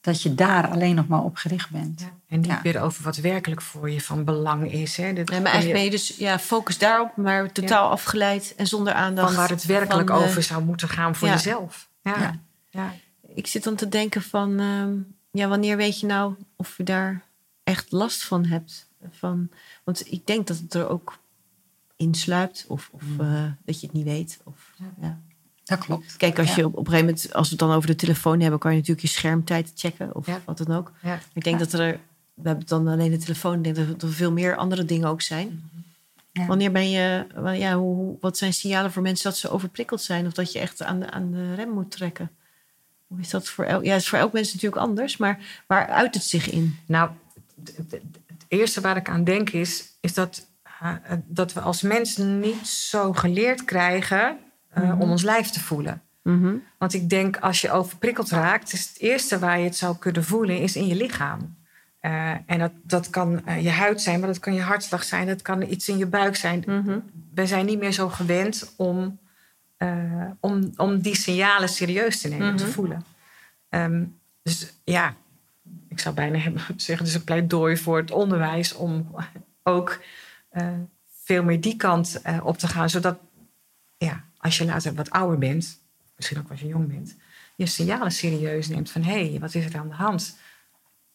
dat 0.00 0.22
je 0.22 0.34
daar 0.34 0.68
alleen 0.68 0.94
nog 0.94 1.08
maar 1.08 1.22
op 1.22 1.36
gericht 1.36 1.70
bent. 1.70 2.00
Ja, 2.00 2.12
en 2.28 2.40
niet 2.40 2.50
Ja. 2.50 2.62
weer 2.62 2.80
over 2.80 3.04
wat 3.04 3.16
werkelijk 3.16 3.62
voor 3.62 3.90
je 3.90 4.00
van 4.00 4.24
belang 4.24 4.72
is. 4.72 4.96
Hè. 4.96 5.12
Dat 5.12 5.28
Nee, 5.28 5.40
maar 5.40 5.52
eigenlijk 5.52 5.74
ben 5.74 5.84
je 5.84 5.90
dus 5.90 6.16
ja, 6.16 6.38
focus 6.38 6.78
daarop, 6.78 7.16
maar 7.16 7.52
totaal 7.52 7.90
afgeleid 7.90 8.54
en 8.56 8.66
zonder 8.66 8.92
aandacht. 8.92 9.28
van 9.28 9.36
waar 9.36 9.48
het 9.48 9.64
werkelijk 9.64 10.08
van, 10.08 10.18
eh, 10.18 10.24
over 10.24 10.42
zou 10.42 10.64
moeten 10.64 10.88
gaan 10.88 11.14
voor 11.14 11.28
ja. 11.28 11.34
jezelf. 11.34 11.88
Ja. 12.02 12.20
Ja. 12.20 12.38
Ja. 12.70 12.94
Ik 13.34 13.46
zit 13.46 13.64
dan 13.64 13.74
te 13.74 13.88
denken 13.88 14.22
van, 14.22 14.60
ehm, 14.60 14.92
ja, 15.30 15.48
wanneer 15.48 15.76
weet 15.76 16.00
je 16.00 16.06
nou 16.06 16.34
of 16.56 16.76
je 16.76 16.82
daar 16.82 17.22
echt 17.64 17.92
last 17.92 18.24
van 18.24 18.44
hebt? 18.44 18.88
Van, 19.10 19.50
want 19.84 20.12
ik 20.12 20.26
denk 20.26 20.46
dat 20.46 20.58
het 20.58 20.74
er 20.74 20.88
ook 20.88 21.18
insluipt 21.96 22.64
of, 22.68 22.88
of 22.92 23.02
eh, 23.18 23.44
dat 23.64 23.80
je 23.80 23.86
het 23.86 23.96
niet 23.96 24.04
weet. 24.04 24.40
Of, 24.44 24.72
ja. 25.00 25.20
Dat 25.76 25.84
klopt. 25.86 26.16
Kijk, 26.16 26.38
als 26.38 26.48
Ja. 26.48 26.56
je 26.56 26.66
op, 26.66 26.72
op 26.72 26.78
een 26.86 26.92
gegeven 26.92 27.06
moment, 27.14 27.34
als 27.34 27.48
we 27.48 27.54
het 27.56 27.66
dan 27.66 27.76
over 27.76 27.88
de 27.88 27.96
telefoon 27.96 28.40
hebben, 28.40 28.58
kan 28.58 28.70
je 28.70 28.76
natuurlijk 28.76 29.06
je 29.06 29.12
schermtijd 29.12 29.72
checken 29.74 30.14
of 30.14 30.26
Ja. 30.26 30.40
wat 30.44 30.58
dan 30.58 30.76
ook. 30.76 30.92
Ja. 31.02 31.18
Ik 31.32 31.44
denk 31.44 31.58
dat 31.58 31.72
er, 31.72 31.98
we 32.34 32.48
hebben 32.48 32.66
dan 32.66 32.88
alleen 32.88 33.10
de 33.10 33.16
telefoon, 33.16 33.64
ik 33.64 33.74
denk 33.74 33.88
dat 33.88 34.02
er 34.02 34.12
veel 34.12 34.32
meer 34.32 34.56
andere 34.56 34.84
dingen 34.84 35.08
ook 35.08 35.22
zijn. 35.22 35.70
Ja. 36.32 36.46
Wanneer 36.46 36.72
ben 36.72 36.90
je, 36.90 37.26
ja, 37.54 37.76
hoe, 37.76 38.16
wat 38.20 38.38
zijn 38.38 38.52
signalen 38.54 38.92
voor 38.92 39.02
mensen 39.02 39.30
dat 39.30 39.38
ze 39.38 39.50
overprikkeld 39.50 40.02
zijn 40.02 40.26
of 40.26 40.32
dat 40.32 40.52
je 40.52 40.58
echt 40.58 40.82
aan 40.82 41.00
de, 41.00 41.10
aan 41.10 41.30
de 41.30 41.54
rem 41.54 41.68
moet 41.70 41.90
trekken? 41.90 42.30
Hoe 43.06 43.20
is 43.20 43.30
dat 43.30 43.48
voor 43.48 43.64
elk? 43.64 43.84
Ja, 43.84 43.92
het 43.92 44.00
is 44.02 44.08
voor 44.08 44.18
elk 44.18 44.32
mens 44.32 44.52
natuurlijk 44.52 44.82
anders, 44.82 45.16
maar 45.16 45.62
waar 45.66 45.86
uit 45.88 46.14
het 46.14 46.24
zich 46.24 46.50
in? 46.50 46.78
Nou, 46.86 47.10
het, 47.64 48.00
eerste 48.48 48.80
waar 48.80 48.96
ik 48.96 49.08
aan 49.08 49.24
denk 49.24 49.50
is, 49.50 49.84
is 50.00 50.14
dat, 50.14 50.46
eh, 50.80 50.94
dat 51.24 51.52
we 51.52 51.60
als 51.60 51.82
mensen 51.82 52.40
niet 52.40 52.66
zo 52.66 53.12
geleerd 53.12 53.64
krijgen 53.64 54.38
eh, 54.72 54.82
Mhm. 54.82 55.00
om 55.00 55.10
ons 55.10 55.22
lijf 55.22 55.50
te 55.50 55.60
voelen. 55.60 56.02
Want 56.78 56.94
ik 56.94 57.08
denk, 57.08 57.36
als 57.36 57.60
je 57.60 57.70
overprikkeld 57.70 58.30
raakt, 58.30 58.72
is 58.72 58.88
het 58.88 58.98
eerste 58.98 59.38
waar 59.38 59.58
je 59.58 59.64
het 59.64 59.76
zou 59.76 59.96
kunnen 59.98 60.24
voelen, 60.24 60.58
is 60.60 60.76
in 60.76 60.86
je 60.86 60.94
lichaam. 60.94 61.56
Eh, 62.00 62.30
en 62.46 62.58
dat, 62.58 62.72
dat 62.82 63.10
kan 63.10 63.46
eh, 63.46 63.62
je 63.62 63.70
huid 63.70 64.00
zijn, 64.02 64.18
maar 64.18 64.28
dat 64.28 64.38
kan 64.38 64.54
je 64.54 64.60
hartslag 64.60 65.04
zijn, 65.04 65.26
dat 65.26 65.42
kan 65.42 65.62
iets 65.62 65.88
in 65.88 65.98
je 65.98 66.06
buik 66.06 66.36
zijn. 66.36 66.62
Mhm. 66.66 66.98
We 67.34 67.46
zijn 67.46 67.66
niet 67.66 67.78
meer 67.78 67.92
zo 67.92 68.08
gewend 68.08 68.72
om, 68.76 69.18
om, 70.40 70.70
om 70.76 71.00
die 71.00 71.16
signalen 71.16 71.68
serieus 71.68 72.20
te 72.20 72.28
nemen, 72.28 72.56
te 72.56 72.64
Mhm. 72.64 72.72
voelen. 72.72 73.04
Ehm, 73.68 74.04
dus 74.42 74.72
ja, 74.84 75.14
ik 75.88 75.98
zou 76.00 76.14
bijna 76.14 76.38
hebben 76.46 76.62
zeggen, 76.76 77.04
dus 77.04 77.14
een 77.14 77.24
pleidooi 77.24 77.76
voor 77.76 77.96
het 77.96 78.10
onderwijs 78.10 78.74
om 78.74 79.14
ook 79.62 80.00
veel 81.24 81.42
meer 81.44 81.60
die 81.60 81.76
kant 81.76 82.20
op 82.42 82.58
te 82.58 82.68
gaan, 82.68 82.90
zodat 82.90 83.18
ja, 83.98 84.24
als 84.42 84.58
je 84.58 84.64
later 84.64 84.94
wat 84.94 85.10
ouder 85.10 85.38
bent, 85.38 85.80
misschien 86.16 86.38
ook 86.38 86.50
als 86.50 86.60
je 86.60 86.66
jong 86.66 86.88
bent, 86.88 87.16
je 87.56 87.66
signalen 87.66 88.12
serieus 88.12 88.68
neemt 88.68 88.90
van 88.90 89.02
hé, 89.02 89.28
hey, 89.30 89.40
wat 89.40 89.54
is 89.54 89.64
er 89.64 89.78
aan 89.78 89.88
de 89.88 89.94
hand? 89.94 90.38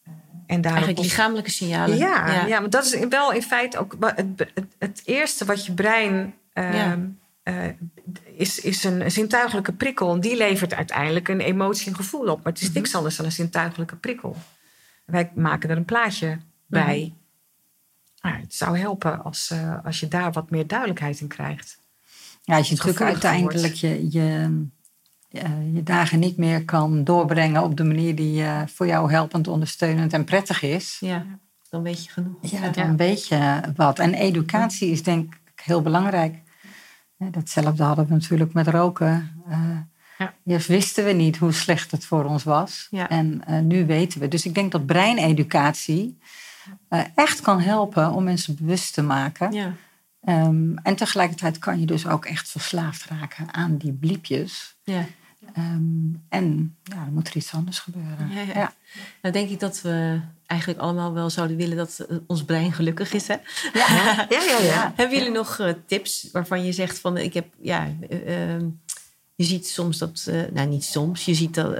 Eh, 0.04 0.12
en 0.46 0.62
daarop 0.62 0.82
Eigenlijk 0.84 1.00
lichamelijke 1.00 1.52
signalen. 1.52 1.98
ja, 1.98 2.46
ja. 2.46 2.60
maar 2.60 2.70
dat 2.70 2.86
is 2.86 3.08
wel 3.10 3.32
in 3.34 3.42
feite 3.42 3.78
ook 3.78 3.96
het, 4.00 4.28
het, 4.54 4.66
het 4.80 5.02
eerste 5.06 5.46
wat 5.46 5.66
je 5.66 5.74
brein. 5.74 6.34
ehm, 6.54 6.74
Ja. 6.74 7.00
eh, 7.44 7.56
is, 8.36 8.60
is 8.60 8.84
een 8.84 9.12
zintuigelijke 9.12 9.74
prikkel. 9.74 10.14
En 10.14 10.20
die 10.20 10.38
levert 10.38 10.74
uiteindelijk 10.74 11.28
een 11.28 11.40
emotie 11.42 11.88
en 11.88 11.96
gevoel 11.96 12.28
op. 12.28 12.44
Maar 12.44 12.54
het 12.54 12.62
is 12.62 12.72
niks 12.72 12.96
anders 12.96 13.16
dan 13.16 13.26
een 13.26 13.32
zintuigelijke 13.32 13.96
prikkel. 13.96 14.36
Wij 15.06 15.32
maken 15.36 15.70
er 15.70 15.78
een 15.78 15.86
plaatje 15.86 16.38
bij. 16.66 17.14
Nou, 18.22 18.36
het 18.40 18.54
zou 18.56 18.78
helpen 18.80 19.24
als, 19.24 19.50
eh, 19.50 19.86
als 19.86 20.00
je 20.00 20.08
daar 20.08 20.32
wat 20.32 20.50
meer 20.50 20.68
duidelijkheid 20.68 21.20
in 21.20 21.28
krijgt. 21.28 21.77
Ja, 22.48 22.58
als 22.58 22.70
je 22.70 22.76
natuurlijk 22.76 23.06
uiteindelijk 23.06 23.74
je, 23.74 24.12
je, 24.12 24.60
eh, 25.30 25.74
je 25.74 25.84
dagen 25.84 26.20
niet 26.20 26.38
meer 26.38 26.66
kan 26.66 27.04
doorbrengen 27.04 27.64
op 27.64 27.78
de 27.78 27.84
manier 27.84 28.16
die 28.16 28.43
eh, 28.43 28.62
voor 28.66 28.88
jou 28.88 29.12
helpend, 29.12 29.48
ondersteunend 29.48 30.14
en 30.14 30.24
prettig 30.24 30.62
is. 30.62 30.98
Ja, 31.00 31.26
dan 31.70 31.84
weet 31.84 32.06
je 32.06 32.12
genoeg. 32.12 32.36
Ja, 32.41 32.70
dan 32.70 32.98
weet 32.98 33.28
je 33.28 33.62
wat. 33.76 34.00
En 34.00 34.14
educatie 34.14 34.91
is 34.91 35.04
denk 35.04 35.34
ik 35.34 35.62
heel 35.66 35.82
belangrijk. 35.82 36.36
Ja, 37.18 37.28
Datzelfde 37.30 37.84
hadden 37.84 38.08
we 38.08 38.14
natuurlijk 38.14 38.54
met 38.54 38.68
roken. 38.68 39.41
Eh, 39.50 39.60
Ja. 40.18 40.34
Eerst 40.45 40.68
wisten 40.68 41.06
we 41.06 41.12
niet 41.12 41.38
hoe 41.38 41.52
slecht 41.52 41.91
het 41.91 42.06
voor 42.06 42.26
ons 42.26 42.43
was. 42.43 42.88
Ja. 42.89 43.10
En 43.10 43.43
nu 43.68 43.86
weten 43.86 44.20
we. 44.20 44.28
Dus 44.28 44.45
ik 44.45 44.54
denk 44.56 44.72
dat 44.72 44.86
breineducatie 44.86 46.18
echt 47.16 47.41
kan 47.41 47.60
helpen 47.62 48.12
om 48.12 48.24
mensen 48.24 48.56
bewust 48.56 48.93
te 48.93 49.02
maken. 49.04 49.52
Ja. 49.52 49.74
Ehm, 50.28 50.78
en 50.84 50.96
tegelijkertijd 50.96 51.58
kan 51.58 51.80
je 51.80 51.86
dus 51.86 52.08
ook 52.08 52.26
echt 52.26 52.50
verslaafd 52.50 53.06
raken 53.06 53.54
aan 53.54 53.78
die 53.78 53.94
bliepjes. 53.94 54.76
Ja. 54.84 55.06
Ehm, 55.54 56.14
en 56.30 56.76
ja, 56.84 57.04
dan 57.04 57.14
moet 57.14 57.28
er 57.28 57.36
iets 57.36 57.54
anders 57.54 57.80
gebeuren. 57.80 58.30
Ja, 58.30 58.42
ja. 58.54 58.74
Nou 59.22 59.34
denk 59.34 59.50
ik 59.50 59.60
dat 59.60 59.82
we 59.82 60.20
eigenlijk 60.46 60.80
allemaal 60.80 61.14
wel 61.14 61.30
zouden 61.30 61.58
willen 61.58 61.78
dat 61.78 62.00
eh, 62.00 62.18
ons 62.28 62.44
brein 62.44 62.72
gelukkig 62.72 63.14
is. 63.14 63.28
Hè? 63.28 63.36
Ja, 63.74 64.26
ja, 64.30 64.42
ja. 64.42 64.60
ja. 64.62 64.94
Hebben 64.96 65.18
jullie 65.18 65.34
nog 65.34 65.60
eh, 65.60 65.74
tips 65.86 66.30
waarvan 66.32 66.66
je 66.66 66.72
zegt 66.72 67.00
van 67.00 67.18
ik 67.18 67.34
heb 67.34 67.48
ja, 67.62 67.94
eh, 68.10 68.54
ehm, 68.54 68.70
je 69.36 69.44
ziet 69.44 69.68
soms 69.68 69.98
dat, 69.98 70.30
nou 70.54 70.68
niet 70.68 70.84
soms, 70.84 71.26
je 71.26 71.34
ziet 71.34 71.54
dat 71.54 71.78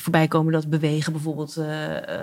voorbij 0.00 0.28
komen 0.28 0.52
dat 0.52 0.70
bewegen 0.70 1.12
bijvoorbeeld 1.12 1.58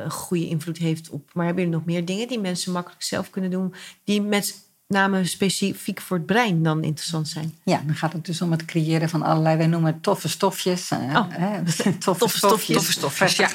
goede 0.08 0.48
invloed 0.48 0.78
heeft 0.78 1.10
op. 1.10 1.30
Maar 1.34 1.46
hebben 1.46 1.64
jullie 1.64 1.78
nog 1.78 1.88
meer 1.88 2.06
dingen 2.06 2.28
die 2.28 2.40
mensen 2.40 2.72
makkelijk 2.72 3.04
zelf 3.04 3.30
kunnen 3.30 3.52
doen, 3.52 3.74
die 4.04 4.22
met 4.22 4.67
name 4.88 5.26
specifiek 5.26 6.02
voor 6.02 6.18
het 6.18 6.26
brein 6.26 6.64
dan 6.64 6.84
interessant 6.84 7.28
zijn? 7.28 7.54
Ja, 7.64 7.82
dan 7.86 7.96
gaat 7.96 8.14
het 8.14 8.26
dus 8.26 8.42
om 8.42 8.52
het 8.52 8.66
creëren 8.66 9.10
van 9.10 9.22
allerlei, 9.24 9.58
wij 9.58 9.68
noemen 9.68 9.94
het 9.94 10.04
toffe 10.04 10.30
stofjes. 10.30 10.92
eh, 10.92 11.00
Oh. 11.00 11.26
hè, 11.30 11.64
toffe, 11.64 11.98
Toffe 11.98 12.38
stofjes. 12.38 12.76
Toffe 12.76 12.92
stofjes, 12.92 13.36
ja. 13.36 13.48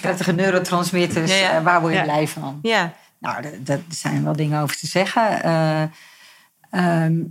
Prettige, 0.00 0.32
neurotransmitters. 0.42 1.30
Ja, 1.30 1.36
ja. 1.36 1.56
eh, 1.58 1.62
waar 1.64 1.80
word 1.80 1.92
je 1.92 1.98
Ja. 1.98 2.04
blij 2.04 2.28
van? 2.28 2.58
Ja, 2.62 2.92
Nou, 3.18 3.44
daar- 3.62 3.80
zijn 3.88 4.24
wel 4.24 4.36
dingen 4.36 4.62
over 4.62 4.76
te 4.76 4.86
zeggen. 4.86 5.42
Eh, 5.42 5.82
ehm, 6.70 7.22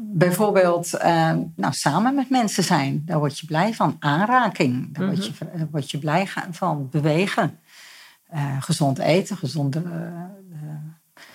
bijvoorbeeld, 0.00 0.90
nou, 1.56 1.72
samen 1.72 2.14
met 2.14 2.30
mensen 2.30 2.64
zijn. 2.64 3.02
Daar 3.06 3.18
word 3.18 3.38
je 3.38 3.46
blij 3.46 3.74
van. 3.74 3.96
Aanraking, 3.98 4.94
daar 4.96 5.06
word, 5.06 5.24
je, 5.26 5.32
Mhm. 5.44 5.58
daar 5.58 5.68
word 5.70 5.90
je 5.90 5.98
blij 5.98 6.28
van. 6.50 6.88
Bewegen. 6.90 7.58
Gezond 8.60 8.98
eten, 8.98 9.36
gezonde... 9.36 9.82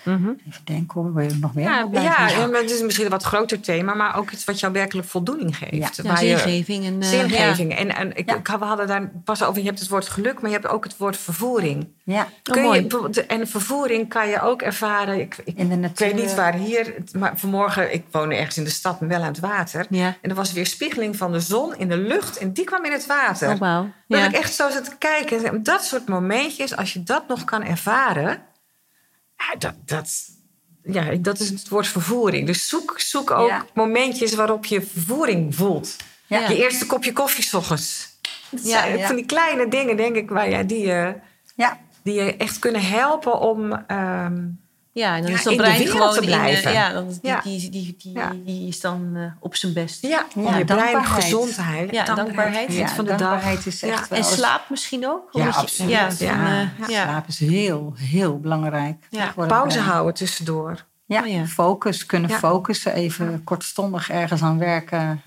Mhm. 0.04 0.28
even 0.48 0.60
denken 0.64 1.00
hoor, 1.00 1.12
word 1.12 1.32
je 1.32 1.38
nog 1.38 1.54
meer 1.54 1.64
Ja, 1.64 1.88
ja, 1.92 2.28
van? 2.28 2.40
ja, 2.40 2.46
maar 2.46 2.60
het 2.60 2.70
is 2.70 2.82
misschien 2.82 3.04
een 3.04 3.10
wat 3.10 3.22
groter 3.22 3.60
thema, 3.60 3.94
maar 3.94 4.16
ook 4.16 4.30
iets 4.30 4.44
wat 4.44 4.60
jou 4.60 4.72
werkelijk 4.72 5.08
voldoening 5.08 5.56
geeft. 5.56 5.72
Ja. 5.74 5.88
ja 6.02 6.02
Waar 6.02 6.24
je- 6.24 6.38
zingeving. 6.38 6.84
En, 6.84 7.02
eh, 7.02 7.08
Zingeving. 7.08 7.76
En, 7.76 7.94
en 7.96 8.16
ik, 8.16 8.28
Ja. 8.30 8.34
ik- 8.36 8.46
we 8.58 8.64
hadden 8.64 8.86
daar 8.86 9.10
pas 9.24 9.42
over, 9.42 9.60
je 9.60 9.66
hebt 9.66 9.78
het 9.80 9.88
woord 9.88 10.08
geluk, 10.08 10.40
maar 10.40 10.50
je 10.50 10.56
hebt 10.56 10.68
ook 10.68 10.84
het 10.84 10.96
woord 10.96 11.16
vervoering. 11.16 11.86
Ja, 12.04 12.22
Oh, 12.22 12.28
Kun 12.42 12.62
mooi. 12.62 12.86
je, 13.10 13.24
en 13.26 13.48
vervoering 13.48 14.08
kan 14.08 14.28
je 14.28 14.40
ook 14.40 14.62
ervaren. 14.62 15.20
Ik, 15.20 15.36
ik, 15.44 15.56
in 15.56 15.68
de 15.68 15.74
ik 15.74 15.80
natuur. 15.80 16.06
weet 16.06 16.16
niet 16.22 16.34
waar 16.34 16.54
hier, 16.54 16.94
maar 17.18 17.32
vanmorgen, 17.38 17.94
ik 17.94 18.04
woon 18.10 18.30
ergens 18.30 18.56
in 18.56 18.64
de 18.64 18.70
stad, 18.70 19.00
maar 19.00 19.08
wel 19.08 19.20
aan 19.20 19.26
het 19.26 19.40
water. 19.40 19.86
Ja. 19.90 20.16
En 20.20 20.30
er 20.30 20.36
was 20.36 20.52
weer 20.52 20.66
spiegeling 20.66 21.16
van 21.16 21.32
de 21.32 21.40
zon 21.40 21.74
in 21.76 21.88
de 21.88 21.96
lucht 21.96 22.36
en 22.38 22.52
die 22.52 22.64
kwam 22.64 22.84
in 22.84 22.92
het 22.92 23.06
water. 23.06 23.50
Oh. 23.52 23.58
Dan 23.60 23.92
Ja. 24.06 24.18
heb 24.18 24.30
ik 24.32 24.36
echt 24.38 24.54
zo 24.54 24.70
zitten 24.70 24.98
kijken. 24.98 25.44
En 25.44 25.62
dat 25.62 25.84
soort 25.84 26.08
momentjes, 26.08 26.76
als 26.76 26.92
je 26.92 27.02
dat 27.02 27.28
nog 27.28 27.44
kan 27.44 27.62
ervaren, 27.64 28.38
ja, 29.36 29.56
dat, 29.58 29.74
dat, 29.84 30.10
ja, 30.82 31.14
dat 31.14 31.40
is 31.40 31.48
het 31.48 31.68
woord 31.68 31.86
vervoering. 31.88 32.46
Dus 32.46 32.68
zoek, 32.68 32.94
zoek 33.00 33.30
ook 33.30 33.48
Ja. 33.48 33.66
momentjes 33.74 34.34
waarop 34.34 34.64
je 34.64 34.82
vervoering 34.82 35.54
voelt. 35.54 35.96
Ja. 36.26 36.48
Je 36.48 36.56
eerste 36.56 36.86
kopje 36.86 37.12
koffie 37.12 37.44
's 37.44 37.54
ochtends. 37.54 38.18
Dat 38.50 38.66
Ja. 38.66 39.06
Van 39.06 39.16
die 39.16 39.26
kleine 39.26 39.68
dingen, 39.68 39.96
denk 39.96 40.16
ik, 40.16 40.30
waar, 40.30 40.50
ja, 40.50 40.62
die, 40.62 40.86
je, 40.86 41.14
Ja, 41.56 41.80
die 42.02 42.14
je 42.14 42.36
echt 42.36 42.58
kunnen 42.58 42.82
helpen 42.82 43.40
om. 43.40 43.72
ehm, 43.72 44.42
Ja, 44.94 45.16
en 45.16 45.22
dan 45.22 45.30
Ja, 45.30 45.36
is 45.36 45.42
dat 45.44 45.56
brein 45.56 45.86
gewoon 45.86 46.12
te 46.12 46.20
in... 46.20 46.26
blijven. 46.26 46.72
ja, 46.72 46.92
dan 46.92 47.06
is 47.08 47.20
die, 47.20 47.30
Ja. 47.30 47.40
Die, 47.40 47.70
die, 47.70 47.96
die, 47.98 48.42
die 48.44 48.68
is 48.68 48.80
dan 48.80 49.10
eh, 49.14 49.22
op 49.40 49.54
zijn 49.56 49.72
best. 49.72 50.02
ja, 50.02 50.08
Ja, 50.34 50.56
je 50.56 50.64
brein, 50.64 50.66
dankbaarheid. 50.66 51.24
gezondheid. 51.24 51.90
Ja, 51.90 52.04
dankbaarheid. 52.04 52.72
ja 52.74 52.88
van 52.88 53.04
de 53.04 53.10
dag. 53.10 53.18
dankbaarheid 53.18 53.66
is 53.66 53.82
echt 53.82 54.00
Ja. 54.00 54.06
wel 54.08 54.18
En 54.18 54.24
slaap 54.24 54.70
misschien 54.70 55.06
ook? 55.06 55.28
Ja, 55.32 55.44
je- 55.44 55.52
absoluut. 55.52 55.90
Ja, 55.90 56.10
van, 56.10 56.26
eh, 56.26 56.88
ja. 56.88 57.02
Slaap 57.04 57.26
is 57.28 57.38
heel, 57.38 57.92
heel 57.98 58.40
belangrijk. 58.40 59.06
Ja, 59.10 59.32
Pauze 59.46 59.80
houden 59.80 60.14
tussendoor. 60.14 60.84
Ja, 61.06 61.22
Oh 61.24 61.46
focus. 61.46 62.06
Kunnen 62.06 62.30
Ja. 62.30 62.38
focussen. 62.38 62.94
Even 62.94 63.44
kortstondig 63.44 64.10
ergens 64.10 64.42
aan 64.42 64.58
werken. 64.58 65.22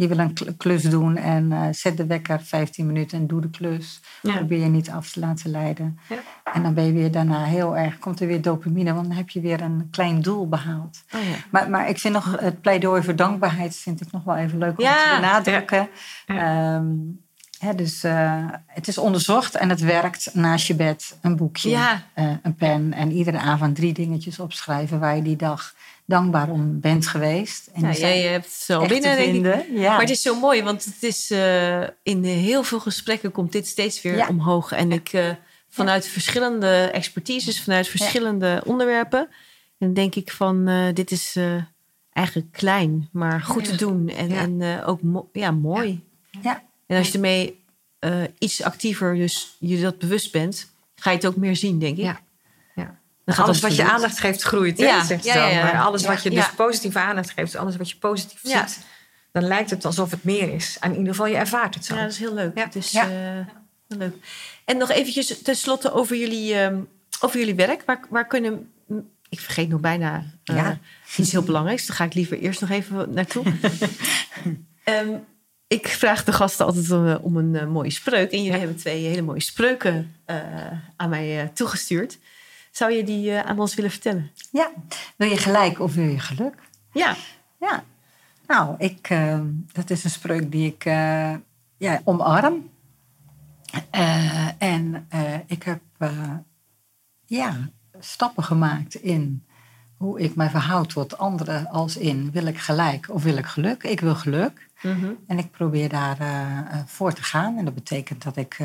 Je 0.00 0.08
wil 0.08 0.18
een 0.18 0.32
kl- 0.32 0.50
klus 0.56 0.82
doen 0.82 1.16
en 1.16 1.52
eh, 1.52 1.66
zet 1.70 1.96
de 1.96 2.06
wekker 2.06 2.40
15 2.42 2.86
minuten 2.86 3.18
en 3.18 3.26
doe 3.26 3.40
de 3.40 3.50
klus. 3.50 4.00
Ja. 4.22 4.34
Probeer 4.36 4.58
je 4.58 4.68
niet 4.68 4.90
af 4.90 5.10
te 5.12 5.20
laten 5.20 5.50
leiden. 5.50 5.98
Ja. 6.08 6.16
En 6.52 6.62
dan 6.62 6.74
ben 6.74 6.84
je 6.84 6.92
weer 6.92 7.10
daarna 7.10 7.44
heel 7.44 7.76
erg, 7.76 7.98
komt 7.98 8.20
er 8.20 8.26
weer 8.26 8.42
dopamine, 8.42 8.94
want 8.94 9.06
dan 9.06 9.16
heb 9.16 9.28
je 9.30 9.40
weer 9.40 9.60
een 9.60 9.88
klein 9.90 10.22
doel 10.22 10.48
behaald. 10.48 11.02
Oh, 11.14 11.20
ja. 11.20 11.36
Maar, 11.50 11.70
maar 11.70 11.88
ik 11.88 11.98
vind 11.98 12.14
nog 12.14 12.40
het 12.40 12.60
pleidooi 12.60 13.02
voor 13.02 13.16
dankbaarheid 13.16 13.76
vind 13.76 14.00
ik 14.00 14.12
nog 14.12 14.24
wel 14.24 14.36
even 14.36 14.58
leuk 14.58 14.78
om 14.80 14.84
te 14.86 15.16
benadrukken. 15.20 15.88
Ehm, 16.26 16.86
Hè, 17.60 17.74
dus 17.74 18.04
eh, 18.04 18.44
het 18.66 18.88
is 18.88 18.98
onderzocht 18.98 19.54
en 19.54 19.68
het 19.68 19.80
werkt 19.80 20.34
naast 20.34 20.66
je 20.66 20.74
bed. 20.74 21.18
Een 21.20 21.36
boekje, 21.36 21.76
eh, 22.14 22.30
een 22.42 22.54
pen 22.54 22.92
en 22.92 23.12
iedere 23.12 23.38
avond 23.38 23.76
drie 23.76 23.92
dingetjes 23.92 24.38
opschrijven 24.38 24.98
waar 25.00 25.16
je 25.16 25.22
die 25.22 25.36
dag 25.36 25.74
dankbaar 26.10 26.50
om 26.50 26.80
bent 26.80 27.06
geweest. 27.06 27.66
En 27.72 27.92
jij 27.92 28.22
hebt 28.22 28.44
het 28.44 28.54
zo 28.54 28.86
binnen, 28.86 29.16
denk 29.16 29.46
ik. 29.46 29.66
Ja. 29.74 29.90
Maar 29.90 30.00
het 30.00 30.10
is 30.10 30.22
zo 30.22 30.34
mooi, 30.40 30.62
want 30.62 30.84
het 30.84 31.02
is, 31.02 31.30
eh, 31.30 31.82
in 32.02 32.24
heel 32.24 32.62
veel 32.62 32.80
gesprekken 32.80 33.30
komt 33.32 33.52
dit 33.52 33.66
steeds 33.66 34.02
weer 34.02 34.16
Ja. 34.16 34.28
omhoog. 34.28 34.72
En 34.72 34.92
ik 34.92 35.12
eh, 35.12 35.30
vanuit 35.68 36.08
verschillende 36.08 36.90
expertises, 36.92 37.62
vanuit 37.62 37.88
verschillende 37.88 38.62
onderwerpen. 38.66 39.28
En 39.78 39.94
denk 39.94 40.14
ik 40.14 40.30
van, 40.30 40.68
eh, 40.68 40.86
dit 40.94 41.10
is 41.10 41.36
eigenlijk 42.12 42.52
klein, 42.52 43.08
maar 43.12 43.40
goed 43.40 43.64
te 43.64 43.76
doen. 43.76 44.08
En, 44.08 44.30
en 44.30 44.84
ook 44.84 45.02
mo- 45.02 45.28
ja, 45.32 45.50
mooi. 45.50 46.04
Ja. 46.42 46.62
En 46.86 46.98
als 46.98 47.06
je 47.08 47.12
ermee 47.14 47.58
iets 48.38 48.62
actiever 48.62 49.14
dus 49.14 49.56
je 49.58 49.80
dat 49.80 49.98
bewust 49.98 50.32
bent, 50.32 50.70
ga 50.94 51.10
je 51.10 51.16
het 51.16 51.26
ook 51.26 51.36
meer 51.36 51.56
zien, 51.56 51.78
denk 51.78 51.96
ik. 51.96 52.04
Ja. 52.04 52.20
Alles 53.36 53.60
wat 53.60 53.76
je 53.76 53.90
aandacht 53.90 54.18
geeft, 54.18 54.42
groeit. 54.42 54.78
Hè, 54.78 55.04
zegt 55.04 55.24
ja, 55.24 55.34
dan. 55.34 55.58
Maar 55.62 55.80
alles 55.80 56.04
wat 56.06 56.22
je 56.22 56.30
dus 56.30 56.50
positieve 56.50 56.98
aandacht 56.98 57.30
geeft, 57.30 57.56
alles 57.56 57.76
wat 57.76 57.90
je 57.90 57.96
positief 57.96 58.40
ziet, 58.42 58.78
dan 59.32 59.42
lijkt 59.44 59.70
het 59.70 59.84
alsof 59.84 60.10
het 60.10 60.24
meer 60.24 60.54
is. 60.54 60.76
En 60.80 60.90
in 60.90 60.96
ieder 60.98 61.12
geval, 61.14 61.26
je 61.26 61.36
ervaart 61.36 61.74
het 61.74 61.84
zo. 61.84 61.94
Ja, 61.94 62.02
dat 62.02 62.10
is 62.10 62.18
heel 62.18 62.34
leuk. 62.34 62.56
Ja. 62.56 62.68
Ja. 62.90 63.02
eh, 63.04 63.46
heel 63.88 63.98
leuk. 63.98 64.14
En 64.64 64.76
nog 64.76 64.90
eventjes 64.90 65.42
tenslotte 65.42 65.92
over 65.92 66.16
jullie, 66.16 66.54
ehm, 66.54 66.80
over 67.20 67.38
jullie 67.38 67.54
werk. 67.54 67.82
Waar, 67.86 68.00
waar 68.08 68.26
kunnen... 68.26 68.72
Ik 69.28 69.40
vergeet 69.40 69.68
nog 69.68 69.80
bijna 69.80 70.24
Ja. 70.44 70.78
iets 71.16 71.32
heel 71.32 71.42
belangrijks. 71.42 71.86
Daar 71.86 71.96
ga 71.96 72.04
ik 72.04 72.14
liever 72.14 72.38
eerst 72.38 72.60
nog 72.60 72.70
even 72.70 73.12
naartoe. 73.14 73.44
Ehm, 74.84 75.10
ik 75.66 75.88
vraag 75.88 76.24
de 76.24 76.32
gasten 76.32 76.66
altijd 76.66 76.90
om, 76.90 77.06
eh, 77.08 77.24
om 77.24 77.36
een 77.36 77.70
mooie 77.70 77.90
spreuk. 77.90 78.30
En 78.30 78.42
jullie 78.42 78.58
hebben 78.58 78.76
twee 78.76 79.04
hele 79.04 79.22
mooie 79.22 79.40
spreuken 79.42 80.14
aan 80.96 81.08
mij 81.08 81.50
toegestuurd. 81.54 82.18
Zou 82.70 82.92
je 82.92 83.04
die 83.04 83.30
eh, 83.30 83.46
aan 83.46 83.60
ons 83.60 83.74
willen 83.74 83.90
vertellen? 83.90 84.30
ja. 84.50 84.70
Wil 85.16 85.28
je 85.28 85.36
gelijk 85.36 85.80
of 85.80 85.94
wil 85.94 86.08
je 86.08 86.18
geluk? 86.18 86.54
Ja. 86.92 87.16
Ja. 87.60 87.84
Nou, 88.50 88.74
ik, 88.78 89.10
eh, 89.10 89.40
dat 89.72 89.90
is 89.90 90.04
een 90.04 90.10
spreuk 90.10 90.52
die 90.52 90.66
ik 90.66 90.84
eh, 90.84 91.34
ja, 91.76 92.00
omarm. 92.04 92.70
Eh, 93.90 94.62
en 94.62 95.08
ik 95.46 95.62
heb 95.62 95.80
ja, 97.26 97.70
stappen 97.98 98.44
gemaakt 98.44 98.94
in 98.94 99.44
hoe 99.96 100.20
ik 100.20 100.34
mij 100.34 100.50
verhoud 100.50 100.88
tot 100.88 101.18
anderen 101.18 101.68
als 101.68 101.96
in 101.96 102.30
wil 102.30 102.46
ik 102.46 102.58
gelijk 102.58 103.10
of 103.10 103.22
wil 103.22 103.36
ik 103.36 103.46
geluk. 103.46 103.82
Ik 103.82 104.00
wil 104.00 104.14
geluk. 104.14 104.68
Mhm. 104.82 105.10
En 105.26 105.38
ik 105.38 105.50
probeer 105.50 105.88
daar 105.88 106.18
voor 106.86 107.12
te 107.12 107.22
gaan. 107.22 107.58
En 107.58 107.64
dat 107.64 107.74
betekent 107.74 108.22
dat 108.22 108.36
ik 108.36 108.58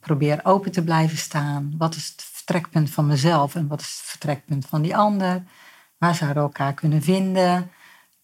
probeer 0.00 0.40
open 0.42 0.72
te 0.72 0.84
blijven 0.84 1.18
staan. 1.18 1.74
Wat 1.78 1.94
is 1.94 2.08
het 2.08 2.22
vertrekpunt 2.48 2.90
van 2.90 3.06
mezelf 3.06 3.54
en 3.54 3.68
wat 3.68 3.80
is 3.80 3.86
het 3.86 4.08
vertrekpunt 4.08 4.66
van 4.66 4.82
die 4.82 4.96
ander? 4.96 5.42
Waar 5.98 6.14
zouden 6.14 6.42
we 6.42 6.48
elkaar 6.48 6.74
kunnen 6.74 7.02
vinden? 7.02 7.70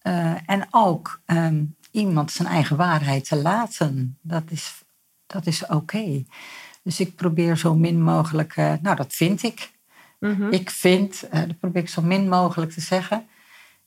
Eh, 0.01 0.33
en 0.45 0.67
ook 0.71 1.21
ehm, 1.25 1.63
iemand 1.91 2.31
zijn 2.31 2.47
eigen 2.47 2.77
waarheid 2.77 3.27
te 3.27 3.35
laten. 3.35 4.17
Dat 4.21 4.43
is, 4.49 4.83
dat 5.25 5.45
is 5.45 5.65
oké. 5.65 6.23
Dus 6.83 6.99
ik 6.99 7.15
probeer 7.15 7.57
zo 7.57 7.75
min 7.75 8.01
mogelijk, 8.01 8.55
eh, 8.55 8.73
nou 8.81 8.95
dat 8.95 9.13
vind 9.13 9.43
ik. 9.43 9.71
Mhm. 10.19 10.51
Ik 10.51 10.69
vind, 10.69 11.27
eh, 11.29 11.39
dat 11.39 11.59
probeer 11.59 11.81
ik 11.81 11.89
zo 11.89 12.01
min 12.01 12.29
mogelijk 12.29 12.71
te 12.71 12.81
zeggen. 12.81 13.27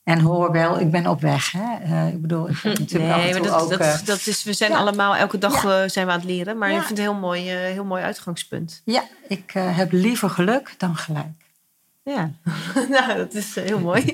En 0.03 0.19
hoor 0.19 0.51
wel, 0.51 0.79
ik 0.79 0.91
ben 0.91 1.07
op 1.07 1.21
weg. 1.21 1.51
Hè? 1.51 1.75
Eh, 1.83 2.07
ik 2.07 2.21
bedoel, 2.21 2.49
ik 2.49 2.57
heb 2.61 2.79
natuurlijk 2.79 3.15
Nee, 3.15 3.31
maar 3.33 3.41
dat, 3.41 3.61
ook... 3.61 3.69
dat, 3.69 3.79
eh, 3.79 3.95
dat 4.05 4.27
is, 4.27 4.43
we 4.43 4.53
zijn 4.53 4.71
ja. 4.71 4.77
allemaal, 4.77 5.15
elke 5.15 5.37
dag 5.37 5.63
Ja. 5.63 5.83
eh, 5.83 5.89
zijn 5.89 6.05
we 6.05 6.11
aan 6.11 6.19
het 6.19 6.27
leren. 6.27 6.57
Maar 6.57 6.69
Ja. 6.71 6.77
ik 6.79 6.83
vind 6.83 6.97
het 6.97 7.07
een 7.07 7.13
heel 7.13 7.21
mooi, 7.21 7.49
eh, 7.49 7.55
heel 7.57 7.83
mooi 7.85 8.03
uitgangspunt. 8.03 8.81
ja, 8.85 9.03
ik 9.27 9.51
eh, 9.53 9.77
heb 9.77 9.91
liever 9.91 10.29
geluk 10.29 10.73
dan 10.77 10.95
gelijk. 10.95 11.27
Ja, 12.03 12.31
nou, 12.89 13.15
dat 13.17 13.33
is 13.33 13.57
eh, 13.57 13.63
heel 13.63 13.79
mooi. 13.79 14.01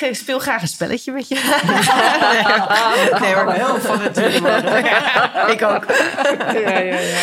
Ik 0.00 0.14
speel 0.14 0.38
graag 0.38 0.62
een 0.62 0.68
spelletje 0.68 1.12
met 1.12 1.28
je. 1.28 1.34
nee, 3.20 3.34
hoor. 3.34 3.52
heel 3.52 3.80
van 3.80 4.00
het 4.00 4.16
Ik 5.50 5.62
ook. 5.62 5.84
Ja, 6.52 6.78
ja, 6.78 6.98
ja. 6.98 7.18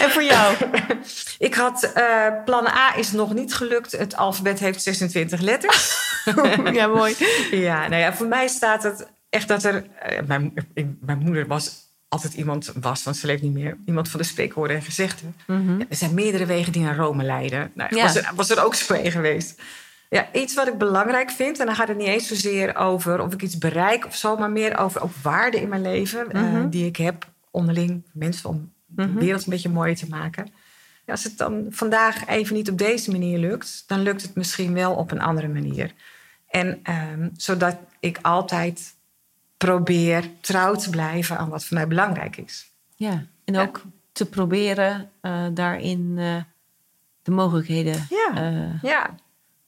En 0.00 0.10
voor 0.10 0.22
jou? 0.22 0.54
Ik 1.38 1.54
had, 1.54 1.82
eh, 1.94 2.26
plan 2.44 2.66
A 2.66 2.96
is 2.96 3.12
nog 3.12 3.34
niet 3.34 3.54
gelukt. 3.54 3.92
Het 3.92 4.16
alfabet 4.16 4.58
heeft 4.58 4.82
26 4.82 5.40
letters. 5.40 5.98
Ja, 6.72 6.86
mooi. 6.86 7.14
Ja, 7.50 7.88
nou 7.88 8.02
ja, 8.02 8.12
voor 8.14 8.26
mij 8.26 8.48
staat 8.48 8.82
het 8.82 9.06
echt 9.30 9.48
dat 9.48 9.64
er... 9.64 9.84
eh, 9.98 10.18
mijn, 10.26 10.52
ik- 10.74 10.94
mijn 11.00 11.18
moeder 11.18 11.46
was 11.46 11.81
altijd 12.12 12.34
iemand, 12.34 12.72
was, 12.80 13.02
want 13.02 13.16
ze 13.16 13.26
leeft 13.26 13.42
niet 13.42 13.52
meer... 13.52 13.76
iemand 13.86 14.08
van 14.08 14.20
de 14.20 14.26
spreekwoorden 14.26 14.76
en 14.76 14.82
gezegden. 14.82 15.34
Er 15.88 15.96
zijn 15.96 16.14
meerdere 16.14 16.46
wegen 16.46 16.72
die 16.72 16.82
naar 16.82 16.96
Rome 16.96 17.22
leiden. 17.24 17.70
Nou, 17.74 17.96
Ja. 17.96 18.02
was, 18.02 18.16
er, 18.16 18.30
was 18.34 18.50
er 18.50 18.64
ook 18.64 18.74
zo 18.74 18.94
een 18.94 19.10
geweest. 19.10 19.62
Ja, 20.10 20.28
iets 20.32 20.54
wat 20.54 20.68
ik 20.68 20.78
belangrijk 20.78 21.30
vind... 21.30 21.58
en 21.60 21.66
dan 21.66 21.74
gaat 21.74 21.88
het 21.88 21.96
niet 21.96 22.06
eens 22.06 22.26
zozeer 22.28 22.76
over 22.76 23.20
of 23.22 23.32
ik 23.32 23.42
iets 23.42 23.58
bereik 23.58 24.06
of 24.06 24.16
zo... 24.16 24.36
maar 24.36 24.50
meer 24.50 24.78
over 24.78 25.02
ook 25.02 25.12
waarden 25.22 25.60
in 25.60 25.68
mijn 25.68 25.82
leven... 25.82 26.30
eh, 26.32 26.42
Mhm. 26.42 26.68
die 26.68 26.86
ik 26.86 26.96
heb 26.96 27.28
onderling, 27.50 28.02
mensen 28.12 28.48
om 28.48 28.72
de 28.86 29.02
Mhm. 29.06 29.18
wereld 29.18 29.44
een 29.44 29.50
beetje 29.50 29.68
mooier 29.68 29.96
te 29.96 30.08
maken... 30.08 30.46
Ja, 31.06 31.12
als 31.12 31.24
het 31.24 31.38
dan 31.38 31.66
vandaag 31.70 32.26
even 32.26 32.54
niet 32.54 32.70
op 32.70 32.78
deze 32.78 33.10
manier 33.10 33.38
lukt... 33.38 33.84
dan 33.86 34.00
lukt 34.02 34.22
het 34.22 34.34
misschien 34.34 34.74
wel 34.74 34.94
op 34.94 35.10
een 35.10 35.20
andere 35.20 35.48
manier. 35.48 35.92
En 36.48 36.80
ehm, 36.82 37.28
zodat 37.36 37.76
ik 38.00 38.18
altijd 38.22 38.94
probeer 39.66 40.24
trouw 40.40 40.74
te 40.74 40.90
blijven 40.90 41.38
aan 41.38 41.48
wat 41.48 41.64
voor 41.64 41.76
mij 41.76 41.86
belangrijk 41.88 42.36
is. 42.36 42.70
Ja, 42.96 43.22
en 43.44 43.58
ook 43.58 43.82
te 44.12 44.26
proberen 44.26 45.10
eh, 45.20 45.32
daarin 45.52 46.14
eh, 46.18 46.36
de 47.22 47.30
mogelijkheden. 47.30 48.06
Ja. 48.10 48.30
eh, 48.34 48.82
Ja, 48.82 49.10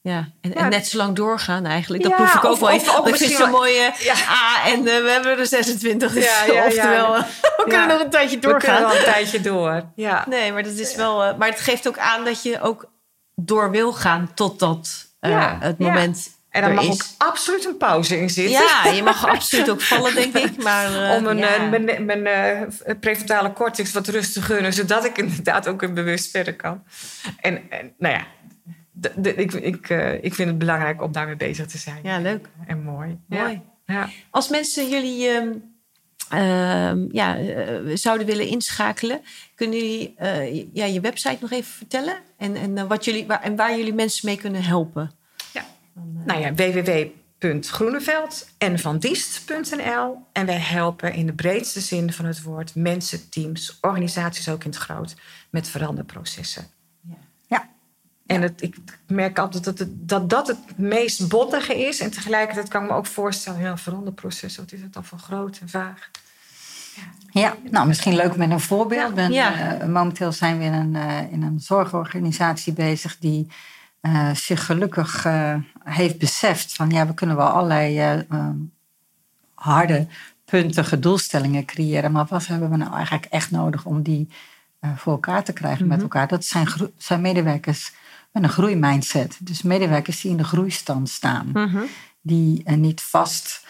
ja. 0.01 0.29
En, 0.41 0.49
Ja. 0.49 0.55
en 0.55 0.69
net 0.69 0.87
zo 0.87 0.97
lang 0.97 1.15
doorgaan 1.15 1.65
eigenlijk. 1.65 2.03
Dat 2.03 2.11
Ja, 2.11 2.17
proef 2.17 2.33
ik 2.35 2.43
ook 2.45 2.51
of- 2.51 2.59
wel. 2.59 2.69
of- 2.75 2.75
of 2.75 2.85
Want 2.95 2.97
ik 3.07 3.15
vind 3.15 3.19
misschien 3.19 3.35
het 3.35 3.45
zo 3.45 3.51
wel- 3.51 3.59
mooi. 3.59 3.77
eh, 3.77 3.99
Ja. 4.09 4.13
ah, 4.13 4.67
en 4.73 4.83
we 4.83 5.09
hebben 5.11 5.37
er 5.39 5.45
26. 5.47 6.13
Dus 6.13 6.23
Ja, 6.25 6.43
ja, 6.45 6.53
ja. 6.53 6.65
oftewel, 6.65 7.13
we 7.57 7.63
kunnen 7.67 7.87
nog 7.87 8.01
een 8.01 8.09
tijdje 8.09 8.35
we 8.35 8.41
kunnen 8.41 8.59
doorgaan. 8.61 8.81
wel 8.81 8.95
een 8.97 9.03
tijdje 9.03 9.41
door. 9.41 9.83
Ja. 9.95 10.25
Nee, 10.29 10.51
maar 10.51 10.63
dat 10.63 10.73
is 10.73 10.95
wel. 10.95 11.35
maar 11.37 11.49
het 11.49 11.59
geeft 11.59 11.87
ook 11.87 11.97
aan 11.97 12.25
dat 12.25 12.43
je 12.43 12.61
ook 12.61 12.85
door 13.35 13.71
wil 13.71 13.93
gaan 13.93 14.33
totdat 14.33 15.05
Ja, 15.19 15.57
het 15.59 15.79
moment. 15.79 16.34
En 16.55 16.61
daar 16.61 16.69
er 16.69 16.75
mag 16.75 16.85
is. 16.85 16.91
ook 16.91 17.27
absoluut 17.29 17.65
een 17.65 17.77
pauze 17.77 18.17
in 18.17 18.29
zitten. 18.29 18.65
Ja, 18.83 18.91
je 18.91 19.03
mag 19.03 19.27
absoluut 19.27 19.69
ook 19.69 19.81
vallen, 19.81 20.15
denk 20.15 20.35
ik. 20.35 20.57
Maar, 20.63 21.09
eh, 21.09 21.15
Om 21.15 21.25
een, 21.25 21.37
ja. 21.37 21.55
eh, 21.55 21.69
mijn 21.69 22.05
mijn 22.05 22.25
eh, 22.25 22.95
prefrontale 22.99 23.53
cortex 23.53 23.91
wat 23.91 24.07
rust 24.07 24.33
te 24.33 24.41
gunnen, 24.41 24.73
zodat 24.73 25.05
ik 25.05 25.17
inderdaad 25.23 25.67
ook 25.67 25.93
bewust 25.93 26.31
verder 26.31 26.55
kan. 26.55 26.83
En, 27.39 27.71
en 27.71 27.93
nou 27.97 28.13
ja, 28.13 28.25
ik, 29.21 29.53
ik, 29.53 29.89
ik 30.21 30.33
vind 30.33 30.49
het 30.49 30.57
belangrijk 30.57 31.01
om 31.01 31.11
daarmee 31.11 31.35
bezig 31.35 31.65
te 31.65 31.77
zijn. 31.77 31.99
Ja, 32.03 32.19
leuk. 32.19 32.47
En 32.67 32.83
mooi. 32.83 33.19
Mooi. 33.27 33.61
Ja. 33.85 33.93
Ja. 33.95 34.09
Als 34.29 34.49
mensen 34.49 34.89
jullie 34.89 35.27
ehm, 35.27 35.51
ehm, 36.29 37.05
ja, 37.11 37.37
zouden 37.93 38.27
willen 38.27 38.47
inschakelen, 38.47 39.21
kunnen 39.55 39.77
jullie 39.79 40.15
ja, 40.73 40.85
je 40.85 40.99
website 41.01 41.37
nog 41.39 41.51
even 41.51 41.73
vertellen? 41.73 42.15
En, 42.37 42.55
en, 42.55 42.87
wat 42.87 43.05
jullie, 43.05 43.25
waar, 43.25 43.41
en 43.41 43.55
waar 43.55 43.77
jullie 43.77 43.93
mensen 43.93 44.27
mee 44.27 44.37
kunnen 44.37 44.63
helpen? 44.63 45.23
Ja. 45.95 46.01
Eh, 46.01 46.25
Nou 46.25 46.39
ja, 46.39 46.53
www.groeneveld 46.53 48.47
en 50.31 50.45
wij 50.45 50.59
helpen 50.59 51.13
in 51.13 51.25
de 51.25 51.33
breedste 51.33 51.79
zin 51.79 52.13
van 52.13 52.25
het 52.25 52.41
woord 52.41 52.75
mensen, 52.75 53.29
teams, 53.29 53.77
organisaties 53.81 54.49
ook 54.49 54.63
in 54.63 54.69
het 54.69 54.79
groot 54.79 55.15
met 55.49 55.67
veranderprocessen. 55.67 56.67
Ja. 57.47 57.69
En 58.25 58.41
het, 58.41 58.61
ik 58.61 58.75
merk 59.07 59.39
altijd 59.39 59.63
dat, 59.63 59.79
het, 59.79 60.09
dat 60.09 60.29
dat 60.29 60.47
het 60.47 60.77
meest 60.77 61.27
bottige 61.27 61.87
is. 61.87 61.99
En 61.99 62.11
tegelijkertijd 62.11 62.67
kan 62.67 62.83
ik 62.83 62.89
me 62.89 62.95
ook 62.95 63.05
voorstellen, 63.05 63.59
ja, 63.59 63.77
veranderproces, 63.77 64.57
wat 64.57 64.71
is 64.71 64.81
het 64.81 64.93
dan 64.93 65.05
van 65.05 65.19
groot 65.19 65.57
en 65.61 65.69
vaag? 65.69 66.09
Ja, 67.29 67.55
nou 67.71 67.87
misschien 67.87 68.15
leuk 68.15 68.35
met 68.35 68.51
een 68.51 68.59
voorbeeld. 68.59 69.09
Ja, 69.09 69.13
ben, 69.15 69.31
ja. 69.31 69.79
eh, 69.79 69.87
momenteel 69.87 70.31
zijn 70.31 70.57
we 70.57 70.63
in 70.63 70.73
een, 70.73 70.95
eh, 70.95 71.31
in 71.31 71.41
een 71.41 71.59
zorgorganisatie 71.59 72.73
bezig 72.73 73.17
die 73.17 73.47
eh, 74.05 74.35
zich 74.35 74.65
gelukkig 74.65 75.25
eh, 75.25 75.55
heeft 75.83 76.17
beseft 76.17 76.73
van 76.73 76.89
ja, 76.89 77.07
we 77.07 77.13
kunnen 77.13 77.35
wel 77.35 77.47
allerlei 77.47 77.99
eh, 77.99 78.31
ehm, 78.31 78.57
harde, 79.53 80.07
puntige 80.45 80.99
doelstellingen 80.99 81.65
creëren. 81.65 82.11
Maar 82.11 82.25
wat 82.25 82.47
hebben 82.47 82.69
we 82.69 82.77
nou 82.77 82.93
eigenlijk 82.93 83.25
echt 83.25 83.51
nodig 83.51 83.85
om 83.85 84.01
die 84.01 84.29
voor 84.95 85.13
elkaar 85.13 85.43
te 85.43 85.53
krijgen 85.53 85.87
met 85.87 85.95
Mhm. 85.95 86.03
elkaar? 86.03 86.27
Dat 86.27 86.45
zijn, 86.45 86.67
zijn 86.97 87.21
medewerkers 87.21 87.93
met 88.31 88.43
een 88.43 88.49
groeimindset. 88.49 89.37
Dus 89.39 89.61
medewerkers 89.61 90.21
die 90.21 90.31
in 90.31 90.37
de 90.37 90.43
groeistand 90.43 91.09
staan 91.09 91.49
mhm. 91.53 91.83
die 92.21 92.69
niet 92.69 93.01
vast 93.01 93.64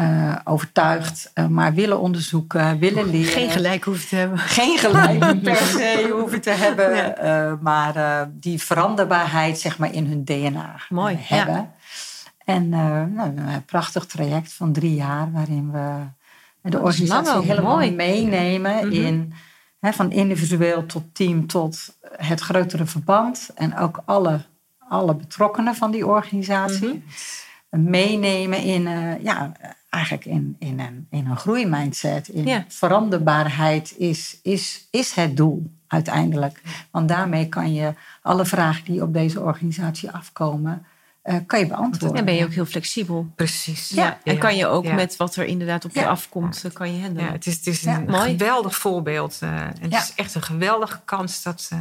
eh, 0.00 0.36
overtuigd, 0.44 1.30
eh, 1.34 1.46
maar 1.46 1.74
willen 1.74 2.00
onderzoeken, 2.00 2.78
willen 2.78 3.10
leren. 3.10 3.32
Geen 3.32 3.50
gelijk 3.50 3.84
hoeven 3.84 4.08
te 4.08 4.16
hebben. 4.16 4.38
Geen 4.38 4.78
gelijk 4.78 5.42
per 5.42 5.56
se 5.56 6.08
hoeven 6.12 6.40
te 6.40 6.50
hebben, 6.50 6.94
Ja. 6.96 7.14
eh, 7.14 7.52
maar 7.60 8.28
die 8.32 8.62
veranderbaarheid 8.62 9.58
zeg 9.58 9.78
maar 9.78 9.92
in 9.94 10.06
hun 10.06 10.24
DNA 10.24 10.80
Mooi, 10.88 11.16
hebben. 11.20 11.70
En 12.44 12.72
eh, 12.72 13.02
nou, 13.14 13.36
een 13.36 13.64
prachtig 13.64 14.06
traject 14.06 14.52
van 14.52 14.72
drie 14.72 14.94
jaar 14.94 15.32
waarin 15.32 15.72
we 15.72 16.68
de 16.70 16.80
organisatie 16.80 17.42
helemaal 17.42 17.76
mooi. 17.76 17.90
meenemen 17.94 18.86
Mhm. 18.86 18.92
in 18.92 19.32
hè, 19.80 19.92
van 19.92 20.12
individueel 20.12 20.86
tot 20.86 21.04
team 21.14 21.46
tot 21.46 21.96
het 22.16 22.40
grotere 22.40 22.86
verband 22.86 23.50
en 23.54 23.78
ook 23.78 24.02
alle, 24.04 24.40
alle 24.88 25.14
betrokkenen 25.14 25.74
van 25.74 25.90
die 25.90 26.06
organisatie 26.06 27.04
meenemen 27.70 28.62
in 28.62 28.82
ja 29.22 29.52
eigenlijk 29.90 30.24
in, 30.24 30.56
in 30.58 30.80
een 30.80 31.06
in 31.10 31.26
een 31.26 31.36
groeimindset 31.36 32.28
in 32.28 32.46
Ja. 32.46 32.64
veranderbaarheid 32.68 33.94
is, 33.98 34.38
is, 34.42 34.86
is 34.90 35.12
het 35.14 35.36
doel 35.36 35.70
uiteindelijk 35.86 36.62
want 36.90 37.08
daarmee 37.08 37.48
kan 37.48 37.72
je 37.74 37.94
alle 38.22 38.44
vragen 38.46 38.84
die 38.84 39.02
op 39.02 39.12
deze 39.12 39.40
organisatie 39.40 40.10
afkomen 40.10 40.86
eh, 41.22 41.36
kan 41.46 41.58
je 41.58 41.66
beantwoorden 41.66 42.18
En 42.18 42.24
ben 42.24 42.34
je 42.34 42.44
ook 42.44 42.52
heel 42.52 42.64
flexibel. 42.64 43.26
Precies. 43.36 43.88
Ja, 43.88 44.18
en 44.24 44.38
kan 44.38 44.56
je 44.56 44.66
ook 44.66 44.84
ja. 44.84 44.94
met 44.94 45.16
wat 45.16 45.36
er 45.36 45.44
inderdaad 45.44 45.84
op 45.84 45.94
je 45.94 46.06
afkomt, 46.06 46.64
eh, 46.64 46.72
kan 46.72 46.94
je 46.94 47.00
handelen. 47.02 47.24
Ja, 47.26 47.32
het 47.32 47.46
is, 47.46 47.56
het 47.56 47.66
is 47.66 47.80
Ja. 47.80 47.96
een 47.96 48.04
Mooi. 48.04 48.30
geweldig 48.30 48.76
voorbeeld. 48.76 49.38
eh, 49.40 49.60
en 49.60 49.74
het 49.80 49.92
is 49.94 50.12
echt 50.16 50.34
een 50.34 50.42
geweldige 50.42 51.00
kans 51.04 51.42
dat, 51.42 51.68
eh, 51.72 51.80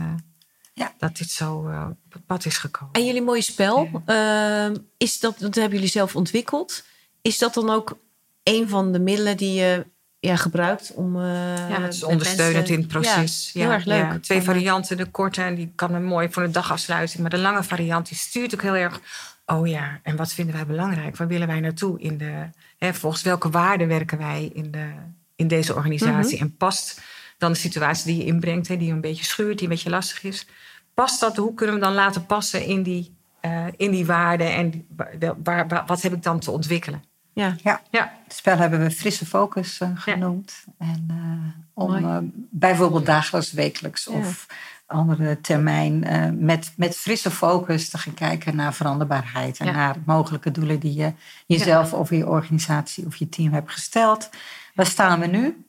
Ja. 0.73 0.91
dat 0.97 1.17
dit 1.17 1.29
zo 1.29 1.55
op 1.89 2.13
het 2.13 2.25
pad 2.25 2.45
is 2.45 2.57
gekomen. 2.57 2.93
En 2.93 3.05
jullie 3.05 3.21
mooie 3.21 3.41
spel, 3.41 3.89
ehm, 4.05 4.75
is 4.97 5.19
dat, 5.19 5.39
dat 5.39 5.55
hebben 5.55 5.73
jullie 5.73 5.91
zelf 5.91 6.15
ontwikkeld. 6.15 6.83
Is 7.21 7.37
dat 7.37 7.53
dan 7.53 7.69
ook 7.69 7.97
een 8.43 8.69
van 8.69 8.91
de 8.91 8.99
middelen 8.99 9.37
die 9.37 9.53
je 9.53 9.85
ja, 10.19 10.35
gebruikt 10.35 10.91
om. 10.95 11.15
eh, 11.15 11.21
Ja, 11.69 11.81
het 11.81 11.93
is 11.93 12.03
ondersteunend 12.03 12.55
mensen- 12.55 12.73
in 12.75 12.79
het 12.81 12.89
proces. 12.89 13.49
Ja, 13.53 13.61
heel 13.61 13.71
erg 13.71 13.85
leuk. 13.85 13.97
Ja, 13.99 14.19
twee 14.19 14.41
varianten. 14.41 14.97
De 14.97 15.05
korte, 15.05 15.41
en 15.41 15.55
die 15.55 15.71
kan 15.75 15.93
een 15.93 16.03
mooi 16.05 16.27
voor 16.31 16.43
de 16.43 16.49
dagafsluiting. 16.51 17.21
Maar 17.21 17.29
de 17.29 17.37
lange 17.37 17.63
variant, 17.63 18.07
die 18.07 18.17
stuurt 18.17 18.53
ook 18.53 18.61
heel 18.61 18.75
erg... 18.75 18.99
Oh 19.45 19.67
ja, 19.67 19.99
en 20.03 20.15
wat 20.15 20.33
vinden 20.33 20.55
wij 20.55 20.65
belangrijk? 20.65 21.17
Waar 21.17 21.27
willen 21.27 21.47
wij 21.47 21.59
naartoe? 21.59 21.99
In 21.99 22.17
de, 22.17 22.49
hè, 22.77 22.93
volgens 22.93 23.21
welke 23.21 23.49
waarden 23.49 23.87
werken 23.87 24.17
wij 24.17 24.49
in, 24.53 24.71
de, 24.71 24.89
in 25.35 25.47
deze 25.47 25.75
organisatie? 25.75 26.35
Mhm. 26.35 26.43
En 26.45 26.55
past 26.57 27.01
dan 27.37 27.51
de 27.51 27.57
situatie 27.57 28.05
die 28.05 28.17
je 28.17 28.25
inbrengt... 28.25 28.67
Hè, 28.67 28.77
die 28.77 28.91
een 28.91 29.01
beetje 29.01 29.23
schuurt, 29.23 29.57
die 29.57 29.67
een 29.67 29.73
beetje 29.73 29.89
lastig 29.89 30.23
is... 30.23 30.45
Past 30.93 31.19
dat, 31.19 31.35
hoe 31.37 31.53
kunnen 31.53 31.75
we 31.75 31.81
dan 31.81 31.93
laten 31.93 32.25
passen 32.25 32.65
in 32.65 32.83
die, 32.83 33.15
eh, 33.41 33.65
in 33.77 33.91
die 33.91 34.05
waarden? 34.05 34.53
En 34.53 34.69
die- 34.69 34.85
waar, 34.95 35.15
waar- 35.43 35.67
waar- 35.67 35.85
wat 35.85 36.01
heb 36.01 36.13
ik 36.13 36.23
dan 36.23 36.39
te 36.39 36.51
ontwikkelen? 36.51 37.03
Ja, 37.39 37.55
Ja, 37.63 37.81
Ja, 37.91 38.13
het 38.23 38.33
spel 38.33 38.57
hebben 38.57 38.79
we 38.79 38.91
frisse 38.91 39.25
focus 39.25 39.79
eh, 39.79 39.89
genoemd. 39.95 40.63
En 40.77 41.05
eh, 41.09 41.83
om 41.83 41.95
eh, 41.95 42.17
bijvoorbeeld 42.49 43.05
dagelijks, 43.05 43.51
wekelijks 43.51 44.03
Ja. 44.11 44.17
of 44.17 44.45
andere 44.85 45.41
termijn 45.41 46.03
eh, 46.03 46.29
met, 46.33 46.73
met 46.77 46.95
frisse 46.97 47.31
focus 47.31 47.89
te 47.89 47.97
gaan 47.97 48.13
kijken 48.13 48.55
naar 48.55 48.73
veranderbaarheid 48.73 49.57
en 49.59 49.65
Ja. 49.65 49.71
naar 49.71 49.95
mogelijke 50.05 50.51
doelen 50.51 50.79
die 50.79 50.93
je 50.93 51.13
jezelf 51.45 51.93
of 51.93 52.09
je 52.09 52.27
organisatie 52.27 53.05
of 53.05 53.15
je 53.15 53.29
team 53.29 53.53
hebt 53.53 53.71
gesteld. 53.71 54.29
Waar 54.75 54.85
staan 54.85 55.19
we 55.19 55.25
nu? 55.27 55.63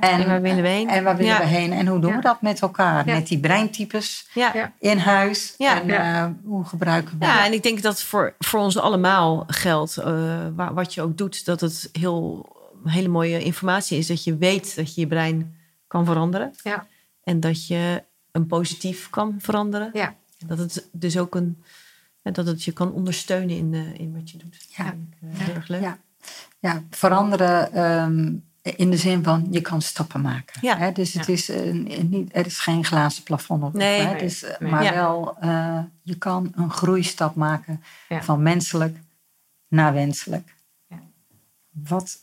en 0.00 0.26
waar 0.26 0.40
willen 0.40 0.62
we 0.62 0.68
heen? 0.68 0.88
En 0.88 1.04
waar 1.04 1.16
willen 1.16 1.32
Ja. 1.32 1.38
we 1.38 1.44
heen? 1.44 1.72
En 1.72 1.86
hoe 1.86 2.00
doen 2.00 2.10
Ja. 2.10 2.16
we 2.16 2.22
dat 2.22 2.42
met 2.42 2.60
elkaar? 2.62 3.06
Ja. 3.06 3.14
Met 3.14 3.26
die 3.26 3.38
breintypes 3.40 4.28
in 4.78 4.98
huis. 4.98 5.54
Ja. 5.58 5.80
en 5.80 5.86
Ja. 5.86 6.24
eh, 6.26 6.30
hoe 6.44 6.64
gebruiken 6.64 7.18
we 7.18 7.24
Ja, 7.24 7.44
en 7.46 7.52
ik 7.52 7.62
denk 7.62 7.82
dat 7.82 8.02
voor, 8.02 8.34
voor 8.38 8.60
ons 8.60 8.78
allemaal 8.78 9.44
geldt, 9.46 9.96
eh, 9.96 10.46
wa- 10.54 10.72
wat 10.72 10.94
je 10.94 11.02
ook 11.02 11.16
doet, 11.18 11.44
dat 11.44 11.60
het 11.60 11.88
heel 11.92 12.46
hele 12.84 13.08
mooie 13.08 13.42
informatie 13.42 13.98
is. 13.98 14.06
Dat 14.06 14.24
je 14.24 14.36
weet 14.36 14.76
dat 14.76 14.94
je 14.94 15.00
je 15.00 15.06
brein 15.06 15.56
kan 15.86 16.04
veranderen. 16.04 16.52
Ja. 16.62 16.86
En 17.24 17.40
dat 17.40 17.66
je 17.66 18.02
een 18.32 18.46
positief 18.46 19.10
kan 19.10 19.34
veranderen. 19.38 19.90
ja. 19.92 20.14
En 20.38 20.46
dat 20.48 20.58
het 20.58 20.88
dus 20.92 21.18
ook 21.18 21.34
een, 21.34 21.62
en 22.22 22.32
dat 22.32 22.46
het 22.46 22.64
je 22.64 22.72
kan 22.72 22.92
ondersteunen 22.92 23.56
in, 23.56 23.74
eh, 23.74 24.00
in 24.00 24.12
wat 24.14 24.30
je 24.30 24.38
doet. 24.38 24.66
Ja. 24.76 24.84
Dat 24.84 24.94
vind 25.20 25.32
ik, 25.34 25.38
eh, 25.40 25.46
heel 25.46 25.54
erg 25.54 25.68
leuk. 25.68 25.80
Ja, 25.80 25.98
ja 26.58 26.82
veranderen 26.90 27.72
ehm, 27.72 28.32
in 28.62 28.90
de 28.90 28.96
zin 28.96 29.22
van 29.22 29.46
je 29.50 29.60
kan 29.60 29.82
stappen 29.82 30.20
maken. 30.20 30.60
Ja. 30.60 30.76
Hè? 30.78 30.92
Dus 30.92 31.12
het 31.12 31.26
Ja. 31.26 31.32
is, 31.32 31.48
eh, 31.48 31.72
niet, 32.02 32.36
er 32.36 32.46
is 32.46 32.58
geen 32.58 32.84
glazen 32.84 33.22
plafond 33.22 33.62
op. 33.62 33.72
Nee. 33.72 34.00
hè? 34.00 34.18
Dus, 34.18 34.42
eh, 34.42 34.60
Nee. 34.60 34.70
Maar 34.70 34.84
Ja. 34.84 34.92
wel, 34.94 35.36
eh, 35.40 35.78
je 36.02 36.18
kan 36.18 36.52
een 36.54 36.70
groeistap 36.70 37.34
maken 37.34 37.82
van 38.08 38.42
menselijk 38.42 38.96
naar 39.68 39.92
wenselijk. 39.92 40.54
Ja. 40.86 41.00
Wat 41.70 42.18